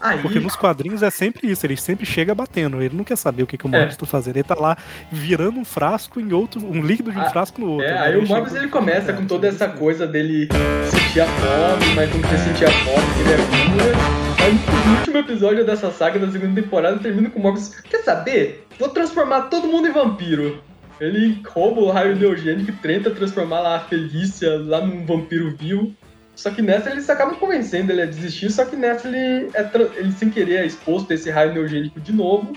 Aí, 0.00 0.18
Porque 0.22 0.40
nos 0.40 0.56
quadrinhos 0.56 1.02
é 1.02 1.10
sempre 1.10 1.50
isso, 1.50 1.66
ele 1.66 1.76
sempre 1.76 2.06
chega 2.06 2.34
batendo, 2.34 2.80
ele 2.80 2.96
não 2.96 3.04
quer 3.04 3.16
saber 3.16 3.42
o 3.42 3.46
que, 3.46 3.58
que 3.58 3.66
o 3.66 3.68
É. 3.68 3.70
Morbius 3.72 3.96
tá 3.98 4.06
fazendo. 4.06 4.36
Ele 4.36 4.44
tá 4.44 4.54
lá 4.54 4.74
virando 5.12 5.58
um 5.60 5.64
frasco 5.64 6.18
em 6.18 6.32
outro, 6.32 6.64
um 6.64 6.80
líquido 6.80 7.12
de 7.12 7.18
um 7.18 7.22
Ah, 7.22 7.28
frasco 7.30 7.60
no 7.60 7.72
outro. 7.72 7.86
É, 7.86 7.92
né? 7.92 7.98
aí 8.00 8.16
o 8.16 8.26
Morbius 8.26 8.48
chega- 8.52 8.62
ele 8.62 8.70
começa 8.70 9.12
com 9.12 9.26
toda 9.26 9.46
essa 9.48 9.68
coisa 9.68 10.06
dele 10.06 10.48
sentir 10.90 11.20
a 11.20 11.26
fome, 11.26 11.94
mas 11.94 12.10
quando 12.10 12.26
você 12.26 12.38
sentir 12.38 12.64
a 12.64 12.70
fome, 12.70 13.20
ele 13.20 13.32
é 13.32 13.36
cura. 13.36 14.44
Aí 14.44 14.54
no 14.54 14.96
último 15.00 15.18
episódio 15.18 15.66
dessa 15.66 15.90
saga 15.90 16.18
da 16.18 16.30
segunda 16.32 16.62
temporada 16.62 16.98
termina 16.98 17.28
com 17.28 17.38
o 17.38 17.42
Morbius. 17.42 17.68
Quer 17.90 18.02
saber? 18.02 18.66
Vou 18.78 18.88
transformar 18.88 19.42
todo 19.42 19.66
mundo 19.66 19.86
em 19.88 19.92
vampiro. 19.92 20.62
Ele 21.00 21.40
rouba 21.46 21.80
o 21.80 21.90
raio 21.90 22.14
neogênico 22.14 22.70
e 22.70 22.74
tenta 22.74 23.10
transformar 23.10 23.60
lá 23.60 23.76
a 23.76 23.80
Felícia 23.80 24.58
lá 24.58 24.84
num 24.84 25.06
vampiro 25.06 25.56
vivo. 25.56 25.94
Só 26.36 26.50
que 26.50 26.62
nessa 26.62 26.90
eles 26.90 27.08
acabam 27.08 27.36
convencendo 27.36 27.90
ele 27.90 28.02
a 28.02 28.06
desistir, 28.06 28.50
só 28.50 28.64
que 28.64 28.76
nessa 28.76 29.08
ele, 29.08 29.50
é 29.54 29.70
ele 29.96 30.12
sem 30.12 30.30
querer 30.30 30.56
é 30.56 30.66
exposto 30.66 31.10
a 31.10 31.14
esse 31.14 31.30
raio 31.30 31.52
neogênico 31.52 32.00
de 32.00 32.12
novo 32.12 32.52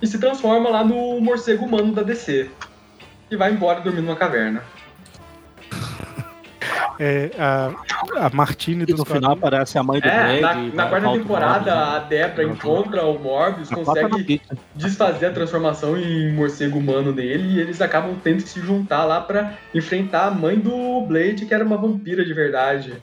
e 0.00 0.06
se 0.06 0.18
transforma 0.18 0.70
lá 0.70 0.84
no 0.84 1.20
morcego 1.20 1.64
humano 1.64 1.92
da 1.92 2.02
DC. 2.02 2.48
E 3.30 3.36
vai 3.36 3.52
embora 3.52 3.80
dormir 3.80 4.00
numa 4.00 4.16
caverna. 4.16 4.62
É, 7.00 7.30
a, 7.38 8.26
a 8.26 8.30
Martini 8.30 8.82
E 8.82 8.86
dos 8.86 8.98
no 8.98 9.04
final 9.04 9.32
aparece 9.32 9.78
a 9.78 9.82
mãe 9.82 10.00
do 10.00 10.06
É, 10.08 10.38
Blade. 10.40 10.70
na, 10.70 10.84
na 10.84 10.88
quarta 10.88 11.06
volta 11.06 11.18
o 11.18 11.22
temporada 11.22 11.74
Morbius, 11.74 11.94
a 11.94 11.98
Debra 12.00 12.44
encontra 12.44 13.04
o 13.04 13.18
Morbius, 13.18 13.70
né? 13.70 13.84
Quarta 13.84 14.08
consegue 14.08 14.42
desfazer 14.74 15.26
a 15.26 15.32
transformação 15.32 15.96
em 15.98 16.32
morcego 16.32 16.78
humano 16.78 17.12
dele 17.12 17.54
e 17.56 17.60
eles 17.60 17.80
acabam 17.80 18.16
tendo 18.22 18.42
que 18.42 18.48
se 18.48 18.60
juntar 18.60 19.04
lá 19.04 19.20
pra 19.20 19.54
enfrentar 19.74 20.26
a 20.26 20.30
mãe 20.30 20.58
do 20.58 21.00
Blade, 21.02 21.46
que 21.46 21.54
era 21.54 21.64
uma 21.64 21.76
vampira 21.76 22.24
de 22.24 22.34
verdade. 22.34 22.94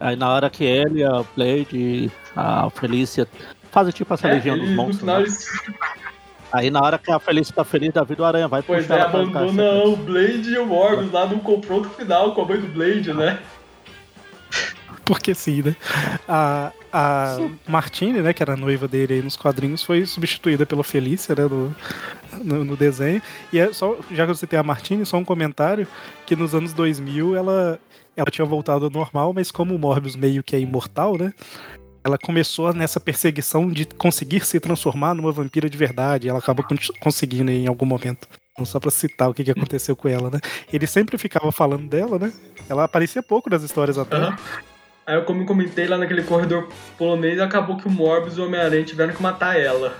Aí 0.00 0.14
na 0.16 0.28
hora 0.30 0.48
que 0.48 0.64
ele, 0.64 1.04
a 1.04 1.24
Blade, 1.36 2.10
a 2.36 2.70
Felícia 2.70 3.26
fazem 3.70 3.92
tipo 3.92 4.14
essa 4.14 4.28
É, 4.28 4.34
legião 4.34 4.56
dos 4.56 4.66
eles, 4.66 4.76
no 4.76 4.82
monstros. 4.82 5.00
final 5.00 5.16
né? 5.16 5.22
eles 5.22 5.48
Aí 6.52 6.70
na 6.70 6.80
hora 6.80 6.98
que 6.98 7.10
a 7.10 7.18
Felícia 7.18 7.54
tá 7.54 7.64
feliz 7.64 7.92
da 7.92 8.02
vida, 8.04 8.22
o 8.22 8.26
Aranha 8.26 8.48
vai 8.48 8.62
pois 8.62 8.86
puxar 8.86 9.00
é, 9.00 9.08
pra 9.08 9.10
cá, 9.10 9.40
abandona 9.40 9.84
o 9.84 9.96
Blade 9.96 10.50
e 10.50 10.58
o 10.58 10.66
Morbius 10.66 11.12
lá 11.12 11.26
no 11.26 11.40
confronto 11.40 11.88
final 11.90 12.34
com 12.34 12.42
a 12.42 12.44
mãe 12.46 12.60
do 12.60 12.68
Blade, 12.68 13.12
né? 13.12 13.38
Porque 15.04 15.34
sim, 15.34 15.62
né? 15.62 15.76
A, 16.28 16.70
a 16.92 17.36
Martini, 17.66 18.20
né, 18.20 18.32
que 18.32 18.42
era 18.42 18.52
a 18.52 18.56
noiva 18.56 18.86
dele 18.86 19.14
aí 19.14 19.22
nos 19.22 19.36
quadrinhos, 19.36 19.82
foi 19.82 20.04
substituída 20.04 20.66
pela 20.66 20.84
Felícia, 20.84 21.34
né, 21.34 21.44
no, 21.44 21.74
no, 22.44 22.64
no 22.64 22.76
desenho. 22.76 23.22
E 23.50 23.58
é 23.58 23.72
só, 23.72 23.96
já 24.10 24.26
que 24.26 24.34
você 24.34 24.46
tem 24.46 24.58
a 24.58 24.62
Martini, 24.62 25.06
só 25.06 25.16
um 25.16 25.24
comentário, 25.24 25.86
que 26.26 26.36
nos 26.36 26.54
anos 26.54 26.74
2000 26.74 27.36
ela, 27.36 27.80
ela 28.14 28.30
tinha 28.30 28.44
voltado 28.44 28.84
ao 28.84 28.90
normal, 28.90 29.32
mas 29.32 29.50
como 29.50 29.74
o 29.74 29.78
Morbius 29.78 30.14
meio 30.14 30.42
que 30.42 30.54
é 30.54 30.60
imortal, 30.60 31.16
né? 31.16 31.32
Ela 32.04 32.16
começou 32.18 32.72
nessa 32.72 32.98
perseguição 33.00 33.68
de 33.70 33.84
conseguir 33.84 34.44
se 34.46 34.58
transformar 34.60 35.14
numa 35.14 35.32
vampira 35.32 35.68
de 35.68 35.76
verdade. 35.76 36.28
Ela 36.28 36.38
acabou 36.38 36.64
con- 36.64 36.76
conseguindo 37.00 37.50
em 37.50 37.66
algum 37.66 37.84
momento. 37.86 38.26
Então, 38.52 38.64
Só 38.64 38.80
pra 38.80 38.90
citar 38.90 39.28
o 39.30 39.34
que, 39.34 39.44
que 39.44 39.50
aconteceu 39.50 39.94
com 39.94 40.08
ela, 40.08 40.30
né? 40.30 40.40
Ele 40.72 40.86
sempre 40.86 41.16
ficava 41.18 41.50
falando 41.52 41.88
dela, 41.88 42.18
né? 42.18 42.32
Ela 42.68 42.84
aparecia 42.84 43.22
pouco 43.22 43.48
nas 43.50 43.62
histórias 43.62 43.98
até. 43.98 44.16
Aham. 44.16 44.36
Aí 45.06 45.14
eu 45.16 45.24
como 45.24 45.46
comentei 45.46 45.86
lá 45.86 45.96
naquele 45.96 46.22
corredor 46.22 46.68
polonês, 46.98 47.40
acabou 47.40 47.76
que 47.78 47.86
o 47.88 47.90
Morbius 47.90 48.36
e 48.36 48.40
o 48.40 48.44
Homem-Aranha 48.46 48.84
tiveram 48.84 49.14
que 49.14 49.22
matar 49.22 49.58
ela. 49.58 49.96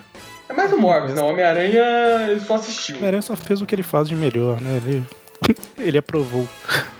É 0.49 0.53
mais 0.53 0.70
o 0.72 0.78
Morbius, 0.78 1.14
não. 1.14 1.26
O 1.26 1.30
Homem-Aranha 1.30 2.28
ele 2.30 2.40
só 2.40 2.57
assistiu. 2.57 2.96
O 2.96 2.99
Homem-Aranha 2.99 3.22
só 3.22 3.34
fez 3.36 3.62
o 3.62 3.66
que 3.66 3.74
ele 3.74 3.82
faz 3.82 4.09
de 4.09 4.14
melhor, 4.14 4.61
né? 4.61 4.76
Ele, 4.84 5.03
ele 5.78 5.99
aprovou. 5.99 6.49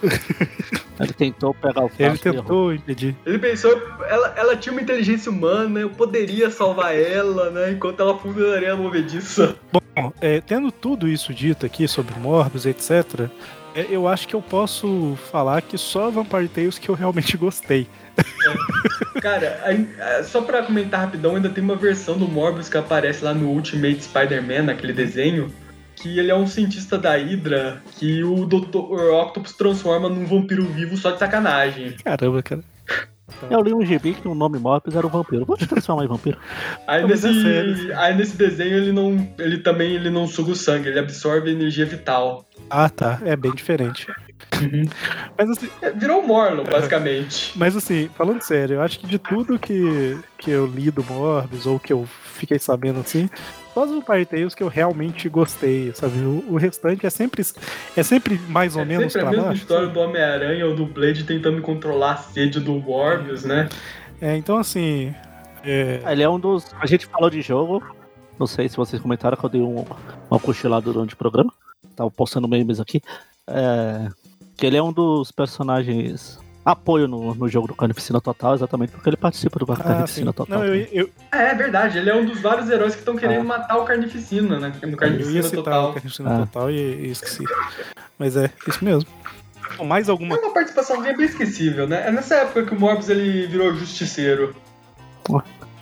Ele 1.01 1.12
tentou 1.12 1.55
pegar 1.55 1.84
o 1.84 1.91
Ele 1.97 2.18
tentou 2.18 2.74
impedir. 2.74 3.14
Ele 3.24 3.39
pensou, 3.39 3.70
ela, 4.09 4.34
ela 4.36 4.57
tinha 4.57 4.72
uma 4.72 4.82
inteligência 4.82 5.30
humana, 5.30 5.78
eu 5.78 5.91
poderia 5.91 6.51
salvar 6.51 6.93
ela, 6.93 7.51
né? 7.51 7.70
Enquanto 7.70 8.01
ela 8.01 8.18
funcionaria 8.18 8.74
movediça. 8.74 9.55
Bom, 9.72 10.12
é, 10.20 10.41
tendo 10.41 10.72
tudo 10.72 11.07
isso 11.07 11.32
dito 11.32 11.64
aqui 11.64 11.86
sobre 11.86 12.18
Morbius, 12.18 12.66
etc., 12.66 13.28
é, 13.76 13.86
eu 13.89 14.09
acho 14.09 14.26
que 14.26 14.34
eu 14.34 14.43
posso 14.43 15.16
falar 15.30 15.62
que 15.62 15.78
só 15.78 16.11
Vampire 16.11 16.49
Tales 16.49 16.78
que 16.78 16.89
eu 16.89 16.97
realmente 16.97 17.36
gostei. 17.36 17.86
Cara, 19.20 19.61
aí, 19.62 19.89
é, 19.99 20.22
só 20.24 20.41
pra 20.41 20.62
comentar 20.62 21.01
rapidão, 21.01 21.36
ainda 21.36 21.49
tem 21.49 21.62
uma 21.62 21.76
versão 21.76 22.18
do 22.18 22.26
Morbius 22.26 22.68
que 22.68 22.76
aparece 22.76 23.24
lá 23.24 23.32
no 23.32 23.49
Ultimate 23.49 24.03
Spider-Man, 24.03 24.62
naquele 24.64 24.93
desenho, 24.93 25.53
que 25.99 26.18
ele 26.18 26.30
é 26.30 26.34
um 26.34 26.46
cientista 26.46 26.96
da 26.99 27.16
Hydra 27.16 27.82
que 27.99 28.22
o 28.22 28.46
Dr. 28.46 28.76
Octopus 29.12 29.53
transforma 29.53 30.09
num 30.09 30.24
vampiro 30.26 30.64
vivo 30.64 30.96
só 30.96 31.11
de 31.11 31.18
sacanagem. 31.18 31.96
Caramba, 32.05 32.42
cara. 32.42 32.62
Eu 33.51 33.61
li 33.61 33.74
um 33.74 33.84
gibi 33.84 34.14
que 34.14 34.26
o 34.26 34.34
nome 34.34 34.59
Morbius 34.59 34.96
era 34.96 35.07
o 35.07 35.11
vampiro. 35.11 35.44
Vou 35.44 35.57
te 35.57 35.66
transformar 35.66 36.03
em 36.05 36.09
vampiro. 36.09 36.38
Aí 36.88 37.07
nesse, 37.07 37.28
é 37.28 37.94
aí 37.94 38.16
nesse 38.16 38.36
desenho 38.36 38.74
ele 38.78 38.90
não. 38.90 39.28
ele 39.38 39.59
também 39.59 39.92
ele 39.94 40.09
não 40.09 40.26
suga 40.26 40.53
o 40.53 40.57
sangue, 40.57 40.88
ele 40.88 40.99
absorve 40.99 41.51
energia 41.51 41.84
vital. 41.84 42.49
Ah, 42.70 42.88
tá. 42.88 43.20
É 43.24 43.36
bem 43.36 43.53
diferente. 43.55 44.07
Mas 45.36 45.51
assim, 45.51 45.68
É, 45.82 45.90
Virou 45.90 46.22
um 46.22 46.26
Morlon, 46.26 46.64
basicamente. 46.64 47.53
mas 47.57 47.76
assim, 47.76 48.09
falando 48.16 48.40
sério, 48.40 48.76
eu 48.76 48.82
acho 48.82 48.99
que 48.99 49.07
de 49.07 49.18
tudo 49.18 49.59
que, 49.59 50.18
que 50.38 50.51
eu 50.51 50.66
li 50.66 50.90
do 50.90 51.05
Morbius, 51.05 51.66
ou 51.66 51.78
que 51.78 51.92
eu 51.92 52.09
fiquei 52.34 52.59
sabendo 52.59 53.01
assim, 53.01 53.28
só 53.87 53.99
os 53.99 54.26
Tales 54.29 54.55
que 54.55 54.62
eu 54.62 54.68
realmente 54.68 55.29
gostei, 55.29 55.93
sabe? 55.95 56.18
O, 56.18 56.45
o 56.55 56.57
restante 56.57 57.07
é 57.07 57.11
sempre, 57.11 57.45
é 57.97 58.03
sempre 58.03 58.39
mais 58.49 58.74
ou 58.76 58.83
É 58.83 58.85
menos 58.85 59.12
sempre 59.12 59.20
a 59.20 59.24
pra 59.24 59.31
mesma 59.31 59.47
baixo. 59.49 59.62
história 59.62 59.89
do 59.89 60.01
Homem-Aranha 60.01 60.66
ou 60.66 60.74
do 60.74 60.87
Blade 60.87 61.24
tentando 61.24 61.61
controlar 61.62 62.12
a 62.12 62.16
sede 62.16 62.61
do 62.61 62.72
Morbius, 62.74 63.45
né? 63.45 63.68
É, 64.20 64.36
então 64.36 64.57
assim. 64.59 65.15
é, 65.65 66.01
Ele 66.11 66.23
é 66.23 66.28
um 66.28 66.40
dos. 66.40 66.66
A 66.81 66.86
gente 66.86 67.07
falou 67.07 67.31
de 67.31 67.40
jogo. 67.43 67.82
Não 68.39 68.47
sei 68.47 68.69
se 68.69 68.77
vocês 68.77 69.02
comentaram 69.02 69.36
que 69.36 69.44
eu 69.44 69.51
dei 69.51 69.61
um, 69.61 69.85
uma 70.31 70.39
cochilada 70.40 70.93
durante 70.93 71.15
o 71.15 71.16
programa. 71.16 71.52
Tava 71.97 72.11
postando 72.11 72.47
memes 72.48 72.78
aqui. 72.81 73.01
É, 73.47 74.09
que 74.57 74.65
ele 74.66 74.77
é 74.77 74.82
um 74.82 74.93
dos 74.93 75.31
personagens. 75.32 76.39
Apoio 76.70 77.09
no, 77.09 77.35
no 77.35 77.49
jogo 77.49 77.66
do 77.69 77.74
Carnificina 77.74 78.20
Total, 78.20 78.55
exatamente 78.55 78.93
porque 78.93 79.09
ele 79.09 79.16
participa 79.16 79.59
do 79.59 79.73
ah, 79.73 79.77
sim. 79.77 79.82
Carnificina 79.82 80.32
Total. 80.35 80.59
Não, 80.59 80.65
eu, 80.66 80.86
eu, 80.93 81.11
É, 81.32 81.51
é 81.51 81.55
verdade, 81.55 81.97
ele 81.97 82.11
é 82.11 82.15
um 82.15 82.27
dos 82.27 82.40
vários 82.40 82.69
heróis 82.69 82.93
que 82.95 83.01
estão 83.01 83.16
querendo 83.16 83.40
Ah. 83.40 83.45
matar 83.45 83.78
o 83.78 83.85
Carnificina, 83.85 84.61
né? 84.61 84.73
No 84.82 84.89
eu 84.89 84.90
ia 84.90 84.97
Carnificina 84.97 85.43
citar 85.45 85.59
o 85.61 85.65
Total. 85.65 85.93
Carnificina 85.95 86.35
Ah. 86.35 86.39
Total 86.47 86.70
e, 86.70 86.74
e 86.74 87.11
esqueci. 87.11 87.45
Mas 88.19 88.36
é, 88.36 88.51
isso 88.66 88.85
mesmo. 88.85 89.09
Ou 89.78 89.86
mais 89.86 90.09
É 90.09 90.11
alguma 90.11 90.36
uma 90.36 90.53
participação 90.53 91.01
bem 91.03 91.15
esquecível, 91.23 91.86
né? 91.86 92.07
É 92.07 92.11
nessa 92.12 92.35
época 92.36 92.66
que 92.66 92.74
o 92.74 92.78
Morbius 92.81 93.09
ele 93.09 93.47
virou 93.47 93.74
justiceiro. 93.74 94.55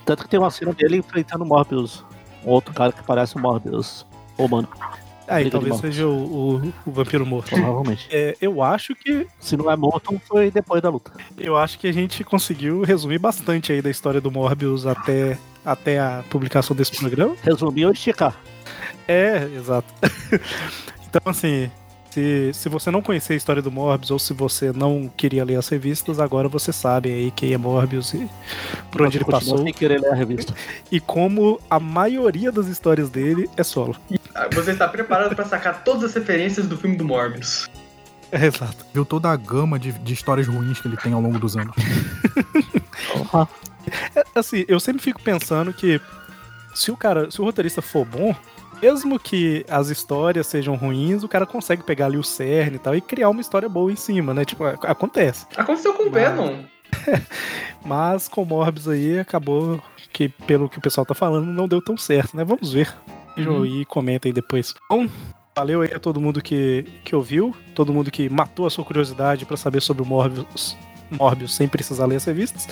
Tanto 0.05 0.23
que 0.23 0.29
tem 0.29 0.39
uma 0.39 0.51
cena 0.51 0.73
dele 0.73 0.99
enfrentando 0.99 1.43
o 1.45 1.47
Morbius. 1.47 2.05
Um 2.45 2.51
outro 2.51 2.73
cara 2.73 2.93
que 2.93 3.03
parece 3.03 3.35
o 3.35 3.41
Morbius 3.41 4.07
humano, 4.39 4.69
Liga 5.29 5.45
de 5.45 5.51
talvez 5.51 5.77
seja 5.77 6.07
o, 6.07 6.57
o- 6.57 6.73
o 6.87 6.91
vampiro 6.93 7.27
morto. 7.27 7.51
provavelmente. 7.51 8.07
É, 8.13 8.37
eu 8.41 8.63
acho 8.63 8.95
que 8.95 9.27
Se 9.41 9.57
não 9.57 9.71
é 9.71 9.77
morto, 9.77 10.21
foi 10.27 10.51
depois 10.51 10.81
da 10.83 10.89
luta. 10.89 11.13
eu 11.37 11.57
acho 11.57 11.79
que 11.79 11.87
a 11.89 11.93
gente 11.93 12.23
conseguiu 12.25 12.83
resumir 12.83 13.19
bastante 13.19 13.73
aí 13.73 13.83
da 13.83 13.91
história 13.91 14.21
do 14.21 14.31
Morbius 14.31 14.87
até, 14.87 15.37
até 15.65 15.99
a 15.99 16.23
publicação 16.31 16.75
desse 16.77 16.97
programa. 16.97 17.35
Resumir 17.43 17.87
ou 17.87 17.93
esticar. 17.93 18.37
É, 19.09 19.45
exato. 19.57 19.93
então, 21.09 21.23
assim, 21.27 21.71
se, 22.17 22.51
se 22.55 22.69
você 22.71 22.91
não 22.91 23.03
conhecer 23.03 23.35
a 23.35 23.37
história 23.37 23.61
do 23.61 23.71
Morbius 23.71 24.11
ou 24.11 24.19
se 24.19 24.33
você 24.33 24.73
não 24.73 25.11
queria 25.15 25.45
ler 25.45 25.57
as 25.57 25.69
revistas, 25.69 26.19
agora 26.19 26.49
você 26.49 26.73
sabe 26.73 27.11
aí 27.13 27.31
quem 27.31 27.53
é 27.53 27.59
Morbius 27.59 28.15
e 28.15 28.27
por 28.91 29.03
onde 29.03 29.19
ele 29.19 29.25
passou 29.27 29.59
Sem 29.59 29.71
querer 29.71 30.01
ler 30.01 30.13
a 30.13 30.15
revista. 30.15 30.55
e 30.91 30.99
como 30.99 31.61
a 31.69 31.79
maioria 31.79 32.51
das 32.51 32.69
histórias 32.69 33.11
dele 33.11 33.51
é 33.55 33.63
solo. 33.63 33.95
Ah, 34.35 34.49
Você 34.55 34.71
está 34.71 34.89
preparado 34.89 35.37
pra 35.37 35.45
sacar 35.45 35.85
todas 35.85 36.05
as 36.05 36.15
referências 36.15 36.67
do 36.67 36.79
filme 36.79 36.97
do 36.97 37.05
Morbius. 37.05 37.69
É, 38.33 38.47
exato. 38.47 38.87
Viu 38.95 39.05
toda 39.05 39.29
a 39.31 39.37
gama 39.37 39.79
de, 39.79 39.93
de 39.93 40.15
histórias 40.15 40.49
ruins 40.49 40.81
que 40.81 40.89
ele 40.89 40.97
tem 40.97 41.13
ao 41.13 41.21
longo 41.21 41.39
dos 41.39 41.55
anos. 41.55 41.77
Porra. 43.13 43.47
Assim, 44.35 44.65
eu 44.67 44.81
sempre 44.81 45.03
fico 45.03 45.21
pensando 45.23 45.71
que 45.73 46.01
se 46.75 46.91
o 46.91 46.97
cara, 46.97 47.31
se 47.31 47.41
o 47.41 47.45
roteirista 47.45 47.83
for 47.83 48.05
bom, 48.07 48.35
mesmo 48.81 49.19
que 49.19 49.65
as 49.69 49.89
histórias 49.89 50.47
sejam 50.47 50.75
ruins, 50.75 51.23
o 51.23 51.29
cara 51.29 51.47
consegue 51.47 51.83
pegar 51.83 52.07
ali 52.07 52.19
o 52.19 52.25
cerne 52.25 52.77
e 52.77 52.79
tal 52.79 52.95
e 52.95 53.01
criar 53.01 53.31
uma 53.31 53.41
história 53.41 53.69
boa 53.69 53.91
em 53.91 53.97
cima, 53.97 54.33
né? 54.33 54.45
Tipo, 54.45 54.65
acontece. 54.65 55.47
Aconteceu 55.57 55.95
com 55.95 56.05
o 56.05 56.11
Venom. 56.11 56.65
Mas 57.85 58.29
com 58.29 58.43
o 58.43 58.47
Morbius 58.47 58.89
aí 58.89 59.19
acabou 59.19 59.81
que, 60.13 60.29
pelo 60.29 60.69
que 60.69 60.79
o 60.79 60.81
pessoal 60.81 61.05
tá 61.05 61.15
falando, 61.15 61.47
não 61.47 61.69
deu 61.69 61.83
tão 61.83 61.97
certo, 61.97 62.37
né? 62.37 62.45
Vamos 62.45 62.73
ver. 62.73 62.95
Uhum. 63.37 63.67
E 63.67 63.85
comenta 63.85 64.29
aí 64.29 64.33
depois. 64.33 64.75
Bom, 64.89 65.07
valeu 65.55 65.83
aí 65.83 65.93
a 65.93 65.99
todo 65.99 66.21
mundo 66.21 66.43
que, 66.43 66.85
que 67.05 67.15
ouviu, 67.15 67.55
todo 67.75 67.93
mundo 67.93 68.11
que 68.11 68.29
matou 68.29 68.67
a 68.67 68.71
sua 68.71 68.85
curiosidade 68.85 69.45
pra 69.45 69.57
saber 69.57 69.81
sobre 69.81 70.03
o 70.03 70.07
Morbius, 70.07 70.77
Morbius 71.11 71.55
sem 71.55 71.69
precisar 71.69 72.07
ler 72.07 72.17
as 72.17 72.25
revistas. 72.25 72.67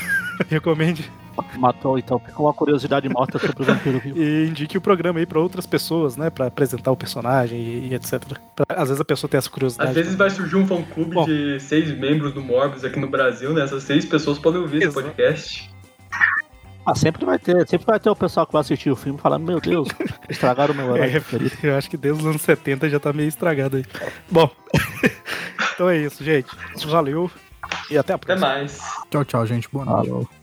Recomende 0.48 1.10
Matou, 1.56 1.98
então. 1.98 2.18
Ficou 2.18 2.46
uma 2.46 2.52
curiosidade 2.54 3.08
morta 3.08 3.38
sobre 3.38 3.62
o 3.62 3.64
vampiro 3.64 3.98
vivo. 4.00 4.18
e 4.18 4.46
indique 4.48 4.76
o 4.76 4.80
programa 4.80 5.18
aí 5.18 5.24
pra 5.26 5.38
outras 5.40 5.66
pessoas, 5.66 6.16
né? 6.16 6.28
Pra 6.28 6.46
apresentar 6.46 6.90
o 6.90 6.96
personagem 6.96 7.58
e, 7.58 7.88
e 7.88 7.94
etc. 7.94 8.20
Pra- 8.54 8.66
às 8.76 8.88
vezes 8.88 9.00
a 9.00 9.04
pessoa 9.04 9.28
tem 9.30 9.38
essa 9.38 9.48
curiosidade. 9.48 9.90
Às 9.90 9.96
vezes 9.96 10.14
vai 10.16 10.28
surgir 10.28 10.56
um 10.56 10.66
fã-clube 10.66 11.14
Bom. 11.14 11.24
de 11.24 11.58
seis 11.60 11.90
membros 11.98 12.34
do 12.34 12.42
Morbius 12.42 12.84
aqui 12.84 12.98
no 13.00 13.08
Brasil, 13.08 13.54
né? 13.54 13.62
Essas 13.62 13.82
seis 13.84 14.04
pessoas 14.04 14.38
podem 14.38 14.60
ouvir 14.60 14.78
esse 14.78 14.86
Exato. 14.88 15.06
podcast. 15.06 15.70
Ah, 16.84 16.94
sempre 16.94 17.24
vai 17.24 17.38
ter. 17.38 17.66
Sempre 17.68 17.86
vai 17.86 18.00
ter 18.00 18.10
o 18.10 18.16
pessoal 18.16 18.46
que 18.46 18.52
vai 18.52 18.60
assistir 18.60 18.90
o 18.90 18.96
filme 18.96 19.18
falando, 19.18 19.44
meu 19.46 19.60
Deus, 19.60 19.88
estragaram 20.28 20.74
o 20.74 20.76
meu 20.76 20.94
herói 20.96 21.06
É, 21.08 21.10
preferido. 21.20 21.52
eu 21.62 21.76
acho 21.76 21.88
que 21.88 21.96
desde 21.96 22.20
os 22.22 22.26
anos 22.26 22.42
70 22.42 22.88
já 22.90 22.98
tá 23.00 23.12
meio 23.12 23.28
estragado 23.28 23.76
aí. 23.78 23.84
Bom, 24.30 24.50
então 25.74 25.88
é 25.88 25.96
isso, 25.98 26.22
gente. 26.24 26.48
Valeu 26.86 27.30
e 27.90 27.98
até 27.98 28.12
a 28.12 28.16
Até 28.16 28.26
próxima. 28.26 28.46
mais. 28.48 28.78
Tchau, 29.10 29.24
tchau, 29.24 29.46
gente. 29.46 29.68
Boa 29.70 29.84
noite. 29.84 30.08
Falou. 30.08 30.39